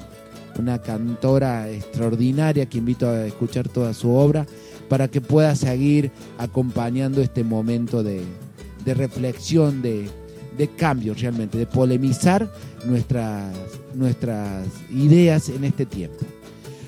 una 0.57 0.81
cantora 0.81 1.69
extraordinaria 1.69 2.65
que 2.67 2.77
invito 2.77 3.07
a 3.09 3.25
escuchar 3.25 3.69
toda 3.69 3.93
su 3.93 4.09
obra 4.11 4.45
para 4.89 5.07
que 5.07 5.21
pueda 5.21 5.55
seguir 5.55 6.11
acompañando 6.37 7.21
este 7.21 7.43
momento 7.43 8.03
de, 8.03 8.21
de 8.83 8.93
reflexión, 8.93 9.81
de, 9.81 10.09
de 10.57 10.67
cambio 10.67 11.13
realmente, 11.13 11.57
de 11.57 11.65
polemizar 11.65 12.51
nuestras, 12.85 13.55
nuestras 13.93 14.67
ideas 14.91 15.47
en 15.49 15.63
este 15.63 15.85
tiempo. 15.85 16.17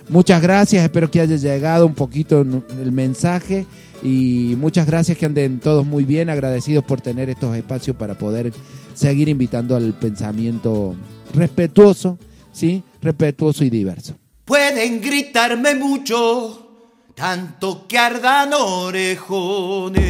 Muchas 0.10 0.42
gracias, 0.42 0.84
espero 0.84 1.10
que 1.10 1.22
haya 1.22 1.38
llegado 1.38 1.86
un 1.86 1.94
poquito 1.94 2.42
el 2.42 2.92
mensaje 2.92 3.66
y 4.04 4.56
muchas 4.58 4.86
gracias 4.86 5.18
que 5.18 5.26
anden 5.26 5.60
todos 5.60 5.86
muy 5.86 6.04
bien, 6.04 6.30
agradecidos 6.30 6.84
por 6.84 7.00
tener 7.00 7.30
estos 7.30 7.56
espacios 7.56 7.96
para 7.96 8.18
poder 8.18 8.52
seguir 8.94 9.30
invitando 9.30 9.74
al 9.76 9.94
pensamiento 9.94 10.96
respetuoso, 11.34 12.18
¿sí? 12.52 12.84
Respetuoso 13.02 13.64
y 13.64 13.70
diverso. 13.70 14.16
Pueden 14.44 15.00
gritarme 15.00 15.76
mucho, 15.76 16.71
tanto 17.16 17.88
que 17.88 17.98
ardan 17.98 18.54
orejones. 18.54 20.02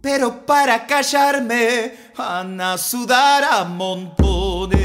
Pero 0.00 0.44
para 0.44 0.86
callarme 0.86 1.94
van 2.16 2.60
a 2.60 2.76
sudar 2.78 3.44
a 3.44 3.64
montones. 3.64 4.80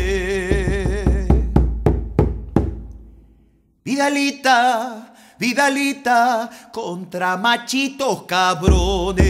Vidalita, 3.84 5.14
Vidalita, 5.38 6.50
contra 6.72 7.38
machitos 7.38 8.24
cabrones. 8.24 9.30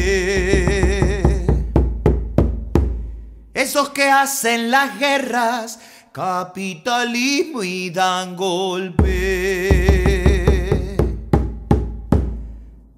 Esos 3.54 3.90
que 3.90 4.10
hacen 4.10 4.72
las 4.72 4.98
guerras, 4.98 5.80
capitalismo 6.20 7.64
y 7.64 7.90
dan 7.92 8.36
golpe. 8.36 9.08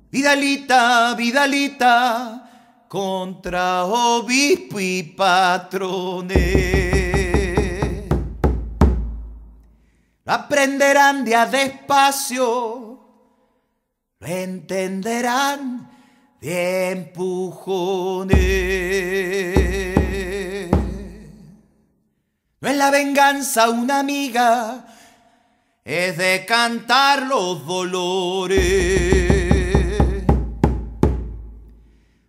Vidalita, 0.10 1.14
Vidalita, 1.14 2.88
contra 2.88 3.86
obispo 3.86 4.80
y 4.80 5.04
patrones. 5.04 6.40
Aprenderán 10.26 11.24
de 11.24 11.36
a 11.36 11.46
despacio, 11.46 13.00
lo 14.20 14.28
entenderán 14.28 15.92
de 16.40 16.90
empujones. 16.90 18.42
No 22.62 22.70
es 22.70 22.78
la 22.78 22.92
venganza 22.92 23.70
una 23.72 24.00
amiga, 24.02 24.86
es 25.84 26.16
de 26.16 26.46
cantar 26.48 27.26
los 27.26 27.66
dolores. 27.66 28.62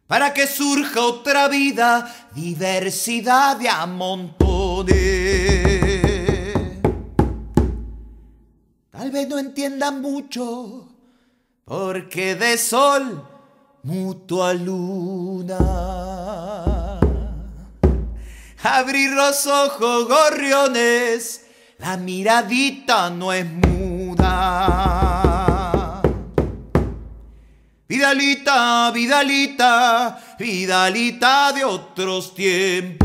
Para 0.07 0.33
que 0.33 0.47
surja 0.47 1.03
otra 1.03 1.49
vida, 1.49 2.31
diversidad 2.35 3.59
de 3.59 3.69
a 3.69 3.85
montones. 3.85 4.97
Tal 8.91 9.11
vez 9.11 9.29
no 9.29 9.39
entiendan 9.39 10.01
mucho, 10.01 10.89
porque 11.67 12.37
de 12.37 12.57
sol 12.57 13.23
mutuo 13.83 14.45
a 14.45 14.55
luna. 14.55 15.59
Abrir 18.65 19.11
los 19.11 19.47
ojos, 19.49 20.07
gorriones, 20.07 21.47
la 21.79 21.97
miradita 21.97 23.11
no 23.11 23.33
es 23.33 23.45
muda. 23.45 24.93
Vidalita, 27.89 28.93
Vidalita, 28.93 30.37
Vidalita 30.39 31.53
de 31.53 31.65
otros 31.65 32.33
tiempos. 32.35 33.03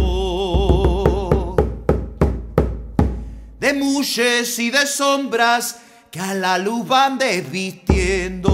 De 3.59 3.73
muches 3.73 4.59
y 4.59 4.69
de 4.69 4.85
sombras 4.85 5.79
que 6.11 6.19
a 6.19 6.35
la 6.35 6.59
luz 6.59 6.87
van 6.87 7.17
desvistiendo. 7.17 8.53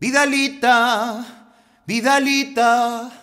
Vidalita, 0.00 1.24
Vidalita, 1.86 3.21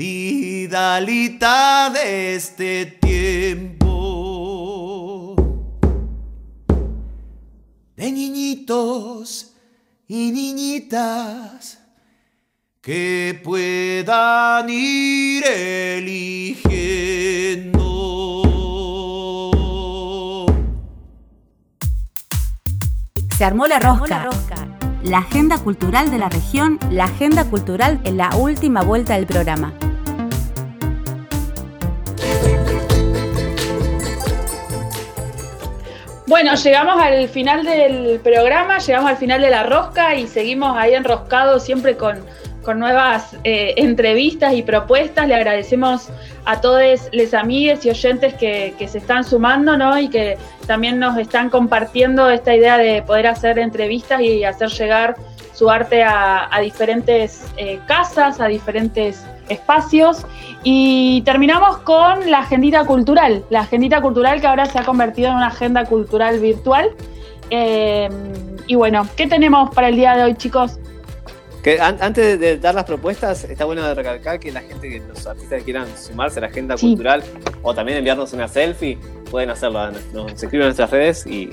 Vidalita 0.00 1.90
de 1.90 2.34
este 2.34 2.86
tiempo. 2.86 3.84
De 7.96 8.10
niñitos 8.10 9.52
y 10.08 10.32
niñitas 10.32 11.80
que 12.80 13.38
puedan 13.44 14.70
ir 14.70 15.44
eligiendo. 15.44 16.56
Se 23.36 23.44
armó 23.44 23.66
la 23.66 23.78
rosca. 23.78 24.30
La 25.02 25.18
agenda 25.18 25.58
cultural 25.58 26.10
de 26.10 26.16
la 26.16 26.30
región, 26.30 26.78
la 26.90 27.04
agenda 27.04 27.44
cultural 27.44 28.00
en 28.04 28.16
la 28.16 28.34
última 28.36 28.80
vuelta 28.82 29.16
del 29.16 29.26
programa. 29.26 29.74
Bueno, 36.42 36.56
llegamos 36.56 36.98
al 36.98 37.28
final 37.28 37.66
del 37.66 38.18
programa, 38.20 38.78
llegamos 38.78 39.10
al 39.10 39.18
final 39.18 39.42
de 39.42 39.50
la 39.50 39.62
rosca 39.62 40.14
y 40.14 40.26
seguimos 40.26 40.74
ahí 40.74 40.94
enroscados 40.94 41.62
siempre 41.62 41.98
con, 41.98 42.24
con 42.62 42.78
nuevas 42.78 43.36
eh, 43.44 43.74
entrevistas 43.76 44.54
y 44.54 44.62
propuestas. 44.62 45.28
Le 45.28 45.34
agradecemos 45.34 46.08
a 46.46 46.62
todos 46.62 46.80
les 47.12 47.34
amigues 47.34 47.84
y 47.84 47.90
oyentes 47.90 48.32
que, 48.32 48.74
que 48.78 48.88
se 48.88 48.96
están 48.96 49.22
sumando, 49.24 49.76
¿no? 49.76 49.98
Y 49.98 50.08
que 50.08 50.38
también 50.66 50.98
nos 50.98 51.18
están 51.18 51.50
compartiendo 51.50 52.30
esta 52.30 52.56
idea 52.56 52.78
de 52.78 53.02
poder 53.02 53.26
hacer 53.26 53.58
entrevistas 53.58 54.22
y 54.22 54.42
hacer 54.42 54.70
llegar 54.70 55.16
su 55.52 55.68
arte 55.68 56.02
a, 56.02 56.48
diferentes 56.62 57.44
eh, 57.58 57.80
casas, 57.86 58.40
a 58.40 58.46
diferentes 58.46 59.26
espacios. 59.50 60.24
Y 60.62 61.22
terminamos 61.22 61.78
con 61.78 62.30
la 62.30 62.40
agendita 62.40 62.84
cultural, 62.86 63.44
la 63.50 63.60
agendita 63.60 64.00
cultural 64.00 64.40
que 64.40 64.46
ahora 64.46 64.64
se 64.66 64.78
ha 64.78 64.84
convertido 64.84 65.28
en 65.30 65.36
una 65.36 65.48
agenda 65.48 65.84
cultural 65.84 66.38
virtual. 66.40 66.90
Eh, 67.50 68.08
y 68.66 68.74
bueno, 68.76 69.06
¿qué 69.16 69.26
tenemos 69.26 69.74
para 69.74 69.88
el 69.88 69.96
día 69.96 70.16
de 70.16 70.22
hoy, 70.24 70.34
chicos? 70.34 70.78
Que 71.62 71.78
an- 71.80 71.98
antes 72.00 72.38
de, 72.40 72.56
dar 72.58 72.74
las 72.74 72.84
propuestas, 72.84 73.44
está 73.44 73.64
bueno 73.66 73.92
recalcar 73.94 74.38
que 74.40 74.50
la 74.52 74.60
gente, 74.62 74.88
que 74.88 75.00
los 75.00 75.26
artistas 75.26 75.58
que 75.58 75.64
quieran 75.64 75.86
sumarse 75.96 76.38
a 76.38 76.42
la 76.42 76.46
agenda 76.48 76.76
Sí. 76.78 76.86
cultural 76.88 77.22
o 77.62 77.74
también 77.74 77.98
enviarnos 77.98 78.32
una 78.32 78.48
selfie, 78.48 78.98
pueden 79.30 79.50
hacerlo. 79.50 79.90
Nos 80.14 80.32
escriben 80.32 80.60
en 80.62 80.66
nuestras 80.68 80.90
redes 80.90 81.26
y, 81.26 81.50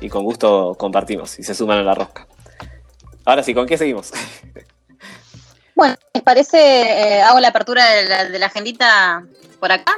y 0.00 0.08
con 0.08 0.22
gusto 0.22 0.76
compartimos 0.78 1.38
y 1.40 1.42
se 1.42 1.54
suman 1.54 1.78
a 1.78 1.82
la 1.82 1.94
rosca. 1.94 2.26
Ahora 3.24 3.42
sí, 3.42 3.52
¿con 3.54 3.66
qué 3.66 3.76
seguimos? 3.78 4.12
Bueno, 5.76 5.94
¿les 6.14 6.22
parece? 6.22 6.56
eh, 6.58 7.22
hago 7.22 7.38
la 7.38 7.48
apertura 7.48 7.84
de 7.84 8.08
la, 8.08 8.24
de 8.24 8.38
la 8.38 8.46
agendita 8.46 9.22
por 9.60 9.70
acá. 9.70 9.92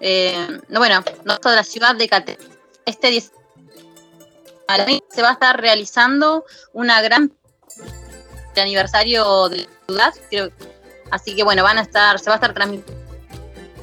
Eh, 0.00 0.60
no, 0.68 0.80
bueno, 0.80 1.04
nosotros 1.24 1.52
de 1.52 1.56
la 1.56 1.64
ciudad 1.64 1.94
de 1.94 2.08
Cate. 2.08 2.36
Este 2.84 3.08
10 3.08 3.32
a 4.66 4.78
la 4.78 4.86
se 5.08 5.22
va 5.22 5.30
a 5.30 5.32
estar 5.32 5.60
realizando 5.60 6.44
una 6.72 7.00
gran 7.00 7.32
el 8.56 8.62
aniversario 8.62 9.48
de 9.48 9.68
la 9.86 10.10
ciudad, 10.10 10.14
creo. 10.30 10.50
Así 11.12 11.36
que 11.36 11.44
bueno, 11.44 11.62
van 11.62 11.78
a 11.78 11.82
estar, 11.82 12.18
se 12.18 12.28
va 12.28 12.34
a 12.34 12.38
estar 12.38 12.52
transmitiendo 12.52 13.00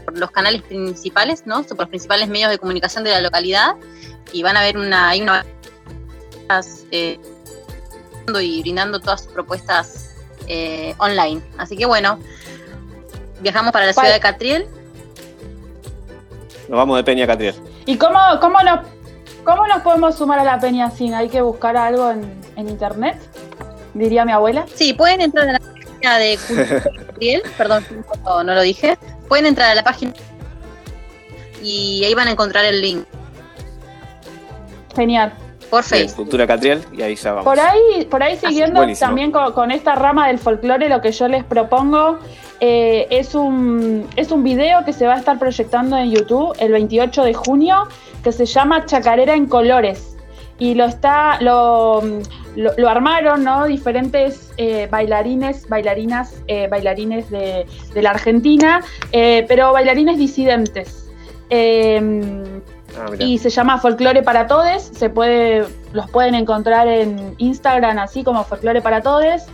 por 0.04 0.18
los 0.18 0.32
canales 0.32 0.64
principales, 0.64 1.46
¿no? 1.46 1.64
Por 1.64 1.80
los 1.80 1.90
principales 1.90 2.28
medios 2.28 2.50
de 2.50 2.58
comunicación 2.58 3.06
de 3.06 3.12
la 3.12 3.22
localidad 3.22 3.76
y 4.34 4.44
van 4.44 4.58
a 4.58 4.62
ver 4.62 4.78
una, 4.78 5.10
hay 5.10 5.26
eh, 6.92 7.20
y 8.42 8.62
brindando 8.62 9.00
todas 9.00 9.24
sus 9.24 9.32
propuestas 9.32 10.03
eh, 10.48 10.96
online. 10.98 11.42
Así 11.58 11.78
que 11.78 11.86
bueno, 11.86 12.20
viajamos 13.42 13.72
para 13.72 13.86
la 13.86 13.94
ciudad 13.94 14.14
de 14.14 14.20
Catriel. 14.20 14.68
Nos 16.70 16.78
vamos 16.78 16.98
de 16.98 17.04
Peña 17.04 17.28
Catriel. 17.28 17.56
¿Y 17.86 17.98
cómo, 17.98 18.20
cómo 18.40 18.60
nos 18.64 18.80
¿Cómo 19.44 19.68
nos 19.68 19.82
podemos 19.82 20.16
sumar 20.16 20.40
a 20.40 20.44
la 20.46 20.60
Peña 20.60 20.90
Sin? 20.90 21.14
¿Hay 21.14 21.28
que 21.28 21.42
buscar 21.42 21.76
algo 21.76 22.12
en, 22.12 22.34
en 22.56 22.70
internet? 22.70 23.18
Diría 23.94 24.24
mi 24.24 24.32
abuela. 24.32 24.66
Sí, 24.74 24.94
pueden 24.94 25.20
entrar 25.20 25.50
a 25.50 25.54
la 25.54 25.60
página 25.60 26.18
de 26.18 26.40
Cultura 26.48 26.82
Catriel, 27.08 27.44
perdón, 27.58 27.86
no, 28.24 28.44
no 28.44 28.54
lo 28.54 28.62
dije. 28.62 28.98
Pueden 29.28 29.46
entrar 29.46 29.72
a 29.72 29.76
la 29.76 29.84
página 29.84 30.14
y 31.62 32.04
ahí 32.06 32.14
van 32.14 32.28
a 32.28 32.32
encontrar 32.32 32.66
el 32.66 32.82
link 32.82 33.06
Genial. 34.96 35.34
Por 35.74 35.84
Facebook. 35.84 36.16
Cultura 36.18 36.46
Catriel 36.46 36.84
y 36.92 37.02
ahí 37.02 37.16
ya 37.16 37.32
vamos. 37.32 37.46
Por 37.46 37.60
ahí, 37.60 38.06
por 38.08 38.22
ahí 38.22 38.38
siguiendo 38.38 38.86
también 39.00 39.32
con, 39.32 39.54
con 39.54 39.72
esta 39.72 39.96
rama 39.96 40.28
del 40.28 40.38
folclore, 40.38 40.88
lo 40.88 41.02
que 41.02 41.12
yo 41.12 41.28
les 41.28 41.44
propongo 41.44 42.20
eh, 42.60 43.08
es, 43.10 43.34
un, 43.34 44.08
es 44.16 44.32
un 44.32 44.44
video 44.44 44.86
que 44.86 44.94
se 44.94 45.08
va 45.08 45.16
a 45.16 45.18
estar 45.18 45.40
proyectando 45.40 45.98
en 45.98 46.12
YouTube 46.12 46.56
el 46.60 46.72
28 46.72 47.24
de 47.24 47.34
junio, 47.34 47.88
que 48.24 48.32
se 48.32 48.46
llama 48.46 48.86
Chacarera 48.86 49.34
en 49.34 49.48
Colores. 49.48 50.16
Y 50.60 50.76
lo 50.76 50.86
está, 50.86 51.42
lo, 51.42 52.04
lo, 52.56 52.72
lo 52.78 52.90
armaron, 52.90 53.44
¿no? 53.44 53.66
Diferentes 53.66 54.54
eh, 54.58 54.88
bailarines, 54.92 55.68
bailarinas, 55.68 56.36
eh, 56.48 56.68
bailarines 56.70 57.32
de, 57.32 57.66
de 57.96 58.02
la 58.04 58.12
Argentina, 58.12 58.82
eh, 59.12 59.44
pero 59.48 59.74
bailarines 59.74 60.20
disidentes. 60.20 61.10
Ah, 63.00 63.08
y 63.20 63.38
se 63.38 63.50
llama 63.50 63.80
Folclore 63.80 64.24
para 64.24 64.48
Todes. 64.48 64.92
Se 64.94 65.10
puede, 65.10 65.66
los 65.94 66.10
pueden 66.10 66.36
encontrar 66.36 66.88
en 66.88 67.36
Instagram 67.38 68.00
así 68.00 68.24
como 68.24 68.44
Folclore 68.44 68.82
para 68.82 69.02
Todes, 69.02 69.46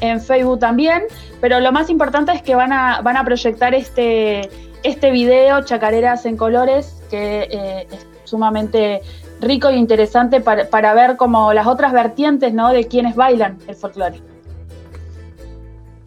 en 0.00 0.20
Facebook 0.20 0.58
también. 0.58 1.02
Pero 1.40 1.60
lo 1.60 1.72
más 1.72 1.90
importante 1.90 2.32
es 2.32 2.42
que 2.42 2.54
van 2.54 2.72
a, 2.72 3.00
van 3.02 3.16
a 3.16 3.24
proyectar 3.24 3.74
este, 3.74 4.48
este 4.82 5.10
video, 5.10 5.62
Chacareras 5.64 6.26
en 6.26 6.36
Colores, 6.36 7.02
que 7.10 7.48
eh, 7.50 7.86
es 7.90 8.06
sumamente 8.24 9.02
rico 9.40 9.68
e 9.68 9.76
interesante 9.76 10.40
para, 10.40 10.68
para 10.68 10.94
ver 10.94 11.16
como 11.16 11.52
las 11.52 11.66
otras 11.66 11.92
vertientes 11.92 12.54
¿no? 12.54 12.70
de 12.70 12.86
quienes 12.86 13.14
bailan 13.14 13.58
el 13.66 13.74
folclore. 13.74 14.20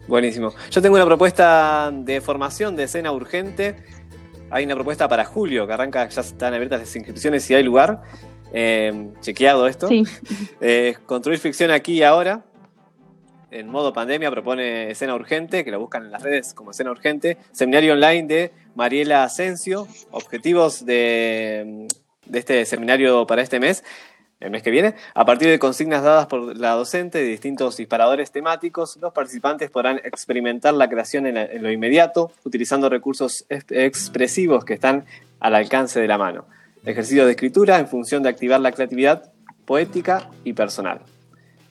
Buenísimo. 0.08 0.54
Yo 0.70 0.80
tengo 0.80 0.96
una 0.96 1.04
propuesta 1.04 1.90
de 1.92 2.22
formación 2.22 2.76
de 2.76 2.84
escena 2.84 3.12
urgente. 3.12 3.76
Hay 4.50 4.64
una 4.64 4.74
propuesta 4.74 5.08
para 5.08 5.24
julio 5.24 5.66
que 5.66 5.72
arranca, 5.74 6.08
ya 6.08 6.20
están 6.22 6.54
abiertas 6.54 6.80
las 6.80 6.96
inscripciones 6.96 7.44
si 7.44 7.54
hay 7.54 7.62
lugar. 7.62 8.02
Eh, 8.52 9.10
chequeado 9.20 9.66
esto. 9.66 9.88
Sí. 9.88 10.04
Eh, 10.60 10.96
construir 11.06 11.38
ficción 11.38 11.70
aquí 11.70 11.94
y 11.94 12.02
ahora. 12.02 12.44
En 13.50 13.68
modo 13.68 13.92
pandemia 13.92 14.30
propone 14.30 14.90
escena 14.90 15.14
urgente, 15.14 15.64
que 15.64 15.70
lo 15.70 15.80
buscan 15.80 16.04
en 16.04 16.10
las 16.12 16.22
redes 16.22 16.54
como 16.54 16.70
escena 16.70 16.90
urgente. 16.90 17.38
Seminario 17.52 17.94
online 17.94 18.26
de 18.26 18.52
Mariela 18.74 19.24
Asensio. 19.24 19.86
Objetivos 20.10 20.84
de, 20.84 21.86
de 22.28 22.38
este 22.38 22.64
seminario 22.64 23.26
para 23.26 23.42
este 23.42 23.60
mes, 23.60 23.84
el 24.40 24.50
mes 24.50 24.62
que 24.62 24.70
viene. 24.70 24.94
A 25.14 25.24
partir 25.24 25.48
de 25.48 25.58
consignas 25.58 26.02
dadas 26.02 26.26
por 26.26 26.56
la 26.56 26.72
docente 26.72 27.18
de 27.18 27.24
distintos 27.24 27.76
disparadores 27.76 28.30
temáticos, 28.30 28.96
los 29.00 29.12
participantes 29.12 29.70
podrán 29.70 29.98
experimentar 30.04 30.74
la 30.74 30.88
creación 30.88 31.26
en, 31.26 31.62
lo 31.62 31.70
inmediato, 31.72 32.30
utilizando 32.44 32.88
recursos 32.88 33.44
ex- 33.48 33.64
expresivos 33.70 34.64
que 34.64 34.74
están 34.74 35.04
al 35.40 35.54
alcance 35.54 36.00
de 36.00 36.06
la 36.06 36.18
mano. 36.18 36.46
Ejercicio 36.84 37.24
de 37.26 37.32
escritura 37.32 37.78
en 37.78 37.88
función 37.88 38.22
de 38.22 38.28
activar 38.28 38.60
la 38.60 38.72
creatividad 38.72 39.32
poética 39.64 40.30
y 40.44 40.52
personal. 40.52 41.00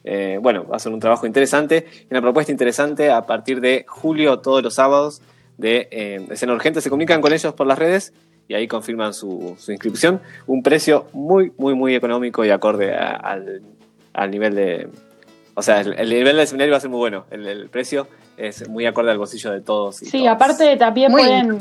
Eh, 0.04 0.38
bueno, 0.40 0.66
va 0.66 0.76
a 0.76 0.78
ser 0.78 0.92
un 0.92 1.00
trabajo 1.00 1.26
interesante 1.26 1.86
una 2.10 2.22
propuesta 2.22 2.52
interesante 2.52 3.10
a 3.10 3.26
partir 3.26 3.60
de 3.60 3.84
julio, 3.88 4.38
todos 4.38 4.62
los 4.62 4.74
sábados 4.74 5.20
de 5.56 5.88
eh, 5.90 6.26
Escena 6.30 6.54
Urgente. 6.54 6.80
Se 6.80 6.88
comunican 6.88 7.20
con 7.20 7.32
ellos 7.32 7.52
por 7.54 7.66
las 7.66 7.78
redes 7.78 8.14
y 8.48 8.54
ahí 8.54 8.66
confirman 8.66 9.12
su, 9.14 9.54
su 9.58 9.70
inscripción. 9.72 10.20
Un 10.46 10.62
precio 10.62 11.06
muy, 11.12 11.52
muy, 11.58 11.74
muy 11.74 11.94
económico 11.94 12.44
y 12.44 12.50
acorde 12.50 12.94
a- 12.96 13.14
al, 13.16 13.62
al 14.14 14.30
nivel 14.30 14.54
de. 14.54 14.88
O 15.54 15.62
sea, 15.62 15.80
el, 15.82 15.92
el 15.98 16.08
nivel 16.08 16.36
del 16.36 16.46
seminario 16.46 16.72
va 16.72 16.78
a 16.78 16.80
ser 16.80 16.90
muy 16.90 16.98
bueno. 16.98 17.26
El, 17.30 17.46
el 17.46 17.68
precio 17.68 18.08
es 18.36 18.68
muy 18.68 18.86
acorde 18.86 19.10
al 19.10 19.18
bolsillo 19.18 19.50
de 19.52 19.60
todos. 19.60 20.00
y 20.02 20.06
Sí, 20.06 20.18
todas. 20.20 20.34
aparte 20.36 20.76
también 20.76 21.10
Muy 21.12 21.22
pueden, 21.22 21.58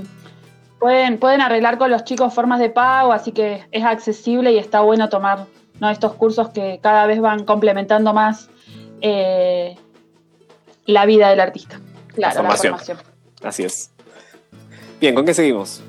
pueden, 0.80 1.18
pueden 1.18 1.42
arreglar 1.42 1.78
con 1.78 1.90
los 1.92 2.04
chicos 2.04 2.34
formas 2.34 2.60
de 2.60 2.70
pago, 2.70 3.12
así 3.12 3.32
que 3.32 3.66
es 3.72 3.84
accesible 3.84 4.52
y 4.54 4.58
está 4.60 4.82
bueno 4.82 5.10
tomar 5.10 5.46
¿no? 5.80 5.90
estos 5.90 6.14
cursos 6.14 6.50
que 6.50 6.80
cada 6.82 7.06
vez 7.08 7.20
van 7.20 7.44
complementando 7.46 8.14
más 8.14 8.50
eh, 9.02 9.76
la 10.86 11.06
vida 11.08 11.30
del 11.32 11.40
artista. 11.40 11.80
Claro, 12.14 12.36
la 12.36 12.42
formación. 12.42 12.74
formación. 12.78 12.98
Así 13.44 13.64
es. 13.64 13.92
Bien, 15.02 15.14
¿con 15.16 15.26
qué 15.26 15.34
seguimos? 15.34 15.82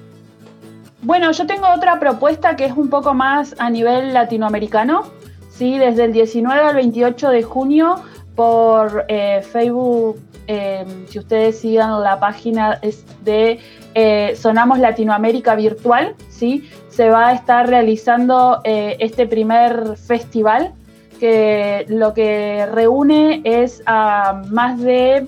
Bueno, 1.02 1.30
yo 1.30 1.46
tengo 1.46 1.68
otra 1.68 2.00
propuesta 2.00 2.56
que 2.56 2.64
es 2.64 2.72
un 2.72 2.90
poco 2.90 3.14
más 3.14 3.54
a 3.58 3.70
nivel 3.70 4.12
latinoamericano. 4.12 5.04
¿sí? 5.50 5.78
Desde 5.78 6.04
el 6.04 6.12
19 6.12 6.60
al 6.60 6.74
28 6.74 7.30
de 7.30 7.42
junio 7.42 8.02
por 8.34 9.04
eh, 9.08 9.42
Facebook, 9.42 10.20
eh, 10.46 10.84
si 11.08 11.18
ustedes 11.18 11.60
sigan 11.60 12.02
la 12.02 12.18
página 12.18 12.80
de 13.22 13.58
eh, 13.94 14.36
Sonamos 14.36 14.78
Latinoamérica 14.78 15.54
Virtual, 15.54 16.14
¿sí? 16.30 16.68
se 16.88 17.10
va 17.10 17.28
a 17.28 17.32
estar 17.32 17.68
realizando 17.68 18.60
este 18.64 19.26
primer 19.26 19.96
festival 19.96 20.72
que 21.20 21.84
lo 21.88 22.12
que 22.12 22.66
reúne 22.66 23.40
es 23.44 23.82
a 23.86 24.42
más 24.50 24.80
de 24.80 25.26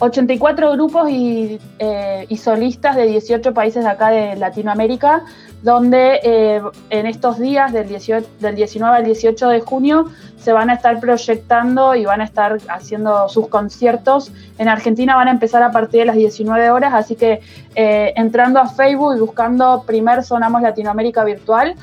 84 0.00 0.72
grupos 0.72 1.10
y, 1.10 1.60
eh, 1.78 2.26
solistas 2.36 2.96
de 2.96 3.06
18 3.06 3.52
países 3.52 3.84
de 3.84 3.90
acá 3.90 4.08
de 4.08 4.34
Latinoamérica, 4.36 5.24
donde 5.62 6.20
eh, 6.22 6.62
en 6.88 7.06
estos 7.06 7.38
días 7.38 7.70
del, 7.72 7.86
18 7.86 8.26
del 8.40 8.54
19 8.54 8.96
al 8.96 9.04
18 9.04 9.48
de 9.48 9.60
junio 9.60 10.06
se 10.38 10.52
van 10.52 10.70
a 10.70 10.74
estar 10.74 10.98
proyectando 11.00 11.94
y 11.94 12.06
van 12.06 12.22
a 12.22 12.24
estar 12.24 12.56
haciendo 12.68 13.28
sus 13.28 13.48
conciertos. 13.48 14.32
En 14.56 14.68
Argentina 14.68 15.16
van 15.16 15.28
a 15.28 15.32
empezar 15.32 15.62
a 15.62 15.70
partir 15.70 16.00
de 16.00 16.06
las 16.06 16.16
19 16.16 16.70
horas, 16.70 16.94
así 16.94 17.14
que 17.14 17.40
eh, 17.74 18.14
entrando 18.16 18.58
a 18.58 18.68
Facebook 18.68 19.16
y 19.16 19.20
buscando 19.20 19.84
Primer 19.86 20.24
Sonamos 20.24 20.62
Latinoamérica 20.62 21.24
Virtual, 21.24 21.74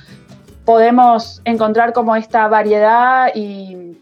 podemos 0.65 1.41
encontrar 1.45 1.93
como 1.93 2.15
esta 2.15 2.47
variedad 2.47 3.29
y, 3.35 3.95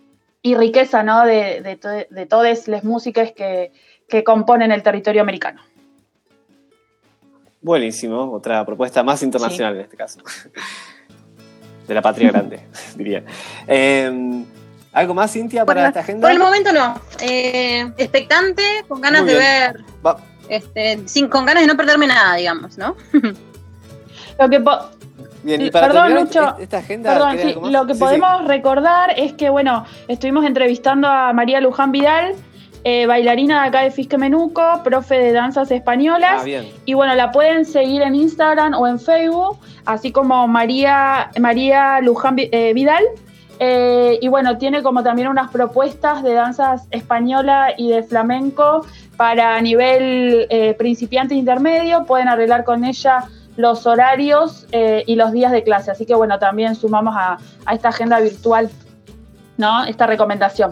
riqueza 0.44 1.02
¿no? 1.02 1.26
de 1.26 2.28
todas 2.30 2.68
las 2.68 2.84
músicas 2.84 3.32
que, 3.32 3.72
que 4.08 4.24
componen 4.24 4.72
el 4.72 4.84
territorio 4.84 5.22
americano. 5.22 5.62
Buenísimo, 7.62 8.32
otra 8.32 8.64
propuesta 8.66 9.02
más 9.04 9.24
internacional 9.24 9.76
en 9.76 9.82
este 9.82 9.98
caso. 9.98 10.20
De 11.88 11.94
la 11.94 12.02
patria 12.02 12.32
grande, 12.32 12.60
diría. 12.96 13.24
Eh, 13.68 14.44
¿Algo 14.94 15.14
más, 15.14 15.32
Cintia, 15.32 15.66
para 15.66 15.82
Por, 15.82 15.88
esta 15.90 16.00
agenda? 16.02 16.22
por 16.28 16.32
el 16.32 16.40
momento 16.40 16.72
no. 16.72 17.00
Eh, 17.22 17.92
expectante, 17.98 18.64
con 18.88 19.02
ganas 19.02 19.24
Muy 19.24 19.32
de 19.34 19.40
bien. 19.40 19.50
ver, 19.74 19.84
Va- 20.06 20.18
este, 20.48 21.08
sin, 21.08 21.28
con 21.28 21.46
ganas 21.46 21.64
de 21.64 21.68
no 21.68 21.76
perderme 21.76 22.08
nada, 22.08 22.36
digamos, 22.36 22.78
¿no? 22.78 22.96
Lo 24.40 24.50
que 24.50 24.64
Bien, 25.44 25.62
y 25.62 25.70
para 25.70 25.88
perdón, 25.88 26.16
Lucho. 26.16 26.58
esta 26.58 26.80
agenda, 26.80 27.14
Perdón, 27.14 27.38
¿querés 27.38 27.54
sí, 27.54 27.60
lo 27.72 27.86
que 27.86 27.94
Sí, 27.94 28.00
sí. 28.00 28.04
podemos 28.06 28.46
recordar 28.48 29.14
es 29.20 29.34
que, 29.34 29.50
bueno, 29.50 29.86
estuvimos 30.08 30.44
entrevistando 30.44 31.08
a 31.08 31.34
María 31.34 31.62
Luján 31.62 31.92
Vidal, 31.92 32.34
eh, 32.88 33.08
bailarina 33.08 33.64
de 33.64 33.68
acá 33.70 33.82
de 33.82 33.90
Fisque 33.90 34.16
Menuco, 34.16 34.62
profe 34.84 35.16
de 35.16 35.32
danzas 35.32 35.72
españolas. 35.72 36.42
Ah, 36.42 36.44
bien. 36.44 36.70
Y 36.86 36.94
bueno, 36.94 37.16
la 37.16 37.32
pueden 37.32 37.66
seguir 37.66 38.04
en 38.04 38.14
Instagram 38.14 38.76
o 38.76 38.86
en 38.86 39.00
Facebook, 39.00 39.58
así 39.86 40.12
como 40.12 40.48
María, 40.48 41.32
María 41.40 42.00
Luján 42.02 42.36
eh, 42.38 42.74
Vidal. 42.76 43.04
Eh, 43.58 44.20
y 44.22 44.28
bueno, 44.28 44.60
tiene 44.60 44.84
como 44.84 45.02
también 45.02 45.30
unas 45.30 45.50
propuestas 45.50 46.22
de 46.22 46.34
danzas 46.34 46.88
española 46.92 47.74
y 47.76 47.90
de 47.90 48.04
flamenco 48.04 48.86
para 49.18 49.60
nivel 49.62 50.48
principiante 50.78 51.34
e 51.34 51.38
intermedio. 51.38 52.06
Pueden 52.06 52.28
arreglar 52.28 52.66
con 52.66 52.86
ella 52.86 53.24
los 53.58 53.88
horarios 53.88 54.68
y 54.72 55.16
los 55.16 55.32
días 55.32 55.52
de 55.52 55.64
clase. 55.64 55.90
Así 55.90 56.06
que 56.06 56.14
bueno, 56.14 56.38
también 56.38 56.76
sumamos 56.76 57.16
a, 57.18 57.40
a 57.66 57.74
esta 57.74 57.90
agenda 57.90 58.20
virtual, 58.20 58.70
¿no? 59.58 59.86
Esta 59.86 60.06
recomendación. 60.06 60.70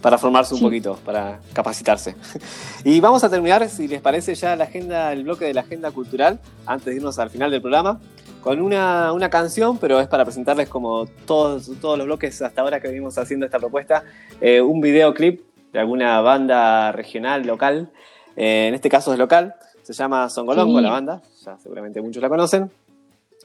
Para 0.00 0.16
formarse 0.16 0.54
un 0.54 0.60
Sí. 0.60 0.64
poquito, 0.64 0.98
para 1.04 1.40
capacitarse. 1.52 2.14
Y 2.84 3.00
vamos 3.00 3.22
a 3.24 3.28
terminar, 3.28 3.68
si 3.68 3.86
les 3.86 4.00
parece, 4.00 4.34
ya 4.34 4.56
la 4.56 4.64
agenda, 4.64 5.12
el 5.12 5.24
bloque 5.24 5.44
de 5.44 5.54
la 5.54 5.60
agenda 5.60 5.90
cultural, 5.90 6.38
antes 6.66 6.86
de 6.86 6.96
irnos 6.96 7.18
al 7.18 7.28
final 7.30 7.50
del 7.50 7.60
programa, 7.60 8.00
con 8.40 8.60
una, 8.62 9.12
una 9.12 9.28
canción, 9.28 9.76
pero 9.76 10.00
es 10.00 10.08
para 10.08 10.24
presentarles 10.24 10.68
como 10.70 11.04
todos, 11.26 11.70
todos 11.80 11.98
los 11.98 12.06
bloques 12.06 12.40
hasta 12.40 12.62
ahora 12.62 12.80
que 12.80 12.88
venimos 12.88 13.18
haciendo 13.18 13.44
esta 13.44 13.58
propuesta, 13.58 14.02
eh, 14.40 14.62
un 14.62 14.80
videoclip 14.80 15.42
de 15.72 15.78
alguna 15.78 16.20
banda 16.22 16.90
regional, 16.92 17.46
local. 17.46 17.90
Eh, 18.36 18.68
en 18.68 18.74
este 18.74 18.88
caso 18.88 19.12
es 19.12 19.18
local, 19.18 19.54
se 19.82 19.92
llama 19.92 20.30
Songolongo 20.30 20.78
Sí. 20.78 20.84
la 20.84 20.90
banda, 20.90 21.22
ya 21.44 21.58
seguramente 21.58 22.00
muchos 22.00 22.22
la 22.22 22.30
conocen. 22.30 22.70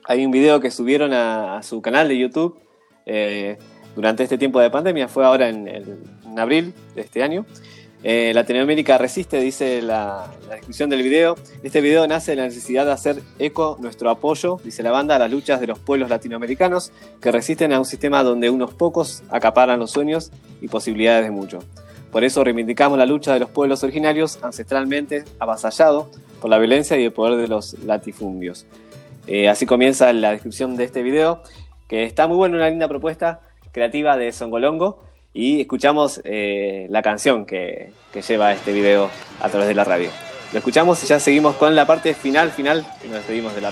Hay 0.05 0.25
un 0.25 0.31
video 0.31 0.61
que 0.61 0.71
subieron 0.71 1.11
a, 1.11 1.57
a 1.57 1.63
su 1.63 1.81
canal 1.81 2.07
de 2.07 2.17
YouTube 2.17 2.57
eh, 3.05 3.57
durante 3.95 4.23
este 4.23 4.37
tiempo 4.37 4.59
de 4.59 4.69
pandemia, 4.69 5.07
fue 5.07 5.25
ahora 5.25 5.49
en, 5.49 5.67
el- 5.67 5.97
en 6.25 6.39
abril 6.39 6.73
de 6.95 7.01
este 7.01 7.23
año. 7.23 7.45
Eh, 8.03 8.33
Latinoamérica 8.35 8.99
resiste, 8.99 9.39
dice 9.39 9.81
la, 9.81 10.27
la 10.47 10.55
descripción 10.55 10.91
del 10.91 11.01
video. 11.01 11.35
Este 11.63 11.81
video 11.81 12.05
nace 12.07 12.31
de 12.31 12.37
la 12.37 12.43
necesidad 12.43 12.85
de 12.85 12.91
hacer 12.91 13.23
eco 13.39 13.77
nuestro 13.79 14.11
apoyo, 14.11 14.59
dice 14.63 14.83
la 14.83 14.91
banda, 14.91 15.15
a 15.15 15.19
las 15.19 15.31
luchas 15.31 15.59
de 15.59 15.65
los 15.65 15.79
pueblos 15.79 16.09
latinoamericanos 16.09 16.91
que 17.19 17.31
resisten 17.31 17.73
a 17.73 17.79
un 17.79 17.85
sistema 17.85 18.21
donde 18.21 18.51
unos 18.51 18.75
pocos 18.75 19.23
acaparan 19.29 19.79
los 19.79 19.89
sueños 19.89 20.31
y 20.61 20.67
posibilidades 20.67 21.25
de 21.25 21.31
muchos. 21.31 21.65
Por 22.11 22.23
eso 22.23 22.43
reivindicamos 22.43 22.97
la 22.99 23.07
lucha 23.07 23.33
de 23.33 23.39
los 23.39 23.49
pueblos 23.49 23.83
originarios 23.83 24.37
ancestralmente 24.43 25.23
avasallados 25.39 26.07
por 26.39 26.51
la 26.51 26.59
violencia 26.59 26.95
y 26.97 27.05
el 27.05 27.11
poder 27.11 27.37
de 27.41 27.47
los 27.47 27.73
latifundios. 27.85 28.67
Eh, 29.25 29.49
así 29.49 29.65
comienza 29.65 30.13
la 30.13 30.31
descripción 30.31 30.75
de 30.75 30.83
este 30.83 31.01
video, 31.01 31.41
que 31.87 32.03
está 32.03 32.27
muy 32.27 32.37
buena, 32.37 32.57
una 32.57 32.69
linda 32.69 32.87
propuesta 32.87 33.41
creativa 33.75 34.15
de 34.15 34.31
Songolongo. 34.31 35.03
Y 35.33 35.59
escuchamos 35.59 36.21
eh, 36.23 36.87
la 36.89 37.01
canción 37.01 37.45
que, 37.45 37.91
que 38.13 38.21
lleva 38.21 38.53
este 38.53 38.71
video 38.71 39.09
a 39.41 39.49
través 39.49 39.67
de 39.67 39.75
la 39.75 39.83
radio. 39.83 40.09
Lo 40.53 40.59
escuchamos 40.59 41.03
y 41.03 41.07
ya 41.07 41.19
seguimos 41.19 41.57
con 41.57 41.75
la 41.75 41.85
parte 41.85 42.13
final, 42.13 42.51
final, 42.51 42.85
y 43.03 43.07
nos 43.07 43.17
despedimos 43.17 43.53
de 43.53 43.59
la 43.59 43.71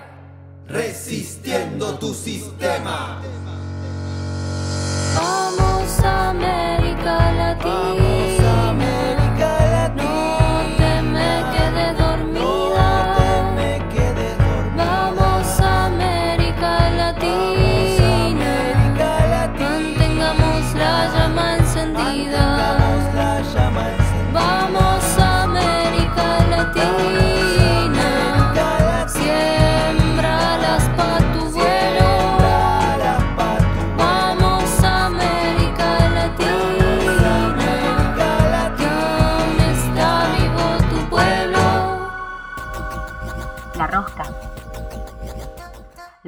Resistiendo 0.71 1.97
tu 1.99 2.13
sistema. 2.13 3.21
Vamos 5.15 5.99
a 5.99 6.29
América 6.29 7.31
Latina. 7.33 8.10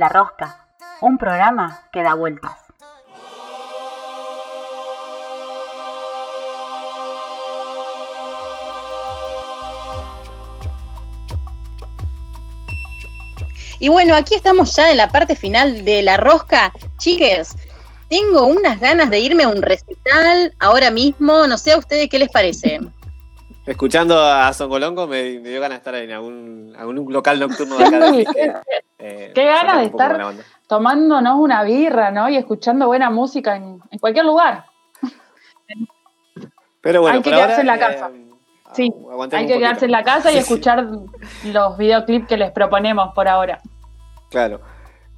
La 0.03 0.09
Rosca, 0.09 0.67
un 0.99 1.17
programa 1.17 1.87
que 1.93 2.03
da 2.03 2.13
vueltas. 2.13 2.51
Y 13.79 13.87
bueno, 13.87 14.13
aquí 14.13 14.35
estamos 14.35 14.75
ya 14.75 14.91
en 14.91 14.97
la 14.97 15.07
parte 15.07 15.37
final 15.37 15.85
de 15.85 16.01
la 16.01 16.17
rosca. 16.17 16.73
Chiques, 16.97 17.55
tengo 18.09 18.47
unas 18.47 18.81
ganas 18.81 19.09
de 19.09 19.21
irme 19.21 19.43
a 19.43 19.47
un 19.47 19.61
recital 19.61 20.53
ahora 20.59 20.91
mismo. 20.91 21.47
No 21.47 21.57
sé 21.57 21.71
a 21.71 21.77
ustedes 21.77 22.09
qué 22.09 22.19
les 22.19 22.29
parece. 22.29 22.81
Escuchando 23.65 24.21
a 24.21 24.51
Songolongo 24.51 25.07
me, 25.07 25.39
me 25.39 25.47
dio 25.47 25.61
ganas 25.61 25.77
de 25.77 25.79
estar 25.79 25.95
en 25.95 26.11
algún, 26.11 26.75
algún 26.77 27.13
local 27.13 27.39
nocturno 27.39 27.77
de 27.77 27.85
acá 27.85 27.99
de 28.11 28.25
eh, 28.99 29.31
Qué 29.35 29.45
ganas 29.45 29.75
de 29.77 29.81
la 29.81 29.83
estar 29.83 30.33
tomándonos 30.67 31.35
una 31.39 31.63
birra, 31.63 32.11
¿no? 32.11 32.29
Y 32.29 32.37
escuchando 32.37 32.87
buena 32.87 33.09
música 33.09 33.55
en, 33.55 33.79
en 33.91 33.99
cualquier 33.99 34.25
lugar. 34.25 34.65
Pero 36.81 37.01
bueno, 37.01 37.17
hay 37.17 37.21
que 37.23 37.29
quedarse 37.31 37.51
ahora, 37.55 37.61
en 37.61 37.67
la 37.67 37.77
casa. 37.79 38.09
eh, 38.13 38.19
Sí, 38.73 38.91
aguantemos 39.11 39.41
hay 39.41 39.47
que 39.47 39.59
quedarse 39.59 39.85
en 39.85 39.91
la 39.91 40.03
casa 40.03 40.31
y 40.31 40.35
Sí, 40.35 40.41
sí. 40.41 40.53
escuchar 40.53 40.87
los 41.45 41.77
videoclips 41.77 42.27
que 42.27 42.37
les 42.37 42.51
proponemos 42.51 43.13
por 43.13 43.27
ahora. 43.27 43.59
Claro, 44.31 44.61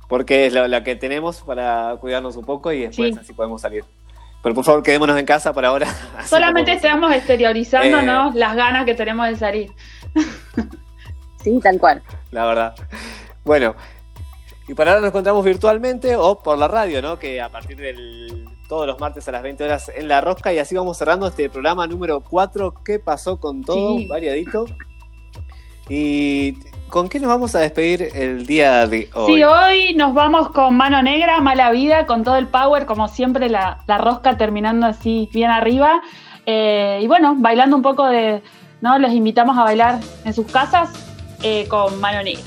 porque 0.10 0.46
es 0.48 0.54
lo, 0.54 0.68
lo 0.68 0.84
que 0.84 0.96
tenemos 0.98 1.42
para 1.42 1.96
cuidarnos 2.02 2.36
un 2.36 2.46
poco 2.46 2.72
y 2.74 2.82
después 2.82 3.14
Sí. 3.16 3.20
así 3.22 3.34
podemos 3.34 3.62
salir. 3.62 3.84
Pero 4.44 4.54
por 4.54 4.64
favor, 4.66 4.84
quedémonos 4.84 5.18
en 5.18 5.26
casa 5.26 5.54
por 5.54 5.66
ahora. 5.66 5.88
Solamente 6.26 6.74
estamos 6.74 7.12
exteriorizándonos 7.14 8.36
Eh. 8.36 8.40
las 8.40 8.56
ganas 8.56 8.86
que 8.86 8.94
tenemos 8.94 9.26
de 9.28 9.36
salir. 9.38 9.72
Sí, 11.42 11.60
tal 11.64 11.80
cual. 11.80 12.04
La 12.32 12.46
verdad. 12.46 12.76
Bueno, 13.46 13.76
y 14.68 14.74
para 14.74 14.92
ahora 14.92 15.02
nos 15.02 15.10
encontramos 15.10 15.46
virtualmente 15.46 16.16
o 16.16 16.40
por 16.40 16.58
la 16.58 16.68
radio, 16.68 17.02
¿no? 17.02 17.20
Que 17.20 17.40
a 17.40 17.50
partir 17.50 17.78
del 17.78 18.50
todos 18.68 18.88
los 18.88 19.00
martes 19.00 19.28
a 19.28 19.32
las 19.32 19.44
20 19.44 19.64
horas 19.64 19.92
en 19.96 20.08
La 20.08 20.22
Rosca 20.22 20.52
y 20.52 20.58
así 20.58 20.76
vamos 20.76 20.98
cerrando 20.98 21.28
este 21.28 21.50
programa 21.50 21.86
número 21.86 22.22
4. 22.22 22.74
¿Qué 22.84 22.98
pasó 22.98 23.40
con 23.40 23.64
todo? 23.64 23.98
Sí. 23.98 24.08
Variadito. 24.08 24.66
¿Y 25.88 26.54
con 26.90 27.10
qué 27.10 27.20
nos 27.20 27.30
vamos 27.30 27.54
a 27.54 27.60
despedir 27.60 28.10
el 28.16 28.48
día 28.48 28.88
de 28.88 29.08
hoy? 29.14 29.36
Sí, 29.36 29.44
hoy 29.44 29.94
nos 29.94 30.16
vamos 30.16 30.50
con 30.50 30.76
mano 30.76 31.04
negra, 31.04 31.40
mala 31.42 31.70
vida, 31.70 32.08
con 32.08 32.24
todo 32.24 32.38
el 32.38 32.48
power, 32.48 32.88
como 32.88 33.08
siempre, 33.08 33.50
la, 33.50 33.84
la 33.86 34.00
rosca 34.00 34.36
terminando 34.36 34.88
así 34.88 35.30
bien 35.32 35.52
arriba. 35.52 36.02
Eh, 36.48 37.00
y 37.04 37.08
bueno, 37.08 37.36
bailando 37.38 37.76
un 37.76 37.84
poco 37.84 38.08
de. 38.08 38.42
¿no? 38.82 38.98
Los 38.98 39.12
invitamos 39.12 39.56
a 39.60 39.64
bailar 39.64 40.00
en 40.24 40.34
sus 40.34 40.48
casas 40.52 40.90
eh, 41.44 41.68
con 41.68 42.00
mano 42.02 42.24
negra. 42.24 42.42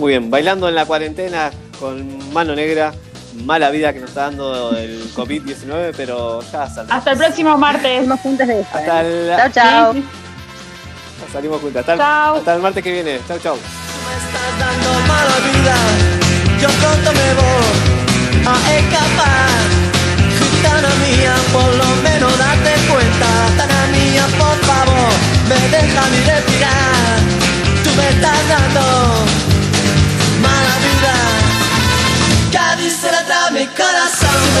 Muy 0.00 0.12
bien, 0.12 0.30
bailando 0.30 0.66
en 0.66 0.74
la 0.74 0.86
cuarentena 0.86 1.50
con 1.78 2.32
mano 2.32 2.54
negra, 2.54 2.94
mala 3.44 3.68
vida 3.68 3.92
que 3.92 4.00
nos 4.00 4.08
está 4.08 4.22
dando 4.22 4.74
el 4.74 5.12
COVID-19, 5.14 5.92
pero 5.94 6.40
ya 6.40 6.66
saldremos. 6.66 6.92
Hasta 6.92 7.12
el 7.12 7.18
próximo 7.18 7.58
martes. 7.58 8.08
juntas 8.22 8.48
de 8.48 8.60
esta. 8.62 8.78
Hasta 8.78 9.00
el, 9.02 9.30
Chao, 9.36 9.48
chao. 9.52 9.92
Sí. 9.92 10.04
Salimos 11.30 11.60
juntas. 11.60 11.80
Hasta, 11.80 11.92
el- 11.92 11.98
Chao. 11.98 12.36
hasta 12.36 12.54
el 12.54 12.62
martes 12.62 12.82
que 12.82 12.92
viene. 12.92 13.20
Chau, 13.28 13.38
chau. 13.40 13.56
estás 13.56 14.58
dando 14.58 15.00
mala 15.06 15.36
vida. 15.52 15.76
Yo 16.62 16.68
pronto 16.80 17.12
me 17.12 17.34
voy 17.34 18.46
a 18.46 18.78
escapar. 18.78 19.50
Gitana 20.38 20.88
mía, 20.96 21.34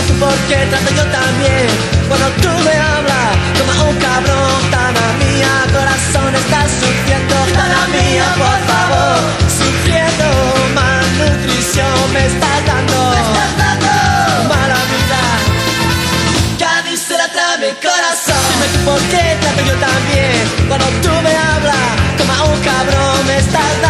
tú 0.06 0.14
por 0.14 0.36
qué 0.48 0.58
trato 0.70 0.90
yo 0.94 1.04
también. 1.04 1.68
Cuando 2.08 2.28
tú 2.42 2.50
me 2.66 2.74
hablas, 2.90 3.30
como 3.58 3.90
un 3.90 3.96
cabrón. 3.96 4.60
Tana 4.70 5.06
mía, 5.20 5.52
corazón, 5.72 6.34
estás 6.34 6.70
sufriendo. 6.80 7.36
Tana 7.54 7.82
mía, 7.94 8.26
por 8.42 8.58
favor, 8.70 9.18
sufriendo. 9.58 10.26
Malnutrición 10.74 12.12
me 12.12 12.26
estás 12.26 12.58
dando. 12.66 12.98
Mala 14.48 14.80
vida. 14.92 15.22
Cádiz 16.58 17.00
se 17.08 17.16
la 17.16 17.28
trae 17.28 17.58
mi 17.58 17.72
corazón. 17.86 18.42
Dime 18.50 18.66
tú 18.72 18.78
por 18.88 19.00
qué 19.12 19.24
trato 19.40 19.62
yo 19.68 19.76
también. 19.88 20.40
Cuando 20.68 20.86
tú 21.04 21.12
me 21.26 21.34
hablas, 21.48 21.90
como 22.18 22.52
un 22.52 22.60
cabrón, 22.60 23.26
me 23.26 23.38
estás 23.38 23.72
dando. 23.82 23.89